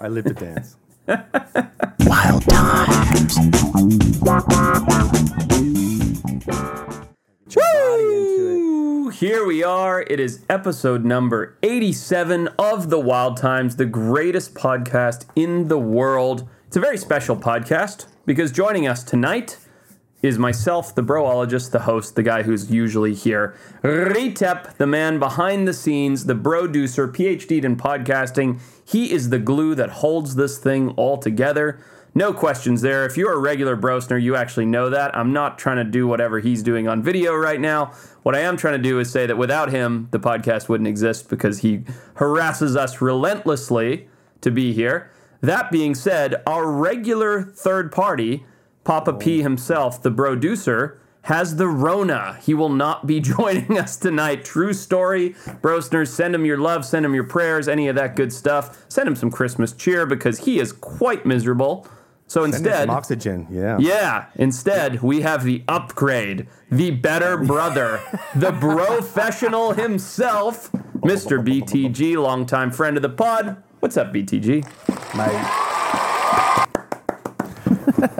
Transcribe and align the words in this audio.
I 0.00 0.06
live 0.06 0.26
to 0.26 0.34
dance. 0.34 0.76
Wild 2.06 2.42
times. 2.48 3.36
Woo! 7.56 9.08
Here 9.08 9.44
we 9.44 9.64
are. 9.64 10.02
It 10.02 10.20
is 10.20 10.44
episode 10.48 11.04
number 11.04 11.58
87 11.64 12.46
of 12.60 12.90
The 12.90 13.00
Wild 13.00 13.38
Times, 13.38 13.74
the 13.74 13.86
greatest 13.86 14.54
podcast 14.54 15.24
in 15.34 15.66
the 15.66 15.80
world. 15.80 16.48
It's 16.68 16.76
a 16.76 16.80
very 16.80 16.96
special 16.96 17.34
podcast 17.34 18.06
because 18.24 18.52
joining 18.52 18.86
us 18.86 19.02
tonight 19.02 19.58
is 20.22 20.38
myself, 20.38 20.94
the 20.94 21.02
broologist, 21.02 21.70
the 21.70 21.80
host, 21.80 22.16
the 22.16 22.22
guy 22.22 22.42
who's 22.42 22.70
usually 22.70 23.14
here. 23.14 23.56
Retep, 23.82 24.76
the 24.76 24.86
man 24.86 25.18
behind 25.18 25.66
the 25.66 25.72
scenes, 25.72 26.26
the 26.26 26.34
producer, 26.34 27.08
PhD'd 27.08 27.64
in 27.64 27.76
podcasting. 27.76 28.60
He 28.88 29.12
is 29.12 29.28
the 29.28 29.38
glue 29.38 29.74
that 29.74 29.90
holds 29.90 30.36
this 30.36 30.56
thing 30.56 30.90
all 30.92 31.18
together. 31.18 31.78
No 32.14 32.32
questions 32.32 32.80
there. 32.80 33.04
If 33.04 33.18
you're 33.18 33.34
a 33.34 33.38
regular 33.38 33.76
Brosner, 33.76 34.20
you 34.20 34.34
actually 34.34 34.64
know 34.64 34.88
that. 34.88 35.14
I'm 35.14 35.30
not 35.30 35.58
trying 35.58 35.76
to 35.76 35.84
do 35.84 36.06
whatever 36.06 36.40
he's 36.40 36.62
doing 36.62 36.88
on 36.88 37.02
video 37.02 37.34
right 37.34 37.60
now. 37.60 37.92
What 38.22 38.34
I 38.34 38.40
am 38.40 38.56
trying 38.56 38.78
to 38.78 38.82
do 38.82 38.98
is 38.98 39.10
say 39.10 39.26
that 39.26 39.36
without 39.36 39.70
him, 39.70 40.08
the 40.10 40.18
podcast 40.18 40.70
wouldn't 40.70 40.88
exist 40.88 41.28
because 41.28 41.58
he 41.58 41.82
harasses 42.14 42.76
us 42.76 43.02
relentlessly 43.02 44.08
to 44.40 44.50
be 44.50 44.72
here. 44.72 45.10
That 45.42 45.70
being 45.70 45.94
said, 45.94 46.36
our 46.46 46.66
regular 46.66 47.42
third 47.42 47.92
party, 47.92 48.46
Papa 48.84 49.12
P 49.12 49.40
oh. 49.40 49.42
himself, 49.42 50.00
the 50.00 50.10
producer, 50.10 50.98
has 51.28 51.56
the 51.56 51.68
Rona. 51.68 52.38
He 52.42 52.54
will 52.54 52.70
not 52.70 53.06
be 53.06 53.20
joining 53.36 53.78
us 53.78 53.96
tonight. 53.96 54.46
True 54.46 54.72
story. 54.72 55.30
Brosners, 55.60 56.08
send 56.08 56.34
him 56.34 56.46
your 56.46 56.56
love, 56.56 56.86
send 56.86 57.04
him 57.04 57.14
your 57.14 57.24
prayers, 57.24 57.68
any 57.68 57.86
of 57.88 57.96
that 57.96 58.16
good 58.16 58.32
stuff. 58.32 58.84
Send 58.88 59.06
him 59.06 59.14
some 59.14 59.30
Christmas 59.30 59.72
cheer 59.72 60.06
because 60.06 60.40
he 60.40 60.58
is 60.58 60.72
quite 60.72 61.26
miserable. 61.26 61.86
So 62.28 62.42
Send 62.42 62.54
instead, 62.54 62.80
some 62.88 62.90
oxygen. 62.90 63.46
Yeah. 63.50 63.76
yeah, 63.78 64.26
instead, 64.36 65.02
we 65.02 65.20
have 65.20 65.44
the 65.44 65.64
upgrade, 65.68 66.48
the 66.70 66.90
better 66.92 67.36
brother, 67.44 68.00
the 68.34 68.52
professional 68.52 69.72
himself, 69.72 70.72
Mr. 70.96 71.44
BTG, 71.44 72.16
longtime 72.16 72.70
friend 72.70 72.96
of 72.96 73.02
the 73.02 73.08
pod. 73.10 73.62
What's 73.80 73.96
up, 73.98 74.12
BTG? 74.12 74.64
My 75.14 76.07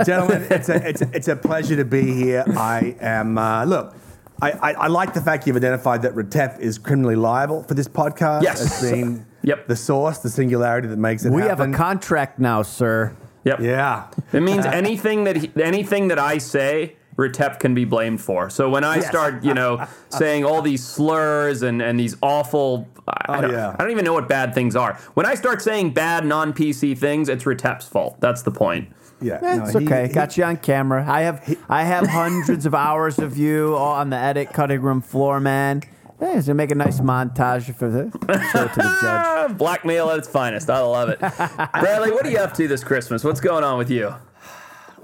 gentlemen, 0.05 0.47
it's 0.51 0.69
a, 0.69 0.89
it's, 0.89 1.03
a, 1.03 1.11
it's 1.13 1.29
a 1.29 1.37
pleasure 1.37 1.77
to 1.77 1.85
be 1.85 2.15
here. 2.15 2.45
I 2.57 2.97
am, 3.01 3.39
uh, 3.39 3.65
look, 3.65 3.95
I, 4.41 4.53
I, 4.53 4.73
I 4.73 4.87
like 4.89 5.15
the 5.15 5.21
fact 5.21 5.47
you've 5.47 5.57
identified 5.57 6.03
that 6.03 6.15
Retep 6.15 6.61
is 6.61 6.79
criminally 6.79 7.17
liable 7.17 7.63
for 7.65 7.75
this 7.75 7.89
podcast. 7.89 8.43
Yes. 8.43 8.83
As 8.83 8.91
being 8.93 9.25
Yep. 9.43 9.69
the 9.69 9.77
source, 9.77 10.19
the 10.19 10.29
singularity 10.31 10.89
that 10.89 10.99
makes 10.99 11.25
it 11.25 11.33
We 11.33 11.43
have 11.43 11.61
a 11.61 11.71
contract 11.73 12.39
now, 12.39 12.63
sir. 12.63 13.17
Yep. 13.45 13.61
Yeah. 13.61 14.09
It 14.33 14.43
means 14.43 14.67
anything 14.67 15.25
that 15.25 15.37
he, 15.37 15.53
anything 15.61 16.09
that 16.09 16.19
I 16.19 16.39
say, 16.39 16.97
Retep 17.17 17.59
can 17.59 17.75
be 17.75 17.85
blamed 17.85 18.21
for. 18.21 18.49
So 18.51 18.69
when 18.71 18.85
I 18.85 19.01
start, 19.01 19.43
you 19.43 19.55
know, 19.55 19.87
saying 20.09 20.45
all 20.45 20.63
these 20.63 20.85
slurs 20.85 21.63
and, 21.63 21.81
and 21.83 21.99
these 21.99 22.17
awful, 22.23 22.87
I, 23.09 23.39
Oh, 23.39 23.41
don't, 23.41 23.51
yeah. 23.53 23.75
I 23.77 23.83
don't 23.83 23.91
even 23.91 24.05
know 24.05 24.13
what 24.13 24.29
bad 24.29 24.55
things 24.55 24.77
are. 24.77 24.95
When 25.15 25.27
I 25.27 25.35
start 25.35 25.63
saying 25.63 25.95
bad 25.95 26.25
non 26.25 26.53
PC 26.53 26.97
things, 26.97 27.29
it's 27.29 27.45
Retep's 27.45 27.89
fault. 27.89 28.21
That's 28.21 28.43
the 28.43 28.51
point. 28.53 28.91
Yeah. 29.21 29.39
That's 29.39 29.75
No, 29.75 29.81
he- 29.81 29.87
okay. 29.87 30.07
he- 30.09 30.13
Got 30.15 30.37
you 30.37 30.45
on 30.45 30.57
camera. 30.59 31.05
I 31.09 31.23
have 31.23 31.57
I 31.69 31.85
have 31.85 32.07
hundreds 32.23 32.67
of 32.67 32.75
hours 32.75 33.19
of 33.19 33.37
you 33.37 33.75
all 33.75 33.95
on 33.95 34.11
the 34.11 34.17
edit 34.17 34.53
cutting 34.53 34.81
room 34.81 35.01
floor, 35.01 35.41
man. 35.41 35.83
Yeah, 36.21 36.41
so 36.41 36.53
make 36.53 36.73
a 36.73 36.75
nice 36.75 36.99
montage 37.01 37.73
for 37.77 37.89
the 37.89 38.11
show 38.53 38.67
to 38.67 38.75
the 38.75 38.99
judge. 39.01 39.57
Blackmail 39.59 40.11
at 40.11 40.19
its 40.19 40.29
finest. 40.29 40.69
I 40.69 40.81
love 40.81 41.09
it. 41.11 41.19
Bradley, 41.81 42.11
what 42.11 42.27
are 42.27 42.31
you 42.31 42.39
up 42.39 42.55
to 42.55 42.67
this 42.67 42.83
Christmas? 42.83 43.23
What's 43.23 43.41
going 43.41 43.63
on 43.63 43.79
with 43.79 43.89
you? 43.89 44.13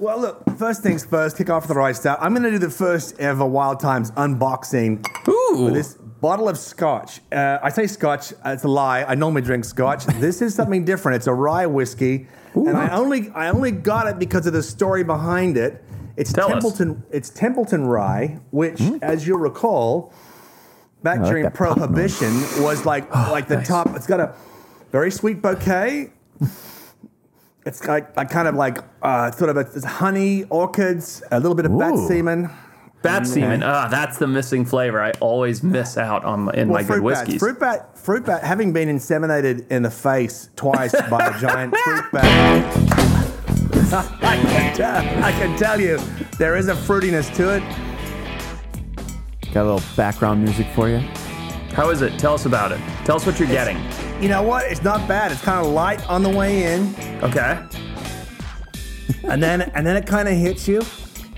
Well, 0.00 0.18
look, 0.20 0.42
first 0.58 0.82
things 0.82 1.04
first, 1.04 1.36
kick 1.36 1.50
off 1.50 1.68
the 1.68 1.74
right 1.74 1.94
start. 1.94 2.18
I'm 2.20 2.32
going 2.32 2.42
to 2.42 2.50
do 2.50 2.58
the 2.58 2.68
first 2.68 3.18
ever 3.20 3.46
Wild 3.46 3.78
Times 3.78 4.10
unboxing 4.12 5.06
Ooh. 5.28 5.66
with 5.66 5.74
this 5.74 5.96
bottle 6.24 6.48
of 6.48 6.56
scotch. 6.56 7.20
Uh, 7.30 7.58
I 7.62 7.68
say 7.68 7.86
scotch, 7.86 8.32
it's 8.46 8.64
a 8.64 8.68
lie. 8.68 9.02
I 9.02 9.14
normally 9.14 9.42
drink 9.42 9.62
scotch. 9.66 10.06
this 10.26 10.40
is 10.40 10.54
something 10.54 10.82
different. 10.82 11.16
It's 11.16 11.26
a 11.26 11.34
rye 11.34 11.66
whiskey, 11.66 12.28
and 12.54 12.70
I 12.70 12.96
only 12.96 13.28
I 13.34 13.50
only 13.50 13.72
got 13.72 14.06
it 14.06 14.18
because 14.18 14.46
of 14.46 14.54
the 14.54 14.62
story 14.62 15.04
behind 15.04 15.58
it. 15.58 15.84
It's 16.16 16.32
Tell 16.32 16.46
us. 16.46 16.52
Templeton. 16.52 17.02
It's 17.10 17.28
Templeton 17.28 17.84
rye, 17.86 18.40
which, 18.52 18.80
as 19.02 19.26
you'll 19.26 19.38
recall, 19.38 20.14
back 21.02 21.18
like 21.18 21.28
during. 21.28 21.50
Prohibition, 21.50 22.32
was 22.62 22.86
like 22.86 23.14
like 23.14 23.46
the 23.46 23.60
top. 23.60 23.94
It's 23.94 24.06
got 24.06 24.20
a 24.20 24.34
very 24.92 25.10
sweet 25.10 25.42
bouquet. 25.42 26.10
It's 27.66 27.86
like, 27.86 28.14
like 28.14 28.28
kind 28.28 28.46
of 28.46 28.54
like 28.54 28.78
uh, 29.00 29.30
sort 29.30 29.48
of 29.48 29.56
a, 29.56 29.88
honey, 29.88 30.44
orchids, 30.44 31.22
a 31.30 31.40
little 31.40 31.54
bit 31.54 31.64
of 31.64 31.78
bat 31.78 31.96
semen. 32.08 32.50
Bat 33.04 33.26
semen. 33.26 33.62
Ah, 33.62 33.86
that's 33.88 34.16
the 34.18 34.26
missing 34.26 34.64
flavor. 34.64 35.00
I 35.00 35.10
always 35.20 35.62
miss 35.62 35.98
out 35.98 36.24
on 36.24 36.40
my, 36.44 36.52
in 36.54 36.68
my 36.68 36.78
good 36.82 36.86
fruit 36.86 37.08
bats. 37.10 37.20
whiskeys. 37.20 37.38
Fruit 37.38 37.60
bat, 37.60 37.98
fruit 37.98 38.24
bat, 38.24 38.42
having 38.42 38.72
been 38.72 38.88
inseminated 38.88 39.68
in 39.70 39.82
the 39.82 39.90
face 39.90 40.48
twice 40.56 40.92
by 41.10 41.26
a 41.26 41.38
giant 41.38 41.76
fruit 41.84 42.04
bat. 42.12 42.76
I 43.92 44.36
can, 44.42 44.74
tell, 44.76 44.96
I 45.24 45.32
can 45.32 45.58
tell 45.58 45.78
you, 45.78 45.98
there 46.38 46.56
is 46.56 46.68
a 46.68 46.74
fruitiness 46.74 47.32
to 47.36 47.54
it. 47.56 47.62
Got 49.52 49.62
a 49.66 49.72
little 49.74 49.82
background 49.96 50.42
music 50.42 50.66
for 50.74 50.88
you. 50.88 50.98
How 51.74 51.90
is 51.90 52.00
it? 52.00 52.18
Tell 52.18 52.32
us 52.34 52.46
about 52.46 52.72
it. 52.72 52.80
Tell 53.04 53.16
us 53.16 53.26
what 53.26 53.38
you're 53.38 53.48
getting. 53.48 53.78
You 54.22 54.28
know 54.30 54.42
what? 54.42 54.64
It's 54.70 54.82
not 54.82 55.06
bad. 55.06 55.30
It's 55.30 55.42
kind 55.42 55.64
of 55.64 55.72
light 55.72 56.08
on 56.08 56.22
the 56.22 56.30
way 56.30 56.72
in, 56.74 56.94
Okay. 57.22 57.62
and 59.24 59.42
then 59.42 59.60
and 59.74 59.86
then 59.86 59.96
it 59.98 60.06
kind 60.06 60.26
of 60.26 60.34
hits 60.36 60.66
you. 60.66 60.80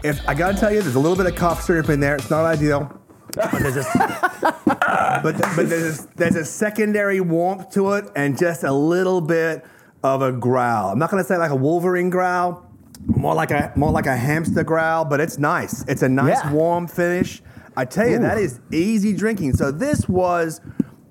If 0.07 0.29
I 0.29 0.35
gotta 0.35 0.57
tell 0.59 0.73
you, 0.73 0.83
there's 0.83 0.95
a 0.95 1.01
little 1.01 1.17
bit 1.17 1.27
of 1.27 1.35
cough 1.35 1.63
syrup 1.63 1.89
in 1.89 2.01
there. 2.01 2.15
It's 2.17 2.31
not 2.31 2.45
ideal. 2.45 3.01
But 3.35 3.51
there's 3.53 3.77
a, 3.77 3.83
but, 5.23 5.37
but 5.57 5.69
there's, 5.69 6.05
a, 6.05 6.09
there's 6.17 6.37
a 6.37 6.45
secondary 6.45 7.21
warmth 7.21 7.71
to 7.73 7.93
it 7.95 8.05
and 8.15 8.39
just 8.39 8.63
a 8.63 8.73
little 8.73 9.21
bit 9.21 9.65
of 10.03 10.23
a 10.23 10.33
growl. 10.33 10.91
I'm 10.93 10.99
not 10.99 11.11
going 11.11 11.23
to 11.23 11.27
say 11.27 11.37
like 11.37 11.51
a 11.51 11.57
Wolverine 11.57 12.09
growl, 12.09 12.65
more 13.07 13.35
like 13.35 13.51
a 13.51 13.73
more 13.77 13.91
like 13.91 14.07
a 14.07 14.17
hamster 14.17 14.63
growl, 14.65 15.05
but 15.05 15.21
it's 15.21 15.39
nice. 15.39 15.85
It's 15.89 16.03
a 16.03 16.09
nice 16.09 16.39
Yeah. 16.45 16.53
warm 16.53 16.87
finish. 16.87 17.43
I 17.77 17.85
tell 17.85 18.09
you, 18.09 18.19
that 18.21 18.39
is 18.39 18.61
easy 18.73 19.13
drinking. 19.13 19.55
So 19.55 19.71
this 19.71 20.09
was, 20.09 20.63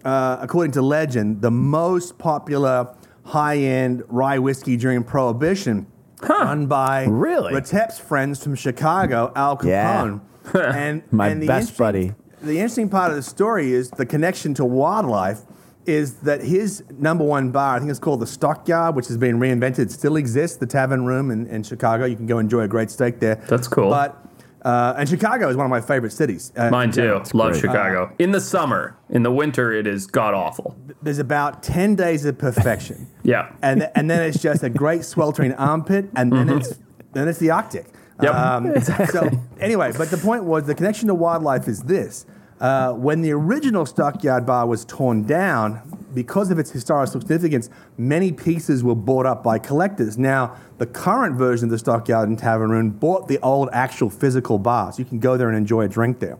uh, 0.03 0.37
according 0.41 0.71
to 0.73 0.81
legend, 0.81 1.41
the 1.41 1.51
most 1.51 2.17
popular 2.17 2.95
high-end 3.23 4.03
rye 4.07 4.39
whiskey 4.39 4.77
during 4.77 5.03
Prohibition. 5.03 5.85
Run 6.29 6.67
by 6.67 7.05
Really? 7.05 7.53
Retep's 7.53 7.99
friends 7.99 8.43
from 8.43 8.55
Chicago, 8.55 9.31
Al 9.35 9.59
Yeah. 9.63 10.03
Capone. 10.03 10.21
and 10.75 11.03
My 11.11 11.29
and 11.29 11.41
the 11.41 11.47
best 11.47 11.71
interesting- 11.79 11.83
buddy. 12.09 12.13
The 12.43 12.57
interesting 12.59 12.89
part 12.89 13.09
of 13.09 13.15
the 13.15 13.23
story 13.23 13.73
is 13.73 13.89
the 13.91 14.05
connection 14.05 14.53
to 14.55 14.65
wildlife. 14.65 15.39
Is 15.87 16.15
that 16.21 16.41
his 16.41 16.83
number 16.97 17.23
one 17.23 17.49
bar? 17.51 17.75
I 17.75 17.79
think 17.79 17.89
it's 17.89 17.99
called 17.99 18.19
the 18.19 18.27
Stockyard, 18.27 18.95
which 18.95 19.07
has 19.07 19.17
been 19.17 19.39
reinvented. 19.39 19.89
Still 19.91 20.15
exists, 20.15 20.57
the 20.57 20.65
Tavern 20.67 21.05
Room 21.05 21.31
in, 21.31 21.47
in 21.47 21.63
Chicago. 21.63 22.05
You 22.05 22.15
can 22.15 22.25
go 22.27 22.37
enjoy 22.39 22.61
a 22.61 22.67
great 22.67 22.91
steak 22.91 23.19
there. 23.19 23.35
That's 23.47 23.67
cool. 23.67 23.89
But 23.89 24.19
uh, 24.65 24.95
and 24.97 25.07
Chicago 25.07 25.47
is 25.47 25.55
one 25.55 25.65
of 25.65 25.69
my 25.69 25.79
favorite 25.79 26.11
cities. 26.11 26.51
Uh, 26.57 26.69
Mine 26.71 26.91
too. 26.91 27.21
Love 27.33 27.51
great. 27.51 27.61
Chicago. 27.61 28.11
in 28.19 28.31
the 28.31 28.41
summer, 28.41 28.97
in 29.09 29.23
the 29.23 29.31
winter, 29.31 29.71
it 29.71 29.85
is 29.87 30.07
god 30.07 30.33
awful. 30.33 30.75
There's 31.01 31.19
about 31.19 31.61
ten 31.63 31.95
days 31.95 32.25
of 32.25 32.37
perfection. 32.37 33.07
Yeah. 33.23 33.51
and 33.63 33.89
and 33.95 34.09
then 34.09 34.21
it's 34.21 34.39
just 34.41 34.61
a 34.63 34.69
great 34.69 35.03
sweltering 35.03 35.53
armpit, 35.53 36.09
and 36.15 36.31
then 36.31 36.49
it's 36.49 36.77
then 37.13 37.27
it's 37.27 37.39
the 37.39 37.51
Arctic. 37.51 37.87
Mm-hmm. 38.19 38.65
Yep. 38.67 39.09
So 39.11 39.29
anyway, 39.59 39.91
but 39.97 40.09
the 40.11 40.17
point 40.17 40.43
was 40.43 40.65
the 40.65 40.75
connection 40.75 41.07
to 41.07 41.15
wildlife 41.15 41.67
is 41.67 41.81
this: 41.83 42.25
uh, 42.59 42.93
when 42.93 43.21
the 43.21 43.31
original 43.31 43.85
Stockyard 43.85 44.45
Bar 44.45 44.67
was 44.67 44.85
torn 44.85 45.23
down, 45.23 45.81
because 46.13 46.49
of 46.49 46.57
its 46.57 46.71
historical 46.71 47.19
significance, 47.19 47.69
many 47.97 48.31
pieces 48.31 48.83
were 48.83 48.95
bought 48.95 49.25
up 49.25 49.43
by 49.43 49.59
collectors. 49.59 50.17
Now, 50.17 50.55
the 50.77 50.85
current 50.85 51.35
version 51.35 51.65
of 51.65 51.71
the 51.71 51.77
Stockyard 51.77 52.29
and 52.29 52.39
Tavern 52.39 52.69
Room 52.69 52.91
bought 52.91 53.27
the 53.27 53.39
old 53.39 53.69
actual 53.73 54.09
physical 54.09 54.57
bar, 54.57 54.93
so 54.93 54.99
you 54.99 55.05
can 55.05 55.19
go 55.19 55.35
there 55.35 55.49
and 55.49 55.57
enjoy 55.57 55.81
a 55.81 55.89
drink 55.89 56.19
there. 56.19 56.37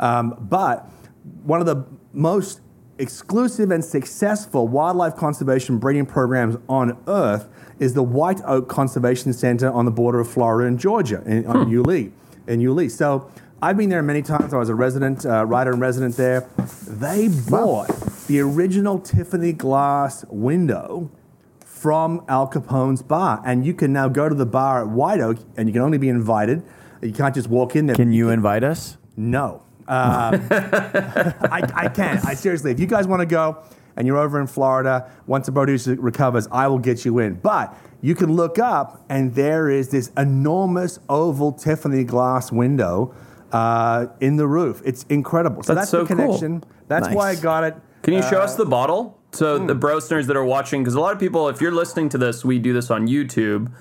Um, 0.00 0.36
but 0.40 0.90
one 1.44 1.60
of 1.60 1.66
the 1.66 1.86
most 2.12 2.60
exclusive 2.98 3.70
and 3.70 3.84
successful 3.84 4.68
wildlife 4.68 5.16
conservation 5.16 5.78
breeding 5.78 6.06
programs 6.06 6.56
on 6.68 6.98
Earth 7.06 7.48
is 7.78 7.94
the 7.94 8.02
White 8.02 8.40
Oak 8.44 8.68
Conservation 8.68 9.32
Center 9.32 9.70
on 9.70 9.84
the 9.84 9.90
border 9.90 10.20
of 10.20 10.28
Florida 10.28 10.66
and 10.66 10.78
Georgia, 10.78 11.22
in, 11.24 11.46
on 11.46 11.70
Yulee, 11.70 12.12
in 12.46 12.60
Yulee. 12.60 12.88
So 12.88 13.30
I've 13.64 13.76
been 13.76 13.90
there 13.90 14.02
many 14.02 14.22
times. 14.22 14.52
I 14.52 14.58
was 14.58 14.70
a 14.70 14.74
resident, 14.74 15.24
uh, 15.24 15.46
writer 15.46 15.70
and 15.70 15.80
resident 15.80 16.16
there. 16.16 16.48
They 16.84 17.28
bought 17.48 17.86
the 18.26 18.40
original 18.40 18.98
Tiffany 18.98 19.52
glass 19.52 20.24
window 20.28 21.12
from 21.64 22.24
Al 22.28 22.48
Capone's 22.48 23.02
bar, 23.02 23.40
and 23.46 23.64
you 23.64 23.72
can 23.72 23.92
now 23.92 24.08
go 24.08 24.28
to 24.28 24.34
the 24.34 24.46
bar 24.46 24.82
at 24.82 24.88
White 24.88 25.20
Oak, 25.20 25.38
and 25.56 25.68
you 25.68 25.72
can 25.72 25.80
only 25.80 25.96
be 25.96 26.08
invited. 26.08 26.64
You 27.02 27.12
can't 27.12 27.36
just 27.36 27.48
walk 27.48 27.76
in 27.76 27.86
there. 27.86 27.94
Can 27.94 28.12
you 28.12 28.30
invite 28.30 28.64
us? 28.64 28.96
No. 29.16 29.62
Uh, 29.86 30.36
I, 30.50 31.62
I 31.72 31.88
can. 31.88 32.18
I 32.26 32.34
seriously, 32.34 32.72
if 32.72 32.80
you 32.80 32.88
guys 32.88 33.06
want 33.06 33.20
to 33.20 33.26
go, 33.26 33.62
and 33.94 34.08
you're 34.08 34.18
over 34.18 34.40
in 34.40 34.48
Florida, 34.48 35.08
once 35.28 35.46
the 35.46 35.52
producer 35.52 35.94
recovers, 35.94 36.48
I 36.50 36.66
will 36.66 36.80
get 36.80 37.04
you 37.04 37.20
in. 37.20 37.34
But 37.34 37.76
you 38.00 38.16
can 38.16 38.34
look 38.34 38.58
up, 38.58 39.04
and 39.08 39.36
there 39.36 39.70
is 39.70 39.90
this 39.90 40.10
enormous 40.16 40.98
oval 41.08 41.52
Tiffany 41.52 42.02
glass 42.02 42.50
window 42.50 43.14
uh, 43.52 44.06
in 44.20 44.36
the 44.36 44.46
roof. 44.46 44.82
It's 44.84 45.04
incredible. 45.04 45.62
So 45.62 45.74
That's 45.74 45.90
that's, 45.90 45.90
so 45.90 46.04
the 46.04 46.14
cool. 46.14 46.26
connection. 46.26 46.64
That's 46.88 47.08
why 47.10 47.30
I 47.30 47.34
got 47.36 47.64
it. 47.64 47.76
Can 48.02 48.14
you 48.14 48.22
show 48.22 48.40
Uh, 48.40 48.44
us 48.44 48.56
the 48.56 48.64
bottle? 48.66 49.18
So 49.32 49.58
hmm. 49.58 49.66
the 49.66 49.74
brosners 49.76 50.26
that 50.26 50.36
are 50.36 50.44
watching, 50.44 50.82
because 50.82 50.94
a 50.94 51.00
lot 51.00 51.12
of 51.12 51.20
people, 51.20 51.48
if 51.48 51.60
you're 51.60 51.70
listening 51.72 52.08
to 52.10 52.18
this, 52.18 52.44
we 52.44 52.58
do 52.58 52.72
this 52.72 52.90
on 52.90 53.06
YouTube. 53.08 53.72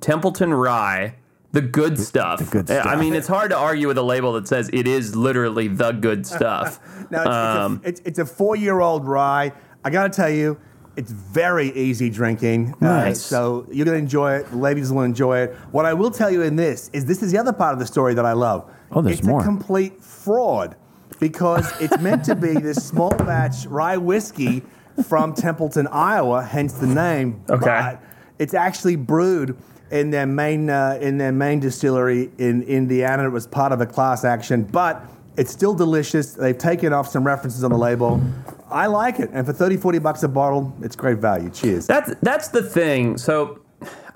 Templeton 0.00 0.54
Rye, 0.54 1.16
the 1.52 1.60
good 1.60 1.98
stuff. 1.98 2.38
The 2.38 2.44
good 2.44 2.68
stuff. 2.68 2.86
I 2.86 2.96
mean, 2.96 3.14
it's 3.14 3.26
hard 3.28 3.50
to 3.50 3.56
argue 3.56 3.88
with 3.88 3.98
a 3.98 4.02
label 4.02 4.32
that 4.34 4.46
says 4.48 4.70
it 4.72 4.86
is 4.88 5.14
literally 5.16 5.68
the 5.68 5.92
good 5.92 6.26
stuff. 6.34 6.80
Now, 7.10 7.20
it's, 7.22 7.28
Um, 7.28 7.80
it's, 7.84 7.84
a, 7.84 7.88
it's, 7.88 8.00
it's 8.08 8.18
a 8.18 8.26
four-year-old 8.26 9.06
rye. 9.06 9.52
I 9.84 9.90
got 9.90 10.12
to 10.12 10.16
tell 10.16 10.30
you, 10.30 10.58
it's 10.98 11.12
very 11.12 11.70
easy 11.76 12.10
drinking. 12.10 12.74
Uh, 12.82 12.86
Nice. 12.86 13.20
so 13.22 13.64
you're 13.70 13.84
going 13.86 13.96
to 13.96 14.02
enjoy 14.02 14.34
it. 14.38 14.50
The 14.50 14.56
ladies 14.56 14.90
will 14.92 15.02
enjoy 15.02 15.38
it. 15.44 15.54
What 15.70 15.86
I 15.86 15.94
will 15.94 16.10
tell 16.10 16.28
you 16.30 16.42
in 16.42 16.56
this 16.56 16.90
is 16.92 17.06
this 17.06 17.22
is 17.22 17.30
the 17.30 17.38
other 17.38 17.52
part 17.52 17.72
of 17.72 17.78
the 17.78 17.86
story 17.86 18.14
that 18.14 18.26
I 18.26 18.32
love. 18.32 18.68
Oh, 18.90 19.00
there's 19.00 19.20
it's 19.20 19.26
more. 19.26 19.40
a 19.40 19.44
complete 19.44 20.02
fraud 20.02 20.74
because 21.20 21.70
it's 21.80 21.96
meant 22.00 22.24
to 22.24 22.34
be 22.34 22.52
this 22.54 22.84
small 22.84 23.10
batch 23.10 23.64
rye 23.66 23.96
whiskey 23.96 24.62
from 25.06 25.34
Templeton, 25.34 25.86
Iowa, 25.86 26.42
hence 26.42 26.72
the 26.74 26.88
name. 26.88 27.44
Okay. 27.48 27.64
But 27.64 28.02
it's 28.40 28.54
actually 28.54 28.96
brewed 28.96 29.56
in 29.92 30.10
their 30.10 30.26
main 30.26 30.68
uh, 30.68 30.98
in 31.00 31.18
their 31.18 31.32
main 31.32 31.60
distillery 31.60 32.30
in 32.38 32.62
Indiana. 32.64 33.24
It 33.26 33.30
was 33.30 33.46
part 33.46 33.70
of 33.70 33.80
a 33.80 33.86
class 33.86 34.24
action, 34.24 34.64
but 34.64 35.04
it's 35.36 35.52
still 35.52 35.74
delicious. 35.74 36.34
They've 36.34 36.58
taken 36.58 36.92
off 36.92 37.06
some 37.08 37.24
references 37.24 37.62
on 37.62 37.70
the 37.70 37.78
label. 37.78 38.20
I 38.70 38.86
like 38.86 39.18
it, 39.18 39.30
and 39.32 39.46
for 39.46 39.52
30, 39.52 39.76
40 39.76 39.98
bucks 39.98 40.22
a 40.22 40.28
bottle, 40.28 40.74
it's 40.82 40.96
great 40.96 41.18
value. 41.18 41.50
Cheers. 41.50 41.86
That's 41.86 42.14
that's 42.22 42.48
the 42.48 42.62
thing. 42.62 43.16
So 43.16 43.60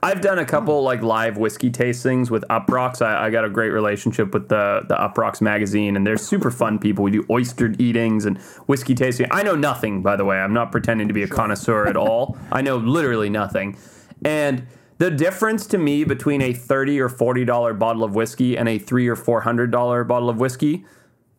I've 0.04 0.20
done 0.20 0.40
a 0.40 0.44
couple 0.44 0.82
like 0.82 1.00
live 1.00 1.37
whiskey 1.37 1.70
tastings 1.70 2.28
with 2.28 2.44
Uproxx. 2.50 3.00
I, 3.02 3.26
I 3.26 3.31
got 3.31 3.44
a 3.44 3.49
great 3.49 3.70
relationship 3.70 4.34
with 4.34 4.49
the 4.49 4.82
the 4.88 4.96
Uproxx 4.96 5.40
magazine, 5.40 5.94
and 5.94 6.04
they're 6.04 6.16
super 6.16 6.50
fun 6.50 6.81
people. 6.81 7.04
We 7.04 7.12
do 7.12 7.25
oyster 7.31 7.72
eatings 7.78 8.25
and 8.25 8.38
whiskey 8.66 8.96
tasting. 8.96 9.28
I 9.31 9.44
know 9.44 9.54
nothing, 9.54 10.02
by 10.02 10.16
the 10.16 10.25
way. 10.25 10.38
I'm 10.38 10.52
not 10.52 10.72
pretending 10.72 11.06
to 11.06 11.14
be 11.14 11.22
a 11.22 11.28
connoisseur 11.28 11.87
at 11.87 11.96
all. 11.96 12.37
I 12.52 12.62
know 12.62 12.78
literally 12.78 13.31
nothing. 13.31 13.76
And 14.25 14.66
the 14.99 15.10
difference 15.10 15.66
to 15.69 15.78
me 15.78 16.02
between 16.02 16.43
a 16.43 16.52
thirty 16.52 17.00
or 17.00 17.08
forty 17.08 17.44
dollar 17.44 17.72
bottle 17.72 18.02
of 18.02 18.16
whiskey 18.16 18.58
and 18.58 18.69
a 18.69 18.81
three 18.81 19.06
or 19.06 19.16
four 19.16 19.43
hundred 19.43 19.70
dollar 19.70 20.02
bottle 20.02 20.28
of 20.28 20.38
whiskey 20.38 20.84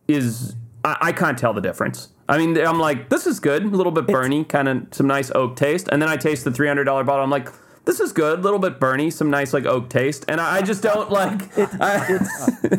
is 0.08 0.54
I, 0.82 0.96
I 1.02 1.12
can't 1.12 1.36
tell 1.36 1.52
the 1.52 1.60
difference. 1.60 2.08
I 2.28 2.38
mean, 2.38 2.56
I'm 2.58 2.78
like, 2.78 3.08
this 3.10 3.26
is 3.26 3.38
good, 3.40 3.62
a 3.64 3.68
little 3.68 3.92
bit 3.92 4.06
burny, 4.06 4.48
kind 4.48 4.68
of 4.68 4.86
some 4.92 5.06
nice 5.06 5.30
oak 5.34 5.56
taste, 5.56 5.88
and 5.92 6.00
then 6.00 6.08
I 6.08 6.16
taste 6.16 6.44
the 6.44 6.50
three 6.50 6.68
hundred 6.68 6.84
dollar 6.84 7.04
bottle. 7.04 7.22
I'm 7.24 7.30
like, 7.30 7.48
this 7.84 8.00
is 8.00 8.12
good, 8.12 8.38
a 8.38 8.42
little 8.42 8.58
bit 8.58 8.80
burny, 8.80 9.12
some 9.12 9.28
nice 9.28 9.52
like 9.52 9.66
oak 9.66 9.90
taste, 9.90 10.24
and 10.28 10.40
I, 10.40 10.56
I 10.56 10.62
just 10.62 10.82
don't 10.82 11.10
like. 11.20 11.42
I- 11.58 12.18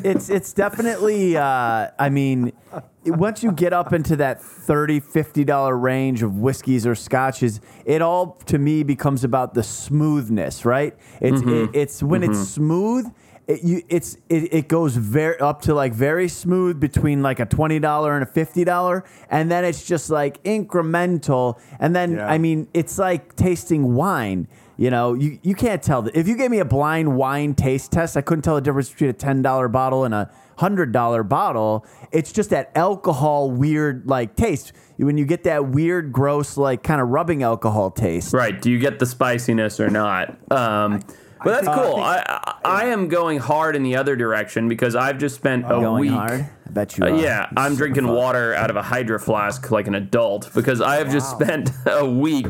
it's 0.04 0.30
it's 0.30 0.52
definitely 0.54 1.38
uh, 1.38 1.88
i 2.00 2.10
mean 2.10 2.52
once 3.06 3.44
you 3.44 3.52
get 3.52 3.72
up 3.72 3.94
into 3.94 4.16
that 4.16 4.42
30 4.42 5.00
50 5.00 5.44
dollar 5.44 5.78
range 5.78 6.24
of 6.24 6.40
whiskeys 6.40 6.88
or 6.88 6.96
scotches 6.96 7.62
it 7.86 8.02
all 8.02 8.32
to 8.48 8.58
me 8.58 8.82
becomes 8.84 9.24
about 9.24 9.54
the 9.54 9.62
smoothness 9.64 10.66
right? 10.66 10.96
It's 11.22 11.42
it, 11.42 11.70
it's 11.74 12.04
when 12.04 12.24
it's 12.24 12.40
smooth 12.50 13.12
it, 13.48 13.64
you, 13.64 13.84
it's 13.90 14.18
it, 14.30 14.54
it 14.54 14.68
goes 14.68 14.96
very 14.96 15.40
up 15.40 15.62
to 15.64 15.74
like 15.74 15.94
very 15.94 16.28
smooth 16.28 16.80
between 16.80 17.22
like 17.22 17.40
a 17.40 17.46
twenty 17.46 17.80
dollar 17.80 18.16
and 18.16 18.24
a 18.24 18.26
fifty 18.26 18.64
dollar, 18.64 19.04
and 19.30 19.52
then 19.52 19.64
it's 19.64 19.86
just 19.86 20.10
like 20.10 20.42
incremental. 20.44 21.60
And 21.80 21.96
then 21.96 22.14
Yeah. 22.16 22.28
I 22.28 22.38
mean, 22.38 22.68
it's 22.74 22.98
like 22.98 23.36
tasting 23.36 23.96
wine. 23.96 24.48
You 24.78 24.90
know, 24.90 25.14
you, 25.14 25.40
you 25.42 25.56
can't 25.56 25.82
tell. 25.82 26.02
The, 26.02 26.18
if 26.20 26.28
you 26.28 26.36
gave 26.36 26.52
me 26.52 26.60
a 26.60 26.66
blind 26.66 27.16
wine 27.16 27.54
taste 27.56 27.92
test, 27.94 28.18
I 28.18 28.22
couldn't 28.22 28.42
tell 28.42 28.56
the 28.56 28.62
difference 28.62 28.90
between 28.90 29.10
a 29.10 29.14
ten 29.14 29.42
dollar 29.42 29.68
bottle 29.70 30.04
and 30.04 30.14
a 30.14 30.30
hundred 30.58 30.92
dollar 30.92 31.24
bottle. 31.24 31.86
It's 32.12 32.32
just 32.32 32.50
that 32.50 32.72
alcohol 32.76 33.52
weird 33.52 34.06
like 34.08 34.36
taste. 34.36 34.74
When 34.98 35.18
you 35.18 35.26
get 35.26 35.44
that 35.44 35.68
weird, 35.70 36.12
gross, 36.12 36.58
like 36.58 36.84
kind 36.84 37.00
of 37.00 37.10
rubbing 37.10 37.44
alcohol 37.44 37.92
taste. 37.92 38.34
right? 38.34 38.62
Do 38.62 38.70
you 38.72 38.80
get 38.80 39.00
the 39.00 39.06
spiciness 39.06 39.80
or 39.80 39.90
not? 39.90 40.38
Um, 40.52 41.02
but 41.46 41.52
that's 41.52 41.68
think- 41.68 41.78
cool. 41.82 41.96
I 41.96 42.18
I, 42.18 42.24
I, 42.28 42.54
I 42.66 42.86
am 42.88 43.08
going 43.08 43.40
hard 43.40 43.76
in 43.78 43.84
the 43.84 43.96
other 43.96 44.16
direction 44.18 44.68
because 44.68 44.96
I've 44.96 45.18
just 45.18 45.36
spent 45.36 45.64
a 45.66 45.70
Going 45.70 46.02
week. 46.02 46.12
hard. 46.12 46.42
I 46.68 46.70
bet 46.72 46.98
you. 46.98 47.06
Uh, 47.06 47.12
are. 47.12 47.16
yeah, 47.22 47.50
I'm 47.56 47.76
drinking 47.76 48.08
water 48.08 48.54
out 48.56 48.70
of 48.70 48.76
a 48.76 48.82
hydro 48.82 49.20
flask 49.20 49.72
like 49.72 49.88
an 49.88 49.96
adult 49.96 50.52
because 50.54 50.82
I 50.82 50.96
have 50.98 51.10
just 51.12 51.30
spent 51.32 51.70
a 51.86 52.06
week 52.06 52.48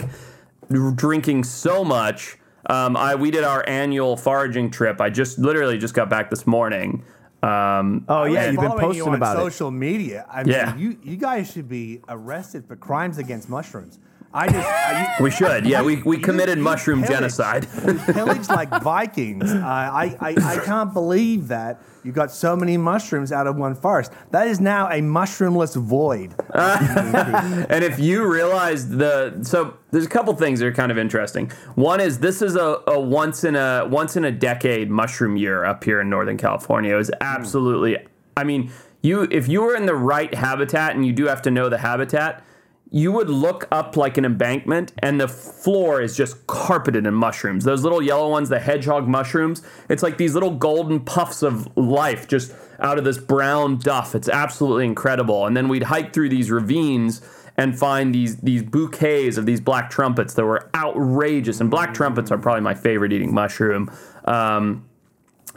drinking 0.96 1.44
so 1.44 1.84
much. 1.84 2.38
Um, 2.68 2.98
I 2.98 3.14
we 3.16 3.30
did 3.30 3.44
our 3.44 3.64
annual 3.68 4.18
foraging 4.18 4.72
trip. 4.72 5.00
I 5.00 5.10
just 5.12 5.38
literally 5.38 5.78
just 5.78 5.94
got 5.94 6.10
back 6.10 6.30
this 6.30 6.48
morning. 6.48 7.04
Um, 7.44 8.06
Oh 8.10 8.24
yeah, 8.24 8.46
you've 8.50 8.56
been 8.60 8.70
following 8.70 8.80
posting 8.86 9.04
you 9.04 9.10
on 9.10 9.16
about 9.16 9.38
it. 9.38 9.40
social 9.42 9.70
media. 9.70 10.26
I 10.32 10.44
mean, 10.44 10.54
Yeah. 10.54 10.76
you 10.76 10.98
you 11.04 11.16
guys 11.18 11.52
should 11.52 11.70
be 11.70 12.02
arrested 12.10 12.66
for 12.66 12.76
crimes 12.76 13.20
against 13.20 13.50
mushrooms. 13.50 14.00
I 14.36 14.48
just 14.50 14.68
I, 14.68 15.16
we 15.22 15.32
should, 15.32 15.66
yeah, 15.66 15.82
we, 15.82 16.02
we 16.04 16.18
committed 16.18 16.58
mushroom 16.58 17.04
pillaged- 17.04 17.14
genocide. 17.14 17.68
you 17.88 18.14
pillaged 18.14 18.50
like 18.50 18.70
Vikings. 18.84 19.54
Uh, 19.66 19.68
I, 19.68 20.18
I 20.20 20.36
I 20.56 20.58
can't 20.66 20.94
believe 20.94 21.48
that 21.48 21.82
you 22.04 22.12
got 22.12 22.30
so 22.30 22.56
many 22.56 22.78
mushrooms 22.78 23.32
out 23.32 23.48
of 23.48 23.56
one 23.56 23.74
forest. 23.74 24.12
That 24.32 24.48
is 24.48 24.60
now 24.60 24.88
a 24.90 25.00
mushroomless 25.02 25.76
void. 25.76 26.36
And 26.54 27.84
if 27.84 27.98
you 27.98 28.30
realize 28.32 28.90
the 28.90 29.40
so 29.42 29.78
there's 29.92 30.06
a 30.06 30.10
couple 30.10 30.36
things 30.36 30.60
that 30.60 30.68
are 30.68 30.74
kind 30.74 30.92
of 30.92 30.98
interesting. 30.98 31.52
One 31.76 32.00
is 32.00 32.20
this 32.20 32.42
is 32.42 32.56
a, 32.56 32.82
a 32.88 33.00
once 33.00 33.44
in 33.44 33.56
a 33.56 33.88
once 33.90 34.18
in 34.18 34.26
a 34.26 34.32
decade 34.32 34.92
mushroom 34.92 35.38
year 35.38 35.64
up 35.64 35.84
here 35.84 36.02
in 36.02 36.10
Northern 36.10 36.38
California. 36.38 36.94
It 36.94 36.98
was 36.98 37.12
absolutely 37.22 37.98
I 38.38 38.44
mean, 38.44 38.72
you 39.02 39.28
if 39.32 39.48
you 39.48 39.62
were 39.62 39.76
in 39.76 39.86
the 39.86 39.96
right 39.96 40.34
habitat 40.34 40.96
and 40.96 41.06
you 41.06 41.14
do 41.14 41.26
have 41.28 41.42
to 41.44 41.52
know 41.52 41.70
the 41.70 41.80
habitat, 41.80 42.44
you 42.92 43.12
would 43.12 43.30
look 43.30 43.68
up 43.72 43.98
like 43.98 44.18
an 44.18 44.26
embankment 44.26 44.94
and 45.00 45.20
the 45.20 45.28
floor 45.28 46.02
is 46.02 46.16
just 46.16 46.46
carpeted 46.48 47.06
in 47.06 47.14
mushrooms. 47.14 47.64
Those 47.64 47.84
little 47.84 48.02
yellow 48.02 48.30
ones, 48.30 48.50
the 48.50 48.60
hedgehog 48.60 49.08
mushrooms, 49.08 49.64
it's 49.90 50.04
like 50.04 50.18
these 50.18 50.34
little 50.34 50.52
golden 50.52 51.00
puffs 51.00 51.42
of 51.42 51.76
life 51.76 52.28
just 52.28 52.54
out 52.80 52.98
of 52.98 53.04
this 53.04 53.18
brown 53.18 53.80
duff. 53.80 54.16
It's 54.16 54.30
absolutely 54.30 54.86
incredible. 54.86 55.46
And 55.46 55.58
then 55.58 55.68
we'd 55.68 55.84
hike 55.84 56.14
through 56.14 56.30
these 56.30 56.52
ravines 56.52 57.22
and 57.58 57.78
find 57.78 58.14
these 58.14 58.38
these 58.38 58.64
bouquets 58.64 59.38
of 59.38 59.46
these 59.46 59.62
black 59.62 59.90
trumpets 59.90 60.34
that 60.36 60.46
were 60.46 60.70
outrageous. 60.76 61.62
And 61.62 61.72
black 61.72 61.94
trumpets 61.94 62.32
are 62.32 62.38
probably 62.38 62.62
my 62.62 62.76
favorite 62.76 63.14
eating 63.14 63.34
mushroom. 63.34 63.90
Um, 64.26 64.86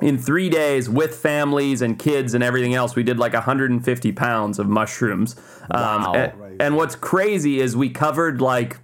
in 0.00 0.16
three 0.16 0.48
days 0.48 0.88
with 0.88 1.14
families 1.16 1.82
and 1.82 1.98
kids 1.98 2.32
and 2.34 2.42
everything 2.44 2.72
else, 2.72 2.94
we 2.94 3.02
did 3.02 3.18
like 3.18 3.32
150 3.32 4.12
pounds 4.12 4.58
of 4.60 4.68
mushrooms. 4.68 5.34
Um, 5.70 6.02
Wow. 6.02 6.47
And, 6.60 6.76
what's 6.76 6.96
crazy 6.96 7.60
is 7.60 7.76
we 7.76 7.90
covered 7.90 8.40
like 8.40 8.78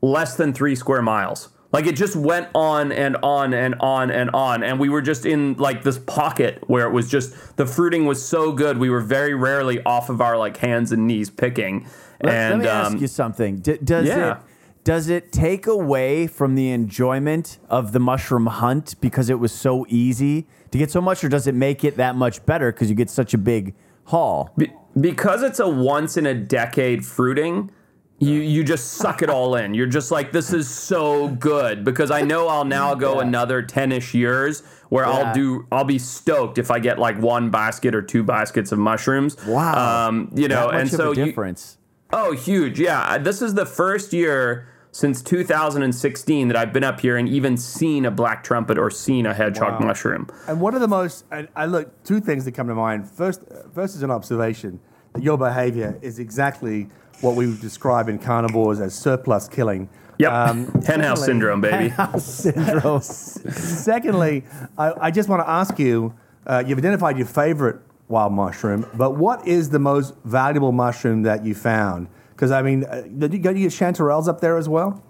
less 0.00 0.36
than 0.36 0.52
three 0.52 0.74
square 0.74 1.02
miles. 1.02 1.48
Like 1.72 1.86
it 1.86 1.96
just 1.96 2.14
went 2.14 2.48
on 2.54 2.92
and 2.92 3.16
on 3.22 3.54
and 3.54 3.74
on 3.80 4.10
and 4.10 4.30
on. 4.34 4.62
And 4.62 4.78
we 4.78 4.90
were 4.90 5.00
just 5.00 5.24
in 5.24 5.54
like 5.54 5.82
this 5.82 5.98
pocket 5.98 6.62
where 6.66 6.86
it 6.86 6.92
was 6.92 7.10
just 7.10 7.56
the 7.56 7.64
fruiting 7.64 8.04
was 8.04 8.22
so 8.24 8.52
good. 8.52 8.76
We 8.76 8.90
were 8.90 9.00
very 9.00 9.34
rarely 9.34 9.82
off 9.84 10.10
of 10.10 10.20
our 10.20 10.36
like 10.36 10.58
hands 10.58 10.92
and 10.92 11.06
knees 11.06 11.30
picking. 11.30 11.86
Let, 12.22 12.34
and 12.34 12.58
let 12.58 12.64
me 12.64 12.68
um, 12.68 12.94
ask 12.94 13.00
you 13.00 13.06
something. 13.06 13.56
D- 13.56 13.78
does 13.82 14.06
yeah. 14.06 14.32
it 14.32 14.38
does 14.84 15.08
it 15.08 15.32
take 15.32 15.66
away 15.66 16.26
from 16.26 16.56
the 16.56 16.70
enjoyment 16.70 17.58
of 17.70 17.92
the 17.92 18.00
mushroom 18.00 18.46
hunt 18.46 19.00
because 19.00 19.30
it 19.30 19.38
was 19.38 19.52
so 19.52 19.86
easy 19.88 20.46
to 20.72 20.78
get 20.78 20.90
so 20.90 21.00
much, 21.00 21.22
or 21.22 21.28
does 21.28 21.46
it 21.46 21.54
make 21.54 21.84
it 21.84 21.96
that 21.96 22.16
much 22.16 22.44
better 22.44 22.72
because 22.72 22.90
you 22.90 22.96
get 22.96 23.08
such 23.08 23.32
a 23.32 23.38
big 23.38 23.74
haul? 24.04 24.50
Be- 24.56 24.72
because 25.00 25.42
it's 25.42 25.60
a 25.60 25.68
once 25.68 26.16
in 26.16 26.26
a 26.26 26.34
decade 26.34 27.04
fruiting, 27.04 27.70
you 28.18 28.34
you 28.34 28.62
just 28.62 28.92
suck 28.92 29.22
it 29.22 29.28
all 29.30 29.56
in. 29.56 29.74
You're 29.74 29.86
just 29.86 30.10
like, 30.10 30.32
this 30.32 30.52
is 30.52 30.68
so 30.68 31.28
good 31.28 31.84
because 31.84 32.10
I 32.10 32.22
know 32.22 32.48
I'll 32.48 32.64
now 32.64 32.94
go 32.94 33.16
Yeah. 33.16 33.26
another 33.26 33.62
ten 33.62 33.90
ish 33.90 34.14
years 34.14 34.62
where 34.90 35.04
Yeah. 35.04 35.10
I'll 35.10 35.34
do 35.34 35.66
I'll 35.72 35.84
be 35.84 35.98
stoked 35.98 36.58
if 36.58 36.70
I 36.70 36.78
get 36.78 36.98
like 36.98 37.18
one 37.20 37.50
basket 37.50 37.94
or 37.94 38.02
two 38.02 38.22
baskets 38.22 38.70
of 38.70 38.78
mushrooms. 38.78 39.36
Wow. 39.46 40.08
Um, 40.08 40.30
you 40.34 40.46
know, 40.48 40.68
and 40.68 40.88
so 40.90 41.12
a 41.12 41.16
you, 41.16 41.24
difference. 41.24 41.78
Oh, 42.12 42.32
huge. 42.32 42.78
Yeah. 42.78 43.18
This 43.18 43.40
is 43.42 43.54
the 43.54 43.66
first 43.66 44.12
year 44.12 44.68
since 44.94 45.22
2016 45.22 46.48
that 46.48 46.56
I've 46.56 46.72
been 46.72 46.84
up 46.84 47.00
here 47.00 47.16
and 47.16 47.26
even 47.28 47.56
seen 47.56 48.04
a 48.04 48.10
black 48.10 48.44
trumpet 48.44 48.78
or 48.78 48.90
seen 48.90 49.24
a 49.24 49.32
hedgehog 49.32 49.80
Wow. 49.80 49.86
mushroom. 49.86 50.28
And 50.46 50.60
one 50.60 50.74
of 50.74 50.80
the 50.82 50.88
most, 50.88 51.24
I, 51.32 51.48
I 51.56 51.64
look, 51.66 52.04
two 52.04 52.20
things 52.20 52.44
that 52.44 52.52
come 52.52 52.68
to 52.68 52.74
mind. 52.74 53.08
First, 53.10 53.42
first 53.74 53.96
is 53.96 54.02
an 54.02 54.10
observation 54.10 54.80
that 55.14 55.22
your 55.22 55.38
behavior 55.38 55.98
is 56.02 56.18
exactly 56.18 56.88
what 57.22 57.36
we 57.36 57.46
would 57.46 57.60
describe 57.60 58.08
in 58.10 58.18
carnivores 58.18 58.80
as 58.80 58.94
surplus 58.94 59.48
killing. 59.48 59.88
Yep. 60.18 60.30
Um, 60.32 60.66
Henhouse 60.86 61.20
secondly- 61.20 61.26
syndrome, 61.26 61.60
baby. 61.62 61.94
Syndrome. 62.18 63.00
Secondly, 63.00 64.44
I, 64.76 64.92
I 65.06 65.10
just 65.10 65.28
want 65.28 65.42
to 65.42 65.48
ask 65.48 65.78
you 65.78 66.14
uh, 66.46 66.62
you've 66.66 66.78
identified 66.78 67.16
your 67.16 67.26
favorite 67.26 67.76
wild 68.08 68.32
mushroom, 68.34 68.84
but 68.94 69.12
what 69.16 69.46
is 69.48 69.70
the 69.70 69.78
most 69.78 70.14
valuable 70.24 70.72
mushroom 70.72 71.22
that 71.22 71.44
you 71.44 71.54
found? 71.54 72.08
Because 72.42 72.50
I 72.50 72.60
mean, 72.60 72.82
uh, 72.86 73.02
did 73.02 73.32
you 73.32 73.38
get 73.38 73.56
you 73.56 73.68
get 73.68 73.70
chanterelles 73.78 74.26
up 74.26 74.40
there 74.40 74.56
as 74.56 74.68
well? 74.68 75.00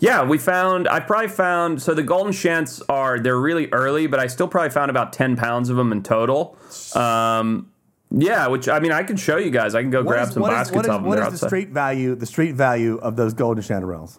Yeah, 0.00 0.24
we 0.24 0.38
found. 0.38 0.88
I 0.88 0.98
probably 0.98 1.28
found. 1.28 1.80
So 1.80 1.94
the 1.94 2.02
golden 2.02 2.32
shants 2.32 2.82
are 2.88 3.20
they're 3.20 3.38
really 3.38 3.68
early, 3.70 4.08
but 4.08 4.18
I 4.18 4.26
still 4.26 4.48
probably 4.48 4.70
found 4.70 4.90
about 4.90 5.12
ten 5.12 5.36
pounds 5.36 5.68
of 5.70 5.76
them 5.76 5.92
in 5.92 6.02
total. 6.02 6.56
Um, 6.96 7.70
yeah, 8.10 8.48
which 8.48 8.68
I 8.68 8.80
mean, 8.80 8.90
I 8.90 9.04
can 9.04 9.16
show 9.16 9.36
you 9.36 9.50
guys. 9.52 9.76
I 9.76 9.82
can 9.82 9.90
go 9.92 9.98
What 10.02 10.08
grab 10.08 10.26
is- 10.26 10.34
some 10.34 10.42
is- 10.42 10.48
baskets 10.48 10.74
what 10.74 10.84
is, 10.86 10.88
of 10.88 10.94
them. 10.96 11.04
what 11.04 11.14
They're 11.14 11.26
the 11.26 11.30
outside. 11.34 11.46
street 11.46 11.68
value? 11.68 12.16
The 12.16 12.26
street 12.26 12.56
value 12.56 12.98
of 12.98 13.14
those 13.14 13.34
golden 13.34 13.62
chanterelles. 13.62 14.18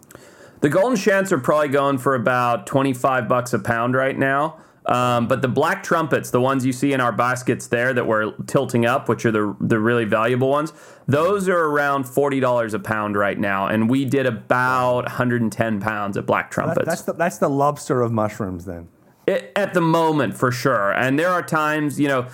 The 0.62 0.70
golden 0.70 0.96
shants 0.96 1.30
are 1.30 1.38
probably 1.38 1.68
going 1.68 1.98
for 1.98 2.14
about 2.14 2.66
25 2.66 3.28
bucks 3.28 3.52
a 3.52 3.58
pound 3.58 3.94
right 3.94 4.18
now. 4.18 4.56
Um, 4.86 5.28
but 5.28 5.42
the 5.42 5.48
black 5.48 5.82
trumpets, 5.82 6.30
the 6.30 6.40
ones 6.40 6.64
you 6.64 6.72
see 6.72 6.92
in 6.92 7.00
our 7.00 7.12
baskets 7.12 7.66
there 7.66 7.92
that 7.92 8.06
we're 8.06 8.32
tilting 8.46 8.86
up, 8.86 9.08
which 9.08 9.24
are 9.26 9.30
the 9.30 9.54
the 9.60 9.78
really 9.78 10.04
valuable 10.06 10.48
ones, 10.48 10.72
those 11.06 11.48
are 11.48 11.64
around 11.66 12.04
forty 12.08 12.40
dollars 12.40 12.72
a 12.74 12.78
pound 12.78 13.16
right 13.16 13.38
now, 13.38 13.66
and 13.66 13.90
we 13.90 14.04
did 14.06 14.24
about 14.26 15.04
110 15.04 15.80
pounds 15.80 16.16
of 16.16 16.24
black 16.26 16.50
That- 16.50 16.54
trumpets. 16.54 16.86
that's 16.86 17.02
the 17.02 17.12
that's 17.12 17.38
the 17.38 17.50
lobster 17.50 18.00
of 18.00 18.10
mushrooms. 18.10 18.64
Then 18.64 18.88
It, 19.26 19.52
at 19.54 19.74
the 19.74 19.82
moment, 19.82 20.34
for 20.36 20.50
sure. 20.50 20.92
And 20.92 21.18
there 21.18 21.28
are 21.30 21.42
times, 21.42 22.00
you 22.00 22.08
know, 22.08 22.26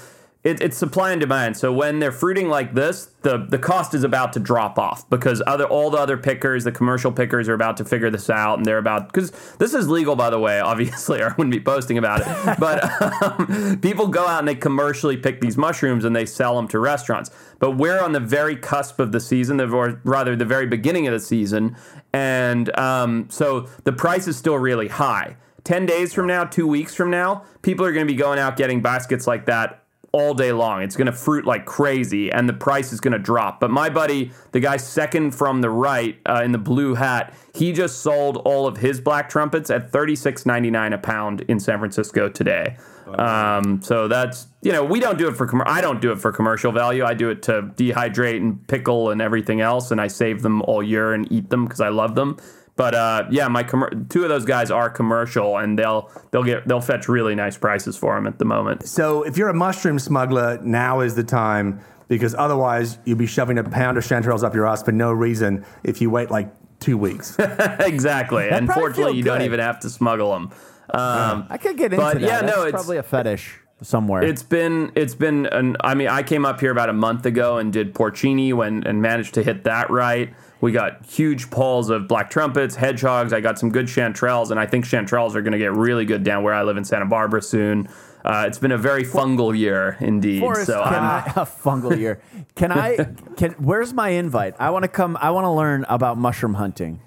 it, 0.46 0.60
it's 0.60 0.76
supply 0.76 1.10
and 1.10 1.20
demand. 1.20 1.56
So 1.56 1.72
when 1.72 1.98
they're 1.98 2.12
fruiting 2.12 2.48
like 2.48 2.72
this, 2.72 3.10
the 3.22 3.36
the 3.36 3.58
cost 3.58 3.94
is 3.94 4.04
about 4.04 4.32
to 4.34 4.38
drop 4.38 4.78
off 4.78 5.08
because 5.10 5.42
other 5.44 5.64
all 5.64 5.90
the 5.90 5.98
other 5.98 6.16
pickers, 6.16 6.62
the 6.62 6.70
commercial 6.70 7.10
pickers, 7.10 7.48
are 7.48 7.54
about 7.54 7.76
to 7.78 7.84
figure 7.84 8.10
this 8.10 8.30
out, 8.30 8.58
and 8.58 8.64
they're 8.64 8.78
about 8.78 9.12
because 9.12 9.32
this 9.58 9.74
is 9.74 9.88
legal, 9.88 10.14
by 10.14 10.30
the 10.30 10.38
way. 10.38 10.60
Obviously, 10.66 11.20
or 11.20 11.30
I 11.30 11.34
wouldn't 11.36 11.50
be 11.50 11.60
posting 11.60 11.98
about 11.98 12.20
it. 12.20 12.26
But 12.60 13.02
um, 13.02 13.80
people 13.82 14.06
go 14.06 14.26
out 14.26 14.38
and 14.38 14.48
they 14.48 14.54
commercially 14.54 15.16
pick 15.16 15.40
these 15.40 15.56
mushrooms 15.56 16.04
and 16.04 16.14
they 16.14 16.24
sell 16.26 16.54
them 16.56 16.68
to 16.68 16.78
restaurants. 16.78 17.30
But 17.58 17.72
we're 17.72 18.00
on 18.00 18.12
the 18.12 18.20
very 18.20 18.54
cusp 18.56 19.00
of 19.00 19.10
the 19.10 19.20
season, 19.20 19.56
the- 19.56 19.68
or 19.68 20.00
rather, 20.04 20.36
the 20.36 20.44
very 20.44 20.66
beginning 20.66 21.08
of 21.08 21.12
the 21.12 21.20
season, 21.20 21.76
and 22.12 22.76
um, 22.78 23.26
so 23.30 23.68
the 23.82 23.92
price 23.92 24.28
is 24.28 24.36
still 24.36 24.58
really 24.58 24.88
high. 24.88 25.36
10 25.64 25.86
days 25.86 26.14
from 26.14 26.28
now, 26.28 26.44
two 26.44 26.68
weeks 26.68 26.94
from 26.94 27.10
now, 27.10 27.42
people 27.62 27.84
are 27.84 27.92
going 27.92 28.06
to 28.06 28.12
be 28.12 28.16
going 28.16 28.38
out 28.38 28.56
getting 28.56 28.80
baskets 28.80 29.26
like 29.26 29.46
that 29.46 29.85
all 30.16 30.32
day 30.32 30.50
long. 30.50 30.82
It's 30.82 30.96
going 30.96 31.06
to 31.06 31.12
fruit 31.12 31.44
like 31.44 31.66
crazy 31.66 32.32
and 32.32 32.48
the 32.48 32.54
price 32.54 32.90
is 32.90 33.00
going 33.00 33.12
to 33.12 33.18
drop. 33.18 33.60
But 33.60 33.70
my 33.70 33.90
buddy, 33.90 34.30
the 34.52 34.60
guy 34.60 34.78
second 34.78 35.32
from 35.32 35.60
the 35.60 35.68
right 35.68 36.18
uh, 36.24 36.40
in 36.42 36.52
the 36.52 36.58
blue 36.58 36.94
hat, 36.94 37.34
he 37.54 37.72
just 37.72 38.00
sold 38.00 38.38
all 38.38 38.66
of 38.66 38.78
his 38.78 38.98
black 38.98 39.28
trumpets 39.28 39.68
at 39.68 39.92
$36.99 39.92 40.94
a 40.94 40.98
pound 40.98 41.42
in 41.42 41.60
San 41.60 41.78
Francisco 41.78 42.30
today. 42.30 42.78
Um, 43.06 43.82
so 43.82 44.08
that's, 44.08 44.46
you 44.62 44.72
know, 44.72 44.84
we 44.84 45.00
don't 45.00 45.18
do 45.18 45.28
it 45.28 45.36
for, 45.36 45.46
com- 45.46 45.62
I 45.66 45.82
don't 45.82 46.00
do 46.00 46.12
it 46.12 46.18
for 46.18 46.32
commercial 46.32 46.72
value. 46.72 47.04
I 47.04 47.12
do 47.12 47.28
it 47.28 47.42
to 47.44 47.62
dehydrate 47.62 48.38
and 48.38 48.66
pickle 48.66 49.10
and 49.10 49.20
everything 49.20 49.60
else. 49.60 49.90
And 49.90 50.00
I 50.00 50.08
save 50.08 50.42
them 50.42 50.62
all 50.62 50.82
year 50.82 51.12
and 51.12 51.30
eat 51.30 51.50
them 51.50 51.66
because 51.66 51.80
I 51.80 51.90
love 51.90 52.14
them. 52.14 52.38
But 52.76 52.94
uh, 52.94 53.24
yeah, 53.30 53.48
my 53.48 53.64
commer 53.64 54.08
two 54.10 54.22
of 54.22 54.28
those 54.28 54.44
guys 54.44 54.70
are 54.70 54.90
commercial, 54.90 55.56
and 55.56 55.78
they'll 55.78 56.10
they'll 56.30 56.44
get 56.44 56.68
they'll 56.68 56.82
fetch 56.82 57.08
really 57.08 57.34
nice 57.34 57.56
prices 57.56 57.96
for 57.96 58.14
them 58.14 58.26
at 58.26 58.38
the 58.38 58.44
moment. 58.44 58.86
So 58.86 59.22
if 59.22 59.38
you're 59.38 59.48
a 59.48 59.54
mushroom 59.54 59.98
smuggler, 59.98 60.60
now 60.62 61.00
is 61.00 61.14
the 61.14 61.24
time 61.24 61.80
because 62.08 62.34
otherwise 62.34 62.98
you'll 63.04 63.18
be 63.18 63.26
shoving 63.26 63.58
a 63.58 63.64
pound 63.64 63.96
of 63.98 64.04
chanterelles 64.04 64.44
up 64.44 64.54
your 64.54 64.66
ass 64.66 64.82
for 64.82 64.92
no 64.92 65.10
reason 65.10 65.64
if 65.84 66.00
you 66.00 66.10
wait 66.10 66.30
like 66.30 66.52
two 66.78 66.98
weeks. 66.98 67.36
exactly. 67.38 68.48
probably 68.48 68.48
Unfortunately, 68.50 69.04
feel 69.04 69.14
you 69.14 69.22
don't 69.22 69.42
even 69.42 69.60
have 69.60 69.80
to 69.80 69.90
smuggle 69.90 70.32
them. 70.32 70.50
Um, 70.90 71.46
I 71.50 71.58
could 71.58 71.76
get 71.76 71.92
into 71.92 71.96
But, 72.04 72.20
that. 72.20 72.22
yeah, 72.22 72.40
no, 72.42 72.66
it's- 72.66 72.70
probably 72.72 72.98
a 72.98 73.02
fetish 73.02 73.58
somewhere. 73.82 74.22
It's 74.22 74.42
been 74.42 74.92
it's 74.94 75.14
been 75.14 75.46
an 75.46 75.76
I 75.80 75.94
mean 75.94 76.08
I 76.08 76.22
came 76.22 76.44
up 76.46 76.60
here 76.60 76.70
about 76.70 76.88
a 76.88 76.94
month 76.94 77.26
ago 77.26 77.58
and 77.58 77.72
did 77.72 77.94
porcini 77.94 78.52
when 78.52 78.84
and 78.84 79.02
managed 79.02 79.34
to 79.34 79.42
hit 79.42 79.64
that 79.64 79.90
right. 79.90 80.32
We 80.66 80.72
got 80.72 81.06
huge 81.06 81.48
pulls 81.48 81.90
of 81.90 82.08
black 82.08 82.28
trumpets, 82.28 82.74
hedgehogs. 82.74 83.32
I 83.32 83.40
got 83.40 83.56
some 83.56 83.70
good 83.70 83.86
chanterelles, 83.86 84.50
and 84.50 84.58
I 84.58 84.66
think 84.66 84.84
chanterelles 84.84 85.36
are 85.36 85.40
going 85.40 85.52
to 85.52 85.58
get 85.58 85.72
really 85.72 86.04
good 86.04 86.24
down 86.24 86.42
where 86.42 86.52
I 86.52 86.64
live 86.64 86.76
in 86.76 86.84
Santa 86.84 87.06
Barbara 87.06 87.40
soon. 87.40 87.88
Uh, 88.24 88.46
it's 88.48 88.58
been 88.58 88.72
a 88.72 88.76
very 88.76 89.04
fungal 89.04 89.56
year 89.56 89.96
indeed. 90.00 90.40
Forrest, 90.40 90.66
so 90.66 90.82
can 90.82 90.94
I'm, 90.94 91.04
I, 91.04 91.18
a 91.36 91.46
fungal 91.46 91.96
year. 91.96 92.20
Can 92.56 92.72
I? 92.72 92.96
Can 93.36 93.52
where's 93.52 93.92
my 93.92 94.08
invite? 94.08 94.56
I 94.58 94.70
want 94.70 94.82
to 94.82 94.88
come. 94.88 95.16
I 95.20 95.30
want 95.30 95.44
to 95.44 95.52
learn 95.52 95.86
about 95.88 96.18
mushroom 96.18 96.54
hunting. 96.54 96.98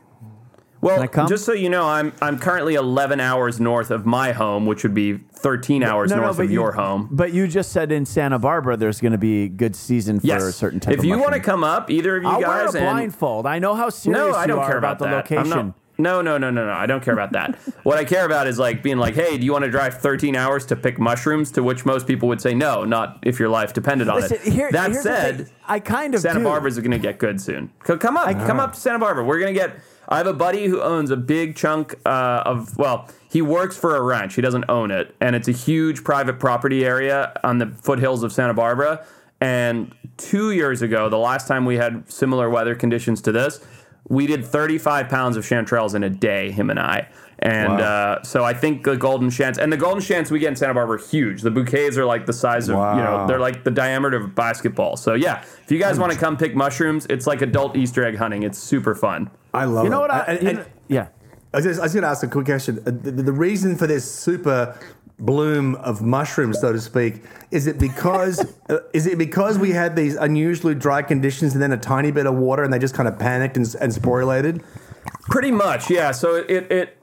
Well, 0.81 1.05
just 1.27 1.45
so 1.45 1.51
you 1.53 1.69
know, 1.69 1.85
I'm 1.85 2.13
I'm 2.21 2.39
currently 2.39 2.75
11 2.75 3.19
hours 3.19 3.59
north 3.59 3.91
of 3.91 4.05
my 4.05 4.31
home, 4.31 4.65
which 4.65 4.83
would 4.83 4.93
be 4.93 5.17
13 5.17 5.83
hours 5.83 6.11
north 6.11 6.37
but 6.37 6.43
of 6.43 6.49
you- 6.51 6.59
your 6.61 6.71
home. 6.73 7.09
But 7.11 7.33
you 7.33 7.47
just 7.47 7.71
said 7.71 7.91
in 7.91 8.05
Santa 8.05 8.39
Barbara 8.39 8.77
there's 8.77 9.01
going 9.01 9.11
to 9.11 9.17
be 9.17 9.49
good 9.49 9.75
season 9.75 10.19
for 10.19 10.27
Yes. 10.27 10.43
a 10.43 10.51
certain 10.53 10.79
type 10.79 10.97
if 10.97 11.03
you 11.03 11.19
want 11.19 11.33
to 11.33 11.39
come 11.39 11.63
up, 11.63 11.89
either 11.89 12.17
of 12.17 12.23
you 12.23 12.29
I'll 12.29 12.41
guys, 12.41 12.47
wear 12.73 12.83
a 12.83 12.87
and 12.87 12.95
blindfold. 12.95 13.45
I 13.45 13.59
know 13.59 13.75
how 13.75 13.89
serious 13.89 14.17
no, 14.19 14.33
I 14.33 14.47
don't 14.47 14.65
care 14.65 14.77
about, 14.77 15.01
about, 15.01 15.27
the 15.27 15.35
location. 15.35 15.73
no, 15.97 16.21
no, 16.21 16.37
no, 16.37 16.49
no, 16.49 16.65
no. 16.65 16.71
I 16.71 16.85
don't 16.85 17.03
care 17.03 17.13
about 17.13 17.33
that. 17.33 17.55
what 17.83 17.97
I 17.97 18.05
care 18.05 18.25
about 18.25 18.47
is 18.47 18.57
like 18.57 18.81
being 18.81 18.97
like, 18.99 19.15
hey, 19.15 19.37
do 19.37 19.45
you 19.45 19.51
want 19.51 19.65
to 19.65 19.71
drive 19.71 19.95
13 19.95 20.33
hours 20.37 20.65
to 20.67 20.77
pick 20.77 20.97
mushrooms? 20.97 21.51
To 21.51 21.63
which 21.63 21.85
most 21.85 22.07
people 22.07 22.29
would 22.29 22.39
say 22.39 22.53
no, 22.53 22.85
not 22.85 23.19
if 23.23 23.37
your 23.37 23.49
life 23.49 23.73
depended 23.73 24.07
on 24.07 24.21
Listen, 24.21 24.37
it. 24.45 24.53
here- 24.53 24.71
that 24.71 24.95
said. 24.95 25.49
I 25.67 25.79
kind 25.81 26.15
of 26.15 26.21
Santa 26.21 26.39
do. 26.39 26.45
Barbara's 26.45 26.77
going 26.79 26.91
to 26.91 26.97
get 26.99 27.17
good 27.19 27.41
soon. 27.41 27.69
Come 27.83 28.15
up, 28.15 28.29
come 28.47 28.59
up 28.61 28.73
to 28.75 28.79
Santa 28.79 28.97
Barbara. 28.99 29.25
We're 29.25 29.39
going 29.39 29.53
to 29.53 29.59
get. 29.59 29.75
I 30.11 30.17
have 30.17 30.27
a 30.27 30.33
buddy 30.33 30.65
who 30.65 30.81
owns 30.81 31.11
a 31.11 31.17
big 31.17 31.55
chunk 31.55 31.95
uh, 32.05 32.41
of. 32.45 32.75
Well, 32.77 33.07
he 33.29 33.43
works 33.43 33.77
for 33.77 33.95
a 33.95 34.01
ranch. 34.01 34.33
He 34.33 34.41
doesn't 34.41 34.65
own 34.67 34.89
it, 34.89 35.15
and 35.21 35.35
it's 35.35 35.47
a 35.47 35.53
huge 35.53 36.03
private 36.03 36.39
property 36.39 36.83
area 36.83 37.31
on 37.43 37.59
the 37.59 37.67
foothills 37.67 38.23
of 38.23 38.33
Santa 38.33 38.55
Barbara. 38.55 39.05
And 39.39 39.93
two 40.17 40.51
years 40.51 40.81
ago, 40.81 41.09
the 41.09 41.17
last 41.17 41.47
time 41.47 41.63
we 41.63 41.77
had 41.77 42.11
similar 42.11 42.49
weather 42.49 42.75
conditions 42.75 43.21
to 43.21 43.31
this, 43.31 43.63
we 44.09 44.25
did 44.25 44.43
35 44.43 45.07
pounds 45.07 45.37
of 45.37 45.45
chanterelles 45.45 45.93
in 45.93 46.03
a 46.03 46.09
day. 46.09 46.51
Him 46.51 46.71
and 46.71 46.79
I. 46.79 47.07
And 47.41 47.73
Wow. 47.77 47.79
uh, 48.19 48.23
so 48.23 48.43
I 48.43 48.53
think 48.53 48.83
the 48.83 48.97
golden 48.97 49.29
shants 49.29 49.57
and 49.57 49.71
the 49.71 49.77
golden 49.77 50.01
shants 50.01 50.29
we 50.29 50.39
get 50.39 50.49
in 50.49 50.55
Santa 50.57 50.73
Barbara 50.73 50.95
are 50.97 51.01
huge. 51.01 51.41
The 51.41 51.51
bouquets 51.51 51.97
are 51.97 52.05
like 52.05 52.25
the 52.25 52.33
size 52.33 52.67
of 52.67 52.75
you 52.75 53.01
know 53.01 53.25
they're 53.27 53.39
like 53.39 53.63
the 53.63 53.71
diameter 53.71 54.17
of 54.17 54.25
a 54.25 54.27
basketball. 54.27 54.97
So 54.97 55.13
yeah, 55.13 55.41
if 55.63 55.71
you 55.71 55.79
guys 55.79 55.97
want 55.99 56.11
to 56.11 56.17
come 56.19 56.35
pick 56.35 56.53
mushrooms, 56.55 57.05
it's 57.09 57.25
like 57.27 57.41
adult 57.41 57.77
Easter 57.77 58.03
egg 58.05 58.17
hunting. 58.17 58.43
It's 58.43 58.59
super 58.59 58.93
fun. 58.93 59.29
I 59.53 59.63
love 59.65 59.83
it. 59.83 59.87
You 59.87 59.89
know 59.91 59.99
it. 60.03 60.09
what? 60.09 60.11
I, 60.11 60.19
And- 60.33 60.41
you 60.43 60.49
and- 60.49 60.65
yeah. 60.89 61.07
I 61.51 61.57
was, 61.57 61.65
just, 61.65 61.79
I 61.79 61.83
was 61.83 61.93
going 61.93 62.03
to 62.03 62.09
ask 62.09 62.21
a 62.21 62.27
quick 62.27 62.45
question. 62.45 62.77
Uh, 62.85 62.91
The, 62.91 63.09
the 63.11 63.31
reason 63.31 63.75
for 63.75 63.87
this 63.87 64.09
super 64.09 64.77
bloom 65.17 65.73
of 65.75 65.99
mushrooms, 66.01 66.59
so 66.61 66.71
to 66.71 66.79
speak, 66.79 67.23
is 67.49 67.65
it 67.65 67.79
because 67.79 68.39
uh, 68.69 68.77
is 68.93 69.07
it 69.07 69.17
because 69.17 69.57
we 69.57 69.71
had 69.71 69.95
these 69.95 70.15
unusually 70.15 70.75
dry 70.75 71.01
conditions 71.01 71.53
and 71.53 71.61
then 71.63 71.71
a 71.71 71.77
tiny 71.77 72.11
bit 72.11 72.27
of 72.27 72.35
water 72.35 72.63
and 72.63 72.71
they 72.71 72.77
just 72.77 72.93
kind 72.93 73.07
of 73.09 73.17
panicked 73.17 73.57
and, 73.57 73.65
and 73.81 73.91
sporulated? 73.91 74.61
Pretty 75.29 75.49
much, 75.51 75.89
yeah. 75.89 76.11
So 76.11 76.35
it 76.35 76.71
it 76.71 76.97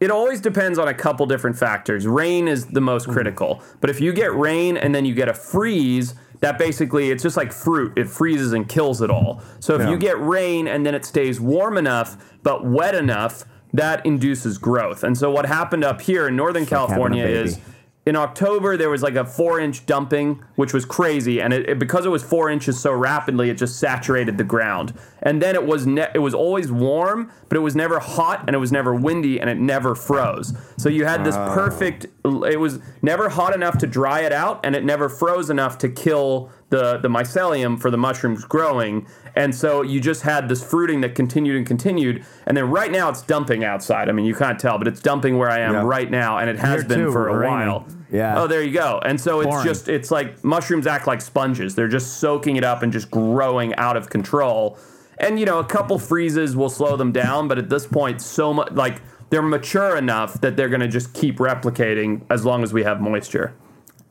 it 0.00 0.10
always 0.10 0.40
depends 0.40 0.78
on 0.78 0.88
a 0.88 0.94
couple 0.94 1.26
different 1.26 1.58
factors. 1.58 2.06
Rain 2.06 2.48
is 2.48 2.66
the 2.66 2.80
most 2.80 3.04
mm-hmm. 3.04 3.12
critical, 3.12 3.62
but 3.80 3.90
if 3.90 4.00
you 4.00 4.12
get 4.12 4.34
rain 4.34 4.76
and 4.76 4.94
then 4.94 5.04
you 5.04 5.14
get 5.14 5.28
a 5.28 5.34
freeze, 5.34 6.14
that 6.40 6.58
basically 6.58 7.10
it's 7.10 7.22
just 7.22 7.36
like 7.36 7.52
fruit. 7.52 7.96
It 7.96 8.08
freezes 8.08 8.52
and 8.52 8.68
kills 8.68 9.00
it 9.00 9.10
all. 9.10 9.40
So 9.60 9.74
if 9.76 9.82
Yeah. 9.82 9.90
you 9.90 9.96
get 9.96 10.20
rain 10.20 10.68
and 10.68 10.84
then 10.84 10.94
it 10.94 11.04
stays 11.04 11.40
warm 11.40 11.78
enough 11.78 12.16
but 12.42 12.66
wet 12.66 12.94
enough, 12.94 13.44
that 13.72 14.04
induces 14.04 14.58
growth. 14.58 15.02
And 15.02 15.16
so 15.16 15.30
what 15.30 15.46
happened 15.46 15.84
up 15.84 16.02
here 16.02 16.28
in 16.28 16.36
Northern 16.36 16.62
like 16.62 16.72
a 16.72 16.74
California 16.74 17.24
baby. 17.24 17.38
is 17.38 17.58
in 18.06 18.16
October 18.16 18.76
there 18.76 18.90
was 18.90 19.02
like 19.02 19.14
a 19.14 19.24
four 19.24 19.58
inch 19.58 19.86
dumping, 19.86 20.42
which 20.56 20.74
was 20.74 20.84
crazy, 20.84 21.40
and 21.40 21.52
it, 21.54 21.68
it- 21.70 21.78
because 21.78 22.04
it 22.04 22.10
was 22.10 22.22
four 22.22 22.50
inches 22.50 22.78
so 22.78 22.92
rapidly, 22.92 23.48
it 23.48 23.54
just 23.54 23.78
saturated 23.78 24.36
the 24.36 24.44
ground. 24.44 24.92
And 25.26 25.40
then 25.40 25.54
it 25.54 25.66
was 25.66 25.86
ne- 25.86 26.10
it 26.14 26.18
was 26.18 26.34
always 26.34 26.70
warm, 26.70 27.32
but 27.48 27.56
it 27.56 27.60
was 27.62 27.74
never 27.74 27.98
hot 27.98 28.44
and 28.46 28.54
it 28.54 28.58
was 28.58 28.70
never 28.70 28.94
windy 28.94 29.40
and 29.40 29.48
it 29.48 29.58
never 29.58 29.94
froze. 29.94 30.52
So 30.76 30.90
you 30.90 31.06
had 31.06 31.24
this 31.24 31.34
perfect. 31.34 32.04
It 32.24 32.60
was 32.60 32.78
never 33.00 33.30
hot 33.30 33.54
enough 33.54 33.78
to 33.78 33.86
dry 33.86 34.20
it 34.20 34.32
out, 34.32 34.60
and 34.64 34.76
it 34.76 34.84
never 34.84 35.08
froze 35.08 35.48
enough 35.50 35.78
to 35.78 35.88
kill 35.88 36.50
the 36.68 36.98
the 36.98 37.08
mycelium 37.08 37.80
for 37.80 37.90
the 37.90 37.96
mushrooms 37.96 38.44
growing. 38.44 39.06
And 39.36 39.54
so 39.54 39.82
you 39.82 39.98
just 40.00 40.22
had 40.22 40.48
this 40.48 40.62
fruiting 40.62 41.00
that 41.00 41.14
continued 41.14 41.56
and 41.56 41.66
continued, 41.66 42.24
and 42.46 42.54
then 42.56 42.70
right 42.70 42.92
now 42.92 43.08
it's 43.08 43.22
dumping 43.22 43.64
outside. 43.64 44.08
I 44.10 44.12
mean, 44.12 44.26
you 44.26 44.34
can't 44.34 44.60
tell, 44.60 44.76
but 44.78 44.86
it's 44.86 45.00
dumping 45.00 45.38
where 45.38 45.50
I 45.50 45.60
am 45.60 45.72
Yeah. 45.72 45.82
right 45.84 46.10
now, 46.10 46.38
and 46.38 46.48
it 46.50 46.58
has 46.58 46.82
Here 46.82 46.88
been 46.88 46.98
too, 47.06 47.12
for 47.12 47.28
a 47.28 47.46
while. 47.48 47.86
Yeah. 48.12 48.40
Oh, 48.40 48.46
there 48.46 48.62
you 48.62 48.72
go. 48.72 49.00
And 49.04 49.18
so 49.20 49.40
it's 49.40 49.48
Pouring. 49.48 49.66
just 49.66 49.88
it's 49.88 50.10
like 50.10 50.44
mushrooms 50.44 50.86
act 50.86 51.06
like 51.06 51.20
sponges. 51.22 51.74
They're 51.74 51.88
just 51.88 52.18
soaking 52.20 52.56
it 52.56 52.62
up 52.64 52.82
and 52.82 52.92
just 52.92 53.10
growing 53.10 53.74
out 53.76 53.96
of 53.96 54.08
control. 54.10 54.78
And 55.18 55.38
you 55.38 55.46
know, 55.46 55.58
a 55.58 55.64
couple 55.64 55.98
freezes 55.98 56.56
will 56.56 56.70
slow 56.70 56.96
them 56.96 57.12
down, 57.12 57.48
but 57.48 57.58
at 57.58 57.70
this 57.70 57.86
point, 57.86 58.20
so 58.20 58.52
much 58.52 58.72
like 58.72 59.00
they're 59.30 59.42
mature 59.42 59.96
enough 59.96 60.40
that 60.40 60.56
they're 60.56 60.68
going 60.68 60.80
to 60.80 60.88
just 60.88 61.12
keep 61.14 61.38
replicating 61.38 62.22
as 62.30 62.44
long 62.44 62.62
as 62.62 62.72
we 62.72 62.82
have 62.84 63.00
moisture. 63.00 63.54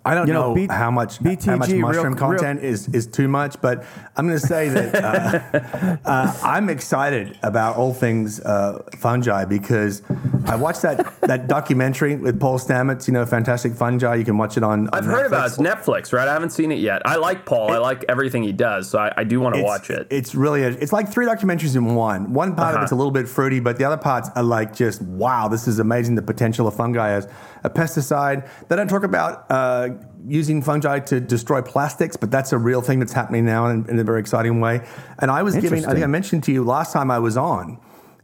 I 0.05 0.15
don't 0.15 0.27
You 0.27 0.33
know, 0.33 0.49
know, 0.49 0.55
B- 0.55 0.67
how 0.69 0.91
much 0.91 1.17
how 1.19 1.55
much 1.55 1.69
mushroom 1.71 2.13
real- 2.13 2.15
content 2.15 2.61
is 2.61 2.89
is 2.89 3.07
too 3.07 3.29
much, 3.29 3.61
but 3.61 3.85
I'm 4.17 4.27
going 4.27 4.37
to 4.39 4.45
say 4.45 4.67
that 4.67 4.95
uh, 5.01 5.97
uh, 6.05 6.37
I'm 6.43 6.67
excited 6.69 7.37
about 7.41 7.77
all 7.77 7.93
things 7.93 8.41
uh, 8.41 8.83
fungi 8.97 9.45
because 9.45 10.01
I 10.45 10.57
watched 10.57 10.81
that 10.81 11.21
that 11.21 11.47
documentary 11.47 12.17
with 12.17 12.37
Paul 12.37 12.59
Stamets. 12.59 13.07
You 13.07 13.13
know, 13.13 13.25
Fantastic 13.25 13.73
Fungi. 13.75 14.15
You 14.15 14.25
can 14.25 14.37
watch 14.37 14.57
it 14.57 14.63
on. 14.63 14.89
I've 14.91 15.05
on 15.05 15.09
heard 15.09 15.25
about 15.25 15.47
it. 15.47 15.51
Netflix. 15.53 15.59
It's 15.59 15.87
Netflix, 16.11 16.13
right? 16.13 16.27
I 16.27 16.33
haven't 16.33 16.49
seen 16.51 16.73
it 16.73 16.79
yet. 16.79 17.01
I 17.07 17.15
like 17.15 17.45
Paul. 17.45 17.71
I 17.71 17.77
like 17.77 18.03
everything 18.09 18.43
he 18.43 18.51
does, 18.51 18.89
so 18.89 18.99
I, 18.99 19.13
I 19.15 19.23
do 19.23 19.39
want 19.39 19.55
to 19.55 19.63
watch 19.63 19.89
it. 19.89 20.07
It's 20.09 20.35
really 20.35 20.63
a, 20.63 20.69
it's 20.69 20.91
like 20.91 21.07
three 21.09 21.25
documentaries 21.25 21.77
in 21.77 21.95
one. 21.95 22.33
One 22.33 22.55
part 22.55 22.71
of 22.71 22.75
Uh-huh. 22.75 22.83
it's 22.83 22.91
a 22.91 22.95
little 22.95 23.11
bit 23.11 23.29
fruity, 23.29 23.61
but 23.61 23.77
the 23.77 23.85
other 23.85 23.97
parts 23.97 24.29
are 24.35 24.43
like 24.43 24.75
just 24.75 25.01
wow, 25.01 25.47
this 25.47 25.65
is 25.65 25.79
amazing. 25.79 26.15
The 26.15 26.21
potential 26.21 26.67
of 26.67 26.75
fungi 26.75 27.11
as 27.11 27.27
a 27.63 27.69
pesticide. 27.69 28.49
They 28.67 28.75
don't 28.75 28.87
talk 28.89 29.03
about 29.03 29.45
uh, 29.49 29.89
using 30.27 30.61
fungi 30.61 30.99
to 30.99 31.19
destroy 31.19 31.61
plastics, 31.61 32.17
but 32.17 32.31
that's 32.31 32.51
a 32.53 32.57
real 32.57 32.81
thing 32.81 32.99
that's 32.99 33.13
happening 33.13 33.45
now 33.45 33.67
in, 33.67 33.89
in 33.89 33.99
a 33.99 34.03
very 34.03 34.19
exciting 34.19 34.59
way. 34.59 34.85
And 35.19 35.31
I 35.31 35.43
was 35.43 35.55
giving, 35.55 35.85
I 35.85 35.93
think 35.93 36.03
I 36.03 36.07
mentioned 36.07 36.43
to 36.45 36.51
you 36.51 36.63
last 36.63 36.93
time 36.93 37.09
I 37.11 37.19
was 37.19 37.37
on, 37.37 37.79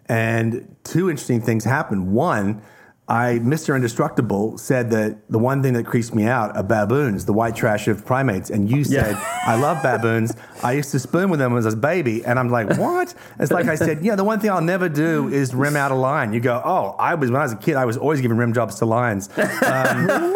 and 0.07 0.75
two 0.83 1.09
interesting 1.09 1.41
things 1.41 1.63
happened. 1.63 2.11
One. 2.11 2.61
I, 3.09 3.39
Mr. 3.39 3.75
Indestructible, 3.75 4.57
said 4.59 4.91
that 4.91 5.29
the 5.31 5.39
one 5.39 5.63
thing 5.63 5.73
that 5.73 5.85
creeps 5.85 6.13
me 6.13 6.25
out 6.25 6.55
are 6.55 6.63
baboons, 6.63 7.25
the 7.25 7.33
white 7.33 7.55
trash 7.55 7.87
of 7.87 8.05
primates. 8.05 8.51
And 8.51 8.69
you 8.69 8.83
said, 8.83 9.15
I 9.45 9.59
love 9.59 9.81
baboons. 9.81 10.35
I 10.63 10.73
used 10.73 10.91
to 10.91 10.99
spoon 10.99 11.31
with 11.31 11.39
them 11.39 11.57
as 11.57 11.65
a 11.65 11.75
baby. 11.75 12.23
And 12.23 12.37
I'm 12.37 12.49
like, 12.49 12.77
what? 12.77 13.15
It's 13.39 13.51
like 13.51 13.65
I 13.65 13.75
said, 13.75 14.05
yeah, 14.05 14.15
the 14.15 14.23
one 14.23 14.39
thing 14.39 14.51
I'll 14.51 14.61
never 14.61 14.87
do 14.87 15.27
is 15.27 15.55
rim 15.55 15.75
out 15.75 15.91
a 15.91 15.95
lion. 15.95 16.33
You 16.33 16.39
go, 16.39 16.61
oh, 16.63 16.95
I 16.99 17.15
was, 17.15 17.31
when 17.31 17.41
I 17.41 17.43
was 17.43 17.53
a 17.53 17.57
kid, 17.57 17.75
I 17.75 17.85
was 17.85 17.97
always 17.97 18.21
giving 18.21 18.37
rim 18.37 18.53
jobs 18.53 18.75
to 18.75 18.85
lions. 18.85 19.29
Um, 19.37 20.35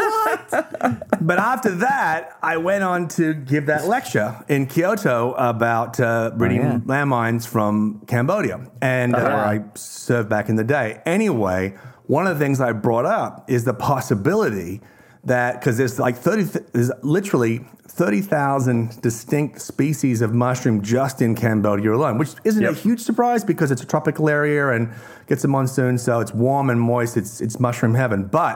but 1.21 1.39
after 1.39 1.69
that, 1.75 2.37
I 2.41 2.57
went 2.57 2.83
on 2.83 3.07
to 3.09 3.33
give 3.33 3.67
that 3.67 3.87
lecture 3.87 4.43
in 4.47 4.67
Kyoto 4.67 5.33
about 5.33 5.99
uh, 5.99 6.31
breeding 6.35 6.61
yeah. 6.61 6.79
landmines 6.79 7.47
from 7.47 8.03
Cambodia, 8.07 8.69
and 8.81 9.15
uh, 9.15 9.19
where 9.19 9.35
I 9.37 9.63
served 9.75 10.29
back 10.29 10.49
in 10.49 10.55
the 10.55 10.63
day. 10.63 11.01
Anyway, 11.05 11.75
one 12.13 12.27
of 12.27 12.37
the 12.37 12.45
things 12.45 12.61
I 12.61 12.71
brought 12.73 13.05
up 13.05 13.49
is 13.49 13.61
the 13.65 13.73
possibility 13.73 14.81
that 15.23 15.51
because 15.59 15.77
there's 15.77 15.97
like 16.07 16.17
thirty, 16.17 16.43
there's 16.73 16.91
literally 17.01 17.55
thirty 17.87 18.21
thousand 18.21 19.01
distinct 19.01 19.61
species 19.61 20.21
of 20.21 20.29
mushroom 20.33 20.81
just 20.83 21.21
in 21.21 21.33
Cambodia 21.33 21.91
alone, 21.93 22.17
which 22.17 22.33
isn't 22.43 22.61
Yep. 22.61 22.71
a 22.71 22.75
huge 22.75 22.99
surprise 22.99 23.43
because 23.43 23.71
it's 23.71 23.81
a 23.81 23.85
tropical 23.93 24.29
area 24.29 24.69
and 24.75 24.89
gets 25.27 25.43
a 25.43 25.47
monsoon, 25.47 25.97
so 25.97 26.19
it's 26.19 26.33
warm 26.33 26.69
and 26.69 26.79
moist. 26.79 27.17
It's 27.17 27.41
it's 27.41 27.59
mushroom 27.59 27.95
heaven, 27.95 28.25
but 28.25 28.55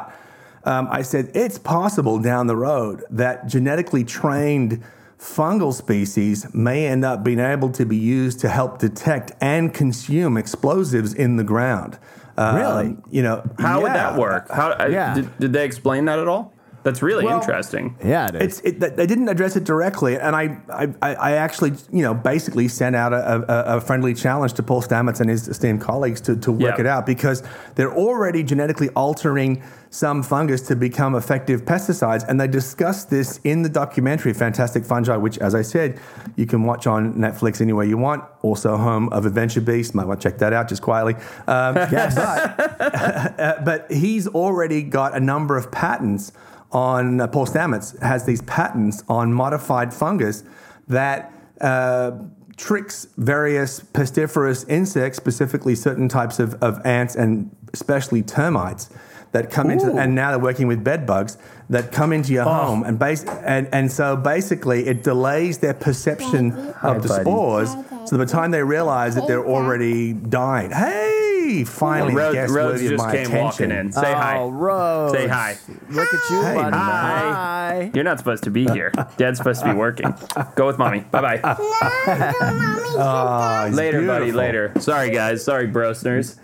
um, 0.66 0.88
I 0.92 1.02
said 1.02 1.32
it's 1.34 1.58
possible 1.58 2.20
down 2.20 2.48
the 2.48 2.58
road 2.58 3.04
that 3.10 3.48
genetically 3.48 4.04
trained 4.04 4.84
fungal 5.18 5.74
species 5.74 6.46
may 6.54 6.86
end 6.86 7.04
up 7.04 7.24
being 7.24 7.40
able 7.40 7.70
to 7.72 7.86
be 7.86 7.98
used 7.98 8.40
to 8.42 8.50
help 8.50 8.78
detect 8.78 9.32
and 9.42 9.74
consume 9.74 10.38
explosives 10.38 11.12
in 11.14 11.38
the 11.38 11.44
ground. 11.44 11.98
Um, 12.38 12.56
Really? 12.56 12.98
You 13.10 13.24
know, 13.24 13.44
How 13.60 13.82
would 13.82 13.94
that 13.94 14.16
work? 14.18 14.50
How 14.52 14.76
Yeah. 14.88 15.14
did, 15.16 15.40
did 15.40 15.54
they 15.54 15.66
explain 15.66 16.06
that 16.06 16.20
at 16.20 16.28
all? 16.28 16.54
That's 16.88 17.02
really 17.02 17.26
Well, 17.26 17.40
interesting. 17.40 17.98
Yeah, 18.04 18.30
it 18.30 18.36
is. 18.36 18.62
It's 18.62 18.82
it, 18.84 18.96
they 18.96 19.06
didn't 19.06 19.28
address 19.28 19.58
it 19.58 19.66
directly, 19.66 20.18
and 20.18 20.34
I, 20.36 20.58
I, 20.70 20.88
I 21.02 21.16
I 21.16 21.32
actually, 21.34 21.74
you 21.92 22.02
know, 22.02 22.14
basically 22.14 22.70
sent 22.70 22.96
out 22.96 23.12
a, 23.12 23.74
a, 23.74 23.78
a 23.78 23.82
friendly 23.82 24.14
challenge 24.14 24.54
to 24.54 24.64
Paul 24.64 24.82
Stamets 24.82 25.20
and 25.20 25.30
his 25.30 25.50
esteemed 25.50 25.82
colleagues 25.82 26.22
to, 26.22 26.38
to 26.38 26.52
work 26.52 26.78
Yeah. 26.78 26.82
it 26.82 26.86
out 26.88 27.06
because 27.06 27.44
they're 27.76 27.94
already 27.94 28.42
genetically 28.44 28.88
altering 28.96 29.62
some 29.90 30.22
fungus 30.24 30.62
to 30.68 30.76
become 30.76 31.16
effective 31.16 31.64
pesticides, 31.66 32.26
and 32.28 32.40
they 32.40 32.48
discussed 32.48 33.10
this 33.10 33.40
in 33.44 33.64
the 33.64 33.70
documentary 33.70 34.34
Fantastic 34.34 34.86
Fungi, 34.86 35.16
which, 35.18 35.38
as 35.40 35.54
I 35.56 35.62
said, 35.64 36.00
you 36.38 36.46
can 36.46 36.64
watch 36.64 36.88
on 36.88 37.14
Netflix 37.16 37.60
anywhere 37.62 37.86
you 37.86 37.98
want. 37.98 38.24
Also, 38.44 38.78
home 38.78 39.10
of 39.10 39.26
Adventure 39.26 39.62
Beast. 39.62 39.94
Might 39.94 40.08
want 40.08 40.22
to 40.22 40.30
check 40.30 40.38
that 40.40 40.54
out 40.54 40.70
just 40.70 40.82
quietly. 40.82 41.16
Um, 41.48 41.76
Yes. 41.92 42.16
but 42.16 42.80
uh, 43.40 43.62
but 43.66 43.92
he's 43.92 44.26
already 44.28 44.84
got 44.84 45.16
a 45.16 45.20
number 45.20 45.58
of 45.58 45.70
patents 45.72 46.32
on 46.72 47.22
uh, 47.22 47.28
Paul 47.28 47.46
Stamets 47.46 48.00
has 48.02 48.26
these 48.26 48.42
patents 48.44 49.04
on 49.08 49.34
modified 49.34 49.94
fungus 49.94 50.44
that 50.88 51.34
uh, 51.62 52.12
tricks 52.58 53.08
various 53.18 53.80
pestiferous 53.80 54.68
insects, 54.68 55.18
specifically 55.18 55.76
certain 55.76 56.10
types 56.10 56.40
of, 56.40 56.56
of 56.56 56.84
ants 56.86 57.16
and 57.16 57.56
especially 57.74 58.22
termites 58.22 58.90
that 59.34 59.52
come 59.52 59.70
into 59.70 59.92
and 59.92 60.16
now 60.16 60.32
they're 60.32 60.40
working 60.40 60.68
with 60.68 60.84
bed 60.84 61.06
bugs 61.06 61.38
that 61.70 61.92
come 61.92 62.14
into 62.14 62.32
your 62.32 62.46
home 62.46 62.84
and 62.84 62.98
base 62.98 63.26
and, 63.26 63.68
and 63.74 63.92
so 63.92 64.16
basically 64.16 64.88
it 64.88 65.04
delays 65.04 65.58
their 65.58 65.74
perception 65.74 66.54
of 66.82 67.04
the 67.04 67.10
spores 67.10 67.70
so 68.06 68.18
by 68.18 68.24
the 68.24 68.26
time 68.26 68.52
they 68.52 68.64
realize 68.64 69.16
that 69.16 69.28
they're 69.28 69.46
already 69.46 70.14
dying. 70.14 70.72
Hey 70.72 71.17
finally 71.66 72.14
Rhodes, 72.16 72.36
guess 72.36 72.50
Rhodes 72.50 72.82
of 72.82 72.90
just 72.90 73.04
my 73.04 73.12
came 73.12 73.22
attention. 73.28 73.44
walking 73.44 73.72
in. 73.72 73.92
Say 73.92 74.14
hi. 74.14 74.38
Oh, 74.40 74.50
Rose. 74.50 75.12
Say 75.12 75.28
hi. 75.28 75.58
Look 75.90 76.14
at 76.14 76.30
you, 76.30 76.42
Hey, 76.44 76.56
buddy. 76.56 76.76
hi. 76.78 77.32
Hi. 77.32 77.92
You're 77.94 78.04
not 78.04 78.18
supposed 78.20 78.44
to 78.44 78.52
be 78.52 78.66
here. 78.68 78.92
Dad's 79.18 79.38
supposed 79.38 79.62
to 79.64 79.68
be 79.72 79.74
working. 79.78 80.14
Go 80.56 80.68
with 80.68 80.78
mommy. 80.78 81.00
Bye 81.12 81.38
bye. 81.38 81.58
Oh, 83.00 83.66
he's 83.68 83.76
Later, 83.76 84.06
buddy. 84.06 84.26
beautiful. 84.26 84.40
Later. 84.40 84.74
Sorry, 84.80 85.12
guys. 85.12 85.44
Sorry, 85.44 85.68
brosners. 85.68 86.40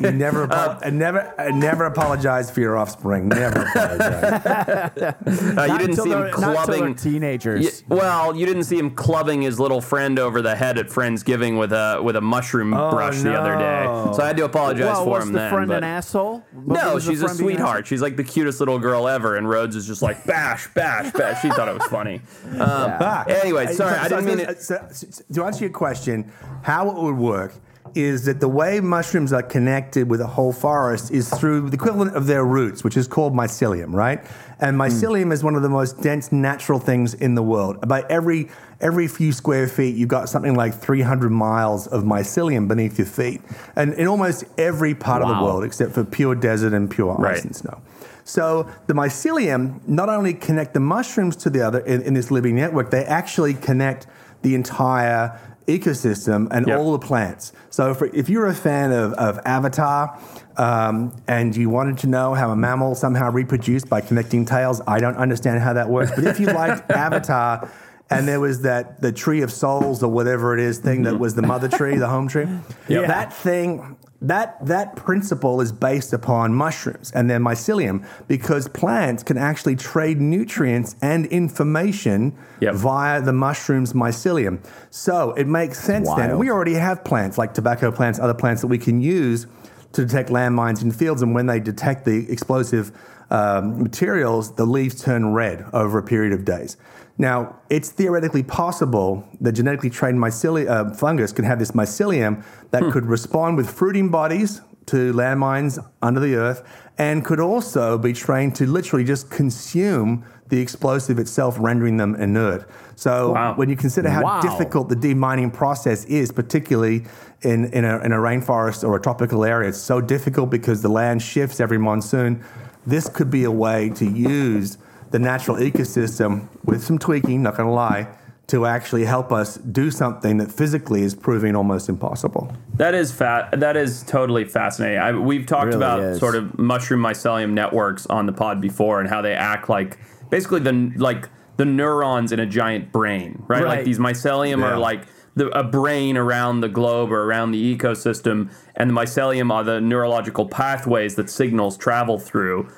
You 0.00 0.10
never, 0.12 0.44
apo- 0.44 0.84
I 0.86 0.90
never, 0.90 1.34
I 1.38 1.50
never 1.50 1.84
apologize 1.86 2.50
for 2.50 2.60
your 2.60 2.76
offspring. 2.76 3.28
Never 3.28 3.62
apologize. 3.62 5.14
Uh, 5.58 5.64
you 5.64 5.78
didn't 5.78 5.96
see 5.96 6.02
him 6.10 6.20
they're- 6.20 6.30
not 6.30 6.32
clubbing. 6.66 6.94
teenagers. 6.94 7.82
Y- 7.88 7.96
well, 7.96 8.34
you 8.36 8.46
didn't 8.46 8.64
see 8.64 8.78
him 8.78 8.90
clubbing 8.90 9.42
his 9.42 9.58
little 9.58 9.80
friend 9.80 10.18
over 10.18 10.40
the 10.42 10.54
head 10.54 10.78
at 10.78 10.86
Friendsgiving 10.88 11.58
with 11.58 11.72
a 11.72 12.00
with 12.02 12.16
a 12.16 12.20
mushroom 12.20 12.70
brush 12.70 13.20
the 13.22 13.34
other 13.34 13.56
day. 13.56 13.84
So 14.14 14.22
I 14.22 14.26
had 14.28 14.36
to 14.38 14.44
apologize 14.44 14.84
well, 14.84 15.04
for 15.04 15.10
was 15.10 15.24
him 15.26 15.32
the 15.32 15.38
then. 15.40 15.50
friend 15.52 15.68
but- 15.68 15.76
an 15.78 15.84
asshole? 15.84 16.44
What 16.52 16.82
no, 16.82 16.94
was 16.94 17.04
she's 17.04 17.22
a 17.22 17.26
friend 17.26 17.38
being 17.38 17.50
an 17.50 17.56
sweetheart. 17.56 17.86
She's 17.86 18.02
like 18.02 18.16
the 18.16 18.24
cutest 18.24 18.60
little 18.60 18.78
girl 18.78 19.08
ever, 19.08 19.36
and 19.36 19.48
Rhodes 19.48 19.76
is 19.76 19.86
just 19.86 20.02
like 20.02 20.24
bash, 20.26 20.68
bash, 20.74 21.12
bash. 21.12 21.42
She 21.42 21.48
thought 21.50 21.68
it 21.68 21.74
was 21.74 21.84
funny. 21.88 22.20
Um, 22.52 22.58
Ah, 22.60 23.24
Anyway, 23.28 23.66
sorry, 23.72 23.94
so- 23.94 24.00
I 24.00 24.08
didn't 24.08 24.24
so- 24.24 24.28
mean 24.28 24.40
it. 24.40 24.62
so- 24.62 24.86
so- 24.90 25.24
to 25.34 25.44
answer 25.44 25.64
your 25.64 25.72
question, 25.72 26.30
how 26.62 26.90
it 26.90 26.96
would 26.96 27.16
work 27.16 27.52
is 27.98 28.24
that 28.26 28.38
the 28.38 28.48
way 28.48 28.80
mushrooms 28.80 29.32
are 29.32 29.42
connected 29.42 30.08
with 30.08 30.20
a 30.20 30.26
whole 30.26 30.52
forest 30.52 31.10
is 31.10 31.28
through 31.28 31.68
the 31.68 31.74
equivalent 31.74 32.14
of 32.14 32.26
their 32.26 32.44
roots, 32.44 32.84
which 32.84 32.96
is 32.96 33.08
called 33.08 33.34
mycelium, 33.34 33.92
right? 33.92 34.24
And 34.60 34.76
Hmm. 34.76 34.82
mycelium 34.82 35.32
is 35.32 35.42
one 35.42 35.56
of 35.56 35.62
the 35.62 35.68
most 35.68 36.00
dense 36.00 36.30
natural 36.30 36.78
things 36.78 37.12
in 37.14 37.34
the 37.34 37.42
world. 37.42 37.78
About 37.82 38.08
every 38.10 38.48
every 38.80 39.08
few 39.08 39.32
square 39.32 39.66
feet, 39.66 39.96
you've 39.96 40.08
got 40.08 40.28
something 40.28 40.54
like 40.54 40.72
300 40.72 41.30
miles 41.30 41.88
of 41.88 42.04
mycelium 42.04 42.68
beneath 42.68 42.96
your 42.96 43.08
feet, 43.08 43.40
and 43.74 43.92
in 43.94 44.06
almost 44.06 44.44
every 44.56 44.94
part 44.94 45.20
of 45.20 45.26
the 45.26 45.42
world 45.42 45.64
except 45.64 45.92
for 45.92 46.04
pure 46.04 46.36
desert 46.36 46.72
and 46.72 46.88
pure 46.88 47.10
ice 47.14 47.18
Right. 47.20 47.44
and 47.44 47.56
snow. 47.56 47.78
So 48.22 48.68
the 48.86 48.94
mycelium 48.94 49.80
not 49.88 50.08
only 50.08 50.32
connect 50.32 50.74
the 50.74 50.80
mushrooms 50.80 51.34
to 51.36 51.50
the 51.50 51.60
other 51.60 51.80
in, 51.80 52.02
in 52.02 52.14
this 52.14 52.30
living 52.30 52.54
network, 52.54 52.90
they 52.92 53.04
actually 53.04 53.54
connect 53.54 54.06
the 54.42 54.54
entire 54.54 55.32
ecosystem 55.68 56.48
and 56.50 56.66
Yep. 56.66 56.78
all 56.78 56.92
the 56.92 56.98
plants. 57.06 57.52
So 57.70 57.90
if, 57.90 58.02
if 58.14 58.28
you're 58.28 58.46
a 58.46 58.54
fan 58.54 58.90
of, 58.90 59.12
of 59.14 59.38
Avatar 59.44 60.18
um, 60.56 61.14
and 61.28 61.56
you 61.56 61.70
wanted 61.70 61.98
to 61.98 62.06
know 62.08 62.34
how 62.34 62.50
a 62.50 62.56
mammal 62.56 62.94
somehow 62.94 63.30
reproduced 63.30 63.88
by 63.88 64.00
connecting 64.00 64.44
tails, 64.44 64.80
I 64.86 64.98
don't 64.98 65.16
understand 65.16 65.60
how 65.60 65.74
that 65.74 65.88
works. 65.88 66.10
But 66.14 66.24
if 66.24 66.40
you 66.40 66.46
liked 66.62 66.90
Avatar 66.90 67.70
and 68.10 68.26
there 68.26 68.40
was 68.40 68.62
that 68.62 69.00
the 69.02 69.12
tree 69.12 69.42
of 69.42 69.52
souls 69.52 70.02
or 70.02 70.10
whatever 70.10 70.54
it 70.54 70.60
is 70.60 70.78
thing 70.78 71.02
that 71.02 71.18
was 71.18 71.34
the 71.34 71.42
mother 71.42 71.68
tree, 71.68 71.96
the 71.98 72.08
home 72.08 72.26
tree, 72.28 72.46
Yep. 72.88 73.06
that 73.06 73.32
thing 73.32 73.96
that 74.20 74.64
that 74.66 74.96
principle 74.96 75.60
is 75.60 75.70
based 75.70 76.12
upon 76.12 76.52
mushrooms 76.52 77.12
and 77.12 77.30
their 77.30 77.38
mycelium 77.38 78.04
because 78.26 78.66
plants 78.68 79.22
can 79.22 79.38
actually 79.38 79.76
trade 79.76 80.20
nutrients 80.20 80.96
and 81.00 81.26
information 81.26 82.36
Yep. 82.60 82.74
via 82.74 83.22
the 83.22 83.32
mushroom's 83.32 83.92
mycelium. 83.92 84.58
So 84.90 85.30
it 85.34 85.46
makes 85.46 85.78
sense 85.78 86.08
then. 86.16 86.38
We 86.38 86.50
already 86.50 86.74
have 86.74 87.04
plants 87.04 87.38
like 87.38 87.54
tobacco 87.54 87.92
plants, 87.92 88.18
other 88.18 88.34
plants 88.34 88.62
that 88.62 88.66
we 88.66 88.78
can 88.78 89.00
use 89.00 89.46
to 89.92 90.04
detect 90.04 90.28
landmines 90.30 90.82
in 90.82 90.90
fields, 90.90 91.22
and 91.22 91.34
when 91.34 91.46
they 91.46 91.60
detect 91.60 92.04
the 92.04 92.30
explosive 92.30 92.90
um, 93.30 93.82
materials, 93.82 94.54
the 94.56 94.66
leaves 94.66 95.00
turn 95.02 95.32
red 95.32 95.64
over 95.72 95.98
a 95.98 96.02
period 96.02 96.32
of 96.32 96.44
days. 96.44 96.76
Now, 97.18 97.56
it's 97.68 97.90
theoretically 97.90 98.44
possible 98.44 99.24
that 99.40 99.52
genetically 99.52 99.90
trained 99.90 100.18
mycelium, 100.18 100.68
uh, 100.70 100.94
fungus 100.94 101.32
can 101.32 101.44
have 101.44 101.58
this 101.58 101.72
mycelium 101.72 102.44
that 102.70 102.90
could 102.92 103.06
respond 103.06 103.56
with 103.56 103.68
fruiting 103.68 104.08
bodies 104.08 104.60
to 104.86 105.12
landmines 105.12 105.84
under 106.00 106.20
the 106.20 106.36
earth 106.36 106.62
and 106.96 107.24
could 107.24 107.40
also 107.40 107.98
be 107.98 108.12
trained 108.12 108.54
to 108.56 108.66
literally 108.66 109.04
just 109.04 109.30
consume 109.30 110.24
the 110.48 110.58
explosive 110.60 111.18
itself, 111.18 111.56
rendering 111.60 111.96
them 111.98 112.14
inert. 112.14 112.66
So 112.96 113.32
Wow. 113.32 113.54
when 113.56 113.68
you 113.68 113.76
consider 113.76 114.08
how 114.08 114.22
Wow. 114.22 114.40
difficult 114.40 114.88
the 114.88 114.96
demining 114.96 115.52
process 115.52 116.04
is, 116.06 116.32
particularly 116.32 117.04
in, 117.42 117.66
in, 117.66 117.84
a, 117.84 117.98
in 117.98 118.12
a 118.12 118.16
rainforest 118.16 118.82
or 118.88 118.96
a 118.96 119.00
tropical 119.00 119.44
area, 119.44 119.68
it's 119.68 119.78
so 119.78 120.00
difficult 120.00 120.50
because 120.50 120.80
the 120.82 120.88
land 120.88 121.20
shifts 121.20 121.60
every 121.60 121.78
monsoon. 121.78 122.42
This 122.86 123.08
could 123.08 123.30
be 123.30 123.44
a 123.44 123.50
way 123.50 123.90
to 123.90 124.06
use 124.06 124.78
the 125.10 125.18
natural 125.18 125.56
ecosystem 125.56 126.48
with 126.64 126.82
some 126.84 126.98
tweaking, 126.98 127.42
not 127.42 127.56
going 127.56 127.68
to 127.68 127.72
lie, 127.72 128.08
to 128.48 128.64
actually 128.64 129.04
help 129.04 129.30
us 129.30 129.56
do 129.56 129.90
something 129.90 130.38
that 130.38 130.50
physically 130.50 131.02
is 131.02 131.14
proving 131.14 131.54
almost 131.54 131.88
impossible. 131.88 132.50
That 132.74 132.94
is 132.94 133.12
fat. 133.12 133.60
That 133.60 133.76
is 133.76 134.02
totally 134.04 134.44
fascinating. 134.46 134.98
I, 134.98 135.12
we've 135.12 135.44
talked 135.46 135.66
Really 135.66 135.76
about 135.76 136.00
is. 136.00 136.18
sort 136.18 136.34
of 136.34 136.58
mushroom 136.58 137.00
mycelium 137.02 137.50
networks 137.52 138.06
on 138.06 138.24
the 138.26 138.32
pod 138.32 138.60
before, 138.60 139.00
and 139.00 139.08
how 139.08 139.20
they 139.20 139.34
act 139.34 139.68
like 139.68 139.98
basically 140.30 140.60
the 140.60 140.92
like 140.96 141.28
the 141.58 141.64
neurons 141.66 142.32
in 142.32 142.40
a 142.40 142.46
giant 142.46 142.90
brain, 142.92 143.42
right? 143.48 143.64
Like 143.64 143.84
these 143.84 143.98
mycelium 143.98 144.60
Yeah. 144.60 144.72
are 144.72 144.78
like 144.78 145.02
the, 145.34 145.48
a 145.48 145.62
brain 145.62 146.16
around 146.16 146.60
the 146.62 146.68
globe 146.68 147.12
or 147.12 147.24
around 147.24 147.50
the 147.52 147.76
ecosystem, 147.76 148.50
and 148.76 148.88
the 148.88 148.94
mycelium 148.94 149.52
are 149.52 149.62
the 149.62 149.80
neurological 149.80 150.46
pathways 150.48 151.16
that 151.16 151.28
signals 151.28 151.76
travel 151.76 152.18
through. 152.18 152.68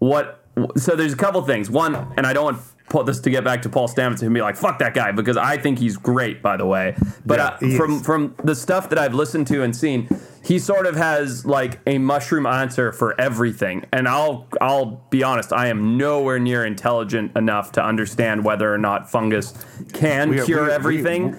What? 0.00 0.37
So 0.76 0.96
there's 0.96 1.12
a 1.12 1.16
couple 1.16 1.42
things. 1.42 1.70
One, 1.70 1.94
and 2.16 2.26
I 2.26 2.32
don't 2.32 2.44
want 2.44 2.58
Paul, 2.90 3.04
this 3.04 3.20
to 3.20 3.28
get 3.30 3.44
back 3.44 3.60
to 3.62 3.68
Paul 3.68 3.86
Stamets 3.86 4.22
and 4.22 4.32
be 4.32 4.40
like, 4.40 4.56
"Fuck 4.56 4.78
that 4.78 4.94
guy," 4.94 5.12
because 5.12 5.36
I 5.36 5.58
think 5.58 5.78
he's 5.78 5.96
great, 5.98 6.42
by 6.42 6.56
the 6.56 6.64
way. 6.64 6.94
But 7.26 7.38
Yeah, 7.38 7.68
uh, 7.74 7.76
from 7.76 7.92
is. 7.96 8.06
from 8.06 8.34
the 8.42 8.54
stuff 8.54 8.88
that 8.88 8.98
I've 8.98 9.12
listened 9.14 9.46
to 9.48 9.62
and 9.62 9.76
seen, 9.76 10.08
he 10.42 10.58
sort 10.58 10.86
of 10.86 10.96
has 10.96 11.44
like 11.44 11.80
a 11.86 11.98
mushroom 11.98 12.46
answer 12.46 12.90
for 12.92 13.14
everything. 13.20 13.84
And 13.92 14.08
I'll 14.08 14.46
I'll 14.60 15.02
be 15.10 15.22
honest, 15.22 15.52
I 15.52 15.66
am 15.66 15.98
nowhere 15.98 16.38
near 16.38 16.64
intelligent 16.64 17.36
enough 17.36 17.72
to 17.72 17.84
understand 17.84 18.42
whether 18.44 18.72
or 18.72 18.78
not 18.78 19.10
fungus 19.10 19.52
can 19.92 20.30
are- 20.38 20.44
cure 20.46 20.62
we- 20.62 20.68
we- 20.68 20.72
everything. 20.72 21.36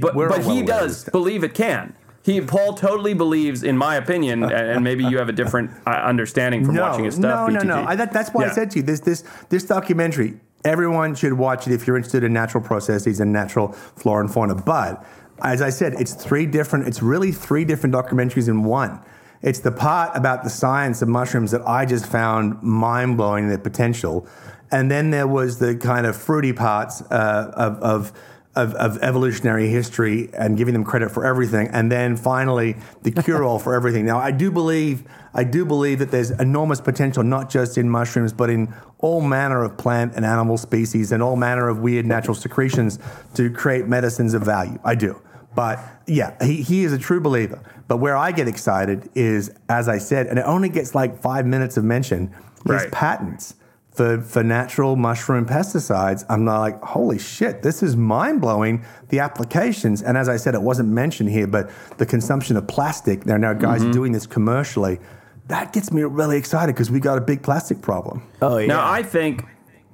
but 0.00 0.14
we're 0.14 0.28
but 0.28 0.40
well 0.40 0.50
he 0.54 0.62
does 0.62 1.04
believe 1.04 1.42
it 1.44 1.54
can. 1.54 1.94
He 2.22 2.40
Paul 2.40 2.74
totally 2.74 3.14
believes, 3.14 3.62
in 3.62 3.78
my 3.78 3.96
opinion, 3.96 4.42
and, 4.44 4.84
maybe 4.84 5.04
you 5.04 5.16
have 5.18 5.30
a 5.30 5.32
different 5.32 5.70
uh, 5.86 5.90
understanding 5.90 6.66
from 6.66 6.76
watching 6.76 7.06
his 7.06 7.14
stuff. 7.14 7.48
No, 7.50 7.60
no, 7.60 7.62
no. 7.62 7.84
I, 7.88 7.96
that, 7.96 8.12
that's 8.12 8.30
why 8.30 8.44
Yeah. 8.44 8.50
I 8.50 8.54
said 8.54 8.70
to 8.72 8.78
you 8.78 8.82
this 8.82 9.00
this 9.00 9.24
this 9.48 9.64
documentary. 9.64 10.38
Everyone 10.62 11.14
should 11.14 11.32
watch 11.32 11.66
it 11.66 11.72
if 11.72 11.86
you're 11.86 11.96
interested 11.96 12.22
in 12.22 12.34
natural 12.34 12.62
processes 12.62 13.20
and 13.20 13.32
natural 13.32 13.72
flora 13.72 14.20
and 14.22 14.30
fauna. 14.32 14.54
But 14.54 15.02
as 15.42 15.62
I 15.62 15.70
said, 15.70 15.94
it's 15.94 16.12
three 16.12 16.44
different. 16.44 16.86
It's 16.86 17.00
really 17.00 17.32
three 17.32 17.64
different 17.64 17.94
documentaries 17.94 18.48
in 18.48 18.64
one. 18.64 19.00
It's 19.40 19.60
the 19.60 19.72
part 19.72 20.14
about 20.14 20.44
the 20.44 20.50
science 20.50 21.00
of 21.00 21.08
mushrooms 21.08 21.50
that 21.52 21.66
I 21.66 21.86
just 21.86 22.04
found 22.04 22.62
mind 22.62 23.16
blowing 23.16 23.48
their 23.48 23.56
potential, 23.56 24.26
and 24.70 24.90
then 24.90 25.10
there 25.10 25.26
was 25.26 25.58
the 25.58 25.74
kind 25.76 26.04
of 26.06 26.14
fruity 26.16 26.52
parts 26.52 27.00
uh, 27.10 27.50
of. 27.56 27.82
of 27.82 28.12
of, 28.56 28.74
of 28.74 28.98
evolutionary 28.98 29.68
history 29.68 30.28
and 30.34 30.56
giving 30.56 30.74
them 30.74 30.84
credit 30.84 31.10
for 31.10 31.24
everything, 31.24 31.68
and 31.68 31.90
then 31.90 32.16
finally 32.16 32.76
the 33.02 33.10
cure-all 33.22 33.58
for 33.58 33.74
everything. 33.74 34.04
Now, 34.04 34.18
I 34.18 34.32
do 34.32 34.50
believe, 34.50 35.04
I 35.32 35.44
do 35.44 35.64
believe 35.64 36.00
that 36.00 36.10
there's 36.10 36.30
enormous 36.32 36.80
potential 36.80 37.22
not 37.22 37.48
just 37.48 37.78
in 37.78 37.88
mushrooms, 37.88 38.32
but 38.32 38.50
in 38.50 38.74
all 38.98 39.20
manner 39.20 39.62
of 39.62 39.76
plant 39.78 40.14
and 40.16 40.24
animal 40.24 40.56
species 40.58 41.12
and 41.12 41.22
all 41.22 41.36
manner 41.36 41.68
of 41.68 41.78
weird 41.78 42.06
natural 42.06 42.34
secretions 42.34 42.98
to 43.34 43.50
create 43.50 43.86
medicines 43.86 44.34
of 44.34 44.42
value. 44.42 44.78
I 44.84 44.94
do. 44.96 45.20
But 45.54 45.78
yeah, 46.06 46.36
he, 46.44 46.62
he 46.62 46.84
is 46.84 46.92
a 46.92 46.98
true 46.98 47.20
believer. 47.20 47.62
But 47.88 47.96
where 47.98 48.16
I 48.16 48.30
get 48.32 48.46
excited 48.48 49.08
is, 49.14 49.50
as 49.68 49.88
I 49.88 49.98
said, 49.98 50.26
and 50.26 50.38
it 50.38 50.44
only 50.44 50.68
gets 50.68 50.94
like 50.94 51.20
five 51.20 51.46
minutes 51.46 51.76
of 51.76 51.84
mention, 51.84 52.28
his 52.66 52.66
Right. 52.66 52.92
patents 52.92 53.54
for, 53.92 54.20
for 54.20 54.42
natural 54.44 54.96
mushroom 54.96 55.46
pesticides, 55.46 56.24
I'm 56.28 56.44
not 56.44 56.60
like, 56.60 56.80
holy 56.82 57.18
shit, 57.18 57.62
this 57.62 57.82
is 57.82 57.96
mind 57.96 58.40
blowing. 58.40 58.84
The 59.08 59.18
applications, 59.18 60.00
and 60.02 60.16
as 60.16 60.28
I 60.28 60.36
said, 60.36 60.54
it 60.54 60.62
wasn't 60.62 60.88
mentioned 60.90 61.30
here, 61.30 61.46
but 61.46 61.70
the 61.98 62.06
consumption 62.06 62.56
of 62.56 62.66
plastic, 62.68 63.24
there 63.24 63.36
are 63.36 63.38
now 63.38 63.52
guys 63.52 63.80
Mm-hmm. 63.82 63.90
doing 63.92 64.12
this 64.12 64.26
commercially. 64.26 65.00
That 65.48 65.72
gets 65.72 65.90
me 65.90 66.02
really 66.02 66.38
excited 66.38 66.74
because 66.74 66.90
we 66.90 67.00
got 67.00 67.18
a 67.18 67.20
big 67.20 67.42
plastic 67.42 67.82
problem. 67.82 68.22
Oh 68.40 68.58
yeah. 68.58 68.68
Now, 68.68 68.88
I 68.90 69.02
think, 69.02 69.44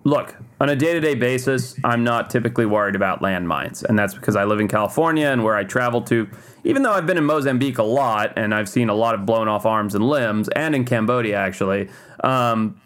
look, 0.05 0.37
on 0.61 0.69
a 0.69 0.77
day 0.77 0.93
to 0.93 1.01
day 1.01 1.15
basis, 1.15 1.75
I'm 1.83 2.05
not 2.05 2.29
typically 2.29 2.67
worried 2.67 2.95
about 2.95 3.23
landmines. 3.23 3.83
And 3.83 3.99
that's 3.99 4.13
because 4.13 4.37
I 4.37 4.45
live 4.45 4.61
in 4.61 4.69
California 4.69 5.29
and 5.29 5.43
where 5.43 5.57
I 5.57 5.65
travel 5.65 6.03
to, 6.03 6.29
even 6.65 6.83
though 6.83 6.93
I've 6.93 7.07
been 7.07 7.17
in 7.17 7.25
Mozambique 7.25 7.79
a 7.79 7.83
lot 7.83 8.35
and 8.37 8.55
I've 8.55 8.69
seen 8.69 8.91
a 8.91 8.95
lot 8.95 9.15
of 9.15 9.25
blown 9.25 9.49
off 9.49 9.65
arms 9.65 9.95
and 9.95 10.07
limbs, 10.07 10.51
and 10.51 10.75
in 10.75 10.85
Cambodia, 10.85 11.37
actually, 11.39 11.89
um, 12.23 12.79
I- 12.79 12.86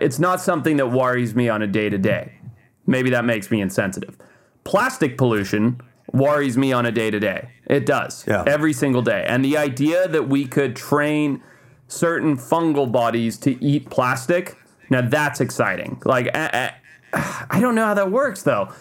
it's 0.00 0.18
not 0.18 0.40
something 0.40 0.76
that 0.76 0.88
worries 0.88 1.34
me 1.34 1.48
on 1.48 1.62
a 1.62 1.66
day 1.66 1.88
to 1.90 1.98
day. 1.98 2.38
Maybe 2.86 3.10
that 3.10 3.24
makes 3.24 3.50
me 3.50 3.60
insensitive. 3.60 4.16
Plastic 4.64 5.16
pollution 5.18 5.80
worries 6.12 6.56
me 6.56 6.72
on 6.72 6.86
a 6.86 6.92
day 6.92 7.10
to 7.10 7.18
day. 7.18 7.48
It 7.66 7.86
does. 7.86 8.24
Yeah. 8.26 8.44
Every 8.46 8.72
single 8.72 9.02
day. 9.02 9.24
And 9.26 9.44
the 9.44 9.56
idea 9.56 10.06
that 10.08 10.28
we 10.28 10.46
could 10.46 10.76
train 10.76 11.42
certain 11.88 12.36
fungal 12.36 12.90
bodies 12.90 13.38
to 13.38 13.62
eat 13.64 13.90
plastic, 13.90 14.56
now 14.90 15.00
that's 15.00 15.40
exciting. 15.40 16.00
Like, 16.04 16.28
I, 16.34 16.70
I, 17.14 17.46
I 17.50 17.60
don't 17.60 17.74
know 17.74 17.86
how 17.86 17.94
that 17.94 18.10
works 18.10 18.42
though. 18.42 18.72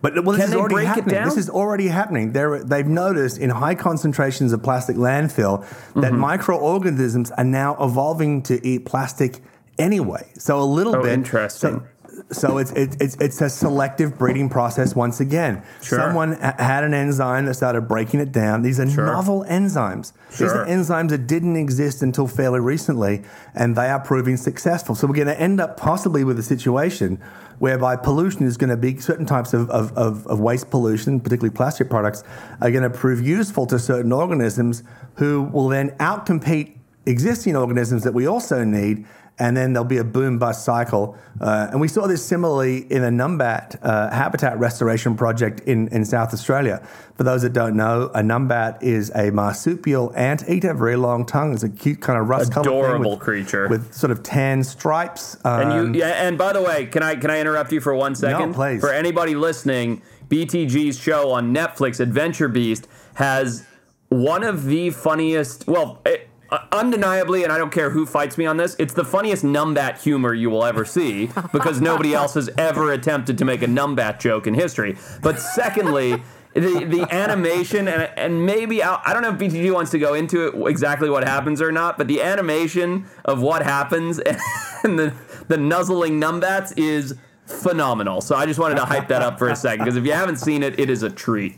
But 0.00 0.24
well, 0.24 0.36
this 0.36 0.46
Can 0.46 0.54
is 0.54 0.54
already 0.56 0.74
break 0.74 0.84
it 0.84 0.88
happening. 0.88 1.14
down? 1.14 1.24
This 1.28 1.38
is 1.38 1.50
already 1.50 1.86
happening. 1.88 2.32
They're, 2.32 2.62
they've 2.64 2.86
noticed 2.86 3.38
in 3.38 3.50
high 3.50 3.74
concentrations 3.76 4.52
of 4.52 4.62
plastic 4.62 4.96
landfill 4.96 5.60
that 5.94 6.10
Mm-hmm. 6.12 6.18
microorganisms 6.18 7.30
are 7.32 7.44
now 7.44 7.76
evolving 7.80 8.42
to 8.44 8.64
eat 8.66 8.84
plastic 8.86 9.40
anyway. 9.78 10.30
So 10.38 10.60
a 10.60 10.64
little 10.64 10.96
Oh, 10.96 11.02
bit 11.02 11.12
interesting. 11.12 11.80
So, 11.80 11.86
so 12.30 12.58
it's, 12.58 12.72
it's 12.72 13.16
it's 13.16 13.40
a 13.40 13.48
selective 13.48 14.18
breeding 14.18 14.50
process 14.50 14.94
once 14.94 15.20
again. 15.20 15.62
Sure. 15.82 15.98
Someone 15.98 16.32
had 16.34 16.84
an 16.84 16.92
enzyme 16.92 17.46
that 17.46 17.54
started 17.54 17.82
breaking 17.88 18.20
it 18.20 18.30
down. 18.32 18.60
These 18.62 18.78
are 18.80 18.88
Sure. 18.88 19.06
novel 19.06 19.46
enzymes. 19.48 20.12
Sure. 20.30 20.46
These 20.46 20.52
are 20.56 20.66
enzymes 20.66 21.08
that 21.08 21.26
didn't 21.26 21.56
exist 21.56 22.02
until 22.02 22.26
fairly 22.28 22.60
recently, 22.60 23.22
and 23.54 23.74
they 23.76 23.88
are 23.88 23.98
proving 24.00 24.36
successful. 24.36 24.94
So 24.94 25.06
we're 25.06 25.14
going 25.14 25.26
to 25.28 25.40
end 25.40 25.58
up 25.60 25.78
possibly 25.78 26.22
with 26.22 26.38
a 26.38 26.42
situation 26.42 27.18
whereby 27.58 27.96
pollution 27.96 28.42
is 28.46 28.56
going 28.58 28.70
to 28.70 28.76
be 28.76 28.98
certain 28.98 29.24
types 29.24 29.54
of, 29.54 29.70
of, 29.70 29.92
of, 29.96 30.26
of 30.26 30.38
waste 30.40 30.68
pollution, 30.70 31.18
particularly 31.20 31.54
plastic 31.54 31.88
products, 31.88 32.24
are 32.60 32.70
going 32.70 32.82
to 32.82 32.90
prove 32.90 33.26
useful 33.26 33.66
to 33.66 33.78
certain 33.78 34.12
organisms 34.12 34.82
who 35.14 35.44
will 35.44 35.68
then 35.68 35.90
outcompete 35.92 36.76
existing 37.06 37.56
organisms 37.56 38.04
that 38.04 38.12
we 38.14 38.26
also 38.26 38.64
need. 38.64 39.06
And 39.42 39.56
then 39.56 39.72
there'll 39.72 39.88
be 39.88 39.96
a 39.98 40.04
boom 40.04 40.38
bust 40.38 40.64
cycle. 40.64 41.18
Uh, 41.40 41.66
and 41.72 41.80
we 41.80 41.88
saw 41.88 42.06
this 42.06 42.24
similarly 42.24 42.86
in 42.92 43.02
a 43.02 43.10
numbat 43.10 43.76
uh, 43.82 44.08
habitat 44.10 44.56
restoration 44.60 45.16
project 45.16 45.62
in, 45.66 45.88
in 45.88 46.04
South 46.04 46.32
Australia. 46.32 46.80
For 47.16 47.24
those 47.24 47.42
that 47.42 47.52
don't 47.52 47.74
know, 47.74 48.08
a 48.14 48.20
numbat 48.20 48.80
is 48.84 49.10
a 49.16 49.32
marsupial 49.32 50.12
anteater, 50.14 50.72
very 50.74 50.94
long 50.94 51.26
tongue. 51.26 51.54
It's 51.54 51.64
a 51.64 51.68
cute 51.68 52.00
kind 52.00 52.20
of 52.20 52.28
rust 52.28 52.52
colored 52.52 52.68
Adorable 52.68 53.10
with, 53.10 53.18
creature. 53.18 53.66
with 53.66 53.92
sort 53.92 54.12
of 54.12 54.22
tan 54.22 54.62
stripes. 54.62 55.36
And 55.44 55.72
Um, 55.72 55.94
you, 55.94 56.00
yeah, 56.00 56.24
and 56.24 56.38
by 56.38 56.52
the 56.52 56.62
way, 56.62 56.86
can 56.86 57.02
I 57.02 57.16
can 57.16 57.28
I 57.28 57.40
interrupt 57.40 57.72
you 57.72 57.80
for 57.80 57.96
one 57.96 58.14
second? 58.14 58.50
No, 58.50 58.54
please. 58.54 58.80
For 58.80 58.92
anybody 58.92 59.34
listening, 59.34 60.02
BTG's 60.28 61.00
show 61.00 61.32
on 61.32 61.52
Netflix, 61.52 61.98
Adventure 61.98 62.46
Beast, 62.46 62.86
has 63.14 63.66
one 64.08 64.44
of 64.44 64.66
the 64.66 64.90
funniest. 64.90 65.66
Well, 65.66 66.00
it, 66.06 66.28
Uh, 66.52 66.58
undeniably, 66.70 67.44
and 67.44 67.50
I 67.50 67.56
don't 67.56 67.72
care 67.72 67.88
who 67.88 68.04
fights 68.04 68.36
me 68.36 68.44
on 68.44 68.58
this, 68.58 68.76
it's 68.78 68.92
the 68.92 69.06
funniest 69.06 69.42
numbat 69.42 70.02
humor 70.02 70.34
you 70.34 70.50
will 70.50 70.66
ever 70.66 70.84
see 70.84 71.30
because 71.50 71.80
nobody 71.80 72.12
else 72.12 72.34
has 72.34 72.50
ever 72.58 72.92
attempted 72.92 73.38
to 73.38 73.46
make 73.46 73.62
a 73.62 73.66
numbat 73.66 74.20
joke 74.20 74.46
in 74.46 74.52
history. 74.52 74.98
But 75.22 75.40
secondly. 75.40 76.22
The, 76.54 76.84
the 76.84 77.08
animation 77.10 77.88
and, 77.88 78.10
and 78.14 78.44
maybe 78.44 78.82
I, 78.82 79.00
I 79.06 79.14
don't 79.14 79.22
know 79.22 79.30
if 79.30 79.38
BTG 79.38 79.72
wants 79.72 79.90
to 79.92 79.98
go 79.98 80.12
into 80.12 80.48
it 80.48 80.70
exactly 80.70 81.08
what 81.08 81.24
happens 81.24 81.62
or 81.62 81.72
not, 81.72 81.96
but 81.96 82.08
the 82.08 82.20
animation 82.20 83.06
of 83.24 83.40
what 83.40 83.62
happens 83.62 84.18
and 84.84 84.98
the 84.98 85.14
the 85.48 85.56
nuzzling 85.56 86.20
numbats 86.20 86.74
is 86.76 87.14
phenomenal. 87.46 88.20
So 88.20 88.36
I 88.36 88.44
just 88.44 88.60
wanted 88.60 88.74
to 88.74 88.84
hype 88.84 89.08
that 89.08 89.22
up 89.22 89.38
for 89.38 89.48
a 89.48 89.56
second 89.56 89.86
because 89.86 89.96
if 89.96 90.04
you 90.04 90.12
haven't 90.12 90.36
seen 90.36 90.62
it, 90.62 90.78
it 90.78 90.90
is 90.90 91.02
a 91.02 91.08
treat. 91.08 91.56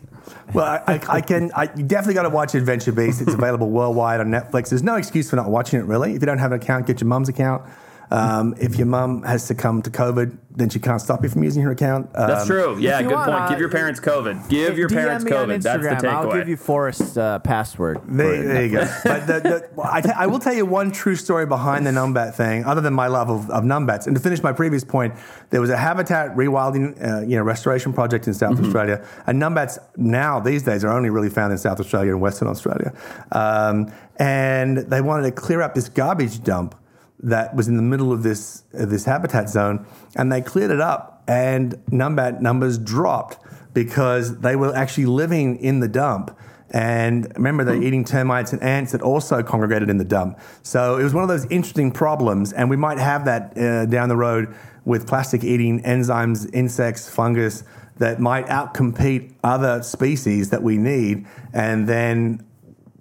Well, 0.52 0.64
I, 0.64 0.94
I, 0.94 1.00
I 1.16 1.20
can. 1.20 1.50
I, 1.54 1.64
you 1.76 1.84
definitely 1.84 2.14
got 2.14 2.22
to 2.22 2.30
watch 2.30 2.54
Adventure 2.54 2.92
Beast. 2.92 3.20
It's 3.20 3.34
available 3.34 3.70
worldwide 3.70 4.20
on 4.20 4.28
Netflix. 4.28 4.70
There's 4.70 4.82
no 4.82 4.96
excuse 4.96 5.28
for 5.28 5.36
not 5.36 5.50
watching 5.50 5.80
it, 5.80 5.84
really. 5.86 6.14
If 6.14 6.22
you 6.22 6.26
don't 6.26 6.38
have 6.38 6.52
an 6.52 6.60
account, 6.60 6.86
get 6.86 7.00
your 7.00 7.08
mum's 7.08 7.28
account. 7.28 7.62
Um, 8.10 8.54
if 8.60 8.76
your 8.76 8.86
mum 8.86 9.22
has 9.22 9.42
succumbed 9.44 9.84
to 9.84 9.90
COVID, 9.90 10.38
then 10.56 10.68
she 10.68 10.78
can't 10.78 11.00
stop 11.00 11.22
you 11.24 11.28
from 11.28 11.42
using 11.42 11.62
her 11.64 11.72
account. 11.72 12.12
That's 12.12 12.42
Um, 12.42 12.46
true. 12.46 12.78
Yeah, 12.78 13.02
good 13.02 13.10
want, 13.12 13.30
point. 13.30 13.40
uh, 13.42 13.48
Give 13.48 13.58
your 13.58 13.70
parents 13.70 13.98
COVID. 13.98 14.48
Give 14.48 14.78
your 14.78 14.88
DM 14.88 14.94
parents 14.94 15.24
me 15.24 15.32
on 15.32 15.48
COVID. 15.48 15.62
That's 15.62 15.82
the 15.82 15.88
Instagram. 15.88 16.12
I'll 16.12 16.32
give 16.32 16.48
you 16.48 16.56
Forrest's 16.56 17.16
uh, 17.16 17.40
password. 17.40 18.00
for 18.00 18.06
There, 18.12 18.34
it. 18.34 18.44
there 18.46 18.64
you 18.66 18.72
go. 18.72 18.94
But 19.04 19.26
the, 19.26 19.40
the, 19.40 19.68
I, 19.82 20.00
t- 20.00 20.10
I 20.16 20.26
will 20.26 20.38
tell 20.38 20.54
you 20.54 20.64
one 20.64 20.92
true 20.92 21.16
story 21.16 21.44
behind 21.46 21.86
the 21.86 21.90
numbat 21.90 22.34
thing, 22.34 22.64
other 22.64 22.80
than 22.80 22.94
my 22.94 23.08
love 23.08 23.30
of, 23.30 23.50
of 23.50 23.64
numbats. 23.64 24.06
And 24.06 24.14
to 24.14 24.22
finish 24.22 24.42
my 24.44 24.52
previous 24.52 24.84
point, 24.84 25.14
there 25.50 25.60
was 25.60 25.70
a 25.70 25.76
habitat 25.76 26.36
rewilding, 26.36 27.02
uh, 27.04 27.22
you 27.22 27.36
know, 27.36 27.42
restoration 27.42 27.92
project 27.92 28.28
in 28.28 28.34
South 28.34 28.60
Australia. 28.60 29.04
And 29.26 29.40
numbats 29.42 29.78
now 29.96 30.38
these 30.38 30.62
days 30.62 30.84
are 30.84 30.90
only 30.92 31.10
really 31.10 31.30
found 31.30 31.52
in 31.52 31.58
South 31.58 31.80
Australia 31.80 32.12
and 32.12 32.20
Western 32.20 32.46
Australia. 32.48 32.92
Um, 33.32 33.92
and 34.18 34.78
they 34.78 35.00
wanted 35.00 35.24
to 35.24 35.32
clear 35.32 35.62
up 35.62 35.74
this 35.74 35.88
garbage 35.88 36.42
dump 36.44 36.76
that 37.24 37.54
was 37.56 37.68
in 37.68 37.76
the 37.76 37.82
middle 37.82 38.12
of 38.12 38.22
this 38.22 38.62
uh, 38.78 38.84
this 38.84 39.04
habitat 39.04 39.48
zone, 39.48 39.86
and 40.14 40.30
they 40.30 40.40
cleared 40.40 40.70
it 40.70 40.80
up, 40.80 41.24
and 41.26 41.74
numbat 41.90 42.40
numbers 42.40 42.78
dropped 42.78 43.38
because 43.72 44.40
they 44.40 44.54
were 44.56 44.74
actually 44.74 45.06
living 45.06 45.56
in 45.56 45.80
the 45.80 45.88
dump. 45.88 46.36
And 46.70 47.30
remember, 47.36 47.62
they're 47.62 47.82
eating 47.82 48.04
termites 48.04 48.52
and 48.52 48.60
ants 48.62 48.92
that 48.92 49.02
also 49.02 49.42
congregated 49.42 49.90
in 49.90 49.98
the 49.98 50.04
dump. 50.04 50.40
So 50.62 50.98
it 50.98 51.04
was 51.04 51.14
one 51.14 51.22
of 51.22 51.28
those 51.28 51.46
interesting 51.46 51.92
problems, 51.92 52.52
and 52.52 52.68
we 52.68 52.76
might 52.76 52.98
have 52.98 53.24
that 53.26 53.56
uh, 53.56 53.86
down 53.86 54.08
the 54.08 54.16
road 54.16 54.54
with 54.84 55.06
plastic 55.06 55.44
eating 55.44 55.82
enzymes, 55.82 56.50
insects, 56.52 57.08
fungus, 57.08 57.64
that 57.98 58.18
might 58.18 58.46
outcompete 58.46 59.34
other 59.44 59.82
species 59.82 60.50
that 60.50 60.62
we 60.62 60.76
need, 60.76 61.26
and 61.52 61.88
then 61.88 62.44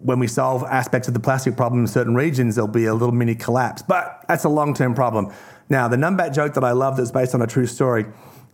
when 0.04 0.20
we 0.20 0.28
solve 0.28 0.64
aspects 0.64 1.08
of 1.08 1.14
the 1.14 1.20
plastic 1.20 1.56
problem 1.56 1.82
in 1.82 1.88
certain 1.88 2.14
regions, 2.14 2.56
there'll 2.56 2.68
be 2.68 2.86
a 2.86 2.94
little 2.94 3.16
mini 3.16 3.36
collapse. 3.36 3.82
But 3.82 4.24
that's 4.28 4.44
a 4.44 4.50
long 4.50 4.74
term 4.74 4.94
problem. 4.94 5.34
Now, 5.70 5.88
the 5.88 5.98
numbat 5.98 6.36
joke 6.36 6.54
that 6.56 6.64
I 6.64 6.72
love 6.72 6.98
that's 6.98 7.12
based 7.12 7.34
on 7.34 7.42
a 7.42 7.48
true 7.48 7.66
story, 7.66 8.06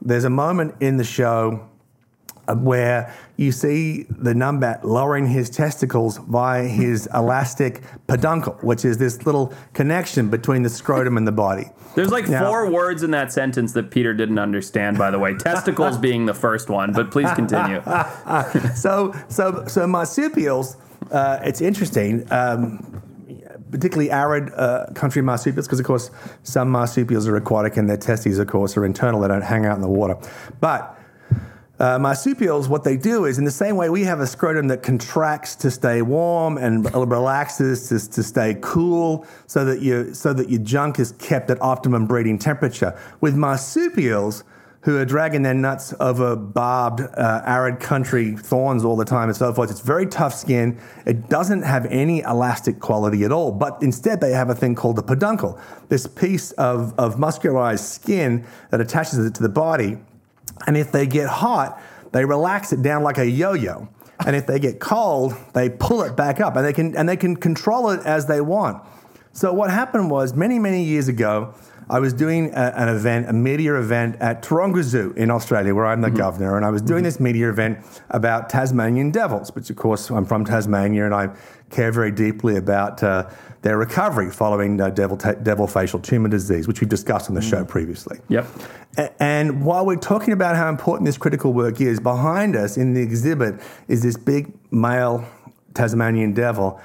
there's 0.01 0.23
a 0.23 0.29
moment 0.29 0.75
in 0.79 0.97
the 0.97 1.03
show 1.03 1.67
uh, 2.47 2.55
where 2.55 3.13
you 3.35 3.51
see 3.51 4.03
the 4.03 4.33
numbat 4.33 4.83
lowering 4.83 5.27
his 5.27 5.49
testicles 5.49 6.17
via 6.17 6.63
his 6.63 7.09
elastic 7.13 7.81
peduncle, 8.07 8.53
which 8.61 8.85
is 8.85 8.97
this 8.99 9.25
little 9.25 9.53
connection 9.73 10.29
between 10.29 10.61
the 10.61 10.69
scrotum 10.69 11.17
and 11.17 11.27
the 11.27 11.31
body. 11.31 11.65
There's 11.95 12.11
like 12.11 12.29
Now- 12.29 12.45
four 12.47 12.69
words 12.69 13.01
in 13.01 13.11
that 13.11 13.33
sentence 13.33 13.73
that 13.73 13.89
Peter 13.89 14.13
didn't 14.13 14.39
understand, 14.39 14.99
by 14.99 15.09
the 15.09 15.17
way. 15.17 15.33
Testicles 15.37 15.97
being 15.97 16.27
the 16.27 16.33
first 16.35 16.69
one, 16.69 16.93
but 16.93 17.09
please 17.09 17.31
continue. 17.33 17.81
so 18.75 19.15
so 19.29 19.65
so 19.67 19.87
marsupials 19.87 20.77
uh, 21.11 21.39
it's 21.43 21.61
interesting 21.61 22.25
um, 22.31 23.01
particularly 23.71 24.09
arid 24.11 24.51
uh, 24.55 24.87
country 24.95 25.21
marsupials 25.21 25.67
because 25.67 25.79
of 25.79 25.85
course 25.85 26.11
some 26.43 26.69
marsupials 26.69 27.27
are 27.27 27.35
aquatic 27.35 27.77
and 27.77 27.89
their 27.89 27.97
testes 27.97 28.39
of 28.39 28.47
course 28.47 28.75
are 28.77 28.85
internal 28.85 29.21
they 29.21 29.27
don't 29.27 29.41
hang 29.41 29.65
out 29.65 29.75
in 29.75 29.81
the 29.81 29.89
water 29.89 30.17
but 30.59 30.99
uh, 31.79 31.97
marsupials, 31.97 32.67
what 32.67 32.83
they 32.83 32.97
do 32.97 33.23
is 33.23 33.37
in 33.37 33.45
the 33.45 33.51
same 33.51 33.77
way 33.77 33.89
we 33.89 34.03
have 34.03 34.19
a 34.19 34.27
scrotum 34.27 34.67
that 34.67 34.83
contracts 34.83 35.55
to 35.55 35.71
stay 35.71 36.01
warm 36.01 36.57
and 36.57 36.93
relaxes 36.93 37.87
to, 37.87 38.11
to 38.11 38.21
stay 38.21 38.57
cool, 38.59 39.25
so 39.47 39.63
that 39.63 39.81
you 39.81 40.13
so 40.13 40.33
that 40.33 40.49
your 40.49 40.61
junk 40.61 40.99
is 40.99 41.13
kept 41.13 41.49
at 41.49 41.61
optimum 41.61 42.05
breeding 42.05 42.37
temperature. 42.37 42.99
With 43.21 43.35
marsupials, 43.35 44.43
who 44.81 44.97
are 44.97 45.05
dragging 45.05 45.41
their 45.41 45.53
nuts 45.53 45.93
over 45.99 46.35
barbed, 46.35 47.01
uh, 47.01 47.41
arid 47.45 47.79
country 47.79 48.35
thorns 48.37 48.85
all 48.85 48.95
the 48.95 49.03
time 49.05 49.27
and 49.27 49.35
so 49.35 49.53
forth. 49.53 49.69
It's 49.69 49.81
very 49.81 50.05
tough 50.05 50.33
skin. 50.33 50.79
It 51.05 51.27
doesn't 51.29 51.63
have 51.63 51.85
any 51.87 52.21
elastic 52.21 52.79
quality 52.79 53.25
at 53.25 53.31
all, 53.31 53.51
but 53.51 53.77
instead 53.81 54.21
they 54.21 54.31
have 54.31 54.49
a 54.49 54.55
thing 54.55 54.75
called 54.75 54.95
the 54.95 55.03
peduncle, 55.03 55.59
this 55.89 56.07
piece 56.07 56.51
of, 56.53 56.97
of 56.97 57.15
muscularized 57.15 57.79
skin 57.79 58.45
that 58.71 58.79
attaches 58.79 59.19
it 59.19 59.35
to 59.35 59.43
the 59.43 59.49
body. 59.49 59.97
And 60.65 60.77
if 60.77 60.91
they 60.91 61.05
get 61.05 61.27
hot, 61.27 61.81
they 62.13 62.23
relax 62.23 62.71
it 62.71 62.81
down 62.81 63.03
like 63.03 63.17
a 63.17 63.29
yo-yo. 63.29 63.89
And 64.25 64.35
if 64.35 64.47
they 64.47 64.59
get 64.59 64.79
cold, 64.79 65.33
they 65.53 65.69
pull 65.69 66.03
it 66.03 66.15
back 66.15 66.39
up 66.39 66.55
and 66.55 66.65
they 66.65 66.73
can 66.73 66.95
and 66.97 67.07
they 67.07 67.15
can 67.15 67.37
control 67.37 67.89
it 67.89 68.05
as 68.05 68.27
they 68.27 68.41
want. 68.41 68.83
So 69.31 69.53
what 69.53 69.69
happened 69.69 70.11
was 70.11 70.33
many, 70.33 70.59
many 70.59 70.83
years 70.83 71.07
ago, 71.07 71.53
I 71.89 71.99
was 71.99 72.13
doing 72.13 72.53
a, 72.53 72.73
an 72.75 72.87
event, 72.89 73.29
a 73.29 73.33
media 73.33 73.73
event 73.79 74.17
at 74.19 74.43
Taronga 74.43 74.83
Zoo 74.83 75.11
in 75.17 75.31
Australia, 75.31 75.73
where 75.73 75.87
I'm 75.87 76.01
the 76.01 76.11
governor, 76.11 76.55
and 76.55 76.63
I 76.65 76.69
was 76.69 76.83
doing 76.83 77.03
this 77.03 77.19
media 77.19 77.49
event 77.49 77.79
about 78.11 78.47
Tasmanian 78.49 79.09
devils, 79.09 79.53
which 79.55 79.69
of 79.71 79.75
course 79.75 80.09
I'm 80.11 80.25
from 80.25 80.45
Tasmania, 80.45 81.05
and 81.05 81.15
I 81.15 81.29
care 81.71 81.91
very 81.91 82.11
deeply 82.11 82.57
about 82.57 83.01
uh, 83.01 83.27
their 83.63 83.77
recovery 83.77 84.29
following 84.31 84.79
uh, 84.79 84.89
devil, 84.91 85.17
ta- 85.17 85.33
devil 85.33 85.65
facial 85.65 85.99
tumor 85.99 86.29
disease, 86.29 86.67
which 86.67 86.79
we've 86.79 86.89
discussed 86.89 87.27
on 87.29 87.35
the 87.35 87.41
show 87.41 87.65
previously. 87.65 88.19
Yep. 88.29 88.45
A- 88.97 89.23
And 89.23 89.63
while 89.65 89.85
we're 89.85 89.95
talking 89.95 90.33
about 90.33 90.55
how 90.55 90.69
important 90.69 91.05
this 91.07 91.17
critical 91.17 91.53
work 91.53 91.81
is, 91.81 91.99
behind 91.99 92.55
us 92.55 92.77
in 92.77 92.93
the 92.93 93.01
exhibit 93.01 93.59
is 93.87 94.03
this 94.03 94.15
big 94.15 94.51
male 94.71 95.25
Tasmanian 95.73 96.33
devil. 96.33 96.79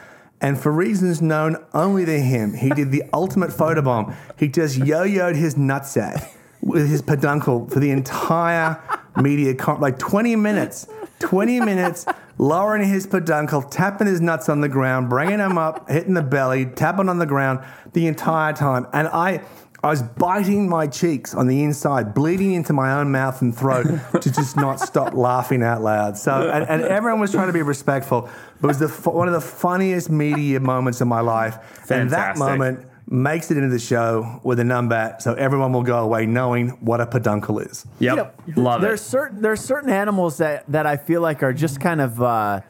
And 0.45 0.61
for 0.61 0.71
reasons 0.71 1.23
known 1.23 1.57
only 1.73 2.05
to 2.05 2.21
him, 2.21 2.53
he 2.53 2.69
did 2.69 2.93
the 2.93 3.03
ultimate 3.15 3.49
photobomb. 3.49 4.15
He 4.39 4.47
just 4.47 4.77
yo-yoed 4.77 5.37
his 5.37 5.55
nutsack 5.55 6.29
with 6.61 6.87
his 6.87 7.01
peduncle 7.01 7.67
for 7.71 7.81
the 7.81 7.91
entire 7.91 8.79
media 9.17 9.55
comp, 9.55 9.81
like 9.81 9.99
20 9.99 10.37
minutes. 10.37 10.87
20 11.21 11.61
minutes, 11.61 12.05
lowering 12.37 12.87
his 12.87 13.07
peduncle, 13.07 13.63
tapping 13.63 14.07
his 14.07 14.21
nuts 14.21 14.51
on 14.51 14.61
the 14.61 14.69
ground, 14.69 15.09
bringing 15.09 15.39
them 15.39 15.57
up, 15.57 15.89
hitting 15.89 16.13
the 16.13 16.21
belly, 16.21 16.67
tapping 16.67 17.09
on 17.09 17.19
the 17.19 17.25
ground 17.25 17.65
the 17.95 18.07
entire 18.07 18.53
time. 18.53 18.87
And 18.93 19.09
I, 19.09 19.41
I 19.85 19.89
was 19.91 20.03
biting 20.03 20.67
my 20.67 20.87
cheeks 20.87 21.35
on 21.35 21.47
the 21.47 21.63
inside, 21.63 22.15
bleeding 22.15 22.55
into 22.55 22.73
my 22.73 22.99
own 22.99 23.13
mouth 23.13 23.43
and 23.43 23.55
throat 23.55 23.85
to 24.23 24.33
just 24.33 24.57
not 24.57 24.81
stop 24.81 25.13
laughing 25.13 25.63
out 25.63 25.83
loud. 25.83 26.17
So, 26.17 26.49
and, 26.51 26.67
and 26.67 26.83
everyone 26.83 27.21
was 27.21 27.31
trying 27.33 27.49
to 27.49 27.53
be 27.53 27.61
respectful. 27.61 28.31
It 28.63 28.67
was 28.67 28.79
the, 28.79 28.89
one 28.89 29.29
of 29.29 29.35
the 29.35 29.43
funniest 29.43 30.09
media 30.09 30.59
moments 30.59 31.03
of 31.03 31.09
my 31.09 31.21
life. 31.21 31.91
And 31.91 32.09
that 32.11 32.39
moment 32.39 32.87
makes 33.07 33.51
it 33.51 33.59
into 33.59 33.69
the 33.69 33.79
show 33.79 34.41
with 34.43 34.59
a 34.59 34.63
numbat, 34.63 35.21
so 35.21 35.35
everyone 35.35 35.75
will 35.75 35.83
go 35.83 35.99
away 35.99 36.25
knowing 36.25 36.71
what 36.81 37.03
a 37.03 37.07
peduncle 37.07 37.59
is. 37.59 37.87
Yep. 37.99 38.41
Love 38.57 38.81
there's 38.81 39.03
it. 39.03 39.05
certain 39.05 39.43
there's 39.43 39.61
certain 39.61 39.91
animals 39.91 40.39
that 40.39 40.65
that 40.69 40.87
I 40.87 40.97
feel 40.97 41.21
like 41.21 41.43
are 41.43 41.53
just 41.53 41.79
kind 41.79 42.01
of 42.01 42.23
uh, 42.23 42.63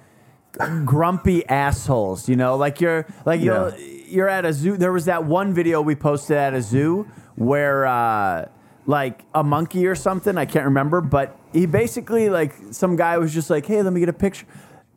grumpy 0.84 1.46
assholes. 1.48 2.28
You 2.28 2.34
know, 2.34 2.56
like 2.56 2.80
you're 2.80 3.06
like 3.24 3.40
Yeah. 3.40 3.44
you're 3.44 3.78
you're 4.06 4.28
at 4.28 4.44
a 4.44 4.52
zoo. 4.52 4.76
There 4.76 4.92
was 4.92 5.06
that 5.06 5.24
one 5.24 5.54
video 5.54 5.80
we 5.80 5.94
posted 5.94 6.36
at 6.36 6.54
a 6.54 6.62
zoo 6.62 7.08
where 7.36 7.86
uh, 7.86 8.48
like 8.86 9.24
a 9.34 9.42
monkey 9.42 9.86
or 9.86 9.94
something. 9.94 10.36
I 10.36 10.44
can't 10.44 10.66
remember, 10.66 11.00
but 11.00 11.38
he 11.52 11.66
basically 11.66 12.30
like 12.30 12.54
some 12.70 12.96
guy 12.96 13.18
was 13.18 13.32
just 13.32 13.50
like, 13.50 13.66
"Hey, 13.66 13.82
let 13.82 13.92
me 13.92 14.00
get 14.00 14.08
a 14.08 14.14
picture." 14.14 14.46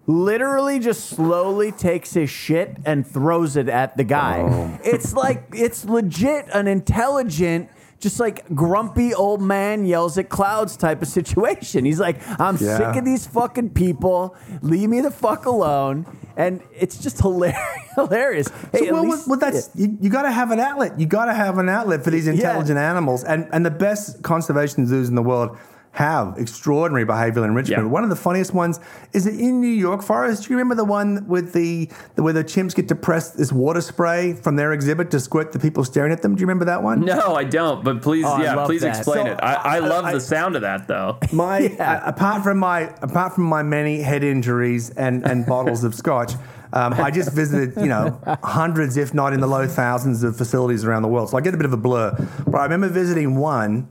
Literally, 0.09 0.79
just 0.79 1.09
slowly 1.09 1.71
takes 1.73 2.13
his 2.13 2.29
shit 2.29 2.77
and 2.85 3.05
throws 3.05 3.57
it 3.57 3.67
at 3.67 3.97
the 3.97 4.05
guy. 4.05 4.41
Oh. 4.47 4.79
It's 4.83 5.13
like 5.13 5.49
it's 5.53 5.83
legit 5.83 6.47
an 6.53 6.67
intelligent 6.67 7.69
just 7.99 8.19
like 8.19 8.47
grumpy 8.53 9.13
old 9.13 9.41
man 9.41 9.85
yells 9.85 10.17
at 10.17 10.29
clouds 10.29 10.77
type 10.77 11.01
of 11.01 11.07
situation. 11.07 11.83
He's 11.85 11.99
like, 11.99 12.17
I'm 12.39 12.57
Yeah. 12.57 12.77
sick 12.77 12.95
of 12.95 13.05
these 13.05 13.25
fucking 13.27 13.71
people. 13.71 14.35
Leave 14.61 14.89
me 14.89 15.01
the 15.01 15.11
fuck 15.11 15.45
alone. 15.45 16.05
And 16.35 16.61
it's 16.75 16.97
just 16.99 17.19
hilarious. 17.21 17.57
hilarious. 17.95 18.47
Hey, 18.71 18.87
So, 18.87 18.93
well, 18.93 19.03
least- 19.03 19.27
well, 19.27 19.39
that's 19.39 19.71
you, 19.73 19.97
you 19.99 20.09
got 20.11 20.21
to 20.23 20.31
have 20.31 20.51
an 20.51 20.59
outlet. 20.59 20.99
You 20.99 21.07
got 21.07 21.25
to 21.25 21.33
have 21.33 21.57
an 21.57 21.69
outlet 21.69 22.03
for 22.03 22.11
these 22.11 22.27
intelligent 22.27 22.77
animals, 22.77 23.23
and 23.23 23.47
and 23.51 23.65
the 23.65 23.71
best 23.71 24.21
conservation 24.21 24.85
zoos 24.85 25.09
in 25.09 25.15
the 25.15 25.23
world 25.23 25.57
have 25.93 26.35
extraordinary 26.37 27.05
behavioral 27.05 27.43
enrichment. 27.45 27.83
Yeah. 27.83 27.89
One 27.89 28.03
of 28.03 28.09
the 28.11 28.15
funniest 28.15 28.53
ones 28.53 28.79
is 29.13 29.25
it 29.25 29.33
in 29.39 29.61
New 29.61 29.67
York 29.67 30.03
Forest. 30.03 30.43
Do 30.43 30.49
you 30.53 30.57
remember 30.57 30.75
the 30.75 30.85
one 30.85 31.27
with 31.27 31.53
the, 31.53 31.89
the 32.15 32.21
where 32.23 32.33
the 32.33 32.43
chimps 32.43 32.75
get 32.75 32.87
depressed? 32.87 33.37
this 33.37 33.51
water 33.51 33.81
spray 33.81 34.33
from 34.33 34.55
their 34.57 34.73
exhibit 34.73 35.09
to 35.11 35.19
squirt 35.19 35.51
the 35.51 35.59
people 35.59 35.83
staring 35.83 36.11
at 36.11 36.21
them? 36.21 36.35
Do 36.35 36.41
you 36.41 36.45
remember 36.45 36.65
that 36.65 36.83
one? 36.83 37.01
No, 37.01 37.35
I 37.35 37.43
don't. 37.45 37.83
But 37.83 38.01
please, 38.03 38.25
Oh, 38.27 38.39
yeah, 38.41 38.63
please 38.65 38.81
that. 38.81 38.95
explain 38.97 39.25
So, 39.25 39.31
it. 39.33 39.39
I, 39.41 39.77
I 39.77 39.79
love 39.79 40.05
I- 40.05 40.13
the 40.13 40.19
sound 40.21 40.55
of 40.55 40.61
that, 40.61 40.87
though. 40.87 41.17
My 41.33 41.59
Yeah. 41.59 41.93
uh, 42.05 42.09
apart 42.09 42.43
from 42.43 42.57
my 42.59 42.81
apart 43.01 43.33
from 43.33 43.45
my 43.45 43.63
many 43.63 44.01
head 44.01 44.23
injuries 44.23 44.89
and 44.91 45.25
and 45.25 45.45
bottles 45.45 45.83
of 45.83 45.95
scotch, 45.95 46.33
um, 46.73 46.93
I 46.93 47.09
just 47.11 47.31
visited 47.33 47.75
you 47.77 47.87
know 47.87 48.19
hundreds, 48.43 48.97
if 48.97 49.13
not 49.13 49.33
in 49.33 49.39
the 49.39 49.47
low 49.47 49.67
thousands, 49.67 50.21
of 50.23 50.37
facilities 50.37 50.85
around 50.85 51.01
the 51.01 51.07
world. 51.07 51.29
So 51.31 51.37
I 51.37 51.41
get 51.41 51.53
a 51.53 51.57
bit 51.57 51.65
of 51.65 51.73
a 51.73 51.77
blur. 51.77 52.11
But 52.45 52.57
I 52.59 52.63
remember 52.63 52.87
visiting 52.89 53.35
one, 53.37 53.87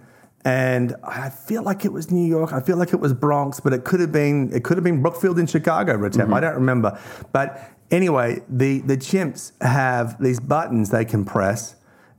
and 0.47 0.95
I 1.03 1.29
feel 1.29 1.65
like 1.65 1.85
it 1.85 1.93
was 1.93 2.13
New 2.13 2.25
York. 2.25 2.53
I 2.53 2.61
feel 2.61 2.77
like 2.77 2.93
it 2.93 3.01
was 3.01 3.13
Bronx, 3.13 3.59
but 3.59 3.73
it 3.73 3.83
could 3.83 3.99
have 3.99 4.13
been 4.13 4.53
it 4.55 4.63
could 4.63 4.77
have 4.77 4.85
been 4.85 5.03
Brookfield 5.03 5.41
in 5.41 5.49
Chicago, 5.49 5.95
Retep. 5.99 6.21
I 6.21 6.25
mm-hmm. 6.25 6.41
don't 6.41 6.55
remember. 6.55 7.01
But 7.33 7.69
anyway, 7.91 8.43
the 8.49 8.79
the 8.83 8.97
chimps 8.97 9.61
have 9.61 10.23
these 10.23 10.39
buttons 10.39 10.91
they 10.91 11.05
can 11.05 11.25
press. 11.25 11.75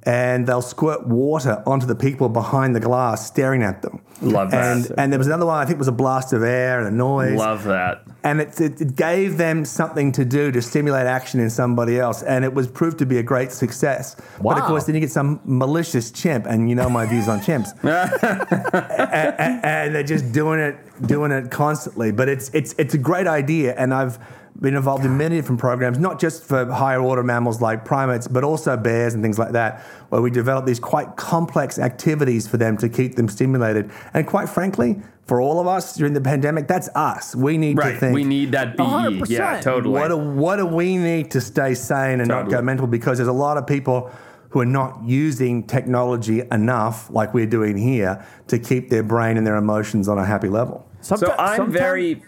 And 0.07 0.47
they'll 0.47 0.61
squirt 0.61 1.05
water 1.05 1.61
onto 1.65 1.85
the 1.85 1.95
people 1.95 2.29
behind 2.29 2.73
the 2.73 2.79
glass 2.79 3.27
staring 3.27 3.61
at 3.61 3.81
them. 3.81 4.01
Love 4.21 4.51
that. 4.51 4.77
And, 4.77 4.91
and 4.97 5.11
there 5.11 5.17
was 5.17 5.27
another 5.27 5.45
one, 5.45 5.57
I 5.57 5.65
think 5.65 5.75
it 5.75 5.79
was 5.79 5.89
a 5.89 5.91
blast 5.91 6.31
of 6.31 6.43
air 6.43 6.79
and 6.79 6.87
a 6.87 6.91
noise. 6.91 7.37
Love 7.37 7.65
that. 7.65 8.03
And 8.23 8.39
it, 8.39 8.59
it, 8.61 8.79
it 8.79 8.95
gave 8.95 9.37
them 9.37 9.65
something 9.65 10.13
to 10.13 10.23
do 10.23 10.49
to 10.51 10.61
stimulate 10.61 11.07
action 11.07 11.41
in 11.41 11.49
somebody 11.49 11.99
else. 11.99 12.23
And 12.23 12.45
it 12.45 12.53
was 12.53 12.67
proved 12.67 12.99
to 12.99 13.05
be 13.05 13.17
a 13.17 13.23
great 13.23 13.51
success. 13.51 14.15
Wow. 14.39 14.53
But 14.53 14.61
of 14.61 14.67
course, 14.67 14.85
then 14.85 14.95
you 14.95 15.01
get 15.01 15.11
some 15.11 15.41
malicious 15.43 16.09
chimp, 16.09 16.45
and 16.45 16.69
you 16.69 16.75
know 16.75 16.89
my 16.89 17.05
views 17.05 17.27
on 17.27 17.41
chimps. 17.41 17.73
and, 19.39 19.65
and 19.65 19.95
they're 19.95 20.03
just 20.03 20.31
doing 20.31 20.61
it, 20.61 20.77
doing 21.05 21.31
it 21.31 21.51
constantly. 21.51 22.13
But 22.13 22.29
it's, 22.29 22.49
it's, 22.53 22.73
it's 22.77 22.93
a 22.93 22.97
great 22.97 23.27
idea. 23.27 23.75
And 23.75 23.93
I've 23.93 24.19
been 24.59 24.75
involved 24.75 25.05
in 25.05 25.17
many 25.17 25.35
different 25.35 25.59
programs, 25.59 25.99
not 25.99 26.19
just 26.19 26.43
for 26.43 26.65
higher 26.71 27.01
order 27.01 27.23
mammals 27.23 27.61
like 27.61 27.85
primates, 27.85 28.27
but 28.27 28.43
also 28.43 28.75
bears 28.75 29.13
and 29.13 29.23
things 29.23 29.37
like 29.37 29.51
that, 29.51 29.81
where 30.09 30.21
we 30.21 30.31
develop 30.31 30.65
these 30.65 30.79
quite 30.79 31.15
complex 31.15 31.77
activities 31.77 32.47
for 32.47 32.57
them 32.57 32.77
to 32.77 32.89
keep 32.89 33.15
them 33.15 33.27
stimulated. 33.29 33.91
And 34.13 34.25
quite 34.25 34.49
frankly, 34.49 35.01
for 35.25 35.41
all 35.41 35.59
of 35.59 35.67
us 35.67 35.95
during 35.95 36.13
the 36.13 36.21
pandemic, 36.21 36.67
that's 36.67 36.89
us. 36.95 37.35
We 37.35 37.57
need 37.57 37.77
to 37.77 37.95
think. 37.97 38.15
We 38.15 38.23
need 38.23 38.51
that 38.53 38.77
BE. 38.77 38.83
100%. 38.83 39.29
Yeah, 39.29 39.59
totally. 39.61 39.93
What 39.93 40.07
do, 40.07 40.17
what 40.17 40.55
do 40.55 40.65
we 40.65 40.97
need 40.97 41.31
to 41.31 41.41
stay 41.41 41.73
sane 41.73 42.19
and 42.21 42.27
not 42.27 42.49
go 42.49 42.61
mental? 42.61 42.87
Because 42.87 43.17
there's 43.17 43.27
a 43.27 43.33
lot 43.33 43.57
of 43.57 43.67
people 43.67 44.09
who 44.49 44.61
are 44.61 44.65
not 44.65 45.03
using 45.03 45.67
technology 45.67 46.41
enough, 46.51 47.09
like 47.11 47.33
we're 47.33 47.45
doing 47.45 47.77
here, 47.77 48.25
to 48.47 48.57
keep 48.57 48.89
their 48.89 49.03
brain 49.03 49.35
and 49.37 49.45
their 49.45 49.57
emotions 49.57 50.07
on 50.07 50.17
a 50.17 50.25
happy 50.25 50.47
level. 50.47 50.87
so 51.01 51.15
I'm 51.15 51.57
sometime- 51.57 51.71
very. 51.71 52.23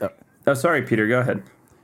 Oh, 0.46 0.54
sorry, 0.54 0.82
Peter. 0.82 1.08
Go 1.08 1.20
ahead. 1.20 1.44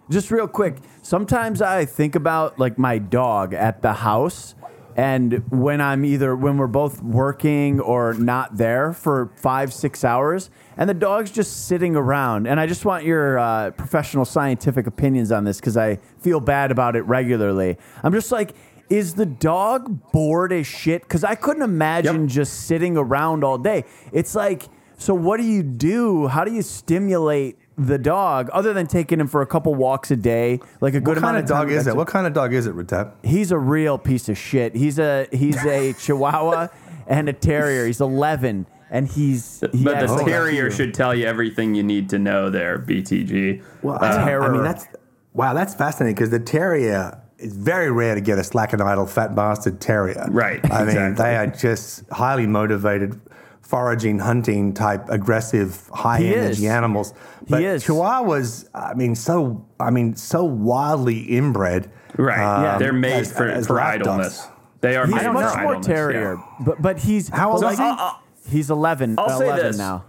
Just 0.10 0.32
real 0.32 0.48
quick 0.48 0.78
sometimes 1.02 1.62
i 1.62 1.86
think 1.86 2.16
about 2.16 2.58
like 2.60 2.78
my 2.78 2.98
dog 2.98 3.54
at 3.54 3.82
the 3.82 3.94
house 3.94 4.56
And 4.98 5.44
when 5.52 5.82
I'm 5.82 6.06
either 6.06 6.38
when 6.38 6.56
we're 6.58 6.68
both 6.72 7.04
working 7.04 7.82
or 7.82 8.14
not 8.14 8.56
there 8.56 8.94
for 8.94 9.30
five 9.36 9.74
six 9.74 10.06
hours, 10.06 10.50
and 10.78 10.90
the 10.90 10.94
dog's 10.94 11.32
just 11.32 11.68
sitting 11.68 11.98
around, 11.98 12.48
and 12.48 12.62
I 12.62 12.66
just 12.66 12.86
want 12.86 13.04
your 13.04 13.38
uh, 13.38 13.72
professional 13.72 14.24
scientific 14.24 14.88
opinions 14.88 15.34
on 15.34 15.44
this 15.44 15.60
because 15.60 15.76
I 15.76 15.98
feel 16.22 16.40
bad 16.40 16.72
about 16.72 16.96
it 16.96 17.02
regularly. 17.02 17.78
I'm 18.04 18.14
just 18.14 18.32
like. 18.32 18.56
Is 18.88 19.16
the 19.16 19.26
dog 19.26 20.12
bored 20.14 20.54
as 20.54 20.66
shit? 20.68 21.02
Because 21.02 21.24
I 21.26 21.34
couldn't 21.36 21.64
imagine 21.64 22.22
Yep. 22.22 22.30
just 22.30 22.54
sitting 22.68 22.96
around 22.98 23.44
all 23.44 23.58
day. 23.58 23.84
It's 24.14 24.34
like, 24.36 24.70
so 24.98 25.14
what 25.16 25.38
do 25.42 25.44
you 25.44 25.64
do? 25.64 26.28
How 26.28 26.46
do 26.46 26.54
you 26.54 26.62
stimulate 26.62 27.58
the 27.78 27.98
dog 27.98 28.50
other 28.54 28.74
than 28.74 28.88
taking 28.88 29.20
him 29.20 29.28
for 29.28 29.42
a 29.42 29.46
couple 29.48 29.76
walks 29.76 30.12
a 30.12 30.16
day? 30.16 30.60
Like 30.82 30.94
a 30.94 31.00
good 31.00 31.16
What 31.16 31.22
kind 31.24 31.38
amount 31.38 31.44
of 31.44 31.50
time 31.50 31.68
dog 31.68 31.70
is 31.72 31.86
that's 31.86 31.96
it? 31.96 31.98
What 31.98 32.08
kind 32.08 32.28
of 32.28 32.34
dog 32.34 32.54
is 32.54 32.68
it, 32.68 32.76
Retep? 32.76 33.14
He's 33.24 33.52
a 33.52 33.58
real 33.58 33.98
piece 33.98 34.30
of 34.30 34.38
shit. 34.38 34.76
He's 34.76 35.00
a 35.00 35.28
he's 35.32 35.64
a 35.66 35.94
Chihuahua 36.00 36.68
and 37.08 37.30
a 37.30 37.34
Terrier. 37.34 37.86
He's 37.86 38.02
11, 38.02 38.66
and 38.90 39.08
he's 39.08 39.62
he 39.72 39.84
But 39.84 40.08
the 40.08 40.24
terrier 40.26 40.72
should 40.72 40.94
tell 40.94 41.14
you 41.14 41.26
everything 41.26 41.76
you 41.76 41.84
need 41.84 42.10
to 42.10 42.20
know 42.20 42.50
there, 42.50 42.80
BTG. 42.80 43.64
Well, 43.82 43.96
Uh, 43.96 44.08
I, 44.08 44.38
I 44.38 44.50
mean, 44.50 44.64
that's 44.64 44.88
wow, 45.34 45.54
that's 45.54 45.74
fascinating 45.76 46.16
because 46.16 46.30
the 46.30 46.40
terrier 46.40 47.22
is 47.38 47.56
very 47.56 47.92
rare 47.92 48.16
to 48.16 48.22
get 48.22 48.40
a 48.40 48.44
slack 48.44 48.72
and 48.74 48.82
idle 48.82 49.06
fat 49.06 49.36
bastard 49.36 49.82
terrier. 49.82 50.26
Right, 50.30 50.60
I 50.72 50.80
mean, 50.80 50.90
exactly. 50.90 51.24
they 51.24 51.36
are 51.36 51.48
just 51.48 52.10
highly 52.10 52.48
motivated, 52.48 53.20
foraging, 53.66 54.20
hunting 54.20 54.74
type, 54.74 55.10
aggressive, 55.10 55.90
high 55.94 56.20
He 56.20 56.36
energy 56.36 56.64
is. 56.66 56.72
animals. 56.72 57.14
But 57.50 57.64
is. 57.64 57.84
Chihuahuas, 57.86 58.70
I 58.74 58.94
mean, 58.94 59.16
so 59.16 59.66
I 59.80 59.90
mean, 59.90 60.16
so 60.16 60.44
wildly 60.44 61.20
inbred. 61.20 61.90
right. 62.18 62.38
Yeah. 62.40 62.74
Um, 62.74 62.80
they're 62.80 62.94
made 62.94 63.14
as- 63.22 63.32
for, 63.34 63.48
as 63.48 63.68
for 63.68 63.80
idleness. 63.82 64.48
They 64.82 64.96
are 64.98 65.06
he's 65.08 65.16
made 65.16 65.24
for 65.24 65.34
much 65.34 65.56
more 65.58 65.76
idleness, 65.76 65.86
Terrier, 65.88 66.36
yeah. 66.36 66.44
but 66.66 66.80
but 66.82 67.00
he's 67.00 67.30
How 67.30 67.52
old 67.54 67.62
but 67.62 67.74
is 67.74 67.80
he? 67.80 67.84
like, 67.84 68.14
He's 68.48 68.70
11. 68.70 69.16
I'll 69.18 69.40
say 69.40 69.46
11 69.48 69.66
this. 69.66 69.78
now. 69.80 70.06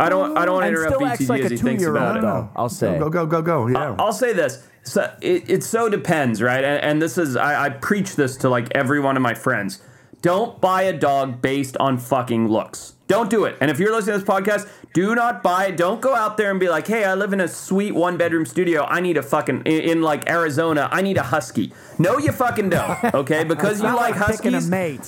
I 0.00 0.08
don't. 0.08 0.36
I 0.38 0.46
don't 0.46 0.54
want 0.54 0.64
to 0.64 0.68
interrupt 0.68 0.94
still 0.94 1.06
acts 1.06 1.20
BTG 1.22 1.28
like 1.28 1.40
as 1.42 1.46
a 1.52 1.54
he 1.54 1.60
thinks 1.60 1.82
two-year-old, 1.82 1.96
about 1.96 2.16
it. 2.16 2.22
though. 2.22 2.48
I'll 2.56 2.68
say. 2.70 2.98
Go, 2.98 3.10
go, 3.10 3.26
go, 3.26 3.42
go. 3.42 3.66
Yeah. 3.66 3.94
I'll 3.98 4.12
say 4.14 4.32
this. 4.32 4.66
So 4.84 5.14
it, 5.20 5.50
it 5.50 5.62
so 5.64 5.88
depends, 5.90 6.40
right? 6.40 6.64
And, 6.64 6.82
and 6.82 7.02
this 7.02 7.18
is 7.18 7.36
I, 7.36 7.66
I 7.66 7.68
preach 7.70 8.16
this 8.16 8.36
to 8.38 8.48
like 8.48 8.68
every 8.74 9.00
one 9.00 9.16
of 9.16 9.22
my 9.22 9.34
friends. 9.34 9.82
Don't 10.22 10.60
buy 10.60 10.82
a 10.82 10.92
dog 10.92 11.40
based 11.40 11.76
on 11.78 11.98
fucking 11.98 12.48
looks. 12.48 12.94
Don't 13.06 13.30
do 13.30 13.44
it. 13.44 13.56
And 13.60 13.70
if 13.70 13.78
you're 13.78 13.92
listening 13.94 14.18
to 14.18 14.24
this 14.24 14.28
podcast, 14.28 14.68
do 14.92 15.14
not 15.14 15.42
buy. 15.42 15.70
Don't 15.70 16.00
go 16.00 16.14
out 16.14 16.36
there 16.36 16.50
and 16.50 16.58
be 16.58 16.68
like, 16.68 16.88
"Hey, 16.88 17.04
I 17.04 17.14
live 17.14 17.32
in 17.32 17.40
a 17.40 17.46
sweet 17.46 17.94
one 17.94 18.16
bedroom 18.16 18.44
studio. 18.44 18.84
I 18.84 19.00
need 19.00 19.16
a 19.16 19.22
fucking 19.22 19.62
in, 19.64 19.80
in 19.82 20.02
like 20.02 20.28
Arizona. 20.28 20.88
I 20.90 21.02
need 21.02 21.16
a 21.16 21.22
husky." 21.22 21.72
No, 21.98 22.18
you 22.18 22.32
fucking 22.32 22.70
don't. 22.70 22.98
Okay, 23.14 23.44
because 23.44 23.80
you 23.80 23.94
like 23.94 24.14
picking 24.14 24.54
a 24.54 24.56
huskies. 24.56 24.68
mate. 24.68 25.06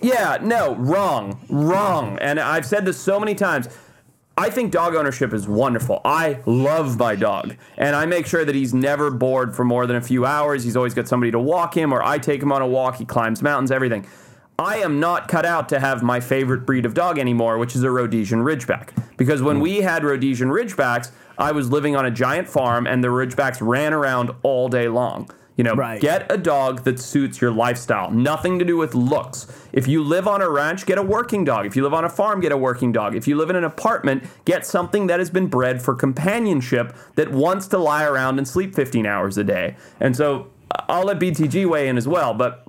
Yeah, 0.00 0.38
no, 0.40 0.76
wrong, 0.76 1.40
wrong. 1.50 2.18
And 2.20 2.38
I've 2.38 2.64
said 2.64 2.84
this 2.84 2.98
so 2.98 3.18
many 3.18 3.34
times. 3.34 3.68
I 4.38 4.48
think 4.48 4.72
dog 4.72 4.94
ownership 4.94 5.34
is 5.34 5.46
wonderful. 5.48 6.00
I 6.04 6.38
love 6.46 6.98
my 6.98 7.14
dog, 7.16 7.56
and 7.76 7.94
I 7.96 8.06
make 8.06 8.26
sure 8.26 8.44
that 8.44 8.54
he's 8.54 8.72
never 8.72 9.10
bored 9.10 9.54
for 9.54 9.64
more 9.64 9.86
than 9.86 9.96
a 9.96 10.00
few 10.00 10.24
hours. 10.24 10.64
He's 10.64 10.76
always 10.76 10.94
got 10.94 11.08
somebody 11.08 11.32
to 11.32 11.38
walk 11.38 11.76
him, 11.76 11.92
or 11.92 12.02
I 12.02 12.18
take 12.18 12.42
him 12.42 12.52
on 12.52 12.62
a 12.62 12.66
walk. 12.66 12.96
He 12.96 13.04
climbs 13.04 13.42
mountains, 13.42 13.70
everything. 13.70 14.06
I 14.60 14.76
am 14.76 15.00
not 15.00 15.26
cut 15.26 15.46
out 15.46 15.70
to 15.70 15.80
have 15.80 16.02
my 16.02 16.20
favorite 16.20 16.66
breed 16.66 16.84
of 16.84 16.92
dog 16.92 17.18
anymore, 17.18 17.56
which 17.56 17.74
is 17.74 17.82
a 17.82 17.90
Rhodesian 17.90 18.40
Ridgeback. 18.40 18.90
Because 19.16 19.40
when 19.40 19.58
we 19.58 19.78
had 19.80 20.04
Rhodesian 20.04 20.50
Ridgebacks, 20.50 21.12
I 21.38 21.52
was 21.52 21.70
living 21.70 21.96
on 21.96 22.04
a 22.04 22.10
giant 22.10 22.46
farm, 22.46 22.86
and 22.86 23.02
the 23.02 23.08
Ridgebacks 23.08 23.66
ran 23.66 23.94
around 23.94 24.30
all 24.42 24.68
day 24.68 24.86
long. 24.88 25.30
You 25.56 25.64
know, 25.64 25.74
Right. 25.74 25.98
get 26.00 26.30
a 26.30 26.36
dog 26.36 26.84
that 26.84 27.00
suits 27.00 27.40
your 27.40 27.50
lifestyle. 27.50 28.10
Nothing 28.10 28.58
to 28.58 28.64
do 28.64 28.76
with 28.76 28.94
looks. 28.94 29.46
If 29.72 29.88
you 29.88 30.02
live 30.02 30.28
on 30.28 30.42
a 30.42 30.48
ranch, 30.50 30.84
get 30.84 30.98
a 30.98 31.02
working 31.02 31.42
dog. 31.44 31.64
If 31.64 31.74
you 31.74 31.82
live 31.82 31.94
on 31.94 32.04
a 32.04 32.08
farm, 32.10 32.40
get 32.40 32.52
a 32.52 32.56
working 32.56 32.92
dog. 32.92 33.14
If 33.14 33.26
you 33.26 33.36
live 33.36 33.48
in 33.48 33.56
an 33.56 33.64
apartment, 33.64 34.24
get 34.44 34.66
something 34.66 35.06
that 35.06 35.18
has 35.20 35.30
been 35.30 35.46
bred 35.46 35.80
for 35.80 35.94
companionship 35.94 36.94
that 37.14 37.30
wants 37.30 37.66
to 37.68 37.78
lie 37.78 38.04
around 38.04 38.36
and 38.36 38.46
sleep 38.46 38.74
15 38.74 39.06
hours 39.06 39.38
a 39.38 39.44
day. 39.44 39.76
And 39.98 40.14
so 40.14 40.48
uh, 40.70 40.82
I'll 40.88 41.04
let 41.04 41.18
BTG 41.18 41.66
weigh 41.66 41.88
in 41.88 41.96
as 41.96 42.06
well, 42.06 42.34
but 42.34 42.66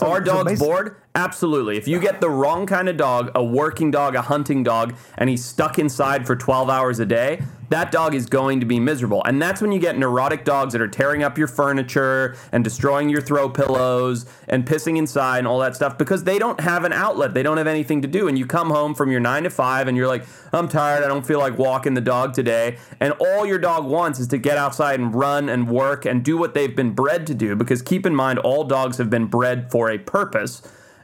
are 0.00 0.20
dogs 0.20 0.52
basi- 0.52 0.58
bored? 0.58 0.96
Absolutely. 1.14 1.76
If 1.76 1.86
you 1.86 1.98
get 2.00 2.20
the 2.20 2.30
wrong 2.30 2.66
kind 2.66 2.88
of 2.88 2.96
dog, 2.96 3.30
a 3.34 3.44
working 3.44 3.90
dog, 3.90 4.14
a 4.14 4.22
hunting 4.22 4.62
dog, 4.62 4.94
and 5.18 5.28
he's 5.28 5.44
stuck 5.44 5.78
inside 5.78 6.26
for 6.26 6.36
12 6.36 6.70
hours 6.70 6.98
a 7.00 7.06
day, 7.06 7.42
that 7.72 7.90
dog 7.90 8.14
is 8.14 8.26
going 8.26 8.60
to 8.60 8.66
be 8.66 8.78
miserable. 8.78 9.24
And 9.24 9.40
that's 9.40 9.62
when 9.62 9.72
you 9.72 9.80
get 9.80 9.96
neurotic 9.96 10.44
dogs 10.44 10.74
that 10.74 10.82
are 10.82 10.88
tearing 10.88 11.22
up 11.22 11.38
your 11.38 11.46
furniture 11.46 12.36
and 12.52 12.62
destroying 12.62 13.08
your 13.08 13.22
throw 13.22 13.48
pillows 13.48 14.26
and 14.46 14.66
pissing 14.66 14.98
inside 14.98 15.38
and 15.38 15.46
all 15.46 15.58
that 15.60 15.74
stuff 15.74 15.96
because 15.96 16.24
they 16.24 16.38
don't 16.38 16.60
have 16.60 16.84
an 16.84 16.92
outlet. 16.92 17.32
They 17.32 17.42
don't 17.42 17.56
have 17.56 17.66
anything 17.66 18.02
to 18.02 18.08
do. 18.08 18.28
And 18.28 18.38
you 18.38 18.44
come 18.44 18.68
home 18.68 18.94
from 18.94 19.10
your 19.10 19.20
nine 19.20 19.44
to 19.44 19.50
five 19.50 19.88
and 19.88 19.96
you're 19.96 20.06
like, 20.06 20.26
I'm 20.52 20.68
tired. 20.68 21.02
I 21.02 21.08
don't 21.08 21.24
feel 21.24 21.38
like 21.38 21.56
walking 21.56 21.94
the 21.94 22.02
dog 22.02 22.34
today. 22.34 22.76
And 23.00 23.14
all 23.14 23.46
your 23.46 23.58
dog 23.58 23.86
wants 23.86 24.20
is 24.20 24.28
to 24.28 24.38
get 24.38 24.58
outside 24.58 25.00
and 25.00 25.14
run 25.14 25.48
and 25.48 25.66
work 25.66 26.04
and 26.04 26.22
do 26.22 26.36
what 26.36 26.52
they've 26.52 26.76
been 26.76 26.92
bred 26.92 27.26
to 27.28 27.34
do. 27.34 27.56
Because 27.56 27.80
keep 27.80 28.04
in 28.04 28.14
mind, 28.14 28.38
all 28.40 28.64
dogs 28.64 28.98
have 28.98 29.08
been 29.08 29.26
bred 29.26 29.70
for 29.70 29.90
a 29.90 29.96
purpose 29.96 30.60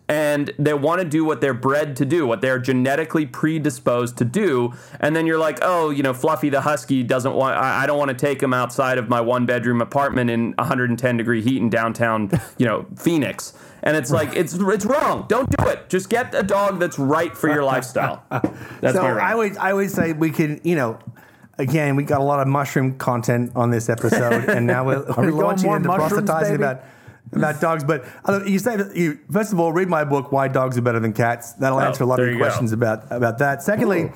and 0.08 0.52
they 0.58 0.72
want 0.72 1.02
to 1.02 1.06
do 1.06 1.24
what 1.24 1.40
they're 1.40 1.54
bred 1.54 1.94
to 1.96 2.06
do, 2.06 2.26
what 2.26 2.40
they're 2.40 2.58
genetically 2.58 3.26
predisposed 3.26 4.16
to 4.16 4.24
do. 4.24 4.72
And 5.00 5.14
then 5.14 5.26
you're 5.26 5.38
like, 5.38 5.58
oh, 5.60 5.90
you 5.90 6.02
know, 6.02 6.14
Fluffy 6.14 6.48
the 6.48 6.62
Husky 6.62 7.02
doesn't 7.02 7.34
want, 7.34 7.56
I, 7.56 7.82
I 7.82 7.86
don't 7.86 7.98
want 7.98 8.08
to 8.08 8.16
take 8.16 8.42
him 8.42 8.54
outside 8.54 8.96
of 8.96 9.08
my 9.08 9.20
one 9.20 9.44
bedroom 9.44 9.82
apartment 9.82 10.30
in 10.30 10.52
110 10.52 11.16
degree 11.18 11.42
heat 11.42 11.58
in 11.58 11.68
downtown, 11.68 12.30
you 12.56 12.64
know, 12.64 12.86
Phoenix. 12.96 13.52
And 13.82 13.96
it's 13.96 14.10
like, 14.10 14.34
it's 14.34 14.54
it's 14.54 14.84
wrong. 14.84 15.26
Don't 15.28 15.48
do 15.56 15.68
it. 15.68 15.88
Just 15.88 16.10
get 16.10 16.34
a 16.34 16.42
dog 16.42 16.80
that's 16.80 16.98
right 16.98 17.36
for 17.36 17.48
your 17.48 17.62
lifestyle. 17.62 18.24
That's 18.80 18.96
so. 18.96 19.02
I 19.02 19.32
always, 19.32 19.56
I 19.56 19.72
would 19.72 19.90
say 19.90 20.12
we 20.12 20.30
can 20.30 20.60
you 20.64 20.74
know. 20.74 20.98
Again, 21.58 21.94
we 21.96 22.02
got 22.02 22.20
a 22.20 22.24
lot 22.24 22.40
of 22.40 22.48
mushroom 22.48 22.98
content 22.98 23.52
on 23.56 23.70
this 23.70 23.88
episode, 23.88 24.48
and 24.48 24.66
now 24.66 24.84
we're, 24.84 25.04
we're 25.16 25.26
we 25.26 25.32
launching 25.32 25.70
into 25.70 25.88
mushrooms, 25.88 26.12
proselytizing 26.12 26.56
baby? 26.56 26.64
about 26.64 26.84
about 27.32 27.60
dogs. 27.60 27.84
But 27.84 28.04
uh, 28.24 28.44
you 28.44 28.58
say 28.58 28.76
that 28.76 28.96
you 28.96 29.18
first 29.30 29.52
of 29.52 29.60
all 29.60 29.72
read 29.72 29.88
my 29.88 30.04
book, 30.04 30.32
"Why 30.32 30.48
Dogs 30.48 30.76
Are 30.78 30.82
Better 30.82 31.00
Than 31.00 31.12
Cats." 31.12 31.52
That'll 31.54 31.78
Oh, 31.78 31.82
answer 31.82 32.04
a 32.04 32.06
lot 32.06 32.18
of 32.20 32.26
your 32.26 32.32
you 32.34 32.38
go. 32.38 32.44
questions 32.44 32.72
about 32.72 33.04
about 33.10 33.38
that. 33.38 33.62
Secondly, 33.62 34.12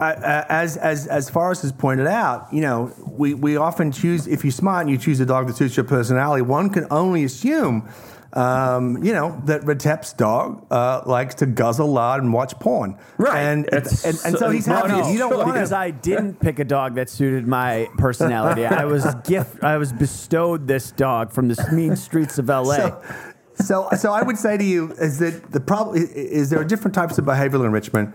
uh, 0.00 0.44
as 0.48 0.76
as 0.76 1.06
as 1.06 1.30
Forrest 1.30 1.62
has 1.62 1.72
pointed 1.72 2.06
out, 2.06 2.52
you 2.52 2.60
know, 2.60 2.92
we 3.06 3.34
we 3.34 3.56
often 3.56 3.92
choose 3.92 4.26
if 4.26 4.44
you're 4.44 4.50
smart 4.50 4.82
and 4.82 4.90
you 4.90 4.98
choose 4.98 5.20
a 5.20 5.26
dog 5.26 5.46
that 5.48 5.56
suits 5.56 5.76
your 5.76 5.84
personality. 5.84 6.42
One 6.42 6.70
can 6.70 6.86
only 6.90 7.24
assume. 7.24 7.88
Um, 8.32 9.02
you 9.02 9.12
know 9.12 9.40
that 9.44 9.62
Retep's 9.62 10.12
dog 10.12 10.66
uh, 10.70 11.02
likes 11.06 11.36
to 11.36 11.46
guzzle 11.46 11.90
lard 11.90 12.22
and 12.22 12.32
watch 12.32 12.58
porn, 12.58 12.98
Right. 13.16 13.38
And 13.38 13.72
and, 13.72 13.86
and, 14.04 14.18
and 14.24 14.38
so 14.38 14.50
he's 14.50 14.66
happy. 14.66 14.88
no, 14.88 15.10
you 15.10 15.18
don't 15.18 15.34
want 15.34 15.46
because. 15.46 15.72
I 15.72 15.90
didn't 15.90 16.40
pick 16.40 16.58
a 16.58 16.64
dog 16.64 16.96
that 16.96 17.08
suited 17.08 17.46
my 17.46 17.88
personality. 17.96 18.66
I 18.66 18.84
was 18.84 19.06
gift. 19.24 19.62
I 19.62 19.76
was 19.76 19.92
bestowed 19.92 20.66
this 20.66 20.90
dog 20.90 21.32
from 21.32 21.48
the 21.48 21.68
mean 21.72 21.96
streets 21.96 22.38
of 22.38 22.48
LA. 22.48 22.76
So, 22.76 23.02
so, 23.54 23.88
so 23.96 24.12
I 24.12 24.22
would 24.22 24.36
say 24.36 24.56
to 24.58 24.64
you 24.64 24.92
is 24.92 25.18
that 25.20 25.52
the 25.52 25.60
problem 25.60 25.96
is, 25.96 26.10
is 26.10 26.50
there 26.50 26.60
are 26.60 26.64
different 26.64 26.94
types 26.94 27.18
of 27.18 27.24
behavioral 27.24 27.64
enrichment, 27.64 28.14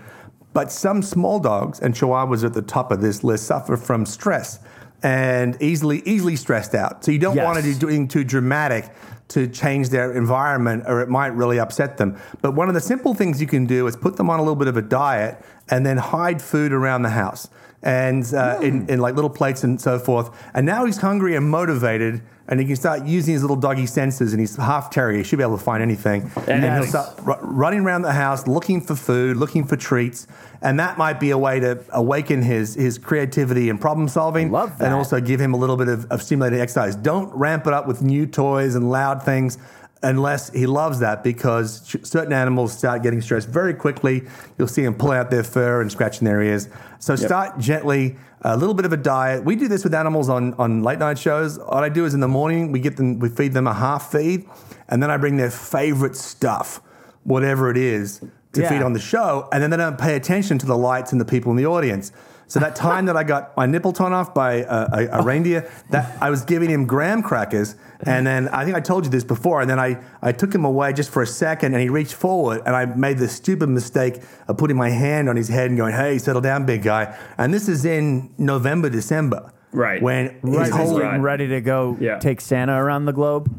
but 0.53 0.71
some 0.71 1.01
small 1.01 1.39
dogs 1.39 1.79
and 1.79 1.95
Chihuahuas 1.95 2.43
at 2.43 2.53
the 2.53 2.61
top 2.61 2.91
of 2.91 3.01
this 3.01 3.23
list 3.23 3.45
suffer 3.45 3.77
from 3.77 4.05
stress 4.05 4.59
and 5.03 5.57
easily 5.61 6.01
easily 6.05 6.35
stressed 6.35 6.75
out. 6.75 7.03
So 7.03 7.11
you 7.11 7.19
don't 7.19 7.35
Yes. 7.35 7.45
want 7.45 7.57
to 7.57 7.63
do 7.63 7.73
doing 7.73 8.07
too 8.07 8.23
dramatic 8.23 8.89
to 9.29 9.47
change 9.47 9.89
their 9.89 10.11
environment, 10.11 10.83
or 10.87 11.01
it 11.01 11.09
might 11.09 11.33
really 11.35 11.57
upset 11.59 11.97
them. 11.97 12.15
But 12.41 12.53
one 12.53 12.67
of 12.67 12.73
the 12.73 12.81
simple 12.81 13.13
things 13.13 13.39
you 13.39 13.47
can 13.47 13.65
do 13.65 13.87
is 13.87 13.95
put 13.95 14.17
them 14.17 14.29
on 14.29 14.39
a 14.39 14.41
little 14.41 14.57
bit 14.57 14.67
of 14.67 14.75
a 14.77 14.81
diet 14.81 15.37
and 15.69 15.85
then 15.85 15.97
hide 15.97 16.41
food 16.41 16.73
around 16.73 17.03
the 17.03 17.11
house 17.11 17.47
and 17.83 18.31
uh, 18.33 18.59
in, 18.61 18.87
in 18.89 18.99
like 18.99 19.15
little 19.15 19.29
plates 19.29 19.63
and 19.63 19.79
so 19.79 19.97
forth. 19.97 20.29
And 20.53 20.65
now 20.65 20.85
he's 20.85 20.97
hungry 20.97 21.35
and 21.35 21.49
motivated, 21.49 22.21
and 22.47 22.59
he 22.59 22.65
can 22.65 22.75
start 22.75 23.05
using 23.05 23.33
his 23.33 23.41
little 23.41 23.55
doggy 23.55 23.85
senses. 23.85 24.33
And 24.33 24.39
he's 24.39 24.55
half 24.55 24.89
terrier; 24.89 25.17
he 25.17 25.23
should 25.23 25.37
be 25.37 25.43
able 25.43 25.57
to 25.57 25.63
find 25.63 25.81
anything. 25.81 26.31
And 26.47 26.63
he'll 26.63 26.85
start 26.85 27.19
r- 27.25 27.39
running 27.41 27.81
around 27.81 28.03
the 28.03 28.13
house, 28.13 28.47
looking 28.47 28.81
for 28.81 28.95
food, 28.95 29.37
looking 29.37 29.65
for 29.65 29.75
treats, 29.75 30.27
and 30.61 30.79
that 30.79 30.97
might 30.97 31.19
be 31.19 31.31
a 31.31 31.37
way 31.37 31.59
to 31.59 31.83
awaken 31.91 32.41
his 32.41 32.75
his 32.75 32.97
creativity 32.97 33.69
and 33.69 33.79
problem 33.79 34.07
solving. 34.07 34.51
Love 34.51 34.77
that. 34.77 34.85
And 34.85 34.93
also 34.93 35.19
give 35.19 35.39
him 35.39 35.53
a 35.53 35.57
little 35.57 35.77
bit 35.77 35.87
of, 35.87 36.05
of 36.11 36.21
stimulating 36.21 36.59
exercise. 36.59 36.95
Don't 36.95 37.33
ramp 37.33 37.67
it 37.67 37.73
up 37.73 37.87
with 37.87 38.01
new 38.01 38.25
toys 38.25 38.75
and 38.75 38.91
loud 38.91 39.23
things 39.23 39.57
unless 40.03 40.51
he 40.51 40.65
loves 40.65 40.99
that 40.99 41.23
because 41.23 41.95
certain 42.03 42.33
animals 42.33 42.75
start 42.75 43.03
getting 43.03 43.21
stressed 43.21 43.47
very 43.47 43.73
quickly. 43.73 44.23
You'll 44.57 44.67
see 44.67 44.83
them 44.83 44.95
pull 44.95 45.11
out 45.11 45.29
their 45.29 45.43
fur 45.43 45.81
and 45.81 45.91
scratching 45.91 46.25
their 46.25 46.41
ears. 46.41 46.69
So 46.99 47.15
start 47.15 47.59
gently, 47.59 48.15
a 48.41 48.57
little 48.57 48.73
bit 48.73 48.85
of 48.85 48.93
a 48.93 48.97
diet. 48.97 49.43
We 49.45 49.55
do 49.55 49.67
this 49.67 49.83
with 49.83 49.93
animals 49.93 50.27
on, 50.29 50.53
on 50.55 50.81
late 50.81 50.99
night 50.99 51.19
shows. 51.19 51.59
What 51.59 51.83
I 51.83 51.89
do 51.89 52.05
is 52.05 52.13
in 52.13 52.19
the 52.19 52.27
morning, 52.27 52.71
we 52.71 52.79
get 52.79 52.97
them, 52.97 53.19
we 53.19 53.29
feed 53.29 53.53
them 53.53 53.67
a 53.67 53.73
half 53.73 54.11
feed, 54.11 54.47
and 54.89 55.01
then 55.03 55.11
I 55.11 55.17
bring 55.17 55.37
their 55.37 55.51
favorite 55.51 56.15
stuff, 56.15 56.81
whatever 57.23 57.69
it 57.69 57.77
is, 57.77 58.21
to 58.53 58.61
Yeah. 58.61 58.69
feed 58.69 58.81
on 58.81 58.93
the 58.93 58.99
show, 58.99 59.47
and 59.53 59.61
then 59.61 59.69
they 59.69 59.77
don't 59.77 59.97
pay 59.99 60.15
attention 60.15 60.57
to 60.57 60.65
the 60.65 60.77
lights 60.77 61.11
and 61.11 61.21
the 61.21 61.25
people 61.25 61.51
in 61.51 61.57
the 61.57 61.67
audience. 61.67 62.11
So 62.51 62.59
that 62.59 62.75
time 62.75 63.05
that 63.05 63.15
I 63.15 63.23
got 63.23 63.55
my 63.55 63.65
nipple 63.65 63.93
torn 63.93 64.11
off 64.11 64.33
by 64.33 64.55
a, 64.55 64.65
a, 64.65 64.87
a 64.91 65.09
oh. 65.13 65.23
reindeer, 65.23 65.71
that 65.89 66.21
I 66.21 66.29
was 66.29 66.43
giving 66.43 66.69
him 66.69 66.85
graham 66.85 67.23
crackers, 67.23 67.77
and 68.01 68.27
then 68.27 68.49
I 68.49 68.65
think 68.65 68.75
I 68.75 68.81
told 68.81 69.05
you 69.05 69.09
this 69.09 69.23
before, 69.23 69.61
and 69.61 69.69
then 69.69 69.79
I, 69.79 70.03
I 70.21 70.33
took 70.33 70.53
him 70.53 70.65
away 70.65 70.91
just 70.91 71.11
for 71.11 71.21
a 71.21 71.25
second, 71.25 71.75
and 71.75 71.81
he 71.81 71.87
reached 71.87 72.13
forward, 72.13 72.61
and 72.65 72.75
I 72.75 72.83
made 72.83 73.19
the 73.19 73.29
stupid 73.29 73.69
mistake 73.69 74.21
of 74.49 74.57
putting 74.57 74.75
my 74.75 74.89
hand 74.89 75.29
on 75.29 75.37
his 75.37 75.47
head 75.47 75.69
and 75.69 75.77
going, 75.77 75.93
"Hey, 75.93 76.17
settle 76.17 76.41
down, 76.41 76.65
big 76.65 76.83
guy." 76.83 77.17
And 77.37 77.53
this 77.53 77.69
is 77.69 77.85
in 77.85 78.33
November, 78.37 78.89
December, 78.89 79.53
Right. 79.71 80.01
When 80.01 80.37
Right, 80.41 80.65
his 80.65 80.75
He's 80.75 80.89
whole 80.89 80.99
right. 80.99 81.21
ready 81.21 81.47
to 81.47 81.61
go 81.61 81.95
Yeah. 82.01 82.19
take 82.19 82.41
Santa 82.41 82.73
around 82.73 83.05
the 83.05 83.13
globe. 83.13 83.49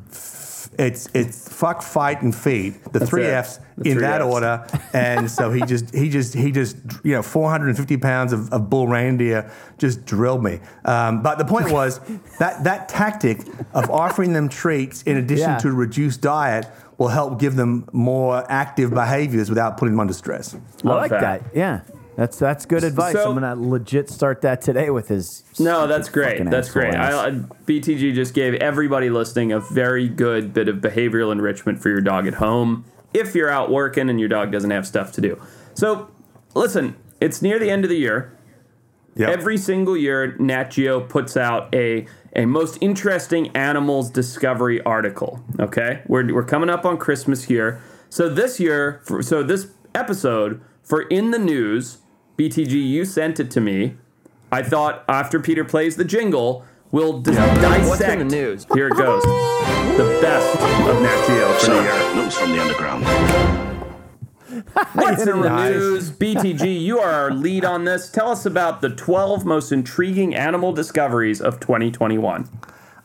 It's 0.79 1.09
it's 1.15 1.49
fuck, 1.53 1.83
fight, 1.83 2.23
and 2.23 2.35
feed. 2.35 2.83
The 2.93 3.05
three 3.07 3.25
it. 3.27 3.31
Fs 3.45 3.59
The 3.77 3.91
in 3.91 3.95
three 3.95 4.03
that 4.03 4.21
Fs. 4.21 4.33
order. 4.33 4.67
And 4.93 5.31
so 5.31 5.51
he 5.51 5.61
just 5.63 5.95
he 5.95 6.09
just 6.09 6.35
he 6.35 6.51
just 6.51 6.77
you 7.05 7.13
know 7.15 7.23
450 7.23 7.97
pounds 7.99 8.33
of, 8.33 8.53
of 8.53 8.71
bull 8.71 8.89
reindeer 8.89 9.51
just 9.79 10.05
drilled 10.05 10.43
me. 10.43 10.61
Um, 10.85 11.23
but 11.23 11.39
the 11.39 11.45
point 11.45 11.71
was 11.71 12.01
that 12.39 12.65
that 12.65 12.89
tactic 12.89 13.41
of 13.75 13.91
offering 13.91 14.33
them 14.33 14.49
treats 14.49 15.03
in 15.03 15.17
addition 15.19 15.51
Yeah. 15.51 15.59
to 15.59 15.69
a 15.69 15.73
reduced 15.73 16.21
diet 16.21 16.67
will 16.99 17.09
help 17.09 17.39
give 17.41 17.57
them 17.57 17.89
more 17.93 18.45
active 18.51 18.91
behaviors 18.95 19.49
without 19.49 19.77
putting 19.77 19.95
them 19.95 20.01
under 20.01 20.13
stress. 20.15 20.55
I 20.85 20.89
like 20.89 21.11
that. 21.11 21.21
that. 21.21 21.57
Yeah. 21.57 21.81
That's 22.17 22.39
that's 22.39 22.67
good 22.67 22.85
advice. 22.85 23.15
So- 23.15 23.31
I'm 23.31 23.41
gonna 23.41 23.57
legit 23.57 24.11
start 24.11 24.43
that 24.43 24.61
today 24.61 24.91
with 24.91 25.09
his. 25.09 25.45
No, 25.59 25.87
that's 25.87 26.09
great. 26.09 26.45
That's 26.51 26.71
great. 26.71 26.95
I, 26.95 27.29
I, 27.29 27.31
BTG 27.31 28.15
just 28.15 28.35
gave 28.35 28.55
everybody 28.55 29.11
listening 29.11 29.53
a 29.53 29.61
very 29.61 30.09
good 30.09 30.53
bit 30.53 30.69
of 30.69 30.77
behavioral 30.77 31.33
enrichment 31.33 31.81
for 31.81 31.89
your 31.89 32.01
dog 32.01 32.27
at 32.27 32.35
home 32.35 32.85
if 33.15 33.35
you're 33.35 33.51
out 33.51 33.71
working 33.71 34.09
and 34.09 34.19
your 34.19 34.29
dog 34.29 34.53
doesn't 34.53 34.71
have 34.71 34.87
stuff 34.87 35.13
to 35.13 35.21
do. 35.21 35.41
So, 35.75 36.11
listen, 36.55 36.97
it's 37.21 37.43
near 37.43 37.59
the 37.59 37.71
end 37.71 37.85
of 37.85 37.91
the 37.91 37.99
year. 37.99 38.37
Yep. 39.15 39.29
Every 39.29 39.59
single 39.59 39.97
year, 39.97 40.37
Nat 40.39 40.71
Geo 40.71 41.01
puts 41.01 41.37
out 41.37 41.75
a 41.75 42.07
a 42.35 42.47
most 42.47 42.79
interesting 42.81 43.49
animals 43.55 44.11
discovery 44.11 44.81
article. 44.83 45.45
Okay, 45.61 46.03
we're 46.07 46.33
we're 46.35 46.45
coming 46.45 46.71
up 46.71 46.87
on 46.87 46.97
Christmas 46.97 47.45
here, 47.45 47.83
so 48.09 48.29
this 48.29 48.59
year, 48.59 49.03
for, 49.05 49.23
so 49.23 49.43
this 49.43 49.69
episode 49.95 50.63
for 50.83 51.03
in 51.03 51.31
the 51.31 51.39
news, 51.39 51.99
BTG, 52.39 52.71
you 52.73 53.05
sent 53.05 53.39
it 53.41 53.51
to 53.53 53.61
me. 53.61 53.97
I 54.51 54.63
thought 54.63 55.05
after 55.09 55.41
Peter 55.41 55.65
plays 55.65 55.97
the 55.97 56.05
jingle, 56.05 56.65
we'll 56.91 57.21
dis- 57.21 57.37
dissect. 57.37 57.89
What's 57.89 58.01
in 58.03 58.19
the 58.21 58.25
news? 58.25 58.67
Here 58.75 58.89
it 58.89 58.97
goes. 58.97 59.23
The 59.23 60.19
best 60.23 60.57
of 60.57 61.03
Nat 61.03 61.27
Geo 61.27 61.53
for 61.55 61.67
the 61.71 61.83
year. 61.83 62.15
News 62.25 62.35
from 62.37 62.53
the 62.53 62.61
underground. 62.61 63.05
What's 64.95 65.23
in 65.27 65.41
the 65.41 65.49
Nice. 65.49 65.71
news? 65.75 66.11
BTG, 66.11 66.81
you 66.81 66.99
are 66.99 67.11
our 67.11 67.31
lead 67.31 67.65
on 67.65 67.85
this. 67.85 68.11
Tell 68.11 68.31
us 68.31 68.45
about 68.45 68.81
the 68.83 68.91
12 68.91 69.45
most 69.47 69.73
intriguing 69.73 70.35
animal 70.35 70.73
discoveries 70.73 71.41
of 71.41 71.59
2021. 71.61 72.49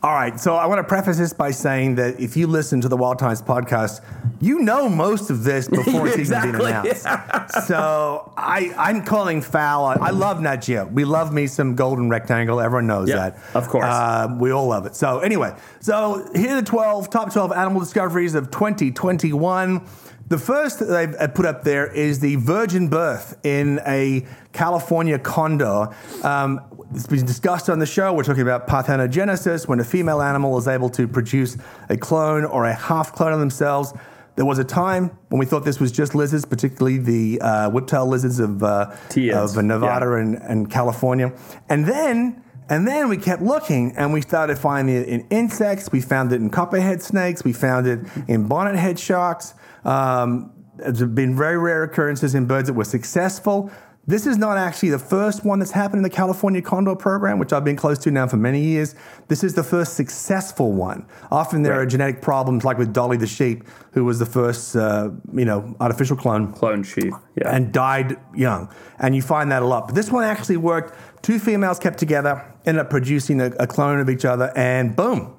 All 0.08 0.14
right, 0.14 0.40
so 0.40 0.56
I 0.56 0.66
want 0.68 0.80
to 0.80 0.86
preface 0.86 1.18
this 1.18 1.34
by 1.34 1.52
saying 1.52 1.96
that 1.96 2.18
if 2.18 2.38
you 2.38 2.48
listen 2.48 2.80
to 2.80 2.88
the 2.88 2.96
Wild 2.96 3.20
Times 3.20 3.42
podcast, 3.42 4.00
you 4.40 4.60
know 4.60 4.88
most 4.88 5.30
of 5.30 5.44
this 5.44 5.68
before 5.68 6.08
it's 6.08 6.18
even 6.18 6.54
been 6.54 6.56
Exactly, 6.56 6.72
announced. 7.02 7.68
So 7.68 8.32
I, 8.38 8.74
I'm 8.78 9.04
calling 9.04 9.42
foul. 9.42 9.84
on- 9.84 10.02
I 10.02 10.12
love 10.12 10.40
Nat 10.40 10.58
Geo. 10.62 10.86
We 10.86 11.04
love 11.04 11.34
me 11.34 11.46
some 11.46 11.76
Golden 11.76 12.10
Rectangle. 12.10 12.62
Everyone 12.62 12.88
knows 12.88 13.10
Yeah, 13.10 13.32
that. 13.32 13.38
of 13.54 13.68
course. 13.68 13.84
Uh, 13.84 14.34
we 14.40 14.50
all 14.52 14.68
love 14.68 14.86
it. 14.86 14.96
So 14.96 15.20
anyway, 15.20 15.54
so 15.82 16.26
here 16.34 16.52
are 16.52 16.62
the 16.62 16.66
12 16.66 17.10
top 17.10 17.34
12 17.34 17.52
animal 17.52 17.82
discoveries 17.82 18.34
of 18.34 18.50
2021. 18.50 19.86
The 20.30 20.38
first 20.38 20.80
that 20.80 20.86
they've 20.86 21.16
uh, 21.16 21.28
put 21.30 21.46
up 21.46 21.64
there 21.64 21.88
is 21.88 22.20
the 22.20 22.36
virgin 22.36 22.90
birth 22.90 23.38
in 23.46 23.80
a 23.88 24.26
California 24.52 25.18
condor. 25.18 25.88
Um, 26.22 26.60
it's 26.94 27.08
been 27.08 27.26
discussed 27.26 27.70
on 27.70 27.80
the 27.80 27.86
show. 27.86 28.12
We're 28.14 28.24
talking 28.24 28.42
about 28.42 28.68
parthenogenesis, 28.68 29.70
when 29.70 29.80
a 29.80 29.86
female 29.86 30.22
animal 30.22 30.58
is 30.58 30.68
able 30.68 30.90
to 30.92 31.08
produce 31.08 31.58
a 31.88 31.96
clone 31.96 32.44
or 32.44 32.66
a 32.66 32.74
half 32.74 33.14
clone 33.14 33.32
of 33.32 33.40
themselves. 33.40 33.94
There 34.36 34.46
was 34.46 34.60
a 34.60 34.66
time 34.66 35.18
when 35.30 35.40
we 35.40 35.46
thought 35.46 35.64
this 35.64 35.80
was 35.80 35.94
just 35.94 36.14
lizards, 36.14 36.44
particularly 36.44 36.98
the 36.98 37.40
uh, 37.42 37.70
whiptail 37.70 38.06
lizards 38.06 38.40
of, 38.40 38.62
uh, 38.62 38.94
of 39.34 39.64
Nevada 39.64 40.08
yeah. 40.08 40.18
and, 40.18 40.36
and 40.36 40.70
California. 40.70 41.32
And 41.70 41.86
then 41.86 42.44
and 42.70 42.88
then 42.88 43.10
we 43.10 43.18
kept 43.18 43.42
looking 43.42 43.96
and 43.98 44.12
we 44.14 44.22
started 44.22 44.58
finding 44.58 44.96
it 44.96 45.08
in 45.08 45.28
insects. 45.30 45.92
We 45.92 46.02
found 46.02 46.32
it 46.32 46.36
in 46.42 46.50
copperhead 46.50 47.02
snakes. 47.02 47.44
We 47.44 47.54
found 47.54 47.88
it 47.88 48.00
in 48.28 48.48
bonnethead 48.50 48.98
sharks. 49.00 49.54
Um, 49.86 50.52
there's 50.78 51.04
been 51.04 51.36
very 51.36 51.58
rare 51.58 51.84
occurrences 51.84 52.36
in 52.36 52.46
birds 52.46 52.68
that 52.68 52.74
were 52.74 52.84
successful. 52.84 53.72
This 54.10 54.26
is 54.26 54.38
not 54.38 54.58
actually 54.58 54.92
the 54.92 55.00
first 55.00 55.44
one 55.44 55.60
that's 55.60 55.72
happened 55.72 55.98
in 55.98 56.04
the 56.04 56.10
California 56.10 56.62
Condor 56.62 56.96
program, 56.96 57.40
which 57.40 57.52
I've 57.52 57.66
been 57.66 57.76
close 57.76 57.98
to 58.00 58.12
now 58.12 58.26
for 58.26 58.38
many 58.38 58.62
years. 58.62 58.96
This 59.28 59.44
is 59.44 59.54
the 59.54 59.64
first 59.64 59.96
successful 59.96 60.72
one. 60.72 61.06
Often 61.30 61.64
there 61.64 61.74
Right. 61.74 61.80
are 61.82 61.86
genetic 61.86 62.22
problems, 62.22 62.64
like 62.64 62.78
with 62.78 62.94
Dolly 62.94 63.18
the 63.18 63.28
sheep, 63.28 63.66
who 63.92 64.06
was 64.06 64.18
the 64.20 64.26
first, 64.26 64.78
uh, 64.78 65.10
you 65.34 65.44
know, 65.44 65.76
artificial 65.82 66.16
clone 66.16 66.54
Clone 66.54 66.84
sheep. 66.84 67.14
Yeah. 67.36 67.54
and 67.54 67.74
died 67.74 68.16
young. 68.34 68.70
And 68.98 69.14
you 69.14 69.22
find 69.22 69.52
that 69.52 69.62
a 69.62 69.66
lot. 69.66 69.88
But 69.88 69.96
this 69.96 70.10
one 70.10 70.24
actually 70.24 70.58
worked. 70.58 70.94
Two 71.28 71.40
females 71.40 71.78
kept 71.78 72.00
together, 72.00 72.42
ended 72.66 72.80
up 72.80 72.90
producing 72.90 73.42
a, 73.42 73.48
a 73.60 73.68
clone 73.68 74.00
of 74.00 74.10
each 74.10 74.24
other, 74.24 74.50
and 74.56 74.96
boom, 74.96 75.36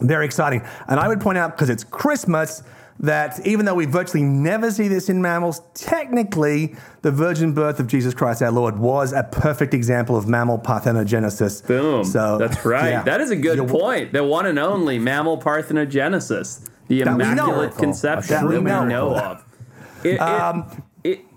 very 0.00 0.24
exciting. 0.24 0.62
And 0.88 0.98
I 0.98 1.06
would 1.06 1.20
point 1.20 1.36
out, 1.36 1.50
because 1.50 1.68
it's 1.68 1.84
Christmas, 1.84 2.62
that 3.00 3.46
even 3.46 3.66
though 3.66 3.74
we 3.74 3.84
virtually 3.84 4.22
never 4.22 4.70
see 4.70 4.88
this 4.88 5.10
in 5.10 5.20
mammals, 5.20 5.60
technically 5.74 6.74
the 7.02 7.10
virgin 7.10 7.52
birth 7.52 7.78
of 7.78 7.88
Jesus 7.88 8.14
Christ 8.14 8.40
our 8.40 8.50
Lord 8.50 8.78
was 8.78 9.12
a 9.12 9.22
perfect 9.22 9.74
example 9.74 10.16
of 10.16 10.26
mammal 10.26 10.58
parthenogenesis. 10.58 11.66
Boom. 11.66 12.04
So 12.04 12.38
That's 12.38 12.64
right. 12.64 12.88
yeah. 12.88 13.02
That 13.02 13.20
is 13.20 13.30
a 13.30 13.36
good 13.36 13.58
You're- 13.58 13.68
point. 13.70 14.14
The 14.14 14.24
one 14.24 14.46
and 14.46 14.58
only 14.58 14.98
mammal 14.98 15.36
parthenogenesis. 15.36 16.66
The 16.86 17.02
That 17.02 17.18
we 17.18 17.24
know 17.24 17.32
immaculate 17.32 17.76
conception 17.76 18.34
That 18.34 18.48
we 18.48 18.60
know 18.62 19.14
of. 19.14 19.44
It, 20.02 20.14
it- 20.14 20.20
Um, 20.22 20.64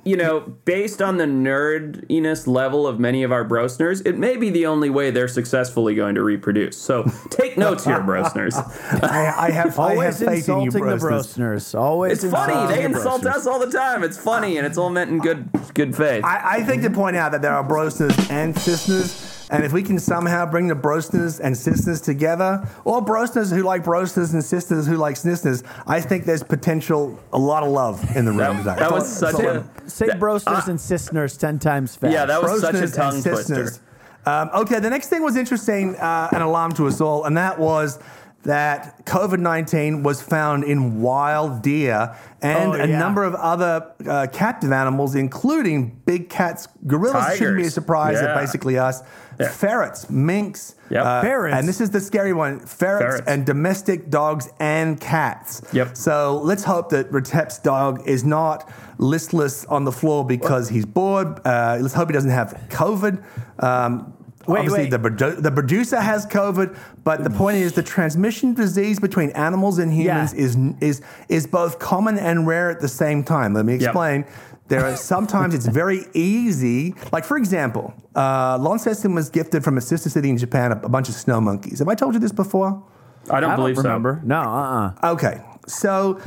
you 0.04 0.18
know, 0.18 0.40
based 0.66 1.02
on 1.02 1.18
the 1.18 1.26
nerdiness 1.26 2.48
level 2.48 2.88
of 2.88 3.00
many 3.00 3.24
of 3.24 3.32
our 3.32 3.46
brosners, 3.46 4.06
it 4.06 4.18
may 4.18 4.36
be 4.38 4.50
the 4.50 4.66
only 4.66 4.90
way 4.90 5.12
they're 5.12 5.28
successfully 5.28 5.94
going 5.96 6.16
to 6.16 6.24
reproduce. 6.24 6.78
So 6.78 7.04
take 7.30 7.58
notes 7.58 7.86
here, 7.86 8.00
brosners. 8.00 8.54
I, 9.04 9.34
I 9.48 9.52
have, 9.52 9.78
I 9.80 9.92
have 9.96 10.18
Always 10.18 10.20
faith 10.20 10.50
in 10.50 10.60
you, 10.62 10.66
insulting 10.66 10.72
the 10.88 10.96
Brosners. 10.96 11.38
brosners. 11.38 11.80
Always 11.80 12.24
It's 12.24 12.34
funny. 12.34 12.74
They 12.74 12.82
the 12.82 12.86
insult 12.88 13.22
brosners. 13.22 13.36
us 13.36 13.48
all 13.48 13.60
the 13.60 13.72
time. 13.72 14.04
It's 14.04 14.18
funny 14.18 14.58
and 14.58 14.66
it's 14.66 14.78
all 14.78 14.90
meant 14.90 15.12
in 15.12 15.20
good 15.20 15.50
good 15.74 15.96
faith. 15.96 16.24
I, 16.26 16.58
I 16.58 16.64
think 16.64 16.82
to 16.84 16.90
point 16.90 17.16
out 17.16 17.32
that 17.32 17.42
there 17.42 17.54
are 17.54 17.68
brosners 17.68 18.30
and 18.32 18.58
sisters, 18.58 19.31
and 19.52 19.64
if 19.64 19.74
we 19.74 19.84
can 19.84 20.00
somehow 20.00 20.46
bring 20.50 20.68
the 20.68 20.76
brosners 20.76 21.40
and 21.44 21.56
sisters 21.58 22.02
together, 22.02 22.68
or 22.86 23.04
brosners 23.06 23.54
who 23.54 23.64
like 23.64 23.84
brosners 23.84 24.34
and 24.34 24.44
sisters 24.44 24.88
who 24.88 24.96
like 24.98 25.16
snisters, 25.16 25.64
I 25.86 26.02
think 26.02 26.26
there's 26.26 26.44
potential, 26.44 27.20
a 27.34 27.38
lot 27.38 27.64
of 27.64 27.70
love 27.70 28.16
in 28.16 28.26
the 28.26 28.32
room 28.32 28.64
That, 28.64 28.76
today. 28.76 28.80
that 28.80 28.92
was 28.92 29.08
such 29.12 29.36
Say, 29.36 29.46
a 29.46 29.64
say 29.88 30.08
that- 30.08 30.20
brosters 30.20 30.68
and 30.68 30.80
sisters 30.80 31.38
ten 31.38 31.60
times 31.60 31.96
fast. 31.96 32.14
yeah. 32.14 32.26
That 32.26 32.42
was 32.42 32.62
such 32.62 32.76
a 32.76 32.78
Brosners 32.80 32.96
tongue 32.96 33.22
twister. 33.22 33.56
sisters. 33.68 33.80
Um, 34.24 34.52
okay, 34.54 34.80
the 34.80 34.90
next 34.90 35.08
thing 35.10 35.24
was 35.24 35.36
interesting, 35.36 35.96
uh, 35.96 36.30
an 36.32 36.44
alarm 36.44 36.74
to 36.74 36.86
us 36.88 37.02
all, 37.02 37.26
and 37.26 37.36
that 37.38 37.58
was 37.58 37.98
that 38.44 39.06
COVID 39.06 39.40
19 39.40 40.04
was 40.04 40.22
found 40.22 40.64
in 40.64 41.02
wild 41.02 41.62
deer 41.62 42.16
and 42.42 42.72
Oh, 42.72 42.74
a 42.74 42.88
number 42.88 43.24
of 43.24 43.36
other 43.36 43.92
uh, 44.08 44.28
captive 44.32 44.72
animals, 44.72 45.14
including 45.16 46.02
big 46.06 46.30
cats. 46.30 46.68
Gorillas 46.88 47.38
shouldn't 47.38 47.58
be 47.58 47.68
a 47.68 47.70
surprise 47.70 48.18
Yeah. 48.20 48.34
basically 48.34 48.78
us. 48.80 49.04
Yeah. 49.40 49.48
Ferrets, 49.50 50.10
minks. 50.10 50.76
Yep. 50.90 51.04
Ferrets. 51.24 51.56
And 51.58 51.68
this 51.68 51.82
is 51.82 51.90
the 51.92 52.00
scary 52.00 52.34
one 52.34 52.60
ferrets, 52.60 52.78
Ferrets. 53.18 53.28
and 53.28 53.46
domestic 53.46 54.10
dogs 54.10 54.50
and 54.60 55.00
cats. 55.00 55.62
Yep. 55.72 55.96
So 55.98 56.42
let's 56.44 56.64
hope 56.64 56.90
that 56.90 57.12
Retep's 57.12 57.58
dog 57.60 58.08
is 58.08 58.24
not 58.24 58.72
listless 58.98 59.66
on 59.66 59.84
the 59.86 59.92
floor 59.92 60.26
because 60.26 60.70
he's 60.70 60.86
bored. 60.86 61.40
Uh, 61.46 61.78
let's 61.82 61.94
hope 61.94 62.10
he 62.10 62.14
doesn't 62.14 62.30
have 62.32 62.54
COVID. 62.70 63.24
Um, 63.64 64.14
Wait, 64.48 64.60
obviously, 64.60 64.84
wait. 64.84 64.92
The, 64.92 64.98
produ- 64.98 65.42
the 65.42 65.52
producer 65.52 66.00
has 66.00 66.26
COVID, 66.26 66.76
but 67.04 67.24
the 67.24 67.30
point 67.30 67.58
is 67.58 67.74
the 67.74 67.84
transmission 67.84 68.52
of 68.52 68.56
disease 68.56 69.00
between 69.00 69.30
animals 69.32 69.78
and 69.78 69.94
humans 69.94 70.34
Yeah. 70.34 70.40
is 70.40 70.58
is 70.80 71.02
is 71.30 71.48
both 71.48 71.80
common 71.80 72.18
and 72.18 72.48
rare 72.48 72.70
at 72.70 72.80
the 72.80 72.88
same 72.88 73.24
time. 73.24 73.54
Let 73.54 73.66
me 73.66 73.76
explain. 73.76 74.26
There 74.68 74.86
are 74.86 74.96
sometimes 74.96 75.54
it's 75.54 75.68
very 75.68 76.06
easy. 76.14 76.96
Like 77.12 77.26
for 77.26 77.38
example, 77.38 77.94
uh, 78.16 78.58
Launceston 78.58 79.14
was 79.14 79.30
gifted 79.30 79.64
from 79.64 79.78
a 79.78 79.82
sister 79.82 80.10
city 80.10 80.30
in 80.30 80.38
Japan 80.38 80.72
a, 80.72 80.76
a 80.76 80.90
bunch 80.90 81.10
of 81.10 81.16
snow 81.16 81.42
monkeys. 81.42 81.80
Have 81.80 81.90
I 81.90 81.96
told 81.96 82.14
you 82.14 82.20
this 82.20 82.32
before? 82.32 82.82
I 83.30 83.40
don't 83.40 83.52
I 83.52 83.56
don't 83.56 83.66
believe 83.66 83.78
remember. 83.78 84.22
No, 84.24 84.40
uh, 84.40 84.94
uh 85.04 85.12
Okay, 85.12 85.42
so 85.68 86.20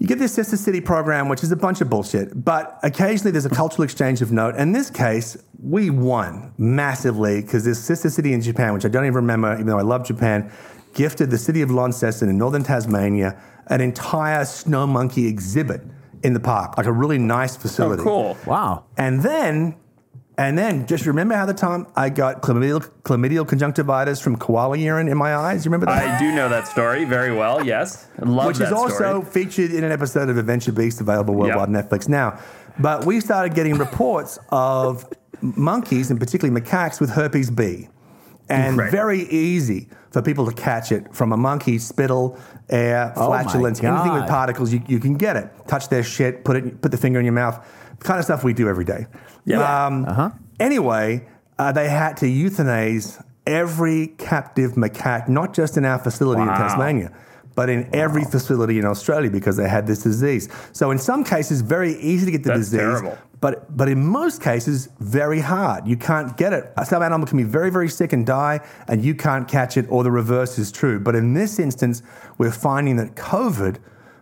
you 0.00 0.06
get 0.06 0.18
this 0.18 0.32
sister 0.32 0.56
city 0.56 0.80
program, 0.80 1.28
which 1.28 1.42
is 1.42 1.52
a 1.52 1.56
bunch 1.56 1.82
of 1.82 1.90
bullshit, 1.90 2.42
but 2.42 2.80
occasionally 2.82 3.32
there's 3.32 3.44
a 3.44 3.50
cultural 3.50 3.84
exchange 3.84 4.22
of 4.22 4.32
note. 4.32 4.56
In 4.56 4.72
this 4.72 4.88
case, 4.88 5.36
we 5.62 5.90
won 5.90 6.54
massively 6.56 7.42
because 7.42 7.66
this 7.66 7.84
sister 7.84 8.08
city 8.08 8.32
in 8.32 8.40
Japan, 8.40 8.72
which 8.72 8.86
I 8.86 8.88
don't 8.88 9.04
even 9.04 9.16
remember, 9.16 9.52
even 9.52 9.66
though 9.66 9.78
I 9.78 9.82
love 9.82 10.06
Japan, 10.06 10.50
gifted 10.94 11.30
the 11.30 11.36
city 11.36 11.60
of 11.60 11.70
Launceston 11.70 12.30
in 12.30 12.38
northern 12.38 12.64
Tasmania 12.64 13.38
an 13.66 13.82
entire 13.82 14.46
snow 14.46 14.86
monkey 14.86 15.26
exhibit 15.26 15.82
in 16.22 16.32
the 16.32 16.40
park, 16.40 16.78
like 16.78 16.86
a 16.86 16.92
really 16.92 17.18
nice 17.18 17.54
facility. 17.54 18.00
Oh, 18.00 18.04
cool. 18.04 18.38
wow. 18.46 18.86
And 18.96 19.22
then 19.22 19.76
And 20.38 20.56
then 20.56 20.86
just 20.86 21.04
remember 21.04 21.34
how 21.34 21.44
the 21.44 21.52
time 21.52 21.86
I 21.96 22.08
got 22.08 22.40
chlamydial, 22.40 22.80
chlamydial 23.02 23.46
conjunctivitis 23.46 24.20
from 24.22 24.36
koala 24.36 24.78
urine 24.78 25.08
in 25.08 25.18
my 25.18 25.34
eyes. 25.34 25.64
You 25.64 25.70
remember 25.70 25.86
that? 25.86 26.16
I 26.16 26.18
do 26.18 26.32
know 26.34 26.48
that 26.48 26.66
story 26.66 27.04
very 27.04 27.34
well. 27.34 27.64
Yes, 27.64 28.06
love 28.18 28.46
Which 28.46 28.60
is 28.60 28.72
also 28.72 29.20
story. 29.22 29.24
featured 29.26 29.70
in 29.72 29.84
an 29.84 29.92
episode 29.92 30.30
of 30.30 30.38
Adventure 30.38 30.72
Beast 30.72 31.00
available 31.00 31.34
worldwide 31.34 31.68
on 31.68 31.74
Netflix 31.74 32.08
now. 32.08 32.38
But 32.78 33.04
we 33.04 33.20
started 33.20 33.54
getting 33.54 33.76
reports 33.76 34.38
of 34.50 35.06
monkeys, 35.42 36.10
and 36.10 36.18
particularly 36.18 36.58
macaques, 36.58 37.00
with 37.00 37.10
herpes 37.10 37.50
B. 37.50 37.88
And 38.48 38.76
Right. 38.78 38.90
very 38.90 39.22
easy 39.28 39.88
for 40.10 40.22
people 40.22 40.44
to 40.46 40.52
catch 40.52 40.90
it 40.90 41.14
from 41.14 41.32
a 41.32 41.36
monkey, 41.36 41.78
spittle, 41.78 42.36
air, 42.68 43.12
Oh 43.16 43.26
flatulence, 43.26 43.82
anything 43.82 44.12
with 44.14 44.26
particles, 44.26 44.72
you, 44.72 44.80
you 44.86 44.98
can 44.98 45.14
get 45.14 45.36
it. 45.36 45.50
Touch 45.68 45.88
their 45.88 46.02
shit, 46.02 46.44
put 46.44 46.56
it, 46.56 46.80
put 46.82 46.90
the 46.90 46.96
finger 46.98 47.18
in 47.20 47.24
your 47.26 47.34
mouth, 47.34 47.64
the 47.98 48.04
kind 48.04 48.18
of 48.18 48.24
stuff 48.24 48.42
we 48.42 48.52
do 48.52 48.68
every 48.68 48.84
day. 48.84 49.06
Yeah. 49.44 49.86
Um, 49.86 50.32
Anyway, 50.60 51.26
uh, 51.58 51.72
they 51.72 51.88
had 51.88 52.18
to 52.18 52.26
euthanize 52.26 53.22
every 53.46 54.08
captive 54.18 54.72
macaque, 54.72 55.26
not 55.28 55.54
just 55.54 55.76
in 55.78 55.84
our 55.86 55.98
facility 55.98 56.42
in 56.42 56.48
Tasmania, 56.48 57.10
but 57.54 57.70
in 57.70 57.88
every 57.94 58.24
facility 58.24 58.78
in 58.78 58.84
Australia 58.84 59.30
because 59.30 59.56
they 59.56 59.68
had 59.68 59.86
this 59.86 60.02
disease. 60.02 60.48
So 60.72 60.90
in 60.90 60.98
some 60.98 61.24
cases, 61.24 61.62
very 61.62 61.94
easy 62.00 62.26
to 62.26 62.32
get 62.32 62.42
the 62.42 62.50
That's 62.50 62.60
disease, 62.70 62.80
terrible. 62.80 63.18
but 63.40 63.74
but 63.74 63.88
in 63.88 64.04
most 64.04 64.42
cases, 64.42 64.90
very 65.00 65.40
hard. 65.40 65.86
You 65.86 65.96
can't 65.96 66.36
get 66.36 66.52
it. 66.52 66.70
Some 66.84 67.02
animal 67.02 67.26
can 67.26 67.38
be 67.38 67.44
very 67.44 67.70
very 67.70 67.88
sick 67.88 68.12
and 68.12 68.26
die, 68.26 68.60
and 68.86 69.02
you 69.02 69.14
can't 69.14 69.48
catch 69.48 69.76
it, 69.78 69.86
or 69.88 70.04
the 70.04 70.10
reverse 70.10 70.58
is 70.58 70.70
true. 70.70 71.00
But 71.00 71.14
in 71.16 71.32
this 71.32 71.58
instance, 71.58 72.02
we're 72.36 72.52
finding 72.52 72.96
that 72.96 73.14
COVID 73.16 73.78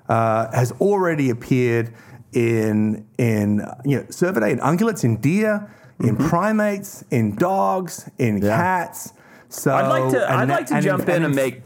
uh, 0.08 0.50
has 0.52 0.70
already 0.80 1.30
appeared 1.30 1.92
in 2.32 3.06
in 3.18 3.64
you 3.84 3.98
know 3.98 4.02
cervidae 4.04 4.50
in 4.52 4.58
ungulates, 4.60 5.04
in 5.04 5.16
deer, 5.20 5.70
in 6.00 6.16
Mm-hmm. 6.16 6.28
primates, 6.28 7.04
in 7.10 7.34
dogs, 7.36 8.08
in 8.18 8.38
Yeah. 8.42 8.56
cats. 8.56 9.12
So 9.48 9.74
I'd 9.74 9.88
like 9.88 10.10
to. 10.12 10.30
I'd 10.32 10.48
like 10.48 10.66
to 10.66 10.74
and 10.74 10.84
jump 10.84 11.08
in 11.08 11.22
and 11.22 11.24
in- 11.26 11.34
make. 11.34 11.62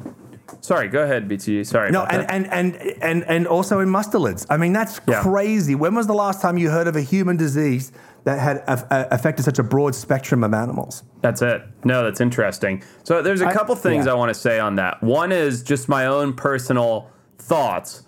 Sorry, 0.61 0.87
go 0.89 1.03
ahead, 1.03 1.29
BT. 1.29 1.65
Sorry. 1.65 1.91
no, 1.91 2.03
about 2.03 2.15
and, 2.31 2.45
that. 2.45 2.53
and, 2.53 2.77
and, 2.77 3.03
and, 3.03 3.25
and 3.25 3.47
also 3.49 3.81
in 3.81 3.89
mustelids. 3.89 4.47
I 4.51 4.59
mean, 4.59 4.73
that's 4.73 5.01
Yeah. 5.09 5.21
crazy. 5.23 5.75
When 5.75 5.95
was 5.95 6.07
the 6.07 6.15
last 6.15 6.41
time 6.43 6.57
you 6.59 6.71
heard 6.71 6.87
of 6.87 6.95
a 6.95 7.01
human 7.01 7.37
disease 7.39 7.91
that 8.25 8.39
had 8.39 8.59
a, 8.69 8.87
a- 8.91 9.09
affected 9.15 9.45
such 9.45 9.59
a 9.59 9.63
broad 9.63 9.95
spectrum 9.95 10.45
of 10.45 10.53
animals? 10.55 11.03
That's 11.23 11.41
it. 11.43 11.63
No, 11.85 12.05
that's 12.05 12.21
interesting. 12.21 12.83
So 13.03 13.23
there's 13.23 13.41
a 13.41 13.51
couple 13.51 13.75
things 13.75 14.05
yeah. 14.07 14.13
I 14.13 14.15
want 14.15 14.29
to 14.29 14.39
say 14.39 14.61
on 14.61 14.77
that. 14.77 15.03
One 15.03 15.33
is 15.33 15.63
just 15.63 15.89
my 15.89 16.07
own 16.07 16.35
personal 16.35 17.11
thoughts. 17.39 18.03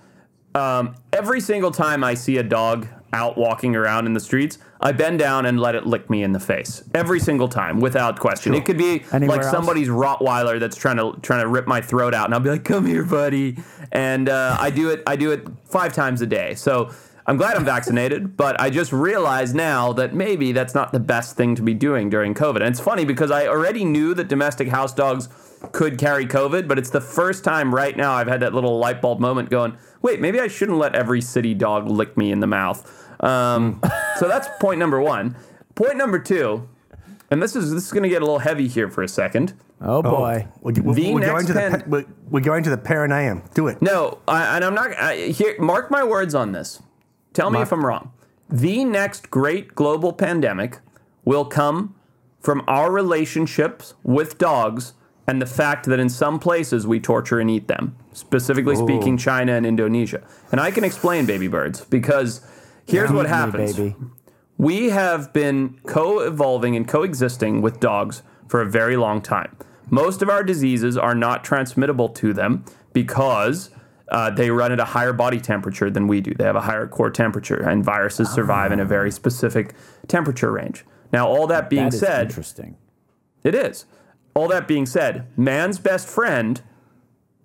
Um, 0.54 0.94
every 1.12 1.40
single 1.40 1.70
time 1.70 2.04
I 2.04 2.14
see 2.14 2.36
a 2.38 2.42
dog 2.42 2.86
out 3.12 3.36
walking 3.38 3.74
around 3.76 4.06
in 4.06 4.12
the 4.12 4.20
streets, 4.20 4.58
I 4.80 4.92
bend 4.92 5.18
down 5.18 5.46
and 5.46 5.58
let 5.58 5.74
it 5.74 5.86
lick 5.86 6.10
me 6.10 6.22
in 6.22 6.32
the 6.32 6.40
face. 6.40 6.82
Every 6.94 7.20
single 7.20 7.48
time, 7.48 7.80
without 7.80 8.18
question. 8.20 8.54
It 8.54 8.64
could 8.64 8.76
be 8.76 9.02
Anywhere 9.12 9.36
like 9.36 9.44
else? 9.46 9.52
somebody's 9.52 9.88
Rottweiler 9.88 10.60
that's 10.60 10.76
trying 10.76 10.96
to 10.96 11.18
trying 11.22 11.42
to 11.42 11.48
rip 11.48 11.66
my 11.66 11.80
throat 11.80 12.14
out, 12.14 12.26
and 12.26 12.34
I'll 12.34 12.40
be 12.40 12.50
like, 12.50 12.64
"Come 12.64 12.86
here, 12.86 13.04
buddy," 13.04 13.56
and 13.92 14.28
uh, 14.28 14.56
I 14.60 14.70
do 14.70 14.90
it. 14.90 15.02
I 15.06 15.16
do 15.16 15.30
it 15.32 15.46
five 15.64 15.92
times 15.92 16.20
a 16.20 16.26
day. 16.26 16.54
So. 16.54 16.90
I'm 17.26 17.38
glad 17.38 17.56
I'm 17.56 17.64
vaccinated, 17.64 18.36
but 18.36 18.60
I 18.60 18.68
just 18.68 18.92
realized 18.92 19.54
now 19.54 19.94
that 19.94 20.12
maybe 20.12 20.52
that's 20.52 20.74
not 20.74 20.92
the 20.92 21.00
best 21.00 21.38
thing 21.38 21.54
to 21.54 21.62
be 21.62 21.72
doing 21.72 22.10
during 22.10 22.34
COVID. 22.34 22.56
And 22.56 22.64
it's 22.64 22.80
funny 22.80 23.06
because 23.06 23.30
I 23.30 23.46
already 23.46 23.82
knew 23.82 24.12
that 24.12 24.28
domestic 24.28 24.68
house 24.68 24.92
dogs 24.92 25.30
could 25.72 25.98
carry 25.98 26.26
COVID, 26.26 26.68
but 26.68 26.78
it's 26.78 26.90
the 26.90 27.00
first 27.00 27.44
time 27.44 27.74
right 27.74 27.96
now 27.96 28.12
I've 28.12 28.28
had 28.28 28.40
that 28.40 28.54
little 28.54 28.78
light 28.78 29.00
bulb 29.00 29.20
moment 29.20 29.50
going, 29.50 29.76
wait, 30.02 30.20
maybe 30.20 30.40
I 30.40 30.48
shouldn't 30.48 30.78
let 30.78 30.94
every 30.94 31.20
city 31.20 31.54
dog 31.54 31.88
lick 31.88 32.16
me 32.16 32.30
in 32.32 32.40
the 32.40 32.46
mouth. 32.46 33.02
Um, 33.20 33.80
so 34.18 34.28
that's 34.28 34.48
point 34.60 34.78
number 34.78 35.00
one. 35.00 35.36
Point 35.74 35.96
number 35.96 36.18
two, 36.18 36.68
and 37.30 37.42
this 37.42 37.56
is 37.56 37.72
this 37.72 37.86
is 37.86 37.92
going 37.92 38.02
to 38.04 38.08
get 38.08 38.22
a 38.22 38.24
little 38.24 38.40
heavy 38.40 38.68
here 38.68 38.88
for 38.88 39.02
a 39.02 39.08
second. 39.08 39.54
Oh 39.80 40.02
boy. 40.02 40.46
We're, 40.60 40.72
we're, 40.82 40.94
The 40.94 41.14
we're 41.14 41.20
next 41.20 41.32
going 41.32 41.46
to 41.46 41.52
the 41.52 41.60
pen- 41.60 41.80
pe- 41.80 41.86
we're, 41.88 42.04
we're 42.30 42.40
going 42.40 42.62
to 42.64 42.70
the 42.70 42.78
perineum. 42.78 43.42
Do 43.54 43.66
it. 43.68 43.82
No, 43.82 44.18
I, 44.28 44.56
and 44.56 44.64
I'm 44.64 44.74
not. 44.74 44.92
I, 44.92 45.16
here, 45.28 45.56
mark 45.58 45.90
my 45.90 46.04
words 46.04 46.34
on 46.34 46.52
this. 46.52 46.80
Tell 47.32 47.50
me 47.50 47.60
if 47.60 47.72
I'm 47.72 47.84
wrong. 47.84 48.12
The 48.48 48.84
next 48.84 49.30
great 49.30 49.74
global 49.74 50.12
pandemic 50.12 50.78
will 51.24 51.44
come 51.44 51.96
from 52.40 52.62
our 52.68 52.92
relationships 52.92 53.94
with 54.04 54.38
dogs 54.38 54.92
and 55.26 55.40
the 55.40 55.46
fact 55.46 55.86
that 55.86 55.98
in 55.98 56.08
some 56.08 56.38
places 56.38 56.86
we 56.86 57.00
torture 57.00 57.40
and 57.40 57.50
eat 57.50 57.66
them. 57.68 57.96
Specifically 58.12 58.76
speaking, 58.76 59.16
China 59.16 59.52
and 59.52 59.64
Indonesia. 59.66 60.22
And 60.52 60.60
I 60.60 60.70
can 60.70 60.84
explain 60.84 61.26
baby 61.26 61.48
birds 61.48 61.84
because 61.86 62.40
here's 62.86 63.10
what 63.10 63.26
Eat 63.26 63.30
me, 63.30 63.34
happens. 63.36 63.76
baby. 63.76 63.96
We 64.58 64.90
have 64.90 65.32
been 65.32 65.80
co 65.86 66.20
evolving 66.20 66.76
and 66.76 66.86
coexisting 66.86 67.60
with 67.62 67.80
dogs 67.80 68.22
for 68.48 68.60
a 68.60 68.66
very 68.66 68.96
long 68.96 69.20
time. 69.20 69.56
Most 69.90 70.22
of 70.22 70.28
our 70.30 70.42
diseases 70.44 70.96
are 70.96 71.14
not 71.14 71.42
transmittable 71.44 72.08
to 72.10 72.32
them 72.32 72.64
because 72.92 73.70
uh, 74.10 74.30
they 74.30 74.50
run 74.50 74.70
at 74.72 74.78
a 74.78 74.84
higher 74.84 75.12
body 75.12 75.40
temperature 75.40 75.90
than 75.90 76.06
we 76.06 76.20
do. 76.20 76.34
They 76.34 76.44
have 76.44 76.56
a 76.56 76.60
higher 76.60 76.86
core 76.86 77.10
temperature, 77.10 77.56
and 77.68 77.82
viruses 77.84 78.30
survive 78.30 78.70
in 78.72 78.78
a 78.78 78.84
very 78.84 79.10
specific 79.10 79.74
temperature 80.06 80.52
range. 80.52 80.84
Now, 81.12 81.26
all 81.26 81.46
that 81.48 81.68
being 81.68 81.90
That 81.90 81.96
said, 81.98 82.26
interesting. 82.26 82.76
it 83.42 83.54
is. 83.54 83.86
All 84.34 84.48
that 84.48 84.66
being 84.66 84.86
said, 84.86 85.26
man's 85.36 85.78
best 85.78 86.08
friend 86.08 86.60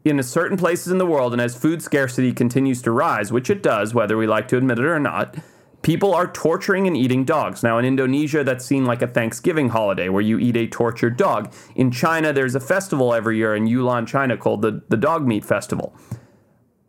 in 0.04 0.22
certain 0.24 0.58
places 0.58 0.92
in 0.92 0.98
the 0.98 1.06
world, 1.06 1.34
and 1.34 1.42
as 1.42 1.56
food 1.56 1.84
scarcity 1.84 2.34
continues 2.34 2.82
to 2.82 2.92
rise, 2.92 3.32
which 3.32 3.50
it 3.50 3.62
does, 3.62 3.94
whether 3.94 4.18
we 4.18 4.26
like 4.26 4.48
to 4.48 4.58
admit 4.58 4.80
it 4.80 4.86
or 4.86 5.00
not, 5.00 5.36
people 5.82 6.14
are 6.14 6.32
torturing 6.32 6.88
and 6.88 6.98
eating 6.98 7.26
dogs. 7.26 7.62
Now, 7.62 7.78
in 7.78 7.86
Indonesia, 7.86 8.44
that's 8.44 8.66
seen 8.66 8.86
like 8.86 9.02
a 9.02 9.08
Thanksgiving 9.08 9.70
holiday 9.70 10.10
where 10.10 10.22
you 10.22 10.40
eat 10.40 10.58
a 10.58 10.68
tortured 10.68 11.16
dog. 11.16 11.54
In 11.76 11.92
China, 11.92 12.34
there's 12.34 12.56
a 12.56 12.60
festival 12.60 13.14
every 13.14 13.38
year 13.38 13.56
in 13.56 13.68
Yulin, 13.68 14.08
China 14.08 14.36
called 14.36 14.62
the, 14.62 14.82
the 14.90 14.98
Dog 14.98 15.28
Meat 15.28 15.46
Festival. 15.46 15.94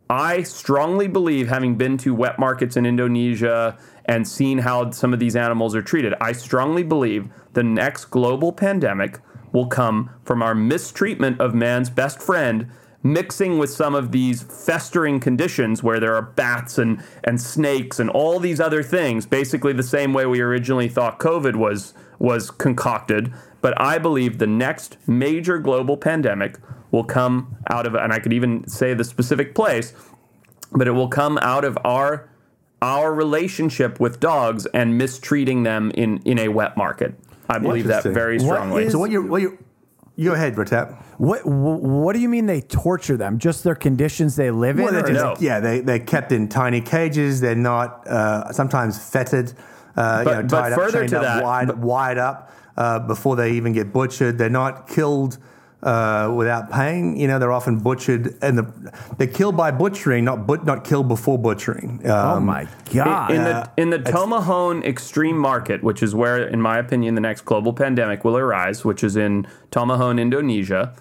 I 0.09 0.43
strongly 0.43 1.07
believe, 1.07 1.47
having 1.47 1.75
been 1.75 1.97
to 1.99 2.13
wet 2.13 2.37
markets 2.37 2.75
in 2.75 2.85
Indonesia 2.85 3.77
and 4.05 4.27
seen 4.27 4.57
how 4.57 4.91
some 4.91 5.13
of 5.13 5.19
these 5.19 5.35
animals 5.37 5.73
are 5.73 5.81
treated, 5.81 6.13
I 6.19 6.33
strongly 6.33 6.83
believe 6.83 7.29
the 7.53 7.63
next 7.63 8.05
global 8.05 8.51
pandemic 8.51 9.19
will 9.51 9.67
come 9.67 10.09
from 10.23 10.41
our 10.41 10.55
mistreatment 10.55 11.39
of 11.39 11.53
man's 11.53 11.89
best 11.89 12.21
friend 12.21 12.69
mixing 13.03 13.57
with 13.57 13.69
some 13.69 13.95
of 13.95 14.11
these 14.11 14.43
festering 14.43 15.19
conditions 15.19 15.81
where 15.81 15.99
there 15.99 16.15
are 16.15 16.21
bats 16.21 16.77
and, 16.77 17.03
and 17.23 17.41
snakes 17.41 17.99
and 17.99 18.09
all 18.09 18.39
these 18.39 18.59
other 18.59 18.83
things, 18.83 19.25
basically 19.25 19.73
the 19.73 19.83
same 19.83 20.13
way 20.13 20.25
we 20.25 20.39
originally 20.39 20.87
thought 20.87 21.19
COVID 21.19 21.55
was 21.55 21.93
was 22.19 22.51
concocted. 22.51 23.33
But 23.61 23.79
I 23.81 23.97
believe 23.97 24.37
the 24.37 24.47
next 24.47 24.97
major 25.07 25.57
global 25.57 25.97
pandemic 25.97 26.59
will 26.91 27.03
come 27.03 27.57
out 27.67 27.87
of, 27.87 27.95
and 27.95 28.13
I 28.13 28.19
could 28.19 28.33
even 28.33 28.67
say 28.67 28.93
the 28.93 29.03
specific 29.03 29.55
place, 29.55 29.93
but 30.71 30.87
it 30.87 30.91
will 30.91 31.07
come 31.07 31.39
out 31.39 31.65
of 31.65 31.77
our 31.83 32.27
our 32.83 33.13
relationship 33.13 33.99
with 33.99 34.19
dogs 34.19 34.65
and 34.67 34.97
mistreating 34.97 35.63
them 35.63 35.91
in 35.95 36.19
in 36.19 36.37
a 36.37 36.49
wet 36.49 36.77
market. 36.77 37.15
I 37.51 37.59
believe 37.59 37.87
that 37.87 38.03
very 38.03 38.39
strongly. 38.39 38.85
is- 38.85 38.91
So 38.93 38.99
what 38.99 39.11
you 39.11 39.21
what 39.23 39.41
you 39.41 39.57
you 40.15 40.29
go 40.29 40.35
ahead, 40.35 40.55
Retep. 40.55 40.95
What 41.17 41.45
What 41.45 42.13
do 42.13 42.19
you 42.19 42.29
mean 42.29 42.45
they 42.45 42.61
torture 42.61 43.17
them? 43.17 43.37
Just 43.37 43.63
their 43.63 43.75
conditions 43.75 44.35
they 44.35 44.51
live 44.51 44.77
in? 44.77 44.83
Well, 44.85 44.93
they're 44.93 45.03
just, 45.13 45.23
No. 45.23 45.35
yeah, 45.39 45.59
they 45.59 45.81
they're 45.81 45.99
kept 45.99 46.31
in 46.31 46.47
tiny 46.47 46.81
cages. 46.81 47.41
They're 47.41 47.55
not 47.55 48.07
uh, 48.07 48.51
sometimes 48.51 48.97
fettered, 48.99 49.53
uh, 49.95 50.23
But- 50.23 50.29
you 50.29 50.35
know, 50.37 50.41
but 50.43 50.49
tied 50.49 50.73
up, 50.73 50.91
chained 50.91 51.13
up, 51.13 51.23
that- 51.23 51.43
wide, 51.43 51.67
but- 51.67 51.77
wide 51.77 52.17
up 52.17 52.51
uh, 52.77 52.99
before 52.99 53.35
they 53.35 53.51
even 53.51 53.73
get 53.73 53.91
butchered. 53.93 54.37
They're 54.37 54.49
not 54.49 54.87
killed 54.87 55.37
uh, 55.83 56.31
without 56.35 56.71
pain. 56.71 57.15
You 57.15 57.27
know, 57.27 57.39
they're 57.39 57.51
often 57.51 57.79
butchered, 57.79 58.37
and 58.41 58.57
the, 58.57 58.93
they're 59.17 59.27
killed 59.27 59.57
by 59.57 59.71
butchering, 59.71 60.25
not 60.25 60.45
but 60.45 60.65
not 60.65 60.83
killed 60.83 61.07
before 61.07 61.37
butchering. 61.37 62.01
oh 62.05 62.37
Um, 62.37 62.45
my 62.45 62.67
god! 62.93 63.31
in 63.31 63.43
the 63.43 63.71
in 63.77 63.89
the 63.89 63.99
Tomohon 63.99 64.83
extreme 64.85 65.37
market, 65.37 65.83
which 65.83 66.03
is 66.03 66.13
where, 66.13 66.37
in 66.47 66.61
my 66.61 66.77
opinion, 66.77 67.15
the 67.15 67.21
next 67.21 67.41
global 67.41 67.73
pandemic 67.73 68.23
will 68.23 68.37
arise, 68.37 68.85
which 68.85 69.03
is 69.03 69.15
in 69.15 69.47
Tomohon, 69.71 70.19
Indonesia. 70.19 70.93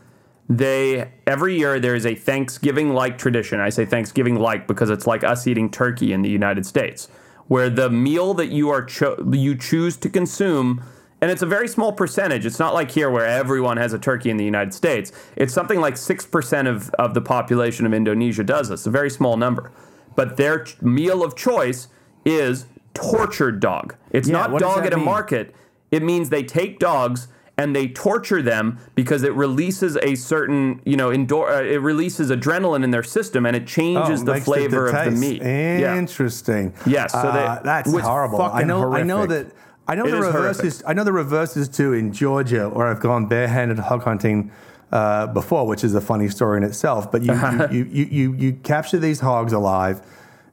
They 0.48 1.12
every 1.26 1.56
year 1.58 1.78
there 1.78 1.94
is 1.94 2.04
a 2.04 2.14
Thanksgiving 2.14 2.92
like 2.92 3.18
tradition. 3.18 3.60
I 3.60 3.68
say 3.68 3.84
Thanksgiving 3.86 4.34
like 4.36 4.66
because 4.66 4.90
it's 4.90 5.06
like 5.06 5.22
us 5.22 5.46
eating 5.46 5.70
turkey 5.70 6.12
in 6.12 6.22
the 6.22 6.30
United 6.30 6.66
States, 6.66 7.06
where 7.46 7.70
the 7.70 7.88
meal 7.88 8.34
that 8.34 8.48
you 8.48 8.68
are 8.70 8.82
cho- 8.84 9.22
you 9.32 9.54
choose 9.56 9.96
to 9.98 10.08
consume. 10.08 10.82
And 11.22 11.30
it's 11.30 11.42
a 11.42 11.46
very 11.46 11.68
small 11.68 11.92
percentage. 11.92 12.46
It's 12.46 12.58
not 12.58 12.72
like 12.72 12.90
here 12.90 13.10
where 13.10 13.26
everyone 13.26 13.76
has 13.76 13.92
a 13.92 13.98
turkey 13.98 14.30
in 14.30 14.36
the 14.38 14.44
United 14.44 14.72
States. 14.72 15.12
It's 15.36 15.52
something 15.52 15.80
like 15.80 15.94
6% 15.94 16.66
of, 16.68 16.90
of 16.94 17.12
the 17.14 17.20
population 17.20 17.84
of 17.84 17.92
Indonesia 17.92 18.42
does 18.42 18.68
this, 18.70 18.86
a 18.86 18.90
very 18.90 19.10
small 19.10 19.36
number. 19.36 19.70
But 20.16 20.36
their 20.38 20.64
ch- 20.64 20.80
meal 20.80 21.22
of 21.22 21.36
choice 21.36 21.88
is 22.24 22.66
tortured 22.94 23.60
dog. 23.60 23.96
It's 24.10 24.28
Yeah, 24.28 24.46
not 24.46 24.58
dog 24.60 24.86
at 24.86 24.94
a 24.94 24.96
market. 24.96 25.54
It 25.90 26.02
means 26.02 26.30
they 26.30 26.42
take 26.42 26.78
dogs 26.78 27.28
and 27.58 27.76
they 27.76 27.88
torture 27.88 28.40
them 28.40 28.78
because 28.94 29.22
it 29.22 29.34
releases 29.34 29.98
a 29.98 30.14
certain, 30.14 30.80
you 30.86 30.96
know, 30.96 31.12
indoor, 31.12 31.50
uh, 31.50 31.60
it 31.62 31.82
releases 31.82 32.30
adrenaline 32.30 32.82
in 32.82 32.90
their 32.90 33.02
system 33.02 33.44
and 33.44 33.54
it 33.54 33.66
changes 33.66 34.22
Oh, 34.22 34.24
the 34.24 34.40
flavor 34.40 34.86
of 34.86 34.94
the 34.94 35.10
taste. 35.10 35.20
meat. 35.20 35.42
Yeah. 35.42 35.96
Interesting. 35.98 36.72
Yes, 36.86 37.12
so 37.12 37.30
they- 37.30 37.44
Uh, 37.44 37.58
that's 37.62 37.90
horrible. 37.92 38.40
I 38.40 38.62
know. 38.62 38.90
I 38.94 39.02
know 39.02 39.26
that. 39.26 39.48
I 39.90 39.94
know 39.96 40.04
It 40.06 40.12
the 40.12 40.18
is 40.18 40.26
reverse 40.26 40.56
horrific. 40.58 40.64
is. 40.64 40.82
I 40.86 40.92
know 40.92 41.04
the 41.04 41.12
reverse 41.12 41.56
is 41.56 41.68
too 41.68 41.92
in 41.92 42.12
Georgia, 42.12 42.68
where 42.68 42.86
I've 42.86 43.00
gone 43.00 43.26
barehanded 43.26 43.78
hog 43.80 44.04
hunting 44.04 44.52
uh, 44.92 45.26
before, 45.26 45.66
which 45.66 45.82
is 45.82 45.94
a 45.94 46.00
funny 46.00 46.28
story 46.28 46.58
in 46.58 46.62
itself. 46.64 47.10
But 47.10 47.22
you 47.22 47.32
you, 47.70 47.84
you, 47.90 48.04
you 48.04 48.32
you 48.34 48.52
capture 48.62 48.98
these 48.98 49.18
hogs 49.20 49.52
alive, 49.52 50.00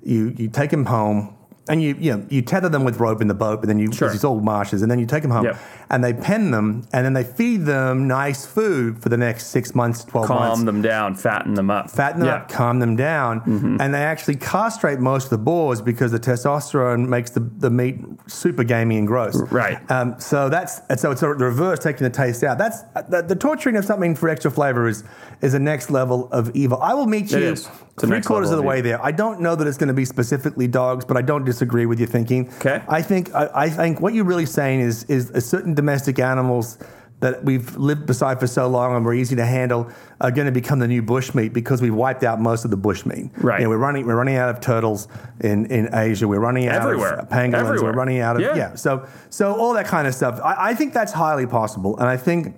you 0.03 0.33
you 0.35 0.49
take 0.49 0.71
them 0.71 0.85
home. 0.85 1.36
And 1.69 1.81
you, 1.81 1.95
you 1.99 2.15
know, 2.17 2.25
you 2.29 2.41
tether 2.41 2.69
them 2.69 2.83
with 2.83 2.99
rope 2.99 3.21
in 3.21 3.27
the 3.27 3.33
boat, 3.33 3.59
but 3.61 3.67
then 3.67 3.79
you, 3.79 3.91
Sure. 3.91 4.07
because 4.07 4.15
it's 4.15 4.23
all 4.23 4.39
marshes, 4.39 4.81
and 4.81 4.89
then 4.91 4.99
you 4.99 5.05
take 5.05 5.21
them 5.21 5.31
home, 5.31 5.45
Yep. 5.45 5.57
and 5.89 6.03
they 6.03 6.13
pen 6.13 6.51
them, 6.51 6.83
and 6.93 7.05
then 7.05 7.13
they 7.13 7.23
feed 7.23 7.65
them 7.65 8.07
nice 8.07 8.45
food 8.45 8.99
for 9.01 9.09
the 9.09 9.17
next 9.17 9.47
six 9.47 9.75
months, 9.75 10.03
twelve 10.03 10.29
months 10.29 10.55
Calm 10.57 10.65
them 10.65 10.81
down, 10.81 11.15
fatten 11.15 11.53
them 11.55 11.69
up. 11.69 11.89
fatten 11.89 12.19
them 12.19 12.27
Yeah. 12.27 12.35
Mm-hmm. 12.39 12.43
up, 12.43 12.49
calm 12.51 12.79
them 12.79 12.95
down, 12.95 13.77
and 13.81 13.93
they 13.93 14.03
actually 14.03 14.35
castrate 14.35 14.99
most 14.99 15.25
of 15.25 15.29
the 15.31 15.37
boars 15.37 15.81
because 15.81 16.11
the 16.11 16.19
testosterone 16.19 17.07
makes 17.07 17.31
the, 17.31 17.39
the 17.39 17.69
meat 17.69 17.99
super 18.27 18.63
gamey 18.63 18.97
and 18.97 19.07
gross. 19.07 19.35
Right. 19.51 19.79
Um, 19.91 20.15
so 20.19 20.49
that's 20.49 20.79
and 20.89 20.99
so 20.99 21.11
it's 21.11 21.21
the 21.21 21.27
reverse, 21.29 21.79
taking 21.79 22.03
the 22.03 22.09
taste 22.09 22.43
out. 22.43 22.57
That's 22.57 22.81
the, 23.09 23.21
the 23.21 23.35
torturing 23.35 23.75
of 23.75 23.85
something 23.85 24.15
for 24.15 24.29
extra 24.29 24.51
flavor 24.51 24.87
is 24.87 25.03
is 25.41 25.53
a 25.53 25.59
next 25.59 25.89
level 25.91 26.27
of 26.31 26.55
evil. 26.55 26.81
I 26.81 26.93
will 26.93 27.07
meet 27.07 27.31
you. 27.31 27.55
Three 27.99 28.21
quarters 28.21 28.51
of 28.51 28.57
the 28.57 28.63
way 28.63 28.81
there. 28.81 29.03
I 29.03 29.11
don't 29.11 29.41
know 29.41 29.55
that 29.55 29.67
it's 29.67 29.77
going 29.77 29.87
to 29.87 29.93
be 29.93 30.05
specifically 30.05 30.67
dogs, 30.67 31.03
but 31.05 31.17
I 31.17 31.21
don't 31.21 31.43
disagree 31.45 31.85
with 31.85 31.99
your 31.99 32.07
thinking. 32.07 32.49
Okay. 32.57 32.81
I 32.87 33.01
think 33.01 33.33
I, 33.33 33.49
I 33.53 33.69
think 33.69 34.01
what 34.01 34.13
you're 34.13 34.25
really 34.25 34.45
saying 34.45 34.81
is 34.81 35.03
is 35.05 35.31
a 35.31 35.41
certain 35.41 35.73
domestic 35.73 36.19
animals 36.19 36.77
that 37.19 37.43
we've 37.43 37.75
lived 37.77 38.05
beside 38.05 38.39
for 38.39 38.45
so 38.45 38.67
long 38.67 38.95
and 38.95 39.03
we're 39.03 39.15
easy 39.15 39.35
to 39.35 39.45
handle 39.45 39.89
are 40.21 40.29
going 40.29 40.45
to 40.45 40.51
become 40.51 40.77
the 40.77 40.87
new 40.87 41.01
bushmeat 41.01 41.51
because 41.51 41.81
we've 41.81 41.95
wiped 41.95 42.23
out 42.23 42.39
most 42.39 42.63
of 42.63 42.69
the 42.69 42.77
bushmeat. 42.77 43.31
Right. 43.43 43.59
You 43.59 43.65
know, 43.65 43.69
we're 43.71 43.77
running 43.77 44.05
we're 44.05 44.15
running 44.15 44.35
out 44.35 44.49
of 44.49 44.59
turtles 44.59 45.07
in, 45.39 45.65
in 45.71 45.89
Asia. 45.93 46.27
We're 46.27 46.39
running 46.39 46.67
out 46.67 46.83
Everywhere. 46.83 47.15
of 47.21 47.29
pangolins. 47.29 47.53
Everywhere. 47.55 47.91
We're 47.91 47.97
running 47.97 48.19
out 48.19 48.35
of 48.35 48.43
Yeah. 48.43 48.55
yeah. 48.55 48.75
So 48.75 49.07
so 49.31 49.55
all 49.55 49.73
that 49.73 49.87
kind 49.87 50.07
of 50.07 50.13
stuff. 50.13 50.39
I, 50.43 50.69
I 50.69 50.73
think 50.75 50.93
that's 50.93 51.11
highly 51.13 51.47
possible, 51.47 51.97
and 51.97 52.07
I 52.07 52.17
think 52.17 52.55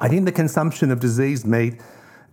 I 0.00 0.08
think 0.08 0.24
the 0.24 0.32
consumption 0.32 0.90
of 0.90 0.98
diseased 0.98 1.46
meat 1.46 1.80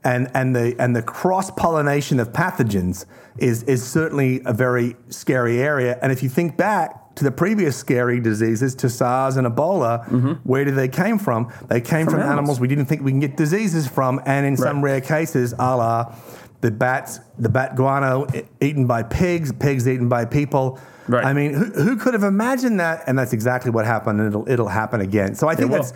and, 0.03 0.29
and 0.33 0.55
the 0.55 0.75
and 0.79 0.95
the 0.95 1.01
cross 1.01 1.49
pollination 1.51 2.19
of 2.19 2.31
pathogens 2.33 3.05
is 3.37 3.63
is 3.63 3.83
certainly 3.83 4.41
a 4.45 4.53
very 4.53 4.95
scary 5.09 5.59
area. 5.61 5.97
And 6.01 6.11
if 6.11 6.21
you 6.23 6.29
think 6.29 6.57
back 6.57 7.15
to 7.15 7.23
the 7.23 7.31
previous 7.31 7.77
scary 7.77 8.19
diseases, 8.19 8.73
to 8.75 8.89
SARS 8.89 9.37
and 9.37 9.45
Ebola, 9.47 10.39
where 10.43 10.65
did 10.65 10.75
they 10.75 10.87
came 10.87 11.19
from? 11.19 11.51
They 11.67 11.79
came 11.81 12.05
from, 12.05 12.15
Mm-hmm. 12.15 12.21
animals. 12.23 12.37
animals. 12.37 12.59
we 12.59 12.67
didn't 12.67 12.85
think 12.85 13.01
we 13.03 13.11
can 13.11 13.19
get 13.19 13.37
diseases 13.37 13.87
from, 13.87 14.19
and 14.25 14.45
in 14.45 14.57
some 14.57 14.83
rare 14.83 15.01
cases, 15.01 15.53
a 15.53 15.75
la 15.77 16.15
the 16.61 16.71
bats, 16.71 17.19
the 17.37 17.49
bat 17.49 17.75
guano 17.75 18.25
eaten 18.61 18.87
by 18.87 19.03
pigs, 19.03 19.51
pigs 19.51 19.85
eaten 19.87 20.07
by 20.07 20.23
people. 20.25 20.79
Right. 21.09 21.25
I 21.25 21.33
mean, 21.33 21.53
who, 21.53 21.65
who 21.65 21.97
could 21.97 22.13
have 22.13 22.23
imagined 22.23 22.79
that? 22.79 23.03
And 23.05 23.19
that's 23.19 23.33
exactly 23.33 23.69
what 23.69 23.85
happened, 23.85 24.21
and 24.21 24.29
it'll 24.29 24.49
it'll 24.49 24.69
happen 24.69 25.01
again. 25.01 25.35
So 25.35 25.47
I 25.49 25.55
think 25.55 25.71
that's. 25.71 25.91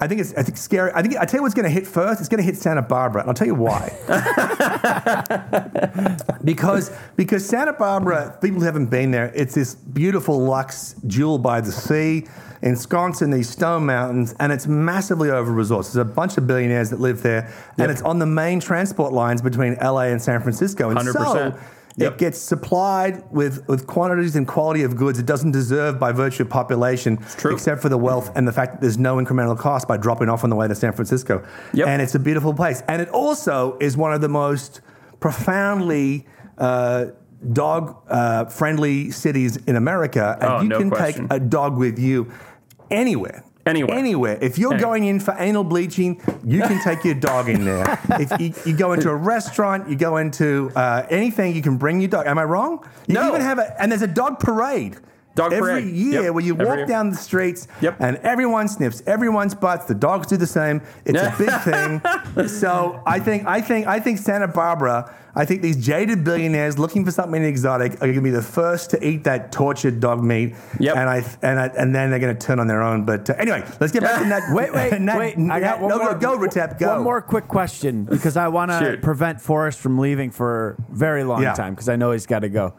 I 0.00 0.06
think 0.06 0.20
it's 0.20 0.32
I 0.34 0.42
think 0.42 0.56
scary. 0.56 0.92
I 0.94 1.02
think 1.02 1.16
I 1.16 1.24
tell 1.24 1.38
you 1.38 1.42
what's 1.42 1.54
going 1.54 1.64
to 1.64 1.70
hit 1.70 1.86
first. 1.86 2.20
It's 2.20 2.28
going 2.28 2.38
to 2.38 2.44
hit 2.44 2.56
Santa 2.56 2.82
Barbara, 2.82 3.22
and 3.22 3.30
I'll 3.30 3.34
tell 3.34 3.48
you 3.48 3.54
why. 3.54 3.92
because 6.44 6.92
because 7.16 7.44
Santa 7.44 7.72
Barbara, 7.72 8.38
people 8.40 8.60
who 8.60 8.66
haven't 8.66 8.86
been 8.86 9.10
there, 9.10 9.32
it's 9.34 9.54
this 9.54 9.74
beautiful 9.74 10.38
luxe 10.38 10.94
jewel 11.06 11.38
by 11.38 11.60
the 11.60 11.72
sea, 11.72 12.26
ensconced 12.62 13.22
in 13.22 13.30
these 13.30 13.48
stone 13.48 13.86
mountains, 13.86 14.36
and 14.38 14.52
it's 14.52 14.68
massively 14.68 15.30
over 15.30 15.50
resourced. 15.50 15.92
There's 15.92 15.96
a 15.96 16.04
bunch 16.04 16.38
of 16.38 16.46
billionaires 16.46 16.90
that 16.90 17.00
live 17.00 17.22
there, 17.22 17.52
and 17.76 17.90
it's 17.90 18.02
on 18.02 18.20
the 18.20 18.26
main 18.26 18.60
transport 18.60 19.12
lines 19.12 19.42
between 19.42 19.74
LA 19.82 20.02
and 20.02 20.22
San 20.22 20.40
Francisco. 20.40 20.90
And 20.90 20.98
100%. 20.98 21.12
so 21.12 21.58
Yep. 21.98 22.12
it 22.12 22.18
gets 22.18 22.38
supplied 22.38 23.24
with, 23.30 23.66
with 23.68 23.86
quantities 23.86 24.36
and 24.36 24.46
quality 24.46 24.82
of 24.82 24.96
goods 24.96 25.18
it 25.18 25.26
doesn't 25.26 25.50
deserve 25.50 25.98
by 25.98 26.12
virtue 26.12 26.44
of 26.44 26.48
population, 26.50 27.16
true. 27.36 27.52
except 27.52 27.82
for 27.82 27.88
the 27.88 27.98
wealth 27.98 28.30
and 28.36 28.46
the 28.46 28.52
fact 28.52 28.72
that 28.74 28.80
there's 28.80 28.98
no 28.98 29.16
incremental 29.16 29.58
cost 29.58 29.88
by 29.88 29.96
dropping 29.96 30.28
off 30.28 30.44
on 30.44 30.50
the 30.50 30.56
way 30.56 30.68
to 30.68 30.74
San 30.74 30.92
Francisco. 30.92 31.44
Yep. 31.74 31.86
And 31.88 32.00
it's 32.02 32.14
a 32.14 32.18
beautiful 32.18 32.54
place. 32.54 32.82
And 32.88 33.02
it 33.02 33.08
also 33.10 33.76
is 33.80 33.96
one 33.96 34.12
of 34.12 34.20
the 34.20 34.28
most 34.28 34.80
profoundly 35.20 36.26
uh, 36.56 37.06
dog 37.52 37.96
uh, 38.08 38.44
friendly 38.46 39.10
cities 39.10 39.56
in 39.66 39.76
America. 39.76 40.36
And 40.40 40.50
Oh, 40.52 40.60
you 40.62 40.68
no 40.68 40.78
can 40.78 40.90
question. 40.90 41.28
take 41.28 41.36
a 41.36 41.40
dog 41.44 41.76
with 41.78 41.98
you 41.98 42.30
anywhere. 42.90 43.44
Anywhere. 43.68 43.96
Anywhere. 43.96 44.38
If 44.40 44.58
you're 44.58 44.78
going 44.78 45.04
in 45.04 45.20
for 45.20 45.34
anal 45.38 45.64
bleaching, 45.64 46.20
you 46.44 46.62
can 46.62 46.82
take 46.82 47.04
your 47.04 47.14
dog 47.14 47.48
in 47.48 47.64
there. 47.64 47.98
if 48.10 48.40
you, 48.40 48.54
you 48.64 48.76
go 48.76 48.92
into 48.92 49.10
a 49.10 49.14
restaurant, 49.16 49.88
you 49.88 49.96
go 49.96 50.16
into 50.16 50.70
uh, 50.74 51.06
anything, 51.10 51.54
you 51.54 51.62
can 51.62 51.76
bring 51.76 52.00
your 52.00 52.08
dog. 52.08 52.26
Am 52.26 52.38
I 52.38 52.44
wrong? 52.44 52.84
You 53.06 53.14
No. 53.14 53.28
even 53.28 53.40
have 53.40 53.58
a, 53.58 53.80
and 53.80 53.90
there's 53.92 54.02
a 54.02 54.06
dog 54.06 54.38
parade. 54.40 54.96
Dog 55.38 55.52
every 55.52 55.72
parade. 55.82 55.94
year 55.94 56.22
Yep. 56.24 56.34
where 56.34 56.44
you 56.44 56.54
Every 56.54 56.66
walk 56.66 56.76
year. 56.78 56.86
down 56.86 57.10
the 57.10 57.16
streets 57.16 57.66
Yep. 57.80 57.96
and 58.00 58.16
everyone 58.18 58.68
sniffs 58.68 59.02
everyone's 59.06 59.54
butts. 59.54 59.86
The 59.86 59.94
dogs 59.94 60.26
do 60.26 60.36
the 60.36 60.46
same. 60.46 60.82
It's 61.04 61.20
a 61.22 61.34
big 61.38 61.50
thing. 61.62 62.48
So 62.48 63.00
I 63.06 63.18
think 63.20 63.46
I 63.46 63.60
think 63.60 63.86
I 63.86 64.00
think 64.00 64.18
Santa 64.18 64.48
Barbara. 64.48 65.14
I 65.36 65.44
think 65.44 65.62
these 65.62 65.76
jaded 65.76 66.24
billionaires 66.24 66.80
looking 66.80 67.04
for 67.04 67.12
something 67.12 67.44
exotic 67.44 67.92
are 67.96 67.98
going 68.10 68.14
to 68.14 68.20
be 68.22 68.30
the 68.30 68.42
first 68.42 68.90
to 68.90 69.06
eat 69.06 69.22
that 69.24 69.52
tortured 69.52 70.00
dog 70.00 70.20
meat. 70.24 70.54
Yep. 70.80 70.96
And 70.96 71.08
I 71.08 71.24
and 71.42 71.60
I, 71.60 71.66
and 71.78 71.94
then 71.94 72.10
they're 72.10 72.18
going 72.18 72.36
to 72.36 72.46
turn 72.46 72.58
on 72.58 72.66
their 72.66 72.82
own. 72.82 73.04
But 73.04 73.30
uh, 73.30 73.34
anyway, 73.38 73.62
let's 73.80 73.92
get 73.92 74.02
back 74.02 74.20
to 74.22 74.28
that. 74.30 74.42
Wait, 74.52 74.72
wait, 74.74 75.00
Nat- 75.00 75.16
wait. 75.18 75.38
I 75.38 75.60
got 75.60 75.80
one 75.80 75.90
no, 75.90 75.98
more. 75.98 76.14
Go, 76.14 76.36
go, 76.36 76.44
Retep, 76.44 76.78
go. 76.80 76.88
One 76.94 77.04
more 77.04 77.22
quick 77.22 77.46
question 77.46 78.04
because 78.04 78.36
I 78.36 78.48
want 78.48 78.72
to 78.72 78.98
prevent 79.00 79.40
Forrest 79.40 79.78
from 79.78 79.98
leaving 79.98 80.32
for 80.32 80.76
a 80.90 80.92
very 80.92 81.22
long 81.22 81.42
Yeah. 81.42 81.52
time 81.54 81.74
because 81.74 81.88
I 81.88 81.94
know 81.94 82.10
he's 82.10 82.26
got 82.26 82.40
to 82.40 82.48
go. 82.48 82.74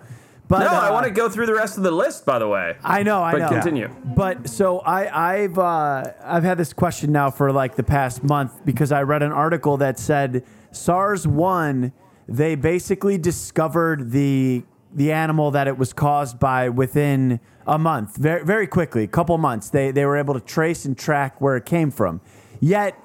But 0.50 0.60
No, 0.62 0.68
I 0.68 0.88
uh, 0.88 0.93
want 0.93 1.06
to 1.06 1.12
go 1.12 1.30
through 1.30 1.45
the 1.45 1.54
rest 1.54 1.78
of 1.78 1.84
the 1.84 1.91
list, 1.91 2.26
by 2.26 2.39
the 2.39 2.47
way. 2.47 2.76
I 2.84 3.04
know, 3.04 3.22
I 3.22 3.34
But 3.34 3.38
know. 3.38 3.50
continue. 3.50 3.88
But 4.04 4.50
so 4.50 4.80
I, 4.80 5.36
I've 5.36 5.60
uh, 5.60 6.12
I've 6.24 6.43
had 6.43 6.58
this 6.58 6.74
question 6.74 7.12
now 7.12 7.30
for 7.30 7.52
like 7.52 7.76
the 7.76 7.84
past 7.84 8.24
month 8.24 8.66
because 8.66 8.91
I 8.91 9.04
read 9.04 9.22
an 9.22 9.32
article 9.32 9.78
that 9.78 10.00
said 10.00 10.43
SARS 10.72 11.28
one. 11.28 11.93
They 12.28 12.56
basically 12.56 13.20
discovered 13.20 14.12
the 14.12 14.64
the 14.91 15.12
animal 15.12 15.52
that 15.52 15.68
it 15.68 15.78
was 15.78 15.93
caused 15.93 16.39
by 16.39 16.70
within 16.70 17.39
a 17.68 17.78
month, 17.78 18.18
very 18.18 18.43
very 18.43 18.66
quickly, 18.66 19.04
a 19.04 19.08
couple 19.08 19.38
months. 19.38 19.70
They 19.70 19.91
they 19.91 20.06
were 20.06 20.18
able 20.18 20.34
to 20.34 20.41
trace 20.41 20.84
and 20.84 20.97
track 20.97 21.39
where 21.39 21.58
it 21.58 21.66
came 21.66 21.91
from. 21.91 22.22
Yet 22.60 22.95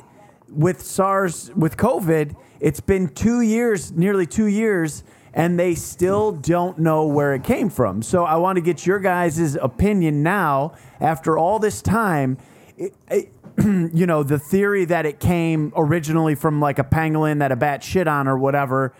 with 0.48 0.80
SARS 0.80 1.50
with 1.54 1.76
COVID, 1.76 2.34
it's 2.60 2.80
been 2.80 3.08
two 3.08 3.42
years, 3.42 3.92
nearly 3.92 4.24
two 4.26 4.46
years, 4.46 5.04
and 5.34 5.58
they 5.58 5.74
still 5.74 6.32
don't 6.32 6.78
know 6.78 7.06
where 7.06 7.34
it 7.34 7.42
came 7.42 7.68
from. 7.68 8.00
So 8.02 8.24
I 8.24 8.36
want 8.36 8.56
to 8.56 8.62
get 8.62 8.86
your 8.86 9.00
guys' 9.00 9.56
opinion 9.56 10.22
now, 10.22 10.74
after 11.00 11.36
all 11.36 11.58
this 11.58 11.82
time. 11.82 12.38
It, 12.78 12.94
it, 13.10 13.32
you 13.58 14.06
know, 14.06 14.22
the 14.22 14.38
theory 14.38 14.84
that 14.86 15.06
it 15.06 15.20
came 15.20 15.72
originally 15.76 16.34
from 16.34 16.60
like 16.60 16.78
a 16.78 16.84
pangolin 16.84 17.40
that 17.40 17.52
a 17.52 17.56
bat 17.56 17.82
shit 17.82 18.08
on 18.08 18.26
or 18.26 18.38
whatever, 18.38 18.94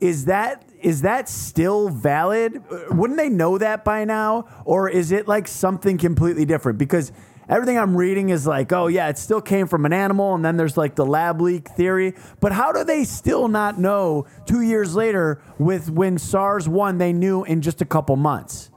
is 0.00 0.26
that 0.26 0.64
is 0.80 1.02
that 1.02 1.28
still 1.28 1.88
valid? 1.88 2.62
Wouldn't 2.90 3.18
they 3.18 3.28
know 3.28 3.58
that 3.58 3.84
by 3.84 4.04
now, 4.04 4.46
or 4.64 4.88
is 4.88 5.10
it 5.10 5.26
like 5.26 5.48
something 5.48 5.98
completely 5.98 6.44
different? 6.44 6.78
Because 6.78 7.10
everything 7.48 7.78
I'm 7.78 7.96
reading 7.96 8.28
is 8.30 8.46
like, 8.46 8.72
oh 8.72 8.86
yeah, 8.86 9.08
it 9.08 9.18
still 9.18 9.40
came 9.40 9.66
from 9.66 9.84
an 9.86 9.92
animal, 9.92 10.34
and 10.34 10.44
then 10.44 10.56
there's 10.56 10.76
like 10.76 10.94
the 10.94 11.06
lab 11.06 11.40
leak 11.40 11.68
theory. 11.68 12.14
But 12.40 12.52
how 12.52 12.72
do 12.72 12.84
they 12.84 13.04
still 13.04 13.48
not 13.48 13.78
know 13.78 14.26
two 14.46 14.60
years 14.62 14.94
later 14.94 15.40
with 15.58 15.90
when 15.90 16.18
SARS 16.18 16.68
one 16.68 16.98
they 16.98 17.12
knew 17.12 17.44
in 17.44 17.60
just 17.62 17.80
a 17.80 17.86
couple 17.86 18.16
months? 18.16 18.70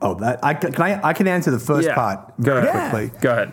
oh, 0.00 0.14
that 0.14 0.38
I 0.44 0.54
can, 0.54 0.72
can 0.72 0.82
I 0.82 1.08
I 1.08 1.12
can 1.12 1.26
answer 1.26 1.50
the 1.50 1.58
first 1.58 1.88
Yeah. 1.88 1.94
part 1.94 2.34
Go 2.40 2.54
very 2.54 2.68
ahead. 2.68 2.90
quickly. 2.90 3.20
Go 3.20 3.32
ahead. 3.32 3.52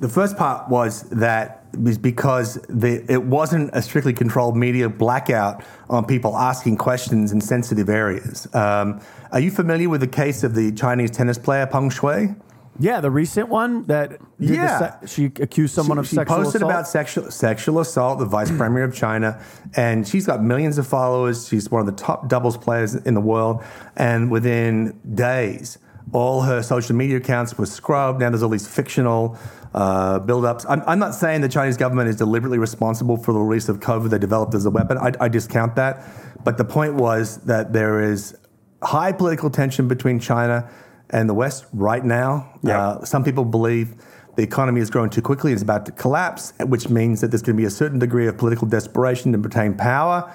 The 0.00 0.08
first 0.08 0.36
part 0.36 0.68
was 0.68 1.02
that 1.10 1.60
was 1.78 1.98
because 1.98 2.54
the, 2.68 3.04
it 3.12 3.22
wasn't 3.24 3.70
a 3.74 3.82
strictly 3.82 4.12
controlled 4.12 4.56
media 4.56 4.88
blackout 4.88 5.62
on 5.90 6.04
people 6.04 6.36
asking 6.36 6.76
questions 6.76 7.32
in 7.32 7.40
sensitive 7.40 7.88
areas. 7.88 8.46
Um, 8.54 9.00
are 9.32 9.40
you 9.40 9.50
familiar 9.50 9.88
with 9.88 10.00
the 10.00 10.06
case 10.08 10.42
of 10.44 10.54
the 10.54 10.72
Chinese 10.72 11.10
tennis 11.10 11.36
player 11.38 11.66
Peng 11.66 11.90
Shuai? 11.90 12.34
Yeah, 12.78 13.00
the 13.00 13.10
recent 13.10 13.48
one 13.48 13.86
that 13.86 14.18
Yeah. 14.38 14.78
se- 15.00 15.06
she 15.06 15.24
accused 15.26 15.74
someone 15.74 15.96
she, 15.96 16.00
of 16.00 16.06
she 16.08 16.16
sexual 16.16 16.36
posted 16.38 16.56
assault. 16.62 16.72
about 16.72 16.88
sexual 16.88 17.30
sexual 17.30 17.78
assault, 17.80 18.18
the 18.18 18.24
vice 18.24 18.50
premier 18.50 18.82
of 18.84 18.94
China, 18.94 19.38
and 19.76 20.06
she's 20.06 20.26
got 20.26 20.42
millions 20.42 20.76
of 20.78 20.86
followers. 20.86 21.46
She's 21.46 21.70
one 21.70 21.80
of 21.80 21.86
the 21.86 21.92
top 22.02 22.28
doubles 22.28 22.56
players 22.56 22.94
in 22.96 23.14
the 23.14 23.20
world, 23.20 23.62
and 23.96 24.30
within 24.30 24.98
days, 25.14 25.78
all 26.12 26.42
her 26.42 26.62
social 26.62 26.96
media 26.96 27.18
accounts 27.18 27.56
were 27.56 27.66
scrubbed. 27.66 28.20
Now 28.20 28.30
there's 28.30 28.42
all 28.42 28.48
these 28.48 28.66
fictional 28.66 29.38
uh, 29.74 30.18
build-ups. 30.20 30.64
I'm, 30.68 30.82
I'm 30.86 30.98
not 31.00 31.14
saying 31.14 31.40
the 31.40 31.48
Chinese 31.48 31.76
government 31.76 32.08
is 32.08 32.16
deliberately 32.16 32.58
responsible 32.58 33.16
for 33.16 33.32
the 33.32 33.40
release 33.40 33.68
of 33.68 33.80
COVID 33.80 34.10
they 34.10 34.18
developed 34.18 34.54
as 34.54 34.66
a 34.66 34.70
weapon. 34.70 34.98
I, 34.98 35.12
I 35.20 35.28
discount 35.28 35.74
that, 35.76 36.04
but 36.44 36.58
the 36.58 36.64
point 36.64 36.94
was 36.94 37.38
that 37.38 37.72
there 37.72 38.00
is 38.00 38.36
high 38.82 39.10
political 39.12 39.48
tension 39.50 39.88
between 39.88 40.20
China 40.20 40.68
and 41.10 41.28
the 41.28 41.34
West 41.34 41.66
right 41.72 42.04
now. 42.04 42.58
Yeah. 42.62 42.80
Uh, 42.80 43.04
some 43.04 43.24
people 43.24 43.44
believe 43.44 43.94
the 44.36 44.42
economy 44.42 44.80
is 44.80 44.90
growing 44.90 45.10
too 45.10 45.22
quickly, 45.22 45.52
and 45.52 45.56
it's 45.56 45.62
about 45.62 45.86
to 45.86 45.92
collapse, 45.92 46.52
which 46.60 46.88
means 46.88 47.20
that 47.20 47.28
there's 47.28 47.42
going 47.42 47.56
to 47.56 47.60
be 47.60 47.66
a 47.66 47.70
certain 47.70 47.98
degree 47.98 48.26
of 48.26 48.36
political 48.36 48.66
desperation 48.66 49.32
to 49.32 49.38
retain 49.38 49.74
power. 49.74 50.32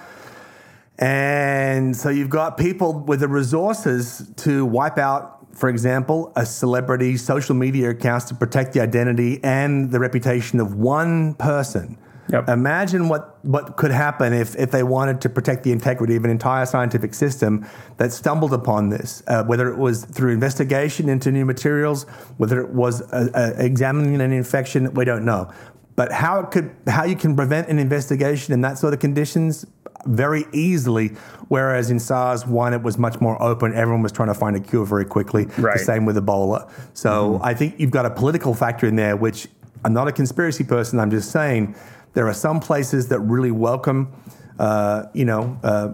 And 0.97 1.95
so 1.95 2.09
you've 2.09 2.29
got 2.29 2.57
people 2.57 2.99
with 2.99 3.21
the 3.21 3.27
resources 3.27 4.31
to 4.37 4.65
wipe 4.65 4.97
out 4.97 5.39
for 5.59 5.67
example, 5.67 6.31
a 6.37 6.45
celebrity's 6.45 7.21
social 7.21 7.53
media 7.53 7.89
accounts 7.89 8.25
to 8.25 8.35
protect 8.35 8.71
the 8.71 8.79
identity 8.79 9.43
and 9.43 9.91
the 9.91 9.99
reputation 9.99 10.59
of 10.59 10.75
one 10.75 11.33
person. 11.35 11.97
Yep. 12.31 12.49
Imagine 12.49 13.09
what, 13.09 13.43
what 13.43 13.75
could 13.75 13.91
happen 13.91 14.33
if, 14.33 14.55
if 14.55 14.69
they 14.71 14.83
wanted 14.83 15.19
to 15.21 15.29
protect 15.29 15.63
the 15.63 15.71
integrity 15.71 16.15
of 16.15 16.25
an 16.25 16.31
entire 16.31 16.65
scientific 16.65 17.13
system 17.13 17.65
that 17.97 18.11
stumbled 18.11 18.53
upon 18.53 18.89
this, 18.89 19.23
uh, 19.27 19.43
whether 19.45 19.69
it 19.69 19.77
was 19.77 20.05
through 20.05 20.33
investigation 20.33 21.09
into 21.09 21.31
new 21.31 21.45
materials, 21.45 22.03
whether 22.37 22.61
it 22.61 22.69
was 22.69 23.01
uh, 23.11 23.29
uh, 23.33 23.53
examining 23.57 24.21
an 24.21 24.31
infection, 24.31 24.93
we 24.93 25.05
don't 25.05 25.25
know. 25.25 25.51
But 25.95 26.11
how 26.11 26.39
it 26.41 26.51
could, 26.51 26.73
how 26.87 27.03
you 27.03 27.15
can 27.15 27.35
prevent 27.35 27.67
an 27.67 27.79
investigation 27.79 28.53
in 28.53 28.61
that 28.61 28.77
sort 28.77 28.93
of 28.93 28.99
conditions 28.99 29.65
very 30.05 30.45
easily, 30.53 31.09
whereas 31.49 31.91
in 31.91 31.99
SARS 31.99 32.45
one 32.45 32.73
it 32.73 32.81
was 32.81 32.97
much 32.97 33.19
more 33.19 33.41
open. 33.41 33.73
Everyone 33.73 34.01
was 34.01 34.11
trying 34.11 34.29
to 34.29 34.33
find 34.33 34.55
a 34.55 34.59
cure 34.59 34.85
very 34.85 35.03
quickly. 35.03 35.45
Right. 35.57 35.77
The 35.77 35.83
same 35.83 36.05
with 36.05 36.15
Ebola. 36.15 36.71
So 36.93 37.39
I 37.43 37.53
think 37.53 37.79
you've 37.79 37.91
got 37.91 38.05
a 38.05 38.09
political 38.09 38.53
factor 38.53 38.87
in 38.87 38.95
there, 38.95 39.17
which 39.17 39.47
I'm 39.83 39.93
not 39.93 40.07
a 40.07 40.11
conspiracy 40.11 40.63
person. 40.63 40.99
I'm 40.99 41.11
just 41.11 41.31
saying 41.31 41.75
there 42.13 42.27
are 42.27 42.33
some 42.33 42.59
places 42.59 43.07
that 43.09 43.19
really 43.19 43.51
welcome, 43.51 44.13
uh, 44.57 45.03
you 45.13 45.25
know, 45.25 45.57
uh, 45.63 45.89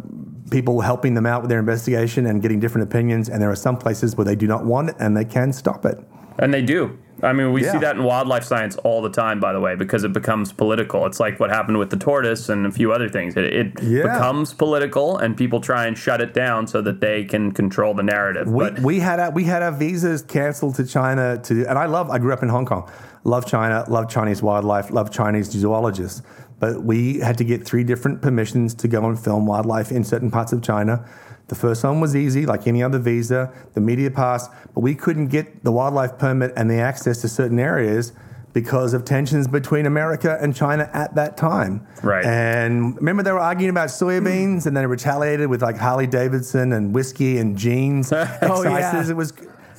people 0.51 0.81
helping 0.81 1.13
them 1.13 1.25
out 1.25 1.41
with 1.41 1.49
their 1.49 1.59
investigation 1.59 2.25
and 2.25 2.41
getting 2.41 2.59
different 2.59 2.87
opinions, 2.87 3.29
and 3.29 3.41
there 3.41 3.51
are 3.51 3.55
some 3.55 3.77
places 3.77 4.15
where 4.15 4.25
they 4.25 4.35
do 4.35 4.47
not 4.47 4.65
want 4.65 4.89
it 4.89 4.95
and 4.99 5.15
they 5.15 5.25
can 5.25 5.51
stop 5.51 5.85
it. 5.85 5.97
And 6.37 6.53
they 6.53 6.61
do. 6.61 6.97
I 7.23 7.31
mean, 7.33 7.53
we 7.53 7.63
Yeah. 7.63 7.71
see 7.73 7.77
that 7.79 7.95
in 7.95 8.03
wildlife 8.03 8.43
science 8.43 8.75
all 8.77 9.01
the 9.01 9.09
time, 9.09 9.39
by 9.39 9.53
the 9.53 9.59
way, 9.61 9.75
because 9.75 10.03
it 10.03 10.11
becomes 10.11 10.51
political. 10.51 11.05
It's 11.05 11.19
like 11.19 11.39
what 11.39 11.49
happened 11.49 11.77
with 11.77 11.89
the 11.89 11.95
tortoise 11.97 12.49
and 12.49 12.65
a 12.65 12.71
few 12.71 12.91
other 12.91 13.07
things. 13.07 13.37
It, 13.37 13.45
it 13.45 13.81
Yeah. 13.81 14.03
becomes 14.03 14.53
political, 14.53 15.17
and 15.17 15.37
people 15.37 15.61
try 15.61 15.85
and 15.85 15.97
shut 15.97 16.19
it 16.19 16.33
down 16.33 16.67
so 16.67 16.81
that 16.81 16.99
they 16.99 17.23
can 17.23 17.51
control 17.51 17.93
the 17.93 18.03
narrative. 18.03 18.47
We, 18.47 18.63
but 18.65 18.79
we 18.81 18.99
had 18.99 19.19
our, 19.19 19.31
we 19.31 19.45
had 19.45 19.63
our 19.63 19.71
visas 19.71 20.21
canceled 20.23 20.75
to 20.75 20.85
China 20.85 21.37
to, 21.43 21.65
and 21.65 21.77
I 21.79 21.85
love. 21.85 22.09
I 22.09 22.17
grew 22.19 22.33
up 22.33 22.43
in 22.43 22.49
Hong 22.49 22.65
Kong. 22.65 22.89
Love 23.23 23.45
China. 23.45 23.85
Love 23.87 24.09
Chinese 24.09 24.43
wildlife. 24.43 24.91
Love 24.91 25.09
Chinese 25.09 25.49
zoologists. 25.49 26.21
But 26.59 26.83
we 26.83 27.19
had 27.19 27.37
to 27.39 27.43
get 27.43 27.65
three 27.65 27.83
different 27.83 28.21
permissions 28.21 28.73
to 28.75 28.87
go 28.87 29.05
and 29.05 29.19
film 29.19 29.45
wildlife 29.45 29.91
in 29.91 30.03
certain 30.03 30.31
parts 30.31 30.53
of 30.53 30.61
China. 30.61 31.03
The 31.47 31.55
first 31.55 31.83
one 31.83 31.99
was 31.99 32.15
easy, 32.15 32.45
like 32.45 32.65
any 32.67 32.81
other 32.81 32.97
visa, 32.97 33.53
the 33.73 33.81
media 33.81 34.09
pass, 34.09 34.49
but 34.73 34.81
we 34.81 34.95
couldn't 34.95 35.27
get 35.27 35.63
the 35.63 35.71
wildlife 35.71 36.17
permit 36.17 36.51
and 36.57 36.69
the 36.69 36.79
access 36.79 37.21
to 37.21 37.27
certain 37.27 37.59
areas 37.59 38.13
because 38.51 38.93
of 38.93 39.03
tensions 39.03 39.47
between 39.49 39.85
America 39.85 40.37
and 40.41 40.55
China 40.55 40.89
at 40.93 41.13
that 41.13 41.35
time. 41.35 41.85
Right. 42.01 42.25
And 42.25 42.95
remember, 42.95 43.21
they 43.21 43.33
were 43.33 43.39
arguing 43.39 43.69
about 43.69 43.89
soybeans, 43.89 44.65
and 44.65 44.75
then 44.75 44.85
it 44.85 44.87
retaliated 44.87 45.49
with 45.49 45.61
like 45.61 45.77
Harley 45.77 46.07
Davidson 46.07 46.71
and 46.71 46.95
whiskey 46.95 47.37
and 47.37 47.57
jeans. 47.57 48.11
Oh, 48.41 48.63
yeah. 48.63 49.07
It 49.07 49.15
was. 49.15 49.33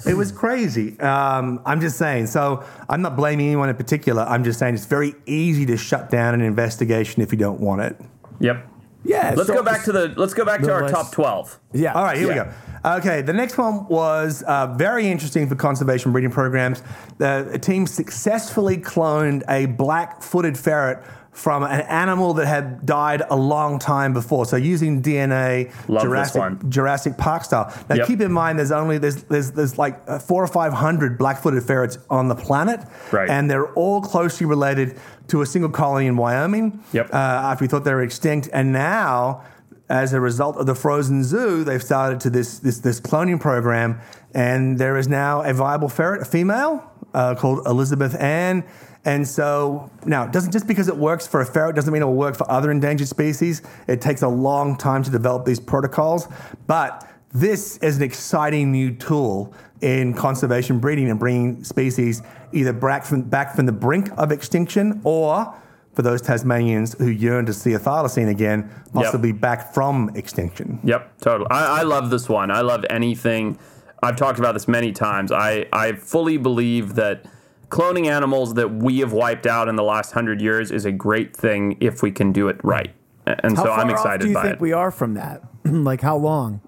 It 0.07 0.15
was 0.15 0.31
crazy. 0.31 1.01
Um, 1.01 1.61
I'm 1.65 1.81
just 1.81 1.97
saying. 1.97 2.27
So 2.27 2.63
I'm 2.89 3.01
not 3.01 3.17
blaming 3.17 3.47
anyone 3.47 3.71
in 3.71 3.77
particular. 3.77 4.23
I'm 4.25 4.45
just 4.45 4.59
saying 4.59 4.75
it's 4.75 4.85
very 4.85 5.15
easy 5.25 5.65
to 5.67 5.77
shut 5.79 6.11
down 6.11 6.35
an 6.35 6.43
investigation 6.43 7.23
if 7.23 7.33
you 7.33 7.39
don't 7.39 7.61
want 7.61 7.81
it. 7.81 7.97
yep. 8.39 8.69
Yeah. 9.07 9.35
Let's 9.37 9.49
so- 9.49 9.55
go 9.55 9.63
back 9.63 9.85
to 9.85 9.93
the. 9.93 10.13
Let's 10.17 10.35
go 10.35 10.45
back 10.45 10.61
to 10.63 10.73
our 10.73 10.83
list. 10.83 10.95
top 10.95 11.13
twelve. 11.13 11.59
Yeah. 11.73 11.93
All 11.95 12.05
right, 12.05 12.17
here 12.17 12.29
Yeah. 12.33 12.45
we 12.45 12.51
go. 12.51 12.97
Okay, 12.99 13.21
the 13.23 13.33
next 13.33 13.59
one 13.59 13.87
was 13.89 14.43
uh, 14.47 14.69
very 14.77 15.09
interesting 15.09 15.49
for 15.49 15.57
conservation 15.57 16.13
breeding 16.13 16.31
programs. 16.31 16.83
The 17.19 17.49
a 17.53 17.59
team 17.59 17.87
successfully 17.87 18.77
cloned 18.77 19.43
a 19.49 19.67
black-footed 19.67 20.57
ferret 20.57 21.03
from 21.37 21.63
an 21.65 21.83
animal 21.83 22.33
that 22.33 22.47
had 22.47 22.87
died 22.87 23.23
a 23.29 23.37
long 23.37 23.79
time 23.79 24.15
before. 24.15 24.47
So 24.47 24.57
using 24.57 25.03
DNA, 25.03 25.71
Love 25.87 26.03
Jurassic. 26.05 26.43
Jurassic 26.71 27.19
Park 27.19 27.45
style. 27.45 27.71
Now 27.91 27.97
Yep. 27.97 28.07
keep 28.07 28.21
in 28.23 28.33
mind, 28.33 28.59
there's 28.59 28.73
only 28.73 28.97
there's 28.97 29.23
there's, 29.25 29.53
there's 29.53 29.77
like 29.77 30.01
uh, 30.09 30.19
four 30.19 30.43
or 30.43 30.47
five 30.47 30.73
hundred 30.73 31.19
black-footed 31.19 31.63
ferrets 31.63 31.99
on 32.09 32.29
the 32.29 32.35
planet, 32.35 32.81
Right. 33.13 33.29
And 33.29 33.51
they're 33.51 33.71
all 33.75 34.01
closely 34.01 34.47
related 34.47 34.97
to 35.29 35.43
a 35.43 35.47
single 35.47 35.71
colony 35.71 36.07
in 36.07 36.17
Wyoming. 36.17 36.81
Yep. 36.93 37.13
Uh, 37.13 37.17
after 37.17 37.65
we 37.65 37.69
thought 37.69 37.85
they 37.85 37.93
were 37.93 38.03
extinct, 38.03 38.49
and 38.53 38.73
now 38.73 39.43
as 39.91 40.13
a 40.15 40.21
result 40.21 40.57
of 40.57 40.65
the 40.67 40.75
frozen 40.75 41.23
zoo, 41.23 41.65
they've 41.65 41.83
started 41.83 42.19
to 42.21 42.31
this 42.31 42.61
this 42.61 42.79
this 42.79 42.99
cloning 42.99 43.39
program, 43.39 44.01
and 44.35 44.79
there 44.79 44.97
is 44.97 45.07
now 45.07 45.43
a 45.43 45.53
viable 45.53 45.89
ferret, 45.91 46.23
a 46.23 46.25
female 46.25 46.83
uh, 47.13 47.35
called 47.35 47.59
Elizabeth 47.67 48.15
Ann. 48.19 48.65
And 49.07 49.27
so 49.27 49.89
now, 50.05 50.25
it 50.25 50.33
doesn't 50.33 50.51
just 50.51 50.67
because 50.67 50.89
it 50.89 50.97
works 50.97 51.29
for 51.29 51.41
a 51.41 51.47
ferret 51.47 51.77
doesn't 51.77 51.93
mean 51.93 52.03
it 52.03 52.07
will 52.07 52.15
work 52.15 52.35
for 52.35 52.51
other 52.51 52.73
endangered 52.73 53.07
species. 53.07 53.63
It 53.87 54.01
takes 54.01 54.23
a 54.23 54.29
long 54.29 54.77
time 54.77 55.05
to 55.05 55.11
develop 55.11 55.47
these 55.47 55.61
protocols, 55.61 56.27
but 56.67 57.09
this 57.33 57.77
is 57.79 57.99
an 57.99 58.03
exciting 58.03 58.73
new 58.73 58.93
tool 58.93 59.55
in 59.81 60.13
conservation 60.13 60.81
breeding 60.81 61.09
and 61.09 61.21
bringing 61.21 61.63
species 61.63 62.23
either 62.53 62.73
back 62.73 63.05
from, 63.05 63.23
back 63.23 63.55
from 63.55 63.67
the 63.67 63.73
brink 63.73 64.11
of 64.17 64.33
extinction 64.33 65.01
or 65.05 65.55
for 65.93 66.03
those 66.03 66.21
Tasmanians 66.21 66.99
who 66.99 67.09
yearn 67.09 67.47
to 67.47 67.53
see 67.53 67.75
a 67.75 67.79
thylacine 67.79 68.29
again, 68.29 68.69
possibly 68.93 69.31
back 69.31 69.73
from 69.73 70.11
extinction. 70.17 70.81
Yep, 70.83 71.21
totally. 71.21 71.49
I, 71.51 71.81
I 71.81 71.83
love 71.85 72.11
this 72.11 72.29
one. 72.29 72.51
I 72.51 72.63
love 72.63 72.85
anything. 72.91 73.57
I've 74.03 74.17
talked 74.17 74.41
about 74.41 74.53
this 74.53 74.67
many 74.67 74.93
times. 74.93 75.31
I, 75.31 75.67
I 75.73 75.93
fully 75.93 76.39
believe 76.39 76.97
that 76.97 77.25
cloning 77.69 78.07
animals 78.07 78.55
that 78.55 78.73
we 78.73 79.01
have 79.01 79.13
wiped 79.13 79.47
out 79.47 79.69
in 79.69 79.77
the 79.77 79.83
last 79.83 80.13
hundred 80.13 80.41
years 80.41 80.71
is 80.71 80.85
a 80.85 80.93
great 80.93 81.37
thing 81.37 81.77
if 81.81 82.03
we 82.03 82.11
can 82.11 82.33
do 82.33 82.49
it 82.49 82.59
right. 82.63 82.95
And 83.27 83.57
How 83.57 83.65
so 83.65 83.73
I'm 83.73 83.89
off 83.89 83.93
excited 83.93 84.23
do 84.23 84.29
you 84.29 84.35
by 84.35 84.43
think 84.43 84.55
it. 84.55 84.61
we 84.61 84.73
are 84.73 84.91
from 84.91 85.15
that? 85.15 85.43
like 85.65 86.01
how 86.01 86.17
long? 86.17 86.61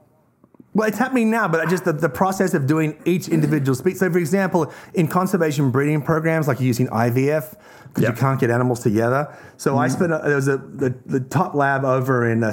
Well, 0.74 0.86
it's 0.86 0.98
happening 0.98 1.30
now, 1.30 1.48
but 1.48 1.68
just 1.68 1.84
the, 1.84 1.92
the 1.92 2.08
process 2.08 2.54
of 2.54 2.66
doing 2.66 3.00
each 3.04 3.28
individual 3.28 3.74
species. 3.74 4.00
So, 4.00 4.10
for 4.12 4.18
example, 4.18 4.72
in 4.94 5.08
conservation 5.08 5.70
breeding 5.70 6.02
programs, 6.02 6.46
like 6.46 6.60
using 6.60 6.86
IVF, 6.88 7.56
because 7.88 8.02
Yeah. 8.02 8.10
you 8.10 8.16
can't 8.16 8.40
get 8.40 8.50
animals 8.50 8.80
together. 8.80 9.34
So 9.56 9.76
I 9.76 9.88
spent, 9.88 10.12
a, 10.12 10.20
there 10.24 10.36
was 10.36 10.46
a, 10.46 10.56
the, 10.58 10.94
the 11.06 11.18
top 11.20 11.54
lab 11.54 11.84
over 11.84 12.30
in 12.30 12.44
uh, 12.44 12.52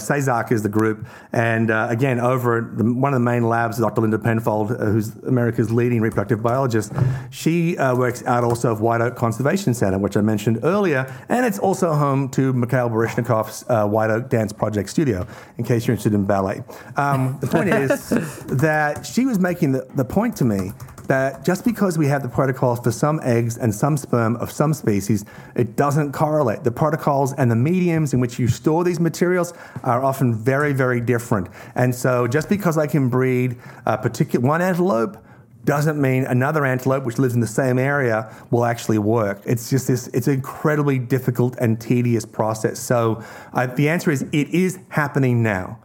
is 0.49 0.63
the 0.63 0.69
group. 0.69 1.05
And 1.31 1.69
uh, 1.69 1.87
again, 1.89 2.19
over 2.19 2.61
the, 2.61 2.83
one 2.83 3.13
of 3.13 3.19
the 3.19 3.23
main 3.25 3.47
labs, 3.47 3.77
Dr. 3.77 4.01
Linda 4.01 4.17
Penfold, 4.17 4.71
uh, 4.71 4.85
who's 4.85 5.15
America's 5.17 5.71
leading 5.71 6.01
reproductive 6.01 6.41
biologist. 6.41 6.91
She 7.29 7.77
uh, 7.77 7.95
works 7.95 8.23
out 8.25 8.43
also 8.43 8.71
of 8.71 8.81
White 8.81 9.01
Oak 9.01 9.15
Conservation 9.15 9.73
Center, 9.73 9.99
which 9.99 10.17
I 10.17 10.21
mentioned 10.21 10.59
earlier. 10.63 11.05
And 11.29 11.45
it's 11.45 11.59
also 11.59 11.93
home 11.93 12.29
to 12.29 12.53
Mikhail 12.53 12.89
Baryshnikov's 12.89 13.65
uh, 13.69 13.87
White 13.87 14.09
Oak 14.09 14.29
Dance 14.29 14.51
Project 14.51 14.89
Studio, 14.89 15.27
in 15.57 15.63
case 15.63 15.85
you're 15.85 15.93
interested 15.93 16.13
in 16.15 16.25
ballet. 16.25 16.63
Um, 16.97 17.37
the 17.39 17.47
point 17.47 17.69
is 17.69 18.09
that 18.47 19.05
she 19.05 19.25
was 19.25 19.37
making 19.37 19.73
the, 19.73 19.87
the 19.95 20.05
point 20.05 20.35
to 20.37 20.45
me 20.45 20.71
that 21.05 21.45
just 21.45 21.65
because 21.65 21.97
we 21.97 22.07
have 22.07 22.21
the 22.21 22.29
protocols 22.29 22.79
for 22.79 22.91
some 22.91 23.19
eggs 23.23 23.57
and 23.57 23.73
some 23.73 23.97
sperm 23.97 24.35
of 24.37 24.51
some 24.51 24.73
species, 24.73 25.25
it 25.55 25.75
doesn't 25.75 26.11
correlate. 26.11 26.63
The 26.63 26.71
protocols 26.71 27.33
and 27.33 27.49
the 27.49 27.55
mediums 27.55 28.13
in 28.13 28.19
which 28.19 28.39
you 28.39 28.47
store 28.47 28.83
these 28.83 28.99
materials 28.99 29.53
are 29.83 30.03
often 30.03 30.33
very, 30.33 30.73
very 30.73 31.01
different. 31.01 31.49
And 31.75 31.93
so 31.93 32.27
just 32.27 32.49
because 32.49 32.77
I 32.77 32.87
can 32.87 33.09
breed 33.09 33.57
a 33.85 33.97
particular 33.97 34.45
one 34.45 34.61
antelope 34.61 35.17
doesn't 35.65 35.99
mean 35.99 36.25
another 36.25 36.63
antelope 36.63 37.03
which 37.03 37.17
lives 37.17 37.33
in 37.33 37.39
the 37.39 37.47
same 37.47 37.79
area 37.79 38.31
will 38.51 38.65
actually 38.65 38.99
work. 38.99 39.41
It's 39.45 39.69
just 39.69 39.87
this, 39.87 40.07
it's 40.09 40.27
an 40.27 40.35
incredibly 40.35 40.99
difficult 40.99 41.57
and 41.59 41.81
tedious 41.81 42.25
process. 42.25 42.79
So 42.79 43.23
uh, 43.53 43.65
the 43.65 43.89
answer 43.89 44.11
is 44.11 44.21
it 44.31 44.49
is 44.49 44.79
happening 44.89 45.41
now. 45.41 45.79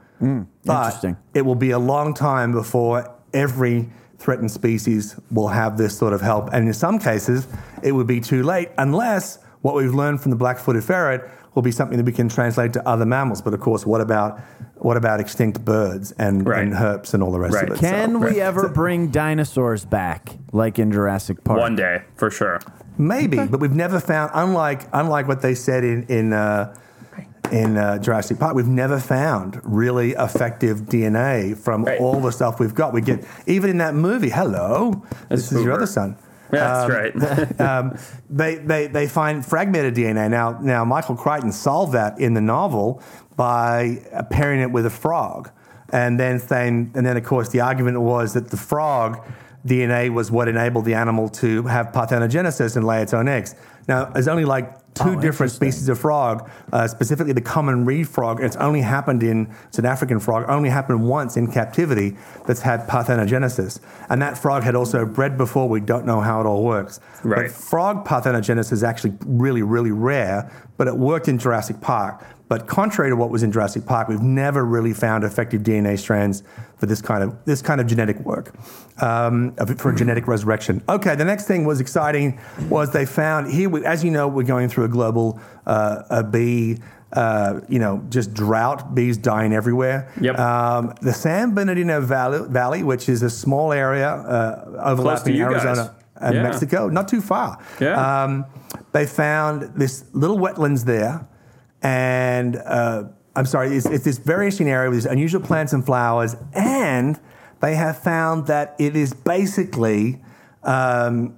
But 0.66 0.84
interesting. 0.84 1.16
it 1.32 1.42
will 1.42 1.54
be 1.54 1.70
a 1.70 1.78
long 1.78 2.12
time 2.12 2.52
before 2.52 3.10
every 3.32 3.88
threatened 4.20 4.50
species 4.50 5.16
will 5.30 5.48
have 5.48 5.76
this 5.78 5.96
sort 5.96 6.12
of 6.12 6.20
help. 6.20 6.50
And 6.52 6.68
in 6.68 6.74
some 6.74 6.98
cases, 6.98 7.48
it 7.82 7.92
would 7.92 8.06
be 8.06 8.20
too 8.20 8.42
late 8.42 8.68
unless 8.78 9.38
what 9.62 9.74
we've 9.74 9.94
learned 9.94 10.20
from 10.20 10.30
the 10.30 10.36
black-footed 10.36 10.84
ferret 10.84 11.28
will 11.54 11.62
be 11.62 11.72
something 11.72 11.96
that 11.96 12.04
we 12.06 12.12
can 12.12 12.28
translate 12.28 12.72
to 12.74 12.86
other 12.88 13.04
mammals. 13.06 13.42
But 13.42 13.54
of 13.54 13.60
course, 13.60 13.84
what 13.84 14.00
about 14.00 14.38
what 14.76 14.96
about 14.96 15.20
extinct 15.20 15.62
birds 15.62 16.12
and, 16.12 16.46
Right. 16.46 16.62
and 16.62 16.72
herps 16.72 17.12
and 17.12 17.22
all 17.22 17.30
the 17.32 17.38
rest 17.40 17.54
Right. 17.54 17.68
of 17.68 17.76
it? 17.76 17.80
Can 17.80 18.12
So- 18.12 18.18
we 18.18 18.40
ever 18.50 18.68
bring 18.68 19.08
dinosaurs 19.08 19.84
back, 19.84 20.30
like 20.52 20.78
in 20.78 20.90
Jurassic 20.92 21.42
Park? 21.44 21.58
One 21.60 21.76
day, 21.76 22.02
for 22.14 22.30
sure. 22.30 22.60
Maybe, 22.96 23.38
but 23.46 23.60
we've 23.60 23.74
never 23.74 24.00
found. 24.00 24.30
Unlike 24.34 24.88
unlike 24.92 25.26
what 25.28 25.40
they 25.42 25.54
said 25.54 25.82
in 25.84 26.04
in 26.04 26.32
uh, 26.32 26.74
in 27.52 27.76
uh, 27.76 27.98
Jurassic 27.98 28.38
Park, 28.38 28.54
we've 28.54 28.66
never 28.66 28.98
found 28.98 29.60
really 29.64 30.12
effective 30.12 30.82
DNA 30.82 31.56
from 31.56 31.84
Right. 31.84 32.00
all 32.00 32.20
the 32.20 32.32
stuff 32.32 32.60
we've 32.60 32.74
got. 32.74 32.92
We 32.92 33.00
get 33.00 33.24
even 33.46 33.70
in 33.70 33.78
that 33.78 33.94
movie. 33.94 34.30
Hello, 34.30 35.02
That's 35.28 35.48
this 35.48 35.52
is 35.52 35.64
your 35.64 35.72
other 35.72 35.86
son. 35.86 36.16
Yeah, 36.52 36.82
Um, 36.82 36.90
that's 36.90 37.58
right. 37.58 37.60
um, 37.60 37.98
they, 38.28 38.56
they, 38.56 38.86
they 38.88 39.06
find 39.06 39.44
fragmented 39.46 39.94
DNA. 39.94 40.28
Now, 40.30 40.58
now 40.60 40.84
Michael 40.84 41.14
Crichton 41.16 41.52
solved 41.52 41.92
that 41.92 42.18
in 42.18 42.34
the 42.34 42.40
novel 42.40 43.02
by 43.36 43.98
uh, 44.12 44.22
pairing 44.24 44.60
it 44.60 44.70
with 44.72 44.84
a 44.86 44.90
frog. 44.90 45.50
And 45.92 46.18
then, 46.20 46.38
saying, 46.38 46.92
and 46.94 47.04
then, 47.04 47.16
of 47.16 47.24
course, 47.24 47.48
the 47.48 47.60
argument 47.60 48.00
was 48.00 48.34
that 48.34 48.48
the 48.50 48.56
frog 48.56 49.24
DNA 49.66 50.08
was 50.12 50.30
what 50.30 50.48
enabled 50.48 50.84
the 50.84 50.94
animal 50.94 51.28
to 51.28 51.64
have 51.64 51.86
parthenogenesis 51.88 52.76
and 52.76 52.86
lay 52.86 53.02
its 53.02 53.12
own 53.12 53.28
eggs. 53.28 53.54
Now, 53.88 54.04
there's 54.06 54.28
only 54.28 54.44
like 54.44 54.79
two 54.94 55.16
Oh, 55.16 55.20
different 55.20 55.52
species 55.52 55.88
of 55.88 55.98
frog, 55.98 56.50
uh, 56.72 56.86
specifically 56.86 57.32
the 57.32 57.40
common 57.40 57.84
reed 57.84 58.08
frog. 58.08 58.40
It's 58.42 58.56
only 58.56 58.80
happened 58.80 59.22
in, 59.22 59.52
it's 59.68 59.78
an 59.78 59.86
African 59.86 60.20
frog, 60.20 60.44
only 60.48 60.68
happened 60.68 61.06
once 61.06 61.36
in 61.36 61.50
captivity 61.50 62.16
that's 62.46 62.60
had 62.60 62.86
parthenogenesis. 62.88 63.80
And 64.08 64.20
that 64.22 64.36
frog 64.36 64.62
had 64.62 64.74
also 64.74 65.06
bred 65.06 65.36
before. 65.38 65.68
We 65.68 65.80
don't 65.80 66.06
know 66.06 66.20
how 66.20 66.40
it 66.40 66.46
all 66.46 66.64
works. 66.64 67.00
Right. 67.22 67.46
But 67.46 67.50
frog 67.50 68.06
parthenogenesis 68.06 68.72
is 68.72 68.82
actually 68.82 69.16
really, 69.24 69.62
really 69.62 69.92
rare, 69.92 70.50
but 70.76 70.88
it 70.88 70.96
worked 70.96 71.28
in 71.28 71.38
Jurassic 71.38 71.80
Park. 71.80 72.24
But 72.50 72.66
contrary 72.66 73.10
to 73.10 73.16
what 73.16 73.30
was 73.30 73.44
in 73.44 73.52
Jurassic 73.52 73.86
Park, 73.86 74.08
we've 74.08 74.20
never 74.20 74.64
really 74.64 74.92
found 74.92 75.22
effective 75.22 75.62
DNA 75.62 75.96
strands 75.96 76.42
for 76.78 76.86
this 76.86 77.00
kind 77.00 77.22
of 77.22 77.36
this 77.44 77.62
kind 77.62 77.80
of 77.80 77.86
genetic 77.86 78.18
work 78.20 78.52
um, 79.00 79.54
for 79.78 79.92
genetic 79.92 80.26
resurrection. 80.26 80.82
Okay, 80.88 81.14
the 81.14 81.24
next 81.24 81.46
thing 81.46 81.64
was 81.64 81.80
exciting 81.80 82.40
was 82.68 82.90
they 82.92 83.06
found 83.06 83.52
here. 83.52 83.68
We, 83.68 83.86
as 83.86 84.02
you 84.02 84.10
know, 84.10 84.26
we're 84.26 84.42
going 84.42 84.68
through 84.68 84.84
a 84.84 84.88
global 84.88 85.38
uh, 85.64 86.02
a 86.10 86.24
bee. 86.24 86.78
Uh, 87.12 87.60
you 87.68 87.80
know, 87.80 88.00
just 88.08 88.32
drought, 88.34 88.94
bees 88.94 89.16
dying 89.16 89.52
everywhere. 89.52 90.08
Yep. 90.20 90.38
Um, 90.38 90.94
the 91.02 91.12
San 91.12 91.54
Bernardino 91.56 92.00
Valley, 92.00 92.46
Valley, 92.48 92.82
which 92.84 93.08
is 93.08 93.22
a 93.22 93.30
small 93.30 93.72
area 93.72 94.08
uh, 94.08 94.80
overlapping 94.84 95.34
you 95.34 95.44
guys. 95.50 95.64
Arizona 95.64 95.96
and 96.20 96.34
Yeah. 96.36 96.42
Mexico, 96.44 96.88
not 96.88 97.08
too 97.08 97.20
far. 97.20 97.58
Yeah. 97.80 97.94
Um, 98.24 98.44
they 98.92 99.06
found 99.06 99.72
this 99.74 100.04
little 100.12 100.38
wetlands 100.38 100.84
there, 100.84 101.26
and 101.82 102.56
uh, 102.56 103.04
I'm 103.36 103.46
sorry, 103.46 103.76
it's, 103.76 103.86
it's 103.86 104.04
this 104.04 104.18
very 104.18 104.46
interesting 104.46 104.68
area 104.68 104.90
with 104.90 104.98
these 104.98 105.06
unusual 105.06 105.40
plants 105.40 105.72
and 105.72 105.84
flowers, 105.84 106.36
and 106.52 107.18
they 107.60 107.74
have 107.76 107.98
found 107.98 108.46
that 108.48 108.74
it 108.78 108.96
is 108.96 109.14
basically 109.14 110.20
um, 110.62 111.36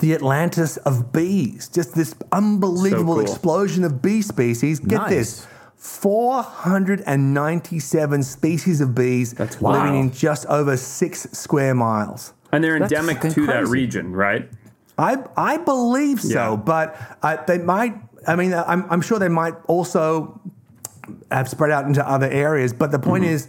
the 0.00 0.14
Atlantis 0.14 0.76
of 0.78 1.12
bees. 1.12 1.68
Just 1.68 1.94
this 1.94 2.14
unbelievable 2.32 3.14
cool. 3.14 3.22
explosion 3.22 3.84
of 3.84 4.02
bee 4.02 4.22
species. 4.22 4.80
Get 4.80 5.02
Nice. 5.02 5.10
this. 5.10 5.46
497 5.76 8.22
species 8.24 8.80
of 8.80 8.94
bees 8.94 9.32
That's 9.34 9.60
living 9.62 9.94
wow. 9.94 10.00
in 10.00 10.10
just 10.12 10.46
over 10.46 10.76
six 10.76 11.22
square 11.32 11.74
miles. 11.74 12.32
And 12.50 12.64
they're 12.64 12.78
That's 12.78 12.92
endemic 12.92 13.18
fucking 13.18 13.32
to 13.34 13.46
that 13.46 13.66
region, 13.68 14.12
right? 14.12 14.48
I 14.96 15.18
I 15.36 15.58
believe 15.58 16.20
so, 16.20 16.54
Yeah. 16.54 16.56
but 16.56 16.96
uh, 17.22 17.36
they 17.46 17.58
might. 17.58 17.94
I 18.28 18.36
mean, 18.36 18.52
I'm, 18.54 18.84
I'm 18.90 19.00
sure 19.00 19.18
they 19.18 19.28
might 19.28 19.54
also 19.66 20.40
have 21.30 21.48
spread 21.48 21.70
out 21.70 21.86
into 21.86 22.06
other 22.08 22.28
areas. 22.30 22.72
But 22.72 22.92
the 22.92 22.98
point 22.98 23.24
Mm-hmm. 23.24 23.32
is 23.34 23.48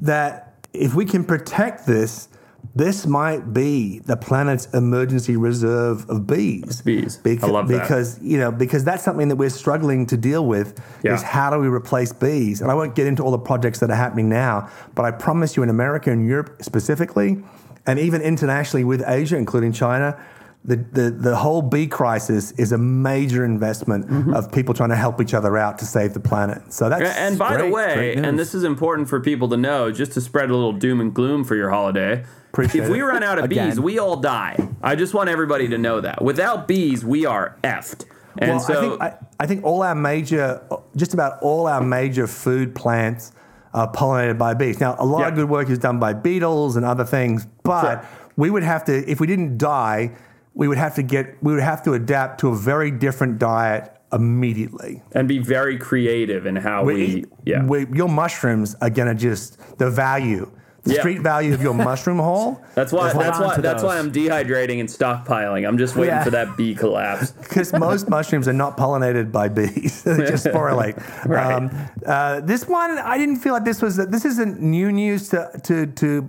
that 0.00 0.54
if 0.72 0.94
we 0.94 1.04
can 1.04 1.22
protect 1.24 1.86
this, 1.86 2.28
this 2.74 3.06
might 3.06 3.52
be 3.52 4.00
the 4.00 4.16
planet's 4.16 4.66
emergency 4.74 5.36
reserve 5.36 6.08
of 6.08 6.26
bees. 6.26 6.80
Bees. 6.82 7.20
I 7.44 7.46
love 7.46 7.68
that. 7.68 7.82
because 7.82 8.18
you 8.22 8.38
know 8.38 8.50
because 8.50 8.82
that's 8.82 9.04
something 9.04 9.28
that 9.28 9.36
we're 9.36 9.50
struggling 9.50 10.06
to 10.06 10.16
deal 10.16 10.44
with. 10.46 10.80
Yeah. 11.04 11.14
Is 11.14 11.22
how 11.22 11.50
do 11.50 11.58
we 11.58 11.68
replace 11.68 12.12
bees? 12.12 12.60
And 12.62 12.70
I 12.70 12.74
won't 12.74 12.94
get 12.96 13.06
into 13.06 13.22
all 13.22 13.30
the 13.30 13.38
projects 13.38 13.78
that 13.80 13.90
are 13.90 13.96
happening 13.96 14.28
now, 14.28 14.68
but 14.94 15.04
I 15.04 15.10
promise 15.12 15.56
you, 15.56 15.62
in 15.62 15.68
America 15.68 16.10
and 16.10 16.26
Europe 16.26 16.62
specifically, 16.62 17.44
and 17.86 17.98
even 17.98 18.22
internationally 18.22 18.82
with 18.84 19.02
Asia, 19.06 19.36
including 19.36 19.72
China. 19.72 20.18
The, 20.66 20.76
the, 20.76 21.10
the 21.10 21.36
whole 21.36 21.60
bee 21.60 21.86
crisis 21.86 22.52
is 22.52 22.72
a 22.72 22.78
major 22.78 23.44
investment 23.44 24.06
Mm-hmm. 24.08 24.32
of 24.32 24.50
people 24.50 24.72
trying 24.72 24.88
to 24.90 24.96
help 24.96 25.20
each 25.20 25.34
other 25.34 25.58
out 25.58 25.78
to 25.80 25.84
save 25.84 26.14
the 26.14 26.20
planet. 26.20 26.72
So 26.72 26.88
that's 26.88 27.16
And 27.18 27.38
by 27.38 27.56
the 27.58 27.68
way, 27.68 28.14
and 28.16 28.38
this 28.38 28.54
is 28.54 28.64
important 28.64 29.08
for 29.08 29.20
people 29.20 29.48
to 29.50 29.56
know, 29.58 29.90
just 29.92 30.12
to 30.12 30.20
spread 30.22 30.48
a 30.50 30.54
little 30.54 30.72
doom 30.72 31.00
and 31.00 31.12
gloom 31.12 31.44
for 31.44 31.54
your 31.54 31.68
holiday. 31.70 32.24
Appreciate 32.52 32.84
if 32.84 32.88
we 32.90 33.00
it. 33.00 33.04
run 33.04 33.22
out 33.22 33.38
of 33.38 33.50
bees, 33.50 33.78
we 33.78 33.98
all 33.98 34.16
die. 34.16 34.56
I 34.82 34.94
just 34.94 35.12
want 35.12 35.28
everybody 35.28 35.68
to 35.68 35.76
know 35.76 36.00
that. 36.00 36.22
Without 36.22 36.66
bees, 36.66 37.04
we 37.04 37.26
are 37.26 37.58
effed. 37.62 38.06
And 38.38 38.52
well, 38.52 38.60
so, 38.60 38.74
I 38.74 38.80
think, 38.80 39.02
I, 39.02 39.18
I 39.40 39.46
think 39.46 39.64
all 39.64 39.82
our 39.82 39.94
major, 39.94 40.62
just 40.96 41.12
about 41.14 41.42
all 41.42 41.66
our 41.66 41.82
major 41.82 42.26
food 42.26 42.74
plants 42.74 43.32
are 43.74 43.90
pollinated 43.92 44.38
by 44.38 44.54
bees. 44.54 44.80
Now, 44.80 44.96
a 44.98 45.04
lot 45.04 45.20
Yeah. 45.20 45.28
of 45.28 45.34
good 45.34 45.48
work 45.50 45.68
is 45.68 45.78
done 45.78 45.98
by 45.98 46.12
beetles 46.14 46.76
and 46.76 46.84
other 46.86 47.04
things, 47.04 47.46
but 47.64 47.82
Sure. 48.02 48.08
we 48.36 48.50
would 48.50 48.62
have 48.62 48.84
to, 48.86 49.10
if 49.10 49.20
we 49.20 49.26
didn't 49.26 49.58
die, 49.58 50.12
we 50.54 50.68
would 50.68 50.78
have 50.78 50.94
to 50.94 51.02
get, 51.02 51.36
we 51.42 51.52
would 51.52 51.62
have 51.62 51.82
to 51.82 51.92
adapt 51.94 52.40
to 52.40 52.48
a 52.48 52.56
very 52.56 52.90
different 52.90 53.38
diet 53.38 53.90
immediately. 54.12 55.02
and 55.12 55.26
be 55.28 55.38
very 55.38 55.76
creative 55.76 56.46
in 56.46 56.56
how 56.56 56.84
we, 56.84 57.24
yeah. 57.44 57.64
we- 57.64 57.86
your 57.92 58.08
mushrooms 58.08 58.76
are 58.80 58.90
gonna 58.90 59.14
just 59.14 59.58
the 59.78 59.90
value, 59.90 60.48
the 60.84 60.92
Yeah. 60.94 61.00
street 61.00 61.20
value 61.22 61.52
of 61.54 61.60
your 61.62 61.74
mushroom 61.90 62.18
haul. 62.18 62.62
that's 62.76 62.92
why. 62.92 63.12
That's 63.12 63.40
why. 63.40 63.56
to 63.56 63.62
That's 63.62 63.82
why. 63.82 63.98
I'm 63.98 64.12
dehydrating 64.12 64.78
and 64.78 64.88
stockpiling. 64.88 65.66
I'm 65.66 65.78
just 65.78 65.96
waiting 65.96 66.14
Yeah. 66.14 66.22
for 66.24 66.30
that 66.30 66.56
bee 66.56 66.74
collapse. 66.76 67.32
because 67.42 67.72
most 67.72 68.08
mushrooms 68.08 68.46
are 68.46 68.52
not 68.52 68.76
pollinated 68.76 69.32
by 69.32 69.48
bees; 69.48 70.02
they 70.04 70.18
just 70.18 70.46
sporulate. 70.46 70.94
Right. 71.26 71.52
Um, 71.54 71.70
uh, 72.06 72.40
this 72.40 72.68
one, 72.68 72.96
I 72.98 73.18
didn't 73.18 73.36
feel 73.36 73.54
like 73.54 73.64
this 73.64 73.82
was. 73.82 73.96
This 73.96 74.24
isn't 74.24 74.60
new 74.60 74.92
news 74.92 75.28
to 75.30 75.50
to, 75.64 75.86
to 75.86 76.28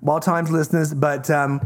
Wild 0.00 0.22
Times 0.22 0.50
listeners, 0.50 0.92
but 0.94 1.30
um, 1.30 1.60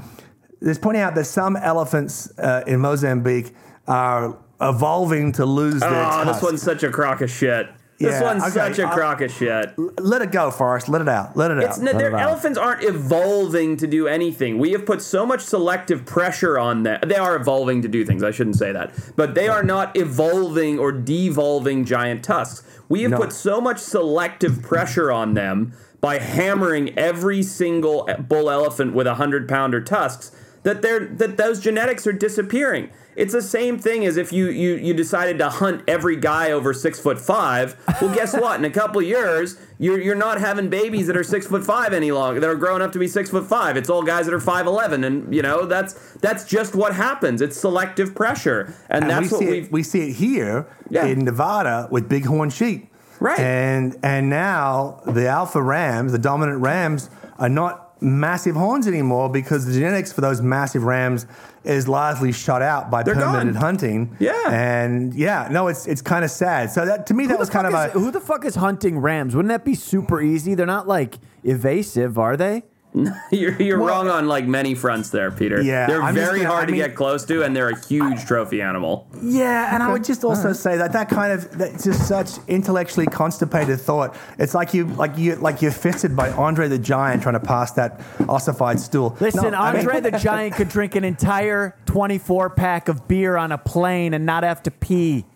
it's 0.71 0.79
pointing 0.79 1.03
out 1.03 1.15
that 1.15 1.25
some 1.25 1.57
elephants 1.57 2.37
uh, 2.39 2.63
in 2.67 2.81
Mozambique 2.81 3.55
are 3.87 4.37
evolving 4.61 5.33
to 5.33 5.45
lose 5.47 5.81
their 5.81 5.91
Oh, 5.91 6.25
this 6.25 6.43
one's 6.43 6.63
such 6.63 6.83
a 6.83 6.91
crock 6.91 7.21
of 7.21 7.31
shit. 7.31 7.69
This 7.99 8.13
Yeah, 8.21 8.23
one's 8.25 8.43
okay, 8.43 8.53
such 8.53 8.79
a 8.79 8.85
I'll- 8.89 8.95
crock 8.95 9.21
of 9.23 9.31
shit. 9.31 9.73
Let 9.99 10.21
it 10.21 10.31
go, 10.31 10.51
Forrest. 10.51 10.89
Let 10.91 11.01
it 11.01 11.09
out. 11.09 11.35
Let 11.35 11.51
it 11.51 11.59
It's 11.59 11.79
out. 11.81 11.89
n- 11.89 11.97
their 11.97 12.09
it 12.09 12.15
out. 12.15 12.21
elephants 12.21 12.59
aren't 12.59 12.83
evolving 12.85 13.77
to 13.79 13.87
do 13.87 14.07
anything. 14.07 14.59
We 14.59 14.73
have 14.73 14.85
put 14.85 15.01
so 15.01 15.25
much 15.25 15.41
selective 15.41 16.05
pressure 16.05 16.59
on 16.59 16.83
them. 16.83 17.01
They 17.07 17.17
are 17.17 17.35
evolving 17.37 17.81
to 17.83 17.89
do 17.89 18.05
things. 18.05 18.23
I 18.23 18.33
shouldn't 18.33 18.57
say 18.57 18.71
that, 18.73 18.93
but 19.17 19.35
they 19.35 19.49
are 19.49 19.63
not 19.63 19.97
evolving 19.97 20.79
or 20.79 20.93
devolving 20.93 21.87
giant 21.87 22.23
tusks. 22.23 22.63
We 22.89 23.01
have 23.03 23.13
No. 23.13 23.17
put 23.19 23.33
so 23.33 23.61
much 23.63 23.79
selective 23.79 24.63
pressure 24.63 25.11
on 25.11 25.33
them 25.35 25.73
by 26.03 26.19
hammering 26.19 26.97
every 26.99 27.43
single 27.43 28.07
bull 28.29 28.51
elephant 28.51 28.95
with 28.95 29.07
a 29.07 29.15
hundred 29.15 29.49
pounder 29.49 29.81
tusks 29.81 30.33
that 30.67 30.83
they're 30.83 31.07
that 31.07 31.37
those 31.37 31.61
genetics 31.61 32.07
are 32.09 32.13
disappearing. 32.13 32.91
It's 33.15 33.33
the 33.33 33.41
same 33.41 33.79
thing 33.79 34.05
as 34.05 34.17
if 34.17 34.33
you 34.33 34.47
you 34.51 34.75
you 34.75 34.93
decided 34.93 35.39
to 35.39 35.49
hunt 35.49 35.83
every 35.87 36.17
guy 36.17 36.51
over 36.51 36.75
six 36.75 36.99
foot 36.99 37.21
five. 37.21 37.77
Well, 38.03 38.13
guess 38.13 38.35
what? 38.39 38.59
In 38.59 38.65
a 38.65 38.71
couple 38.71 39.01
of 39.01 39.07
years, 39.07 39.57
you're 39.79 40.01
you're 40.01 40.17
not 40.17 40.41
having 40.41 40.69
babies 40.69 41.07
that 41.07 41.17
are 41.17 41.23
six 41.23 41.47
foot 41.47 41.65
five 41.65 41.93
any 41.93 42.11
longer. 42.11 42.41
That 42.41 42.51
are 42.51 42.57
growing 42.57 42.83
up 42.83 42.91
to 42.93 42.99
be 42.99 43.07
six 43.07 43.31
foot 43.31 43.47
five. 43.47 43.77
It's 43.77 43.89
all 43.89 44.03
guys 44.03 44.27
that 44.27 44.35
are 44.35 44.41
five 44.41 44.67
eleven, 44.67 45.05
and 45.05 45.33
you 45.33 45.41
know 45.41 45.67
that's 45.67 45.95
that's 46.17 46.45
just 46.45 46.75
what 46.75 46.95
happens. 46.95 47.41
It's 47.41 47.57
selective 47.59 48.13
pressure, 48.17 48.75
and, 48.91 49.05
And 49.05 49.11
that's 49.11 49.31
we 49.31 49.37
what 49.37 49.39
see 49.39 49.51
we. 49.51 49.59
it, 49.61 49.73
we 49.73 49.83
see 49.85 50.09
it 50.11 50.13
here 50.15 50.67
Yeah. 50.91 51.07
in 51.07 51.21
Nevada 51.25 51.87
with 51.93 52.09
bighorn 52.09 52.51
sheep. 52.51 52.93
Right. 53.21 53.39
And 53.39 53.97
and 54.03 54.29
now 54.29 55.01
the 55.07 55.29
alpha 55.29 55.63
rams, 55.63 56.11
the 56.13 56.19
dominant 56.19 56.61
rams, 56.61 57.09
are 57.39 57.49
not 57.49 57.86
massive 58.01 58.55
horns 58.55 58.87
anymore 58.87 59.29
because 59.31 59.65
the 59.67 59.73
genetics 59.73 60.13
for 60.13 60.21
those 60.21 60.43
massive 60.43 60.85
rams 60.85 61.27
is 61.65 61.89
largely 61.89 62.31
shut 62.31 62.63
out 62.63 62.91
by 62.91 63.03
They're 63.03 63.15
permitted 63.15 63.55
gone. 63.55 63.63
hunting. 63.63 64.17
Yeah. 64.21 64.51
And 64.51 65.15
yeah, 65.15 65.49
no, 65.51 65.69
it's 65.69 65.87
it's 65.87 66.03
kind 66.03 66.25
of 66.25 66.31
sad. 66.31 66.71
So 66.71 66.85
that 66.85 67.07
to 67.07 67.15
me 67.15 67.27
that 67.27 67.39
was 67.39 67.51
kind 67.51 67.67
of 67.67 67.75
a 67.75 67.89
who 67.89 68.11
the 68.11 68.21
fuck 68.21 68.45
is 68.45 68.55
hunting 68.57 68.99
rams? 68.99 69.35
Wouldn't 69.35 69.49
that 69.51 69.65
be 69.65 69.75
super 69.75 70.21
easy? 70.21 70.55
They're 70.55 70.67
not 70.67 70.87
like 70.87 71.19
evasive, 71.43 72.19
are 72.19 72.37
they? 72.37 72.65
You're, 73.31 73.61
you're 73.61 73.79
Well- 73.79 73.89
wrong 73.89 74.09
on 74.09 74.27
like 74.27 74.47
many 74.47 74.75
fronts 74.75 75.11
there, 75.11 75.31
Peter. 75.31 75.61
Yeah, 75.61 75.87
they're 75.87 76.03
I'm 76.03 76.15
very 76.15 76.39
gonna- 76.39 76.49
hard 76.51 76.65
I 76.69 76.71
to 76.71 76.77
get 76.77 76.95
close 76.95 77.25
to, 77.27 77.43
and 77.43 77.55
they're 77.55 77.69
a 77.69 77.79
huge 77.87 78.25
trophy 78.25 78.63
animal. 78.63 79.07
Yeah, 79.23 79.75
and 79.75 79.83
I 79.83 79.93
would 79.93 80.03
just 80.05 80.25
also 80.25 80.53
say 80.55 80.79
that 80.79 80.93
that 80.95 81.09
kind 81.11 81.33
of 81.33 81.51
that's 81.59 81.85
just 81.85 82.09
such 82.09 82.31
intellectually 82.49 83.07
constipated 83.07 83.79
thought. 83.81 84.17
It's 84.39 84.55
like 84.55 84.73
you 84.73 84.87
like 84.87 85.19
you 85.19 85.35
like 85.37 85.61
you're 85.61 85.73
fisted 85.73 86.17
by 86.17 86.31
Andre 86.33 86.69
the 86.69 86.79
Giant 86.79 87.23
trying 87.23 87.35
to 87.35 87.41
pass 87.47 87.73
that 87.73 88.01
ossified 88.29 88.81
stool. 88.81 89.15
Listen, 89.21 89.53
No, 89.53 89.59
I 89.59 89.73
mean- 89.73 89.81
Andre 89.87 90.01
the 90.01 90.19
Giant 90.19 90.55
could 90.55 90.69
drink 90.71 90.95
an 90.95 91.05
entire 91.05 91.77
24 91.87 92.51
pack 92.51 92.89
of 92.89 93.07
beer 93.07 93.37
on 93.37 93.53
a 93.53 93.59
plane 93.59 94.15
and 94.15 94.25
not 94.25 94.43
have 94.43 94.63
to 94.63 94.71
pee. 94.71 95.27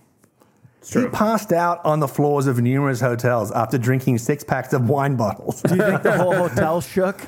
He 0.91 1.07
passed 1.09 1.53
out 1.53 1.85
on 1.85 2.01
the 2.01 2.09
floors 2.09 2.47
of 2.47 2.59
numerous 2.59 3.01
hotels 3.03 3.53
after 3.53 3.77
drinking 3.77 4.17
six 4.17 4.43
packs 4.43 4.73
of 4.73 4.89
wine 4.89 5.15
bottles. 5.17 5.61
Do 5.61 5.77
you 5.77 5.83
think 5.83 6.03
the 6.03 6.17
whole 6.17 6.33
hotel 6.35 6.81
shook? 6.81 7.21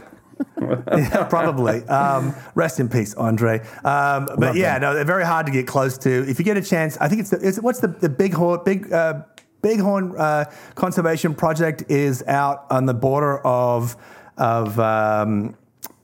yeah, 0.61 1.25
probably. 1.25 1.83
Um, 1.85 2.35
rest 2.55 2.81
in 2.81 2.89
peace, 2.89 3.15
Andre. 3.15 3.61
Um, 3.85 4.27
but 4.27 4.39
Love 4.41 4.57
yeah, 4.57 4.77
him. 4.77 4.83
no, 4.83 4.95
they're 4.95 5.05
very 5.05 5.25
hard 5.25 5.47
to 5.47 5.53
get 5.53 5.67
close 5.67 5.99
to. 5.99 6.29
If 6.29 6.39
you 6.39 6.45
get 6.45 6.57
a 6.57 6.63
chance, 6.63 6.97
I 6.99 7.09
think 7.09 7.21
it's 7.21 7.31
the 7.31 7.47
it's, 7.47 7.59
what's 7.61 7.81
the 7.81 7.89
the 7.89 8.09
Bighorn 8.09 8.61
big 8.65 8.93
uh, 8.93 9.23
Bighorn 9.63 10.15
uh, 10.17 10.45
Conservation 10.75 11.35
Project 11.35 11.85
is 11.89 12.23
out 12.27 12.67
on 12.71 12.87
the 12.87 12.95
border 12.95 13.39
of 13.47 13.97
of, 14.39 14.79
um, 14.81 15.55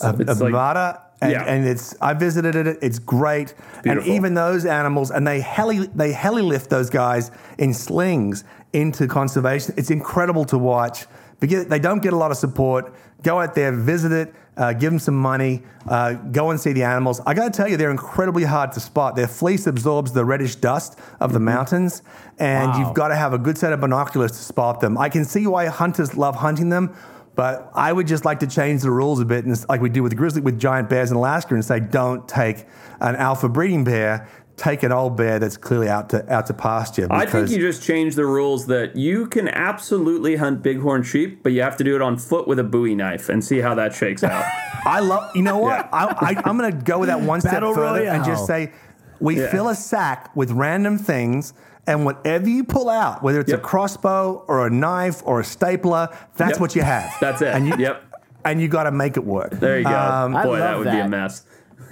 of, 0.00 0.20
of 0.20 0.28
like- 0.40 0.52
Nevada. 0.52 1.02
And, 1.20 1.32
Yeah. 1.32 1.42
and 1.46 1.66
it's 1.66 1.96
I 2.00 2.14
visited 2.14 2.68
it. 2.68 2.78
It's 2.80 3.00
great, 3.00 3.52
and 3.84 4.00
even 4.06 4.34
those 4.34 4.64
animals, 4.64 5.10
and 5.10 5.26
they 5.26 5.40
heli 5.40 5.88
they 5.88 6.12
heli 6.12 6.42
lift 6.42 6.70
those 6.70 6.90
guys 6.90 7.32
in 7.58 7.74
slings 7.74 8.44
into 8.72 9.08
conservation. 9.08 9.74
It's 9.76 9.90
incredible 9.90 10.44
to 10.44 10.58
watch 10.58 11.06
Forget 11.40 11.68
they 11.68 11.78
don't 11.78 12.02
get 12.02 12.12
a 12.12 12.16
lot 12.16 12.30
of 12.30 12.36
support. 12.36 12.92
Go 13.22 13.40
out 13.40 13.54
there, 13.54 13.72
visit 13.72 14.12
it, 14.12 14.34
uh, 14.56 14.72
give 14.72 14.90
them 14.92 14.98
some 14.98 15.16
money, 15.16 15.62
uh, 15.88 16.12
go 16.12 16.50
and 16.50 16.60
see 16.60 16.72
the 16.72 16.84
animals. 16.84 17.20
I 17.26 17.34
got 17.34 17.52
to 17.52 17.56
tell 17.56 17.68
you, 17.68 17.76
they're 17.76 17.90
incredibly 17.90 18.44
hard 18.44 18.72
to 18.72 18.80
spot. 18.80 19.16
Their 19.16 19.26
fleece 19.26 19.66
absorbs 19.66 20.12
the 20.12 20.24
reddish 20.24 20.56
dust 20.56 20.98
of 21.20 21.32
the 21.32 21.40
mountains, 21.40 22.02
and 22.38 22.70
Wow. 22.70 22.78
you've 22.78 22.94
got 22.94 23.08
to 23.08 23.16
have 23.16 23.32
a 23.32 23.38
good 23.38 23.58
set 23.58 23.72
of 23.72 23.80
binoculars 23.80 24.32
to 24.32 24.38
spot 24.38 24.80
them. 24.80 24.96
I 24.96 25.08
can 25.08 25.24
see 25.24 25.46
why 25.46 25.66
hunters 25.66 26.16
love 26.16 26.36
hunting 26.36 26.68
them. 26.68 26.94
But 27.34 27.70
I 27.72 27.92
would 27.92 28.08
just 28.08 28.24
like 28.24 28.40
to 28.40 28.48
change 28.48 28.82
the 28.82 28.90
rules 28.90 29.20
a 29.20 29.24
bit, 29.24 29.44
and 29.44 29.56
like 29.68 29.80
we 29.80 29.88
do 29.90 30.02
with 30.02 30.10
the 30.10 30.16
grizzly, 30.16 30.40
with 30.42 30.58
giant 30.58 30.88
bears 30.88 31.12
in 31.12 31.16
Alaska, 31.16 31.54
and 31.54 31.64
say 31.64 31.78
don't 31.78 32.26
take 32.26 32.66
an 33.00 33.14
alpha 33.14 33.48
breeding 33.48 33.84
bear, 33.84 34.26
take 34.58 34.82
an 34.82 34.92
old 34.92 35.16
bear 35.16 35.38
that's 35.38 35.56
clearly 35.56 35.88
out 35.88 36.10
to 36.10 36.30
out 36.32 36.46
to 36.46 36.54
pasture. 36.54 37.06
I 37.10 37.24
think 37.26 37.48
you 37.50 37.58
just 37.58 37.82
changed 37.82 38.16
the 38.16 38.26
rules 38.26 38.66
that 38.66 38.96
you 38.96 39.26
can 39.28 39.48
absolutely 39.48 40.36
hunt 40.36 40.62
bighorn 40.62 41.02
sheep, 41.04 41.42
but 41.42 41.52
you 41.52 41.62
have 41.62 41.76
to 41.78 41.84
do 41.84 41.94
it 41.94 42.02
on 42.02 42.18
foot 42.18 42.46
with 42.48 42.58
a 42.58 42.64
Bowie 42.64 42.94
knife 42.94 43.28
and 43.28 43.42
see 43.44 43.60
how 43.60 43.74
that 43.76 43.94
shakes 43.94 44.22
out. 44.24 44.44
I 44.84 45.00
love. 45.00 45.34
You 45.34 45.42
know 45.42 45.58
what? 45.58 45.88
I, 45.92 46.06
I, 46.36 46.42
I'm 46.44 46.58
going 46.58 46.72
to 46.76 46.84
go 46.84 46.98
with 46.98 47.08
that 47.08 47.20
one 47.20 47.40
step 47.40 47.52
Battle 47.54 47.74
further 47.74 48.04
and 48.04 48.24
just 48.24 48.46
say 48.46 48.72
we 49.20 49.38
Yeah. 49.40 49.50
fill 49.50 49.68
a 49.68 49.74
sack 49.74 50.34
with 50.36 50.50
random 50.50 50.98
things, 50.98 51.52
and 51.86 52.04
whatever 52.04 52.48
you 52.48 52.64
pull 52.64 52.88
out, 52.90 53.22
whether 53.22 53.40
it's 53.40 53.50
Yep. 53.50 53.60
a 53.60 53.62
crossbow 53.62 54.44
or 54.48 54.66
a 54.66 54.70
knife 54.70 55.22
or 55.24 55.40
a 55.40 55.44
stapler, 55.44 56.08
that's 56.36 56.52
Yep. 56.52 56.60
what 56.60 56.76
you 56.76 56.82
have. 56.82 57.12
That's 57.20 57.40
it. 57.42 57.48
And 57.48 57.66
you, 57.66 57.74
Yep. 57.78 58.04
And 58.44 58.60
you 58.62 58.68
got 58.68 58.84
to 58.84 58.92
make 58.92 59.16
it 59.16 59.24
work. 59.24 59.50
There 59.50 59.78
you 59.78 59.84
go. 59.84 59.90
Um, 59.90 60.32
Boy, 60.32 60.58
that 60.58 60.70
love 60.70 60.78
would 60.78 60.84
be 60.84 60.98
a 60.98 61.02
that. 61.02 61.10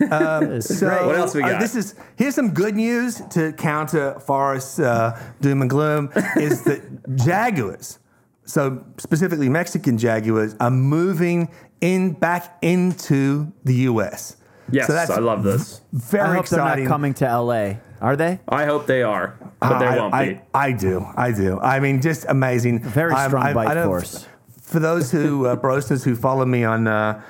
Mess. 0.01 0.79
So, 0.79 1.07
What 1.07 1.17
else 1.17 1.35
we 1.35 1.43
uh, 1.43 1.51
got? 1.53 1.61
this 1.61 1.75
is 1.77 1.95
here's 2.17 2.35
some 2.35 2.51
good 2.55 2.75
news 2.75 3.21
to 3.31 3.53
counter 3.53 4.19
Forrest's 4.21 4.79
uh, 4.79 5.21
doom 5.41 5.63
and 5.63 5.71
gloom 5.71 6.11
is 6.37 6.63
that 6.69 6.83
jaguars, 7.17 7.99
so 8.45 8.85
specifically 8.99 9.49
Mexican 9.49 9.99
jaguars, 9.99 10.55
are 10.61 10.71
moving 10.71 11.49
in 11.81 12.13
back 12.13 12.59
into 12.63 13.53
the 13.65 13.75
U.S. 13.91 14.37
Yes, 14.71 14.87
so 14.89 14.93
that's 14.95 15.11
I 15.11 15.21
love 15.21 15.43
this. 15.45 15.81
very 15.93 16.25
I 16.29 16.35
hope 16.35 16.41
exciting. 16.43 16.67
they're 16.77 16.85
not 16.85 16.89
coming 16.93 17.15
to 17.15 17.27
L.A. 17.29 17.81
Are 18.01 18.17
they? 18.17 18.41
I 18.49 18.65
hope 18.67 18.87
they 18.87 19.03
are, 19.03 19.39
but 19.61 19.79
they 19.79 19.87
I, 19.87 19.97
won't 19.97 20.13
I, 20.15 20.29
be. 20.35 20.41
I 20.53 20.73
do. 20.73 21.07
I 21.17 21.33
do. 21.33 21.59
I 21.61 21.81
mean, 21.81 22.03
just 22.03 22.27
amazing. 22.29 22.81
Very 22.83 23.13
I'm- 23.15 23.31
strong 23.31 23.45
I'm- 23.47 23.55
bite 23.55 23.83
force. 23.85 24.27
For 24.61 24.81
those 24.81 25.13
who, 25.13 25.47
uh, 25.47 25.55
brosters 25.67 26.03
who 26.03 26.17
follow 26.17 26.45
me 26.45 26.65
on 26.65 26.89
uh, 26.89 27.23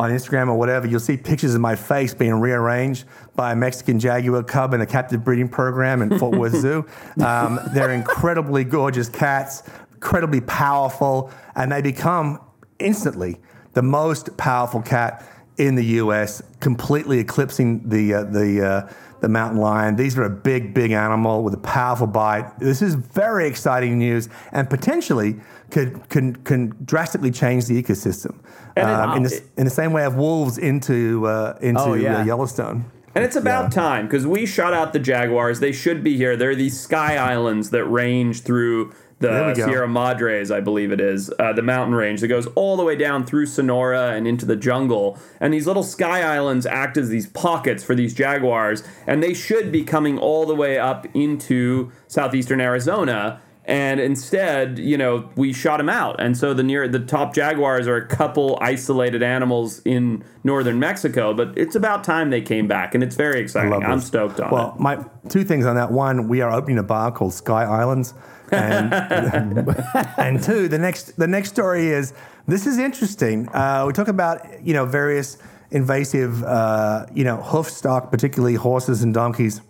on 0.00 0.10
Instagram 0.10 0.48
or 0.48 0.54
whatever, 0.54 0.86
you'll 0.86 0.98
see 0.98 1.18
pictures 1.18 1.54
of 1.54 1.60
my 1.60 1.76
face 1.76 2.14
being 2.14 2.32
rearranged 2.32 3.04
by 3.36 3.52
a 3.52 3.56
Mexican 3.56 4.00
Jaguar 4.00 4.42
cub 4.42 4.72
in 4.72 4.80
a 4.80 4.86
captive 4.86 5.22
breeding 5.22 5.46
program 5.46 6.00
in 6.00 6.18
Fort 6.18 6.38
Worth 6.38 6.56
Zoo. 6.56 6.86
Um, 7.20 7.60
they're 7.74 7.92
incredibly 7.92 8.64
gorgeous 8.64 9.08
cats, 9.10 9.62
incredibly 9.92 10.40
powerful, 10.40 11.30
and 11.54 11.70
they 11.70 11.82
become 11.82 12.40
instantly 12.78 13.36
the 13.74 13.82
most 13.82 14.34
powerful 14.38 14.80
cat 14.80 15.22
in 15.66 15.74
the 15.74 15.84
U.S., 16.02 16.42
completely 16.60 17.18
eclipsing 17.18 17.88
the 17.88 18.14
uh, 18.14 18.24
the 18.24 18.64
uh, 18.64 18.92
the 19.20 19.28
mountain 19.28 19.60
lion. 19.60 19.96
These 19.96 20.16
are 20.16 20.22
a 20.22 20.30
big, 20.30 20.72
big 20.72 20.92
animal 20.92 21.42
with 21.42 21.52
a 21.54 21.58
powerful 21.58 22.06
bite. 22.06 22.58
This 22.58 22.80
is 22.80 22.94
very 22.94 23.46
exciting 23.46 23.98
news, 23.98 24.28
and 24.52 24.68
potentially 24.70 25.36
could 25.70 26.08
can 26.08 26.36
can 26.36 26.74
drastically 26.84 27.30
change 27.30 27.66
the 27.66 27.80
ecosystem. 27.80 28.38
Um, 28.76 29.16
in, 29.18 29.22
the, 29.24 29.42
in 29.58 29.64
the 29.64 29.70
same 29.70 29.92
way 29.92 30.04
of 30.04 30.14
wolves 30.16 30.56
into 30.56 31.26
uh, 31.26 31.58
into 31.60 31.80
Oh, 31.80 31.94
yeah. 31.94 32.20
uh, 32.20 32.24
Yellowstone. 32.24 32.84
And 33.14 33.24
it's 33.24 33.36
about 33.36 33.64
Yeah. 33.64 33.68
time 33.82 34.06
because 34.06 34.26
we 34.26 34.46
shot 34.46 34.72
out 34.72 34.92
the 34.92 35.00
Jaguars. 35.00 35.58
They 35.60 35.72
should 35.72 36.02
be 36.04 36.16
here. 36.16 36.36
They're 36.36 36.54
these 36.54 36.78
sky 36.80 37.16
islands 37.16 37.70
that 37.70 37.84
range 37.84 38.42
through 38.42 38.92
the. 39.20 39.54
Sierra 39.54 39.86
Madres, 39.88 40.50
I 40.50 40.60
believe 40.60 40.90
it 40.92 41.00
is, 41.00 41.30
uh, 41.38 41.52
the 41.52 41.62
mountain 41.62 41.94
range 41.94 42.20
that 42.20 42.28
goes 42.28 42.46
all 42.48 42.76
the 42.76 42.84
way 42.84 42.96
down 42.96 43.24
through 43.24 43.46
Sonora 43.46 44.10
and 44.10 44.26
into 44.26 44.44
the 44.46 44.56
jungle. 44.56 45.18
And 45.40 45.54
these 45.54 45.66
little 45.66 45.82
sky 45.82 46.22
islands 46.22 46.66
act 46.66 46.96
as 46.96 47.08
these 47.08 47.26
pockets 47.28 47.84
for 47.84 47.94
these 47.94 48.14
Jaguars, 48.14 48.82
and 49.06 49.22
they 49.22 49.34
should 49.34 49.70
be 49.70 49.84
coming 49.84 50.18
all 50.18 50.46
the 50.46 50.54
way 50.54 50.78
up 50.78 51.06
into 51.14 51.92
southeastern 52.08 52.60
Arizona. 52.60 53.40
And 53.66 54.00
instead, 54.00 54.78
you 54.80 54.96
know, 54.96 55.28
we 55.36 55.52
shot 55.52 55.76
them 55.76 55.88
out, 55.90 56.16
and 56.18 56.36
so 56.36 56.54
the 56.54 56.62
near 56.62 56.88
the 56.88 56.98
top 56.98 57.34
jaguars 57.34 57.86
are 57.86 57.94
a 57.96 58.06
couple 58.06 58.58
isolated 58.60 59.22
animals 59.22 59.80
in 59.84 60.24
northern 60.42 60.80
Mexico. 60.80 61.34
But 61.34 61.56
it's 61.56 61.76
about 61.76 62.02
time 62.02 62.30
they 62.30 62.40
came 62.40 62.66
back, 62.66 62.94
and 62.94 63.04
it's 63.04 63.14
very 63.14 63.38
exciting. 63.38 63.72
I'm 63.72 64.00
stoked 64.00 64.40
on 64.40 64.50
Well, 64.50 64.74
it. 64.74 64.80
my 64.80 65.04
two 65.28 65.44
things 65.44 65.66
on 65.66 65.76
that. 65.76 65.92
One, 65.92 66.26
we 66.26 66.40
are 66.40 66.50
opening 66.50 66.78
a 66.78 66.82
bar 66.82 67.12
called 67.12 67.32
Sky 67.34 67.62
Islands, 67.62 68.12
and 68.50 68.92
and 70.18 70.42
two, 70.42 70.68
the 70.68 70.78
next 70.78 71.16
the 71.18 71.26
next 71.26 71.50
story 71.50 71.88
is 71.88 72.12
this 72.46 72.66
is 72.66 72.78
interesting. 72.78 73.48
Uh, 73.48 73.84
we 73.86 73.92
talk 73.92 74.08
about 74.08 74.40
you 74.64 74.72
know 74.74 74.84
various 74.86 75.38
invasive 75.70 76.42
uh, 76.44 77.06
you 77.14 77.24
know 77.24 77.36
hoof 77.36 77.68
stock, 77.68 78.10
particularly 78.10 78.54
horses 78.54 79.02
and 79.02 79.14
donkeys, 79.14 79.60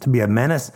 to 0.00 0.08
be 0.08 0.20
a 0.20 0.26
menace. 0.26 0.70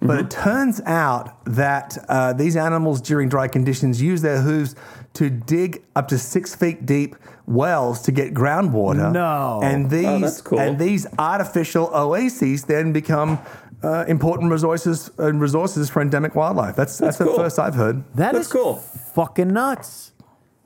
But 0.00 0.20
it 0.20 0.30
turns 0.30 0.80
out 0.86 1.44
that 1.44 1.98
uh, 2.08 2.32
these 2.32 2.54
animals 2.56 3.00
during 3.00 3.28
dry 3.28 3.48
conditions 3.48 4.00
use 4.00 4.22
their 4.22 4.40
hooves 4.40 4.76
to 5.14 5.28
dig 5.28 5.82
up 5.96 6.06
to 6.08 6.18
six 6.18 6.54
feet 6.54 6.86
deep 6.86 7.16
wells 7.46 8.02
to 8.02 8.12
get 8.12 8.32
groundwater. 8.32 9.10
No. 9.10 9.58
And 9.60 9.90
these 9.90 10.06
Oh, 10.06 10.18
that's 10.20 10.40
cool. 10.40 10.60
and 10.60 10.78
these 10.78 11.04
artificial 11.18 11.90
oases 11.92 12.62
then 12.64 12.92
become 12.92 13.40
uh, 13.82 14.04
important 14.08 14.50
resources 14.50 15.10
and 15.18 15.40
resources 15.40 15.88
for 15.90 16.02
endemic 16.02 16.34
wildlife. 16.34 16.74
That's 16.76 16.98
that's, 16.98 17.18
That's 17.18 17.30
the 17.30 17.36
first 17.36 17.58
I've 17.58 17.74
heard. 17.74 18.02
That 18.14 18.32
That's 18.34 18.46
is 18.46 18.52
cool. 18.52 18.76
fucking 18.76 19.52
nuts. 19.52 20.12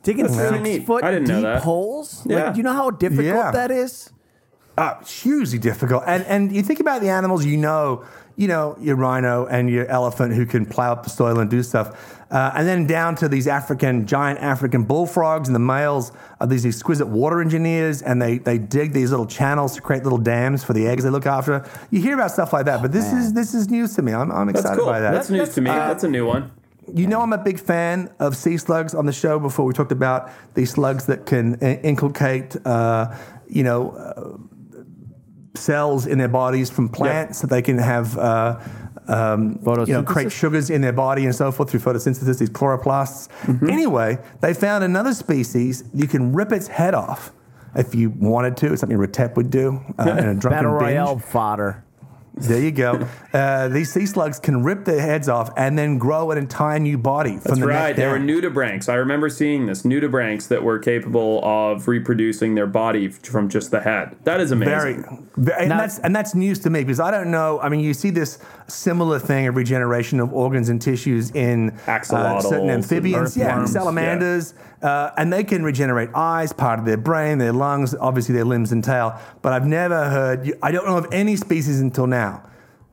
Digging 0.02 0.26
That's 0.26 0.36
six 0.36 0.60
neat. 0.62 0.86
foot 0.86 1.04
I 1.04 1.10
didn't 1.12 1.28
know 1.28 1.34
deep 1.36 1.42
that. 1.44 1.62
holes. 1.62 2.26
Yeah. 2.26 2.44
Like, 2.44 2.54
do 2.54 2.58
you 2.58 2.64
know 2.64 2.72
how 2.72 2.90
difficult 2.90 3.26
Yeah. 3.26 3.50
that 3.52 3.70
is? 3.70 4.10
Uh, 4.76 5.02
hugely 5.04 5.58
difficult. 5.58 6.02
And 6.06 6.24
and 6.24 6.50
you 6.50 6.62
think 6.62 6.80
about 6.80 7.02
the 7.02 7.10
animals 7.10 7.44
you 7.44 7.56
know, 7.58 8.04
you 8.36 8.48
know, 8.48 8.76
your 8.80 8.96
rhino 8.96 9.46
and 9.46 9.68
your 9.70 9.86
elephant 9.86 10.32
who 10.34 10.46
can 10.46 10.64
plow 10.66 10.92
up 10.92 11.04
the 11.04 11.10
soil 11.10 11.38
and 11.38 11.50
do 11.50 11.62
stuff. 11.62 12.18
Uh, 12.32 12.50
and 12.54 12.66
then 12.66 12.86
down 12.86 13.14
to 13.14 13.28
these 13.28 13.46
African, 13.46 14.06
giant 14.06 14.38
African 14.40 14.84
bullfrogs, 14.84 15.48
and 15.48 15.54
the 15.54 15.60
males 15.60 16.12
are 16.40 16.46
these 16.46 16.64
exquisite 16.64 17.06
water 17.06 17.42
engineers, 17.42 18.00
and 18.00 18.22
they, 18.22 18.38
they 18.38 18.56
dig 18.56 18.94
these 18.94 19.10
little 19.10 19.26
channels 19.26 19.74
to 19.74 19.82
create 19.82 20.02
little 20.02 20.18
dams 20.18 20.64
for 20.64 20.72
the 20.72 20.86
eggs 20.86 21.04
they 21.04 21.10
look 21.10 21.26
after. 21.26 21.68
You 21.90 22.00
hear 22.00 22.14
about 22.14 22.30
stuff 22.30 22.54
like 22.54 22.64
that, 22.64 22.80
but 22.80 22.90
this 22.90 23.12
is 23.12 23.34
this 23.34 23.52
is 23.52 23.68
news 23.68 23.94
to 23.96 24.02
me. 24.02 24.14
I'm, 24.14 24.32
I'm 24.32 24.48
excited 24.48 24.78
cool. 24.78 24.86
by 24.86 25.00
that. 25.00 25.12
That's 25.12 25.28
news 25.28 25.50
to 25.56 25.60
me. 25.60 25.68
That's 25.68 26.04
a 26.04 26.08
new 26.08 26.26
one. 26.26 26.50
You 26.92 27.06
know, 27.06 27.20
I'm 27.20 27.32
a 27.32 27.38
big 27.38 27.60
fan 27.60 28.10
of 28.18 28.34
sea 28.36 28.56
slugs 28.56 28.94
on 28.94 29.06
the 29.06 29.12
show. 29.12 29.38
Before 29.38 29.66
we 29.66 29.74
talked 29.74 29.92
about 29.92 30.30
these 30.54 30.70
slugs 30.70 31.06
that 31.06 31.26
can 31.26 31.56
inculcate, 31.60 32.56
uh, 32.66 33.14
you 33.46 33.62
know, 33.62 33.90
uh, 33.90 34.38
cells 35.54 36.06
in 36.06 36.18
their 36.18 36.28
bodies 36.28 36.70
from 36.70 36.88
plants 36.88 37.40
that 37.42 37.50
they 37.50 37.62
can 37.62 37.78
have, 37.78 38.18
uh, 38.18 38.58
um, 39.08 39.58
you 39.64 39.92
know, 39.92 40.02
create 40.02 40.30
sugars 40.30 40.70
in 40.70 40.80
their 40.80 40.92
body 40.92 41.24
and 41.24 41.34
so 41.34 41.50
forth 41.50 41.70
through 41.70 41.80
photosynthesis, 41.80 42.38
these 42.38 42.50
chloroplasts. 42.50 43.28
Mm-hmm. 43.42 43.68
Anyway, 43.68 44.18
they 44.40 44.54
found 44.54 44.84
another 44.84 45.12
species. 45.14 45.84
You 45.92 46.06
can 46.06 46.32
rip 46.32 46.52
its 46.52 46.68
head 46.68 46.94
off 46.94 47.32
if 47.74 47.94
you 47.94 48.10
wanted 48.10 48.56
to. 48.58 48.72
It's 48.72 48.80
something 48.80 48.98
Retep 48.98 49.36
would 49.36 49.50
do 49.50 49.80
uh, 49.98 50.02
in 50.02 50.28
a 50.28 50.34
drunken 50.34 50.50
Battle 50.50 50.78
binge. 50.78 50.82
Royale 50.82 51.18
fodder. 51.18 51.84
There 52.34 52.60
you 52.60 52.70
go. 52.72 53.06
Uh, 53.32 53.66
these 53.68 53.90
sea 53.90 54.04
slugs 54.04 54.38
can 54.38 54.62
rip 54.62 54.84
their 54.84 55.00
heads 55.00 55.26
off 55.26 55.48
and 55.56 55.78
then 55.78 55.96
grow 55.96 56.30
an 56.32 56.36
entire 56.36 56.78
new 56.78 56.98
body 56.98 57.30
from 57.38 57.40
That's 57.44 57.60
the 57.60 57.66
right. 57.66 57.86
neck 57.88 57.96
They 57.96 58.06
were 58.06 58.18
down. 58.18 58.26
nudibranchs. 58.28 58.90
I 58.90 58.96
remember 58.96 59.30
seeing 59.30 59.64
this 59.64 59.84
nudibranchs 59.84 60.48
that 60.48 60.62
were 60.62 60.78
capable 60.78 61.42
of 61.42 61.88
reproducing 61.88 62.54
their 62.54 62.66
body 62.66 63.08
from 63.08 63.48
just 63.48 63.70
the 63.70 63.80
head. 63.80 64.14
That 64.24 64.38
is 64.42 64.50
amazing. 64.50 64.68
Very, 64.68 64.96
ve- 65.38 65.52
and 65.60 65.68
Now- 65.70 65.78
that's 65.78 65.98
and 66.00 66.14
that's 66.14 66.34
news 66.34 66.58
to 66.58 66.68
me 66.68 66.80
because 66.80 67.00
I 67.00 67.10
don't 67.10 67.30
know. 67.30 67.58
I 67.62 67.70
mean, 67.70 67.80
you 67.80 67.94
see 67.94 68.10
this 68.10 68.38
similar 68.68 69.18
thing 69.18 69.46
of 69.46 69.56
regeneration 69.56 70.20
of 70.20 70.30
organs 70.34 70.68
and 70.68 70.80
tissues 70.82 71.30
in 71.30 71.70
uh, 71.70 71.72
Axolotls 71.86 72.42
certain 72.42 72.68
and 72.68 72.82
amphibians, 72.82 73.34
yeah, 73.34 73.46
earthworms, 73.52 73.72
salamanders, 73.72 74.52
uh, 74.82 75.10
and 75.16 75.32
they 75.32 75.44
can 75.44 75.62
regenerate 75.62 76.10
eyes, 76.14 76.52
part 76.52 76.78
of 76.78 76.84
their 76.84 76.96
brain, 76.96 77.38
their 77.38 77.52
lungs, 77.52 77.94
obviously 77.94 78.34
their 78.34 78.44
limbs 78.44 78.72
and 78.72 78.82
tail. 78.82 79.18
But 79.40 79.52
I've 79.52 79.66
never 79.66 80.08
heard. 80.10 80.52
I 80.62 80.72
don't 80.72 80.86
know 80.86 80.96
of 80.98 81.06
any 81.12 81.36
species 81.36 81.80
until 81.80 82.06
now 82.06 82.42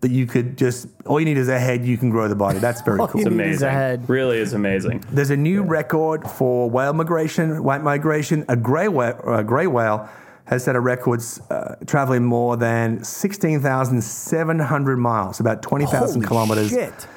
that 0.02 0.12
you 0.12 0.26
could 0.26 0.58
just 0.58 0.88
all 1.06 1.20
you 1.20 1.26
need 1.26 1.38
is 1.38 1.50
a 1.50 1.60
head, 1.60 1.84
you 1.84 1.98
can 1.98 2.10
grow 2.10 2.28
the 2.28 2.36
body. 2.36 2.60
That's 2.60 2.82
very 2.82 2.98
cool. 3.08 3.08
It's 3.08 3.16
You 3.16 3.20
is 3.22 3.26
a 3.28 3.30
amazing. 3.32 3.70
head. 3.70 4.10
Really 4.10 4.38
is 4.38 4.54
amazing. 4.54 5.04
There's 5.12 5.30
a 5.30 5.38
new 5.38 5.62
record 5.64 6.24
for 6.30 6.70
whale 6.70 6.94
migration, 6.94 7.64
white 7.64 7.84
migration. 7.84 8.46
A 8.48 8.56
gray 8.56 8.88
whale, 8.88 9.20
a 9.26 9.44
gray 9.44 9.68
whale 9.68 10.08
has 10.46 10.64
set 10.64 10.76
a 10.76 10.80
record 10.80 11.22
uh, 11.52 11.76
traveling 11.86 12.24
more 12.24 12.58
than 12.58 13.04
16,700 13.04 14.98
miles, 14.98 15.40
about 15.40 15.62
20,000 15.62 16.00
Holy 16.22 16.28
kilometers. 16.28 16.70
Shit. 16.70 17.08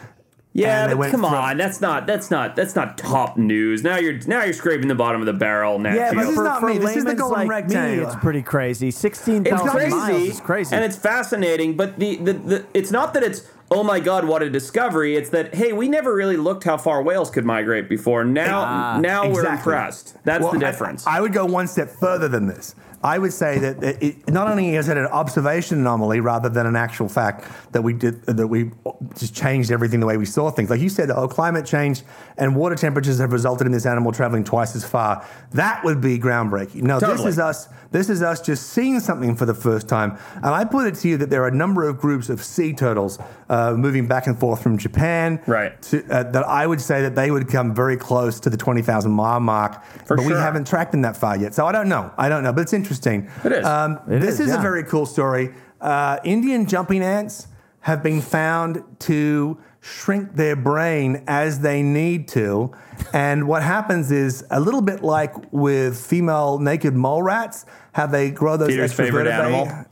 Yeah, 0.54 0.94
but 0.94 1.10
come 1.10 1.20
from- 1.22 1.34
on. 1.34 1.56
That's 1.56 1.80
not. 1.80 2.06
That's 2.06 2.30
not. 2.30 2.56
That's 2.56 2.74
not 2.76 2.98
top 2.98 3.36
news. 3.38 3.82
Now 3.82 3.96
you're. 3.96 4.18
Now 4.26 4.44
you're 4.44 4.52
scraping 4.52 4.88
the 4.88 4.94
bottom 4.94 5.20
of 5.22 5.26
the 5.26 5.32
barrel. 5.32 5.78
Nat 5.78 5.94
Yeah, 5.94 6.10
Geo. 6.12 6.18
This 6.20 6.26
but 6.26 6.30
is 6.30 6.36
for, 6.36 6.44
not 6.44 6.60
for 6.60 6.66
me. 6.68 6.78
This 6.78 6.96
is 6.96 7.04
the 7.04 7.10
layman's 7.10 7.20
golden 7.20 7.38
like 7.38 7.48
rectangle. 7.48 7.96
Me, 7.96 8.02
it's 8.12 8.16
pretty 8.22 8.42
crazy. 8.42 8.90
Sixteen 8.90 9.46
It's 9.46 9.62
crazy, 9.62 9.90
miles 9.96 10.22
is 10.22 10.40
crazy. 10.40 10.74
and 10.76 10.84
it's 10.84 10.96
fascinating. 10.96 11.76
But 11.76 11.98
the, 11.98 12.16
the, 12.16 12.32
the 12.34 12.66
it's 12.74 12.90
not 12.90 13.14
that 13.14 13.22
it's 13.22 13.48
oh 13.70 13.82
my 13.82 13.98
god, 13.98 14.26
what 14.26 14.42
a 14.42 14.50
discovery. 14.50 15.16
It's 15.16 15.30
that 15.30 15.54
hey, 15.54 15.72
we 15.72 15.88
never 15.88 16.14
really 16.14 16.36
looked 16.36 16.64
how 16.64 16.76
far 16.76 17.02
whales 17.02 17.30
could 17.30 17.46
migrate 17.46 17.88
before. 17.88 18.22
Now, 18.22 18.60
Ah, 18.66 18.98
now 19.00 19.30
we're 19.30 19.46
impressed. 19.46 20.18
That's 20.24 20.42
Well, 20.42 20.52
the 20.52 20.58
I- 20.66 20.70
difference. 20.70 21.06
I, 21.06 21.20
would 21.22 21.32
go 21.32 21.46
one 21.46 21.66
step 21.66 21.88
further 21.88 22.28
than 22.28 22.46
this. 22.46 22.74
I 23.04 23.18
would 23.18 23.32
say 23.32 23.58
that 23.58 23.82
it, 23.82 24.28
not 24.30 24.48
only 24.48 24.76
is 24.76 24.88
it 24.88 24.96
an 24.96 25.06
observation 25.06 25.80
anomaly 25.80 26.20
rather 26.20 26.48
than 26.48 26.66
an 26.66 26.76
actual 26.76 27.08
fact 27.08 27.44
that 27.72 27.82
we 27.82 27.94
did 27.94 28.22
that 28.26 28.46
we 28.46 28.70
just 29.18 29.34
changed 29.34 29.72
everything 29.72 29.98
the 30.00 30.06
way 30.06 30.16
we 30.16 30.24
saw 30.24 30.50
things. 30.50 30.70
Like 30.70 30.80
you 30.80 30.88
said, 30.88 31.10
oh, 31.10 31.26
climate 31.26 31.66
change 31.66 32.02
and 32.38 32.54
water 32.54 32.76
temperatures 32.76 33.18
have 33.18 33.32
resulted 33.32 33.66
in 33.66 33.72
this 33.72 33.86
animal 33.86 34.12
traveling 34.12 34.44
twice 34.44 34.76
as 34.76 34.84
far. 34.84 35.26
That 35.52 35.84
would 35.84 36.00
be 36.00 36.18
groundbreaking. 36.18 36.82
No, 36.82 37.00
Totally. 37.00 37.18
this 37.18 37.26
is 37.26 37.38
us. 37.38 37.68
This 37.92 38.08
is 38.08 38.22
us 38.22 38.40
just 38.40 38.70
seeing 38.70 38.98
something 39.00 39.36
for 39.36 39.46
the 39.46 39.54
first 39.54 39.88
time. 39.88 40.18
And 40.36 40.46
I 40.46 40.64
put 40.64 40.86
it 40.86 40.94
to 40.96 41.08
you 41.08 41.16
that 41.18 41.30
there 41.30 41.42
are 41.44 41.48
a 41.48 41.54
number 41.54 41.86
of 41.86 41.98
groups 41.98 42.28
of 42.28 42.42
sea 42.42 42.72
turtles 42.72 43.18
uh, 43.48 43.74
moving 43.74 44.08
back 44.08 44.26
and 44.26 44.38
forth 44.38 44.62
from 44.62 44.78
Japan. 44.78 45.40
Right. 45.46 45.80
To, 45.82 46.04
uh, 46.10 46.22
that 46.32 46.44
I 46.44 46.66
would 46.66 46.80
say 46.80 47.02
that 47.02 47.14
they 47.14 47.30
would 47.30 47.48
come 47.48 47.74
very 47.74 47.96
close 47.96 48.40
to 48.40 48.50
the 48.50 48.56
20,000 48.56 49.12
mile 49.12 49.40
mark. 49.40 49.84
For 50.06 50.16
but 50.16 50.26
we 50.26 50.32
haven't 50.32 50.66
tracked 50.66 50.92
them 50.92 51.02
that 51.02 51.16
far 51.16 51.36
yet. 51.36 51.54
So 51.54 51.66
I 51.66 51.72
don't 51.72 51.88
know. 51.88 52.12
I 52.16 52.28
don't 52.28 52.42
know. 52.42 52.52
But 52.52 52.62
it's 52.62 52.72
interesting. 52.72 53.30
It 53.44 53.52
is. 53.52 53.64
Um, 53.64 54.00
It 54.08 54.20
this 54.20 54.40
is, 54.40 54.48
is, 54.48 54.54
a 54.54 54.58
very 54.58 54.84
cool 54.84 55.06
story. 55.06 55.54
Uh, 55.80 56.18
Indian 56.24 56.66
jumping 56.66 57.02
ants 57.02 57.48
have 57.80 58.02
been 58.02 58.20
found 58.20 58.82
to 59.00 59.58
shrink 59.82 60.36
their 60.36 60.54
brain 60.54 61.24
as 61.26 61.60
they 61.60 61.82
need 61.82 62.28
to. 62.28 62.72
And 63.12 63.48
what 63.48 63.62
happens 63.62 64.10
is 64.12 64.46
a 64.50 64.60
little 64.60 64.80
bit 64.80 65.02
like 65.02 65.34
with 65.52 65.98
female 65.98 66.58
naked 66.58 66.94
mole 66.94 67.22
rats, 67.22 67.66
how 67.92 68.06
they 68.06 68.30
grow 68.30 68.56
those 68.56 68.68
Peter's 68.68 68.92
extra 68.92 69.06
favorite 69.06 69.24
vertebrae. 69.24 69.54
animal. 69.54 69.86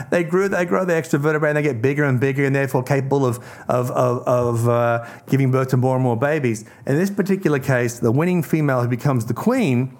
they 0.10 0.24
grew 0.24 0.48
they 0.48 0.64
grow 0.64 0.86
the 0.86 0.94
extra 0.94 1.18
vertebrae 1.18 1.50
and 1.50 1.58
they 1.58 1.62
get 1.62 1.82
bigger 1.82 2.04
and 2.04 2.18
bigger 2.18 2.46
and 2.46 2.56
therefore 2.56 2.82
capable 2.82 3.26
of 3.26 3.38
of 3.68 3.90
of, 3.90 4.26
of 4.26 4.68
uh, 4.68 5.06
giving 5.28 5.50
birth 5.50 5.68
to 5.68 5.76
more 5.76 5.94
and 5.94 6.02
more 6.02 6.16
babies. 6.16 6.64
In 6.86 6.96
this 6.96 7.10
particular 7.10 7.58
case, 7.58 7.98
the 7.98 8.10
winning 8.10 8.42
female 8.42 8.82
who 8.82 8.88
becomes 8.88 9.26
the 9.26 9.34
queen. 9.34 9.96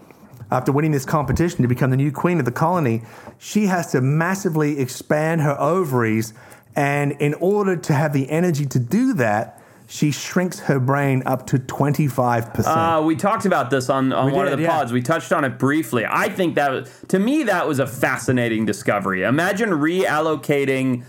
After 0.52 0.72
winning 0.72 0.90
this 0.90 1.04
competition 1.04 1.62
to 1.62 1.68
become 1.68 1.90
the 1.90 1.96
new 1.96 2.10
queen 2.10 2.40
of 2.40 2.44
the 2.44 2.50
colony, 2.50 3.02
she 3.38 3.66
has 3.66 3.92
to 3.92 4.00
massively 4.00 4.80
expand 4.80 5.42
her 5.42 5.56
ovaries. 5.60 6.34
And 6.76 7.12
in 7.12 7.34
order 7.34 7.76
to 7.76 7.92
have 7.92 8.12
the 8.12 8.30
energy 8.30 8.66
to 8.66 8.78
do 8.78 9.14
that, 9.14 9.60
she 9.86 10.12
shrinks 10.12 10.60
her 10.60 10.78
brain 10.78 11.24
up 11.26 11.48
to 11.48 11.58
25%. 11.58 12.64
Uh, 12.64 13.02
we 13.02 13.16
talked 13.16 13.44
about 13.44 13.70
this 13.70 13.90
on, 13.90 14.12
on 14.12 14.26
We 14.26 14.32
one 14.32 14.46
of 14.46 14.56
the 14.56 14.62
yeah. 14.62 14.70
pods. 14.70 14.92
We 14.92 15.02
touched 15.02 15.32
on 15.32 15.44
it 15.44 15.58
briefly. 15.58 16.06
I 16.08 16.28
think 16.28 16.54
that 16.54 16.70
was, 16.70 17.04
to 17.08 17.18
me 17.18 17.42
that 17.44 17.66
was 17.66 17.80
a 17.80 17.88
fascinating 17.88 18.64
discovery. 18.64 19.24
Imagine 19.24 19.70
reallocating 19.70 21.04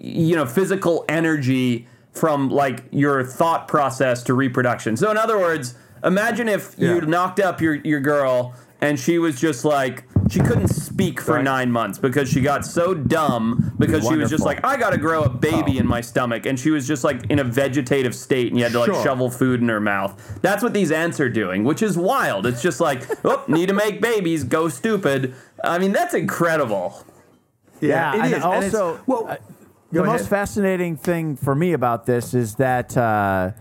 you 0.00 0.36
know 0.36 0.46
physical 0.46 1.04
energy 1.08 1.86
from 2.12 2.48
like 2.48 2.84
your 2.90 3.24
thought 3.24 3.68
process 3.68 4.22
to 4.24 4.34
reproduction. 4.34 4.96
So 4.96 5.10
in 5.10 5.16
other 5.16 5.38
words, 5.38 5.74
imagine 6.02 6.48
if 6.48 6.74
you 6.78 7.00
knocked 7.02 7.40
up 7.40 7.60
your 7.60 7.74
your 7.74 8.00
girl 8.00 8.54
and 8.80 8.98
she 8.98 9.18
was 9.18 9.38
just 9.38 9.64
like 9.64 10.04
she 10.30 10.40
couldn't 10.40 10.68
speak 10.68 11.20
for 11.20 11.34
Right. 11.34 11.44
9 11.44 11.70
months 11.72 11.98
because 11.98 12.28
she 12.30 12.40
got 12.40 12.64
so 12.64 12.94
dumb 12.94 13.72
because 13.78 14.06
she 14.06 14.16
was 14.16 14.30
just 14.30 14.44
like 14.44 14.64
I 14.64 14.76
got 14.76 14.90
to 14.90 14.98
grow 14.98 15.22
a 15.24 15.28
baby 15.28 15.78
in 15.78 15.86
my 15.86 16.00
stomach 16.00 16.46
and 16.46 16.58
she 16.58 16.70
was 16.70 16.86
just 16.86 17.04
like 17.04 17.24
in 17.30 17.38
a 17.38 17.44
vegetative 17.44 18.14
state 18.14 18.48
and 18.48 18.56
you 18.58 18.64
had 18.64 18.72
to 18.72 18.80
like 18.80 18.92
Sure. 18.92 19.02
shovel 19.02 19.30
food 19.30 19.60
in 19.60 19.68
her 19.68 19.80
mouth. 19.80 20.38
That's 20.42 20.62
what 20.62 20.72
these 20.72 20.90
ants 20.92 21.20
are 21.20 21.28
doing, 21.28 21.64
which 21.64 21.82
is 21.82 21.96
wild. 21.98 22.46
It's 22.46 22.62
just 22.62 22.80
like, 22.80 23.02
oh, 23.24 23.44
need 23.48 23.66
to 23.68 23.74
make 23.74 24.00
babies, 24.00 24.44
go 24.44 24.68
stupid. 24.68 25.34
I 25.62 25.78
mean, 25.78 25.92
that's 25.92 26.14
incredible. 26.14 27.04
Yeah, 27.80 28.12
it 28.14 28.16
and 28.16 28.26
is. 28.26 28.32
it's- 28.32 28.74
also, 28.74 29.00
well, 29.06 29.26
uh, 29.28 29.36
go 29.92 30.02
the 30.02 30.04
most 30.04 30.28
fascinating 30.28 30.96
thing 30.96 31.36
for 31.36 31.54
me 31.54 31.72
about 31.72 32.06
this 32.06 32.32
is 32.34 32.54
that 32.56 32.96
uh, 32.96 33.52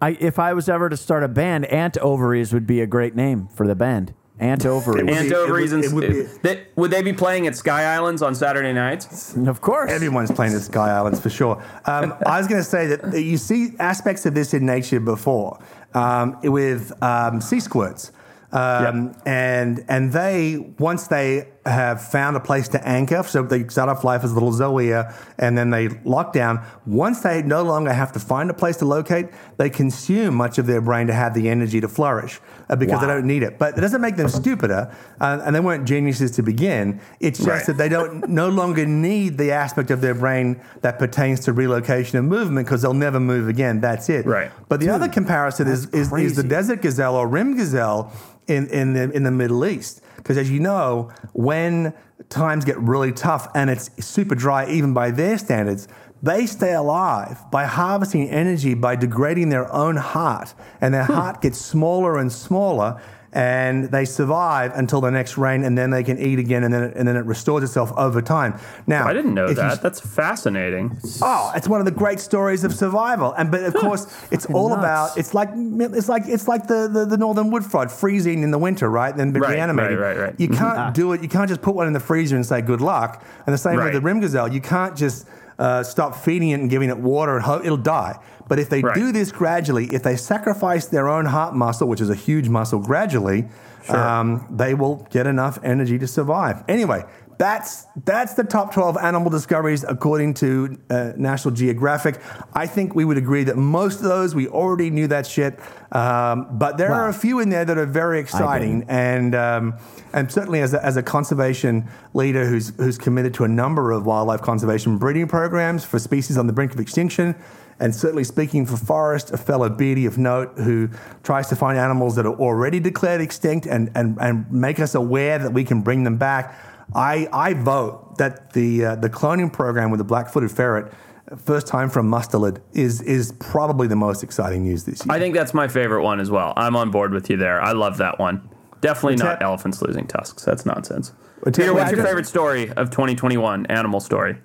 I, 0.00 0.16
if 0.20 0.38
I 0.38 0.54
was 0.54 0.68
ever 0.68 0.88
to 0.88 0.96
start 0.96 1.22
a 1.24 1.28
band, 1.28 1.66
Ant 1.66 1.98
Ovaries 1.98 2.52
would 2.52 2.66
be 2.66 2.80
a 2.80 2.86
great 2.86 3.14
name 3.14 3.48
for 3.48 3.66
the 3.66 3.74
band. 3.74 4.14
Ant 4.40 4.66
Ovaries, 4.66 5.08
Ant 5.16 5.20
be- 5.20 5.26
it 5.28 5.32
ovaries 5.32 5.72
would- 5.72 5.84
and 5.84 5.84
it 5.84 5.94
would 5.94 6.42
they- 6.42 6.66
would 6.74 6.90
they 6.90 7.02
be 7.02 7.12
playing 7.12 7.46
at 7.46 7.56
Sky 7.56 7.84
Islands 7.94 8.20
on 8.20 8.34
Saturday 8.34 8.72
nights? 8.72 9.34
of 9.36 9.60
course. 9.60 9.90
Everyone's 9.92 10.32
playing 10.32 10.54
at 10.54 10.60
Sky 10.62 10.90
Islands 10.90 11.20
for 11.20 11.30
sure. 11.30 11.62
Um, 11.86 12.14
I 12.26 12.38
was 12.38 12.48
going 12.48 12.60
to 12.60 12.68
say 12.68 12.86
that 12.86 13.20
you 13.22 13.36
see 13.36 13.74
aspects 13.78 14.26
of 14.26 14.34
this 14.34 14.52
in 14.52 14.66
nature 14.66 14.98
before 15.00 15.58
um, 15.94 16.36
with 16.42 16.92
um, 17.02 17.40
sea 17.40 17.60
squirts. 17.60 18.10
Um, 18.52 19.14
And 19.26 19.84
and 19.88 20.12
they 20.12 20.74
once 20.78 21.06
they 21.08 21.48
have 21.66 22.02
found 22.02 22.36
a 22.36 22.40
place 22.40 22.68
to 22.68 22.86
anchor, 22.86 23.22
so 23.22 23.42
they 23.42 23.66
start 23.68 23.88
off 23.88 24.04
life 24.04 24.22
as 24.22 24.32
little 24.32 24.52
zoea, 24.52 25.14
and 25.38 25.56
then 25.56 25.70
they 25.70 25.88
lock 26.04 26.32
down. 26.32 26.64
Once 26.86 27.20
they 27.20 27.42
no 27.42 27.62
longer 27.62 27.92
have 27.92 28.12
to 28.12 28.18
find 28.20 28.50
a 28.50 28.54
place 28.54 28.76
to 28.76 28.84
locate, 28.84 29.28
they 29.56 29.70
consume 29.70 30.34
much 30.34 30.58
of 30.58 30.66
their 30.66 30.80
brain 30.80 31.06
to 31.06 31.14
have 31.14 31.32
the 31.34 31.48
energy 31.48 31.80
to 31.80 31.88
flourish 31.88 32.40
uh, 32.68 32.76
because 32.76 33.00
they 33.00 33.06
don't 33.06 33.26
need 33.26 33.42
it. 33.42 33.58
But 33.58 33.78
it 33.78 33.80
doesn't 33.80 34.00
make 34.02 34.16
them 34.16 34.28
stupider, 34.28 34.94
uh, 35.20 35.40
and 35.44 35.54
they 35.54 35.60
weren't 35.60 35.86
geniuses 35.86 36.30
to 36.32 36.42
begin. 36.42 37.00
It's 37.20 37.38
just 37.38 37.48
Right. 37.48 37.66
that 37.66 37.78
they 37.78 37.88
don't 37.88 38.28
no 38.42 38.48
longer 38.50 38.84
need 38.84 39.38
the 39.38 39.52
aspect 39.52 39.90
of 39.90 40.00
their 40.00 40.14
brain 40.14 40.60
that 40.82 40.98
pertains 40.98 41.40
to 41.40 41.52
relocation 41.52 42.18
and 42.18 42.28
movement 42.28 42.66
because 42.66 42.82
they'll 42.82 42.92
never 42.94 43.20
move 43.20 43.48
again. 43.48 43.80
That's 43.80 44.08
it. 44.10 44.26
Right. 44.26 44.50
But 44.68 44.80
the 44.80 44.90
other 44.90 45.08
comparison 45.08 45.68
is, 45.68 45.86
is, 45.90 46.12
is 46.12 46.36
the 46.36 46.42
desert 46.42 46.82
gazelle 46.82 47.16
or 47.16 47.26
rhim 47.26 47.56
gazelle 47.56 48.12
in, 48.46 48.66
in, 48.68 48.92
the, 48.92 49.10
in 49.12 49.22
the 49.22 49.30
Middle 49.30 49.64
East. 49.64 50.02
Because 50.24 50.38
as 50.38 50.50
you 50.50 50.58
know, 50.58 51.12
when 51.34 51.92
times 52.30 52.64
get 52.64 52.78
really 52.78 53.12
tough 53.12 53.46
and 53.54 53.68
it's 53.68 53.90
super 54.02 54.34
dry, 54.34 54.66
even 54.70 54.94
by 54.94 55.10
their 55.10 55.36
standards, 55.36 55.86
they 56.22 56.46
stay 56.46 56.72
alive 56.72 57.38
by 57.50 57.66
harvesting 57.66 58.30
energy 58.30 58.72
by 58.72 58.96
degrading 58.96 59.50
their 59.50 59.70
own 59.70 59.96
heart. 59.96 60.54
And 60.80 60.94
their 60.94 61.04
hmm. 61.04 61.12
heart 61.12 61.42
gets 61.42 61.58
smaller 61.58 62.18
and 62.18 62.32
smaller. 62.32 63.02
And 63.34 63.90
they 63.90 64.04
survive 64.04 64.72
until 64.76 65.00
the 65.00 65.10
next 65.10 65.36
rain, 65.36 65.64
and 65.64 65.76
then 65.76 65.90
they 65.90 66.04
can 66.04 66.18
eat 66.18 66.38
again, 66.38 66.62
and 66.62 66.72
then 66.72 66.84
it, 66.84 66.96
and 66.96 67.06
then 67.06 67.16
it 67.16 67.26
restores 67.26 67.64
itself 67.64 67.92
over 67.96 68.22
time. 68.22 68.58
Now, 68.86 69.06
I 69.08 69.12
didn't 69.12 69.34
know 69.34 69.44
if 69.44 69.50
you 69.50 69.56
that. 69.56 69.82
That's 69.82 70.00
fascinating. 70.00 70.96
Oh, 71.20 71.52
it's 71.56 71.68
one 71.68 71.80
of 71.80 71.84
the 71.84 71.90
great 71.92 72.20
stories 72.20 72.62
of 72.62 72.72
survival, 72.72 73.32
and 73.32 73.50
but 73.50 73.64
of 73.64 73.74
course, 73.74 74.06
it's 74.30 74.46
all 74.46 74.68
nuts. 74.68 74.78
about. 74.78 75.18
It's 75.18 75.34
like 75.34 75.50
it's 75.52 76.08
like 76.08 76.22
it's 76.26 76.46
like 76.46 76.68
the, 76.68 76.88
the, 76.88 77.04
the 77.04 77.16
northern 77.16 77.50
wood 77.50 77.64
frog 77.64 77.90
freezing 77.90 78.42
in 78.44 78.52
the 78.52 78.58
winter, 78.58 78.88
right? 78.88 79.16
Then 79.16 79.32
be 79.32 79.40
Right, 79.40 79.54
reanimated. 79.54 79.98
right, 79.98 80.16
right, 80.16 80.26
right. 80.26 80.40
You 80.40 80.48
mm-hmm. 80.48 80.56
can't 80.56 80.78
ah. 80.78 80.90
do 80.90 81.12
it. 81.12 81.22
You 81.22 81.28
can't 81.28 81.48
just 81.48 81.60
put 81.60 81.74
one 81.74 81.86
in 81.88 81.92
the 81.92 82.00
freezer 82.00 82.36
and 82.36 82.46
say 82.46 82.60
good 82.62 82.80
luck. 82.80 83.24
And 83.46 83.52
the 83.52 83.58
same 83.58 83.78
Right. 83.78 83.92
with 83.92 84.02
the 84.02 84.08
rhim 84.08 84.20
gazelle. 84.20 84.48
You 84.48 84.60
can't 84.60 84.96
just 84.96 85.26
uh, 85.58 85.82
stop 85.82 86.14
feeding 86.16 86.50
it 86.50 86.60
and 86.60 86.70
giving 86.70 86.90
it 86.90 86.98
water 86.98 87.34
and 87.36 87.44
hope 87.44 87.64
it'll 87.64 87.76
die. 87.76 88.18
But 88.48 88.58
if 88.58 88.68
they 88.68 88.82
Right. 88.82 88.94
do 88.94 89.12
this 89.12 89.32
gradually, 89.32 89.86
if 89.86 90.02
they 90.02 90.16
sacrifice 90.16 90.86
their 90.86 91.08
own 91.08 91.26
heart 91.26 91.54
muscle, 91.54 91.88
which 91.88 92.00
is 92.00 92.10
a 92.10 92.14
huge 92.14 92.48
muscle, 92.48 92.78
gradually, 92.78 93.46
um, 93.88 94.46
they 94.50 94.74
will 94.74 95.06
get 95.10 95.26
enough 95.26 95.58
energy 95.62 95.98
to 95.98 96.06
survive. 96.06 96.64
Anyway, 96.68 97.04
that's 97.38 97.86
that's 98.04 98.34
the 98.34 98.44
top 98.44 98.72
12 98.72 98.96
animal 98.98 99.30
discoveries 99.30 99.84
according 99.84 100.34
to 100.34 100.78
uh, 100.90 101.12
National 101.16 101.54
Geographic. 101.54 102.20
I 102.52 102.66
think 102.66 102.94
we 102.94 103.04
would 103.04 103.16
agree 103.16 103.44
that 103.44 103.56
most 103.56 103.96
of 103.96 104.04
those 104.04 104.34
we 104.34 104.48
already 104.48 104.90
knew 104.90 105.06
that 105.08 105.26
shit, 105.26 105.58
um, 105.92 106.58
but 106.58 106.76
there 106.76 106.92
are 106.92 107.08
a 107.08 107.14
few 107.14 107.40
in 107.40 107.50
there 107.50 107.64
that 107.64 107.78
are 107.78 107.86
very 107.86 108.20
exciting. 108.20 108.84
And 108.88 109.34
um, 109.34 109.78
and 110.12 110.30
certainly 110.30 110.60
as 110.60 110.74
a, 110.74 110.84
as 110.84 110.96
a 110.96 111.02
conservation 111.02 111.88
leader 112.12 112.46
who's 112.46 112.74
who's 112.76 112.98
committed 112.98 113.34
to 113.34 113.44
a 113.44 113.48
number 113.48 113.92
of 113.92 114.06
wildlife 114.06 114.42
conservation 114.42 114.98
breeding 114.98 115.28
programs 115.28 115.84
for 115.84 115.98
species 115.98 116.38
on 116.38 116.46
the 116.46 116.52
brink 116.52 116.72
of 116.72 116.80
extinction. 116.80 117.34
And 117.80 117.94
certainly 117.94 118.24
speaking 118.24 118.66
for 118.66 118.76
Forrest, 118.76 119.32
a 119.32 119.36
fellow 119.36 119.68
beardy 119.68 120.06
of 120.06 120.16
note 120.16 120.52
who 120.56 120.88
tries 121.22 121.48
to 121.48 121.56
find 121.56 121.76
animals 121.76 122.14
that 122.16 122.24
are 122.24 122.34
already 122.34 122.78
declared 122.78 123.20
extinct 123.20 123.66
and, 123.66 123.90
and, 123.96 124.16
and 124.20 124.50
make 124.50 124.78
us 124.78 124.94
aware 124.94 125.38
that 125.38 125.52
we 125.52 125.64
can 125.64 125.82
bring 125.82 126.04
them 126.04 126.16
back. 126.16 126.56
I, 126.94 127.28
I 127.32 127.54
vote 127.54 128.18
that 128.18 128.52
the, 128.52 128.84
uh, 128.84 128.94
the 128.96 129.10
cloning 129.10 129.52
program 129.52 129.90
with 129.90 129.98
the 129.98 130.04
black-footed 130.04 130.50
ferret, 130.50 130.92
first 131.36 131.66
time 131.66 131.90
from 131.90 132.10
mustelid, 132.10 132.60
is, 132.72 133.00
is 133.02 133.32
probably 133.40 133.88
the 133.88 133.96
most 133.96 134.22
exciting 134.22 134.62
news 134.64 134.84
this 134.84 135.04
year. 135.04 135.14
I 135.14 135.18
think 135.18 135.34
that's 135.34 135.54
my 135.54 135.68
favorite 135.68 136.02
one 136.02 136.20
as 136.20 136.30
well. 136.30 136.52
I'm 136.56 136.76
on 136.76 136.90
board 136.90 137.12
with 137.12 137.28
you 137.30 137.36
there. 137.36 137.60
I 137.60 137.72
love 137.72 137.96
that 137.98 138.18
one. 138.18 138.48
Definitely 138.80 139.16
not 139.16 139.34
Ted- 139.38 139.42
elephants 139.42 139.80
losing 139.82 140.06
tusks. 140.06 140.44
That's 140.44 140.64
nonsense. 140.66 141.12
Ted, 141.44 141.54
Peter, 141.54 141.74
what's 141.74 141.90
your 141.90 141.96
just- 141.96 142.08
favorite 142.08 142.26
story 142.26 142.70
of 142.72 142.90
2021? 142.90 143.66
Animal 143.66 144.00
story. 144.00 144.36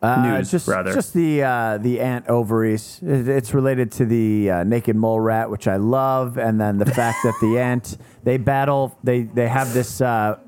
Uh, 0.00 0.36
News, 0.38 0.48
just, 0.52 0.68
rather. 0.68 0.94
Just 0.94 1.12
the 1.12 1.42
uh, 1.42 1.76
the 1.78 1.98
ant 2.00 2.28
ovaries. 2.28 3.00
It- 3.02 3.26
It's 3.26 3.52
related 3.52 3.90
to 3.92 4.04
the 4.06 4.48
uh, 4.48 4.62
naked 4.62 4.94
mole 4.94 5.18
rat, 5.18 5.50
which 5.50 5.66
I 5.66 5.74
love, 5.74 6.38
and 6.38 6.60
then 6.60 6.78
the 6.78 6.86
fact 6.86 7.18
that 7.24 7.34
the 7.40 7.58
ant 7.58 7.98
they 8.22 8.36
battle. 8.36 8.96
They 9.02 9.22
they 9.22 9.48
have 9.48 9.74
this 9.74 10.00
uh, 10.00 10.38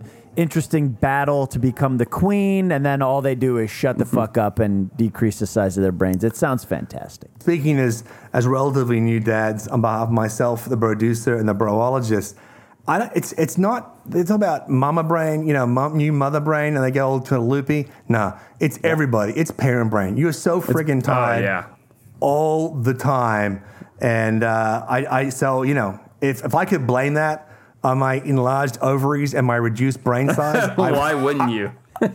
interesting 0.40 0.88
battle 0.88 1.46
to 1.48 1.58
become 1.58 1.98
the 1.98 2.06
queen, 2.06 2.72
and 2.72 2.84
then 2.84 3.02
all 3.02 3.20
they 3.20 3.34
do 3.34 3.58
is 3.58 3.70
shut 3.70 3.98
the 3.98 4.04
fuck 4.04 4.38
up 4.38 4.58
and 4.58 4.94
decrease 4.96 5.38
the 5.38 5.46
size 5.46 5.76
of 5.76 5.82
their 5.82 5.92
brains. 5.92 6.24
It 6.24 6.36
sounds 6.36 6.64
fantastic. 6.64 7.30
Speaking 7.40 7.78
as, 7.78 8.04
as 8.32 8.46
relatively 8.46 9.00
new 9.00 9.20
dads, 9.20 9.68
on 9.68 9.80
behalf 9.80 10.08
of 10.08 10.10
myself, 10.12 10.64
the 10.68 10.76
producer, 10.76 11.36
and 11.36 11.48
the 11.48 11.54
broologist, 11.54 12.34
I 12.88 12.98
don't, 12.98 13.12
it's 13.14 13.32
it's 13.32 13.58
not. 13.58 13.98
It's 14.12 14.30
about 14.30 14.68
mama 14.70 15.04
brain, 15.04 15.46
you 15.46 15.52
know, 15.52 15.66
mom, 15.66 15.96
new 15.96 16.12
mother 16.12 16.40
brain, 16.40 16.74
and 16.74 16.82
they 16.84 16.90
go 16.90 17.06
all 17.08 17.20
to 17.20 17.38
loopy. 17.38 17.88
Nah, 18.08 18.38
it's 18.58 18.78
everybody. 18.82 19.34
It's 19.34 19.50
parent 19.50 19.90
brain. 19.90 20.16
You're 20.16 20.32
so 20.32 20.60
friggin' 20.60 21.04
tired 21.04 21.44
Oh, 21.44 21.46
yeah. 21.46 21.66
all 22.20 22.74
the 22.74 22.94
time, 22.94 23.62
and 24.00 24.42
uh, 24.42 24.84
I, 24.88 25.06
I 25.06 25.28
so 25.28 25.62
you 25.62 25.74
know, 25.74 26.00
if 26.20 26.42
if 26.44 26.54
I 26.54 26.64
could 26.64 26.86
blame 26.86 27.14
that 27.14 27.48
on 27.82 27.98
my 27.98 28.14
enlarged 28.14 28.78
ovaries 28.80 29.34
and 29.34 29.46
my 29.46 29.56
reduced 29.56 30.02
brain 30.04 30.28
size, 30.34 30.70
I, 30.78 30.92
Why 30.92 31.14
wouldn't 31.14 31.50
you? 31.50 31.72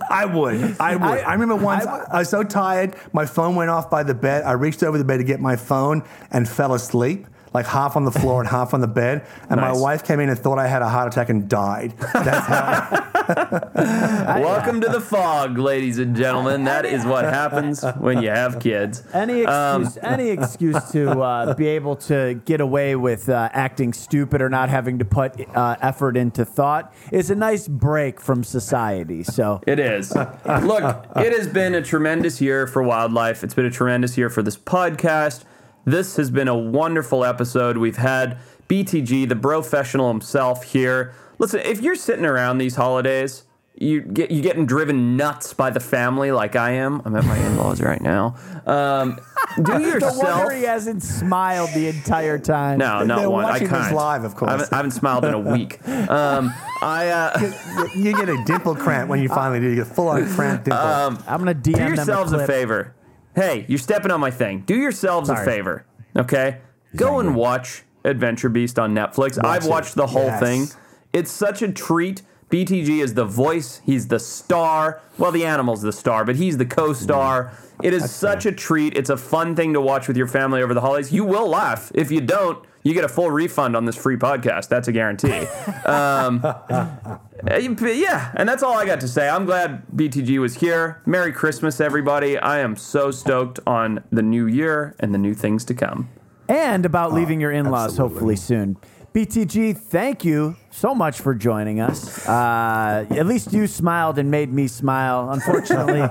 I 0.10 0.26
would. 0.26 0.80
I 0.80 0.96
would. 0.96 1.20
I, 1.24 1.34
remember 1.34 1.56
once 1.56 1.86
I, 1.86 2.20
was 2.20 2.30
so 2.30 2.44
tired, 2.44 2.96
my 3.14 3.26
phone 3.26 3.56
went 3.56 3.70
off 3.70 3.90
by 3.90 4.04
the 4.04 4.16
bed. 4.16 4.44
I 4.44 4.54
reached 4.54 4.82
over 4.82 4.98
the 4.98 5.04
bed 5.04 5.18
to 5.18 5.24
get 5.24 5.40
my 5.40 5.56
phone 5.56 6.04
and 6.32 6.50
fell 6.50 6.74
asleep, 6.74 7.28
like 7.56 7.66
half 7.66 7.96
on 7.96 8.04
the 8.04 8.12
floor 8.12 8.42
and 8.42 8.50
half 8.50 8.74
on 8.74 8.82
the 8.82 8.88
bed. 8.88 9.26
And 9.50 9.62
Nice. 9.62 9.74
my 9.76 9.82
wife 9.82 10.04
came 10.04 10.20
in 10.20 10.28
and 10.30 10.38
thought 10.38 10.60
I 10.60 10.68
had 10.68 10.82
a 10.82 10.90
heart 10.90 11.12
attack 11.14 11.30
and 11.30 11.48
died. 11.50 11.94
That's 12.14 12.46
how. 12.48 13.02
Welcome 14.42 14.82
to 14.82 14.90
the 14.90 15.00
fog, 15.02 15.58
ladies 15.58 15.98
and 15.98 16.16
gentlemen. 16.16 16.66
That 16.66 16.86
is 16.86 17.06
what 17.06 17.24
happens 17.24 17.82
when 17.98 18.22
you 18.22 18.30
have 18.30 18.60
kids. 18.60 19.04
Any 19.14 19.46
Um, 19.46 19.84
excuse, 19.84 20.04
any 20.04 20.30
excuse 20.30 20.92
to 20.92 21.22
uh, 21.22 21.54
be 21.56 21.68
able 21.68 21.96
to 22.12 22.42
get 22.46 22.60
away 22.62 22.96
with 22.98 23.30
uh, 23.30 23.50
acting 23.54 23.94
stupid 23.94 24.42
or 24.42 24.50
not 24.50 24.70
having 24.70 25.00
to 25.00 25.06
put 25.06 25.40
uh, 25.56 25.78
effort 25.82 26.18
into 26.18 26.44
thought 26.46 26.94
is 27.12 27.30
a 27.32 27.36
nice 27.36 27.68
break 27.70 28.20
from 28.20 28.44
society. 28.44 29.24
So 29.24 29.62
It 29.66 29.80
is. 29.80 30.14
Look, 30.14 31.06
it 31.16 31.32
has 31.34 31.48
been 31.48 31.74
a 31.74 31.82
tremendous 31.82 32.42
year 32.42 32.68
for 32.68 32.84
wildlife. 32.84 33.44
It's 33.46 33.54
been 33.54 33.66
a 33.66 33.72
tremendous 33.72 34.18
year 34.18 34.30
for 34.30 34.44
this 34.44 34.58
podcast. 34.58 35.46
This 35.86 36.16
has 36.18 36.32
been 36.32 36.48
a 36.48 36.58
wonderful 36.58 37.24
episode. 37.24 37.78
We've 37.78 37.98
had 37.98 38.40
BTG, 38.68 39.30
the 39.30 39.36
professional 39.36 40.10
himself, 40.10 40.64
here. 40.64 41.14
Listen, 41.38 41.60
if 41.62 41.82
you're 41.82 41.96
sitting 41.96 42.26
around 42.26 42.58
these 42.58 42.76
holidays, 42.76 43.44
you 43.78 44.02
get 44.02 44.32
you 44.32 44.42
getting 44.42 44.66
driven 44.66 45.18
nuts 45.18 45.54
by 45.54 45.70
the 45.70 45.80
family 45.80 46.32
like 46.32 46.56
I 46.56 46.72
am. 46.72 47.02
I'm 47.04 47.16
at 47.16 47.26
my 47.26 47.38
in-laws 47.38 47.82
right 47.82 48.02
now. 48.02 48.36
Um, 48.66 49.20
do 49.58 49.64
no 49.74 49.78
yourself. 49.78 50.18
wonder 50.18 50.56
he 50.56 50.64
hasn't 50.64 51.04
smiled 51.04 51.70
the 51.76 51.88
entire 51.88 52.40
time. 52.40 52.80
No, 52.80 53.04
not 53.04 53.20
They're 53.20 53.30
one. 53.30 53.46
I 53.46 53.60
can't. 53.60 53.94
live, 53.94 54.24
of 54.24 54.36
course. 54.36 54.50
I 54.50 54.52
haven't, 54.54 54.74
I 54.74 54.76
haven't 54.78 54.92
smiled 54.92 55.26
in 55.26 55.34
a 55.34 55.40
week. 55.52 55.86
Um, 55.88 56.54
I. 56.82 57.10
Uh, 57.10 57.88
you 57.96 58.14
get 58.14 58.30
a 58.30 58.42
dimple 58.46 58.76
cramp 58.76 59.10
when 59.10 59.22
you 59.22 59.28
finally 59.28 59.60
do. 59.60 59.70
You 59.70 59.76
get 59.76 59.88
full 59.88 60.08
on 60.08 60.28
cramp 60.34 60.64
dimple. 60.64 60.82
Um, 60.82 61.24
I'm 61.28 61.40
gonna 61.40 61.54
DM 61.54 61.76
do 61.76 61.82
yourselves 61.82 62.32
a, 62.32 62.40
a, 62.40 62.48
favor. 62.48 62.96
Hey, 63.36 63.66
you're 63.68 63.78
stepping 63.80 64.12
on 64.12 64.20
my 64.20 64.32
thing. 64.32 64.64
Do 64.66 64.76
yourselves 64.76 65.30
a 65.30 65.36
favor, 65.44 65.86
okay? 66.16 66.60
Go 66.96 67.20
and 67.20 67.36
watch 67.36 67.84
Adventure 68.06 68.50
Beast 68.50 68.80
on 68.80 68.94
Netflix. 68.96 69.44
I've 69.44 69.66
it. 69.66 69.70
watched 69.70 69.96
the 69.96 70.08
whole 70.08 70.26
Yes. 70.28 70.40
thing. 70.40 70.68
It's 71.12 71.32
such 71.32 71.62
a 71.62 71.72
treat. 71.72 72.22
BTG 72.50 73.02
is 73.02 73.16
the 73.16 73.26
voice. 73.26 73.82
He's 73.86 74.08
the 74.08 74.20
star. 74.20 75.02
Well, 75.18 75.32
the 75.32 75.46
animal's 75.46 75.82
the 75.82 75.92
star, 75.92 76.24
but 76.24 76.36
he's 76.38 76.58
the 76.58 76.66
co-star. 76.66 77.52
It 77.84 77.94
is 77.94 78.10
such 78.12 78.46
a 78.46 78.52
treat. 78.52 78.96
It's 78.96 79.10
a 79.10 79.18
fun 79.18 79.56
thing 79.56 79.74
to 79.74 79.82
watch 79.82 80.08
with 80.08 80.16
your 80.16 80.28
family 80.28 80.62
over 80.62 80.74
the 80.74 80.82
holidays. 80.82 81.12
You 81.12 81.26
will 81.26 81.48
laugh. 81.50 81.92
If 81.94 82.12
you 82.12 82.22
don't, 82.22 82.60
you 82.86 82.94
get 82.94 83.04
a 83.04 83.10
full 83.10 83.32
refund 83.32 83.76
on 83.76 83.84
this 83.84 83.98
free 83.98 84.16
podcast. 84.16 84.70
That's 84.70 84.88
a 84.88 84.94
guarantee. 84.94 85.46
Um, 85.86 86.42
uh, 86.44 87.18
yeah, 87.48 88.32
and 88.36 88.50
that's 88.50 88.64
all 88.64 88.74
I 88.76 88.86
got 88.88 89.00
to 89.02 89.08
say. 89.08 89.30
I'm 89.30 89.46
glad 89.46 89.84
BTG 89.96 90.40
was 90.40 90.56
here. 90.56 91.02
Merry 91.06 91.32
Christmas, 91.32 91.80
everybody. 91.80 92.40
I 92.40 92.60
am 92.60 92.76
so 92.76 93.12
stoked 93.12 93.60
on 93.68 94.04
the 94.12 94.24
new 94.24 94.48
year 94.48 94.96
and 95.00 95.14
the 95.14 95.20
new 95.20 95.36
things 95.36 95.64
to 95.66 95.74
come. 95.76 96.10
and 96.50 96.86
about 96.86 97.14
leaving 97.14 97.40
your 97.40 97.52
in-laws 97.52 97.98
hopefully 97.98 98.36
soon. 98.36 98.78
BTG, 99.14 99.78
thank 99.78 100.26
you 100.26 100.56
so 100.76 100.94
much 100.94 101.22
for 101.22 101.34
joining 101.34 101.80
us. 101.80 102.28
Uh, 102.28 103.06
at 103.10 103.26
least 103.26 103.54
you 103.54 103.66
smiled 103.66 104.20
and 104.20 104.30
made 104.30 104.52
me 104.52 104.68
smile. 104.68 105.30
Unfortunately, 105.32 106.02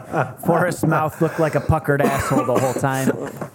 Forrest's 0.46 0.84
mouth 0.84 1.20
looked 1.20 1.38
like 1.38 1.54
a 1.54 1.60
puckered 1.60 2.00
asshole 2.00 2.46
the 2.46 2.58
whole 2.58 2.72
time. 2.72 3.10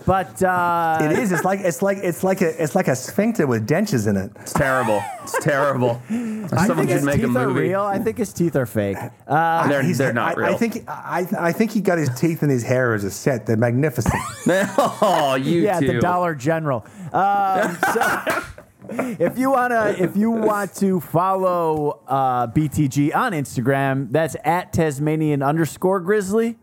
But 0.05 0.41
uh, 0.43 0.99
it 1.01 1.17
is. 1.17 1.31
It's 1.31 1.43
like 1.43 1.61
it's 1.61 1.81
like 1.81 1.97
it's 1.97 2.23
like 2.23 2.41
a 2.41 2.61
it's 2.63 2.75
like 2.75 2.87
a 2.87 2.95
sphincter 2.95 3.47
with 3.47 3.67
dentures 3.67 4.07
in 4.07 4.17
it. 4.17 4.31
It's 4.39 4.53
terrible. 4.53 5.01
It's 5.23 5.37
terrible. 5.43 6.01
I 6.09 6.13
Someone 6.13 6.87
think 6.87 6.89
should 6.89 6.89
his 6.97 7.03
make 7.05 7.23
a 7.23 7.27
teeth 7.27 7.35
are 7.35 7.47
movie. 7.47 7.59
real. 7.61 7.81
I 7.81 7.99
think 7.99 8.17
his 8.17 8.31
teeth 8.31 8.55
are 8.55 8.65
fake. 8.65 8.97
Uh, 9.27 9.67
They're, 9.67 9.83
they're 9.93 10.13
not 10.13 10.37
I, 10.37 10.41
real. 10.41 10.53
I 10.53 10.57
think 10.57 10.83
I, 10.87 11.27
I 11.39 11.51
think 11.51 11.71
he 11.71 11.81
got 11.81 11.97
his 11.97 12.09
teeth 12.19 12.41
and 12.43 12.51
his 12.51 12.63
hair 12.63 12.93
as 12.93 13.03
a 13.03 13.11
set. 13.11 13.45
They're 13.45 13.57
magnificent. 13.57 14.13
oh, 14.47 15.35
you 15.39 15.61
yeah, 15.61 15.77
at 15.77 15.81
too. 15.81 15.93
the 15.93 15.99
Dollar 15.99 16.35
General. 16.35 16.85
Um, 17.13 17.77
so 17.93 18.43
if 18.89 19.37
you 19.37 19.51
wanna, 19.51 19.95
if 19.97 20.15
you 20.17 20.31
want 20.31 20.75
to 20.75 20.99
follow 20.99 22.01
uh, 22.07 22.47
BTG 22.47 23.15
on 23.15 23.33
Instagram, 23.33 24.11
that's 24.11 24.35
at 24.43 24.73
Tasmanian 24.73 25.41
underscore 25.41 25.99
Grizzly, 25.99 26.57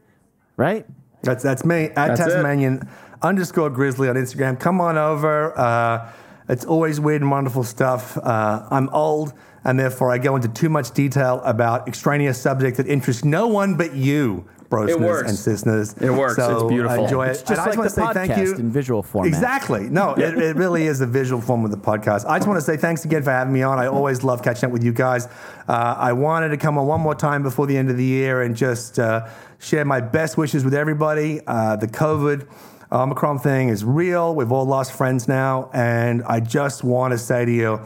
right? 0.56 0.86
That's 1.22 1.42
that's 1.42 1.64
me 1.64 1.84
at 1.84 1.94
That's 1.94 2.20
it. 2.20 2.24
Tasmanian 2.24 2.88
underscore 3.22 3.70
Grizzly 3.70 4.08
on 4.08 4.16
Instagram. 4.16 4.58
Come 4.58 4.80
on 4.80 4.96
over. 4.96 5.58
Uh, 5.58 6.12
it's 6.48 6.64
always 6.64 7.00
weird 7.00 7.22
and 7.22 7.30
wonderful 7.30 7.64
stuff. 7.64 8.16
Uh, 8.18 8.66
I'm 8.70 8.88
old, 8.90 9.32
and 9.64 9.78
therefore 9.78 10.12
I 10.12 10.18
go 10.18 10.36
into 10.36 10.48
too 10.48 10.68
much 10.68 10.92
detail 10.92 11.40
about 11.44 11.88
extraneous 11.88 12.40
subject 12.40 12.76
that 12.76 12.86
interests 12.86 13.24
no 13.24 13.48
one 13.48 13.76
but 13.76 13.94
you, 13.94 14.46
brosners 14.70 14.88
It 14.90 15.00
works. 15.00 15.28
and 15.30 15.38
sisters. 15.38 15.94
It 16.00 16.10
works. 16.10 16.36
So 16.36 16.52
It's 16.54 16.70
beautiful. 16.72 17.00
I 17.00 17.02
enjoy 17.04 17.26
it. 17.26 17.30
It's 17.30 17.40
just 17.40 17.50
And 17.52 17.60
I 17.60 17.64
like 17.66 17.78
wanna 17.78 17.90
say 17.90 18.12
thank 18.12 18.36
you. 18.36 18.54
in 18.54 18.70
visual 18.70 19.02
format. 19.02 19.28
Exactly. 19.32 19.88
No, 19.88 20.12
it, 20.16 20.36
it 20.38 20.56
really 20.56 20.86
is 20.86 21.00
a 21.00 21.06
visual 21.06 21.40
form 21.40 21.64
of 21.64 21.70
the 21.70 21.76
podcast. 21.76 22.24
I 22.28 22.38
just 22.38 22.48
want 22.48 22.58
to 22.58 22.64
say 22.64 22.76
thanks 22.76 23.04
again 23.04 23.22
for 23.22 23.30
having 23.30 23.52
me 23.52 23.62
on. 23.62 23.78
I 23.78 23.86
always 23.86 24.24
love 24.24 24.42
catching 24.42 24.66
up 24.68 24.72
with 24.72 24.82
you 24.84 24.92
guys. 24.92 25.26
Uh, 25.68 25.94
I 25.98 26.12
wanted 26.12 26.48
to 26.50 26.56
come 26.56 26.78
on 26.78 26.86
one 26.86 27.00
more 27.00 27.14
time 27.14 27.42
before 27.42 27.66
the 27.66 27.76
end 27.76 27.90
of 27.90 27.96
the 27.96 28.04
year 28.04 28.42
and 28.42 28.56
just 28.56 28.98
uh, 28.98 29.26
share 29.58 29.84
my 29.84 30.00
best 30.00 30.36
wishes 30.36 30.64
with 30.64 30.74
everybody. 30.74 31.40
Uh, 31.46 31.76
the 31.76 31.86
COVID 31.88 32.46
Omicron 32.92 33.38
thing 33.40 33.68
is 33.68 33.84
real. 33.84 34.34
We've 34.34 34.52
all 34.52 34.64
lost 34.64 34.92
friends 34.92 35.26
now. 35.28 35.70
And 35.74 36.22
I 36.24 36.40
just 36.40 36.84
want 36.84 37.12
to 37.12 37.18
say 37.18 37.44
to 37.44 37.50
you, 37.52 37.80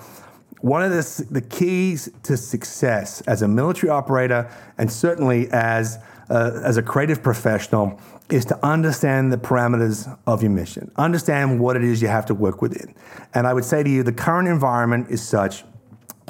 one 0.61 0.83
of 0.83 0.91
the, 0.91 1.27
the 1.31 1.41
keys 1.41 2.11
to 2.25 2.37
success 2.37 3.23
as 3.23 3.41
a 3.41 3.49
military 3.49 3.89
operator 3.89 4.51
and 4.77 4.93
certainly 4.93 5.49
as, 5.53 5.99
uh, 6.31 6.61
as 6.65 6.77
a 6.77 6.83
creative 6.83 7.23
professional 7.23 8.01
is 8.31 8.45
to 8.47 8.65
understand 8.65 9.33
the 9.33 9.37
parameters 9.37 10.17
of 10.27 10.43
your 10.43 10.53
mission, 10.53 10.91
understand 10.97 11.59
what 11.59 11.77
it 11.77 11.83
is 11.83 12.01
you 12.01 12.09
have 12.09 12.25
to 12.27 12.35
work 12.35 12.63
within. 12.63 12.95
And 13.35 13.47
I 13.47 13.53
would 13.53 13.65
say 13.65 13.83
to 13.83 13.91
you, 13.91 14.03
the 14.05 14.13
current 14.13 14.49
environment 14.49 15.09
is 15.11 15.21
such 15.21 15.65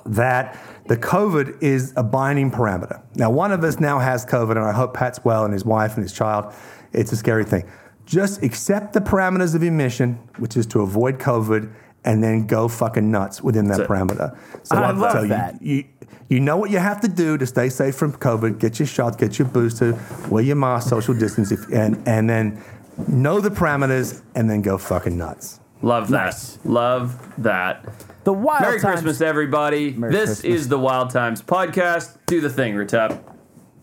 that 0.06 0.58
the 0.86 0.96
COVID 0.96 1.62
is 1.62 1.92
a 1.96 2.02
binding 2.02 2.50
parameter. 2.50 3.02
Now, 3.14 3.30
one 3.30 3.52
of 3.52 3.62
us 3.62 3.78
now 3.78 3.98
has 3.98 4.24
COVID, 4.24 4.52
and 4.52 4.60
I 4.60 4.72
hope 4.72 4.94
Pat's 4.94 5.22
well 5.24 5.44
and 5.44 5.52
his 5.52 5.64
wife 5.64 5.94
and 5.94 6.02
his 6.02 6.12
child. 6.12 6.54
It's 6.92 7.12
a 7.12 7.16
scary 7.16 7.44
thing. 7.44 7.70
Just 8.06 8.42
accept 8.42 8.94
the 8.94 9.00
parameters 9.00 9.54
of 9.54 9.62
your 9.62 9.72
mission, 9.72 10.14
which 10.38 10.56
is 10.56 10.66
to 10.68 10.80
avoid 10.80 11.18
COVID, 11.18 11.70
and 12.04 12.24
then 12.24 12.46
go 12.46 12.66
fucking 12.66 13.10
nuts 13.10 13.42
within 13.42 13.68
that 13.68 13.80
it. 13.80 13.88
parameter. 13.88 14.36
So, 14.62 14.76
I 14.76 14.90
love 14.92 15.12
so 15.12 15.22
you- 15.22 15.28
that. 15.28 15.62
You, 15.62 15.84
you 16.28 16.40
know 16.40 16.56
what 16.56 16.70
you 16.70 16.78
have 16.78 17.00
to 17.00 17.08
do 17.08 17.36
to 17.38 17.46
stay 17.46 17.68
safe 17.68 17.94
from 17.96 18.12
COVID. 18.12 18.58
Get 18.58 18.78
your 18.78 18.86
shots, 18.86 19.16
get 19.16 19.38
your 19.38 19.48
booster, 19.48 19.98
wear 20.28 20.42
your 20.42 20.56
mask, 20.56 20.88
social 20.88 21.14
distance, 21.14 21.50
if, 21.50 21.68
and, 21.72 22.06
and 22.06 22.28
then 22.28 22.62
know 23.08 23.40
the 23.40 23.50
parameters, 23.50 24.22
and 24.34 24.48
then 24.48 24.62
go 24.62 24.78
fucking 24.78 25.16
nuts. 25.16 25.60
Love 25.82 26.08
that. 26.08 26.26
Nice. 26.26 26.58
Love 26.64 27.42
that. 27.42 27.84
The 28.24 28.32
Wild 28.32 28.60
Times 28.60 28.66
Merry 28.68 28.80
Times. 28.80 28.92
Christmas, 28.92 29.20
everybody. 29.22 29.92
Merry 29.92 30.12
this 30.12 30.40
Christmas. 30.40 30.60
is 30.60 30.68
the 30.68 30.78
Wild 30.78 31.10
Times 31.10 31.42
podcast. 31.42 32.18
Do 32.26 32.40
the 32.40 32.50
thing, 32.50 32.74
Retep. 32.74 33.18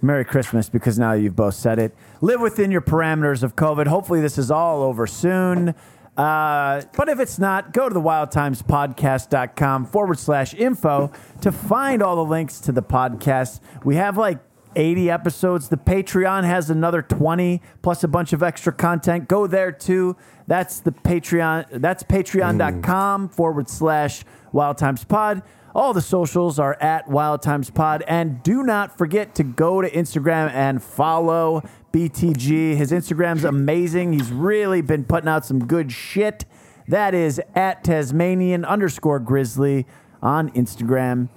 Merry 0.02 0.24
Christmas 0.24 0.70
because 0.70 1.00
now 1.00 1.14
you've 1.14 1.36
both 1.36 1.56
said 1.56 1.80
it. 1.80 1.96
Live 2.22 2.40
within 2.40 2.70
your 2.70 2.82
parameters 2.82 3.42
of 3.42 3.56
COVID. 3.56 3.88
Hopefully, 3.88 4.22
this 4.22 4.38
is 4.38 4.52
all 4.52 4.84
over 4.84 5.08
soon. 5.08 5.74
Uh, 6.18 6.82
but 6.98 7.10
if 7.10 7.20
it's 7.20 7.38
not, 7.38 7.74
go 7.74 7.88
to 7.88 7.94
the 7.94 8.02
wildtimespodcast.com 8.02 9.86
forward 9.86 10.18
slash 10.18 10.54
info 10.56 11.12
to 11.42 11.52
find 11.52 12.02
all 12.02 12.16
the 12.16 12.26
links 12.26 12.60
to 12.62 12.72
the 12.72 12.82
podcast. 12.82 13.60
We 13.84 13.96
have 13.98 14.18
like 14.18 14.40
80 14.76 15.10
episodes. 15.12 15.70
The 15.70 15.78
Patreon 15.78 16.44
has 16.44 16.70
another 16.70 17.02
20 17.02 17.62
plus 17.82 18.04
a 18.04 18.08
bunch 18.08 18.34
of 18.34 18.42
extra 18.42 18.74
content. 18.74 19.28
Go 19.28 19.48
there 19.48 19.72
too. 19.72 20.16
That's 20.48 20.80
the 20.80 20.92
Patreon. 20.92 21.82
That's 21.82 22.04
patreon.com 22.04 23.30
forward 23.30 23.70
slash 23.70 24.24
Wild 24.52 24.78
Times 24.78 25.04
Pod. 25.04 25.44
All 25.76 25.94
the 25.94 26.02
socials 26.02 26.58
are 26.58 26.76
at 26.82 27.08
Wild 27.08 27.44
Times 27.44 27.70
Pod. 27.70 28.04
And 28.08 28.42
do 28.42 28.64
not 28.64 28.98
forget 28.98 29.36
to 29.36 29.44
go 29.44 29.82
to 29.82 29.90
Instagram 29.90 30.52
and 30.52 30.82
follow 30.82 31.62
BTG. 31.98 32.76
His 32.76 32.92
Instagram's 32.92 33.44
amazing. 33.44 34.14
He's 34.14 34.32
really 34.32 34.82
been 34.82 35.04
putting 35.04 35.28
out 35.28 35.48
some 35.48 35.66
good 35.66 35.92
shit. 35.92 36.46
That 36.88 37.16
is 37.16 37.42
at 37.56 37.84
Tasmanian 37.84 38.64
underscore 38.66 39.20
Grizzly 39.20 39.88
on 40.22 40.52
Instagram. 40.52 41.30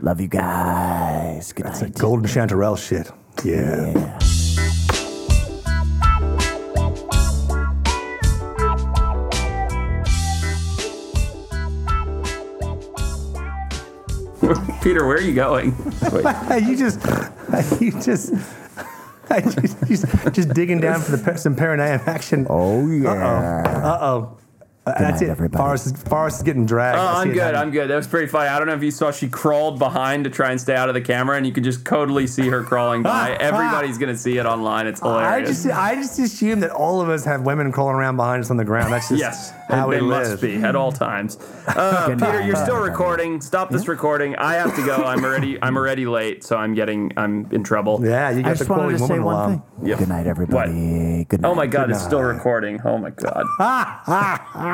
Love 0.00 0.20
you 0.20 0.28
guys. 0.28 1.54
Good 1.54 1.64
night. 1.64 1.94
Golden 1.94 2.26
Chanterelle 2.26 2.76
shit. 2.76 3.10
yeah. 3.42 3.92
Yeah. 3.94 4.18
Peter, 14.82 15.06
where 15.06 15.16
are 15.16 15.20
you 15.20 15.34
going? 15.34 15.74
You 16.52 16.76
just, 16.76 17.00
you 17.80 17.92
just, 17.92 18.34
just, 19.60 19.86
just, 19.86 20.06
just 20.32 20.48
digging 20.54 20.80
down 20.80 21.00
for 21.00 21.16
the, 21.16 21.36
some 21.36 21.56
perineum 21.56 22.00
action. 22.06 22.46
Oh 22.50 22.86
yeah. 22.90 23.62
Uh 23.64 23.98
oh. 24.00 24.38
Uh, 24.84 24.98
that's 24.98 25.20
night, 25.20 25.28
it. 25.28 25.30
everybody. 25.30 25.62
Forrest 25.62 25.86
is, 25.86 26.02
Forrest 26.02 26.38
is 26.38 26.42
getting 26.42 26.66
dragged. 26.66 26.98
Oh, 26.98 27.02
I 27.02 27.22
see 27.22 27.28
I'm 27.28 27.34
good. 27.34 27.54
I'm 27.54 27.70
good. 27.70 27.88
That 27.88 27.94
was 27.94 28.08
pretty 28.08 28.26
funny. 28.26 28.48
I 28.48 28.58
don't 28.58 28.66
know 28.66 28.74
if 28.74 28.82
you 28.82 28.90
saw 28.90 29.12
she 29.12 29.28
crawled 29.28 29.78
behind 29.78 30.24
to 30.24 30.30
try 30.30 30.50
and 30.50 30.60
stay 30.60 30.74
out 30.74 30.88
of 30.88 30.94
the 30.94 31.00
camera, 31.00 31.36
and 31.36 31.46
you 31.46 31.52
could 31.52 31.62
just 31.62 31.84
totally 31.84 32.26
see 32.26 32.48
her 32.48 32.64
crawling 32.64 33.04
by. 33.04 33.36
Everybody's 33.40 33.96
gonna 33.96 34.16
see 34.16 34.38
it 34.38 34.46
online. 34.46 34.88
It's 34.88 34.98
hilarious. 34.98 35.64
I 35.64 35.68
just, 35.70 35.78
I 35.78 35.94
just 35.94 36.18
assume 36.18 36.58
that 36.60 36.70
all 36.72 37.00
of 37.00 37.08
us 37.08 37.24
have 37.24 37.42
women 37.42 37.70
crawling 37.70 37.94
around 37.94 38.16
behind 38.16 38.42
us 38.42 38.50
on 38.50 38.56
the 38.56 38.64
ground. 38.64 38.92
That's 38.92 39.08
just 39.08 39.20
yes, 39.20 39.52
how 39.68 39.88
they 39.88 40.00
we 40.00 40.06
must 40.08 40.30
live. 40.30 40.40
be 40.40 40.56
at 40.56 40.74
all 40.74 40.90
times. 40.90 41.38
Uh, 41.68 42.08
Peter, 42.14 42.16
night. 42.16 42.46
you're 42.46 42.56
still 42.56 42.80
recording. 42.82 43.40
Stop 43.40 43.70
this 43.70 43.86
recording. 43.86 44.34
I 44.34 44.54
have 44.54 44.74
to 44.74 44.84
go. 44.84 44.96
I'm 44.96 45.24
already. 45.24 45.62
I'm 45.62 45.76
already 45.76 46.06
late, 46.06 46.42
so 46.42 46.56
I'm 46.56 46.74
getting. 46.74 47.12
I'm 47.16 47.46
in 47.52 47.62
trouble. 47.62 48.00
Yeah, 48.04 48.30
you 48.30 48.40
I 48.40 48.42
got 48.42 48.50
the 48.54 48.58
just 48.58 48.70
wanted 48.70 48.98
to 48.98 49.06
say 49.06 49.20
one 49.20 49.34
alarm. 49.34 49.62
thing. 49.78 49.86
Yep. 49.90 49.98
Good 50.00 50.08
night, 50.08 50.26
everybody. 50.26 51.24
Good 51.28 51.42
night. 51.42 51.48
Oh 51.48 51.54
my 51.54 51.68
God, 51.68 51.86
Good 51.86 51.94
it's 51.94 52.04
still 52.04 52.22
recording. 52.22 52.80
Oh 52.84 52.98
my 52.98 53.10
God. 53.10 53.44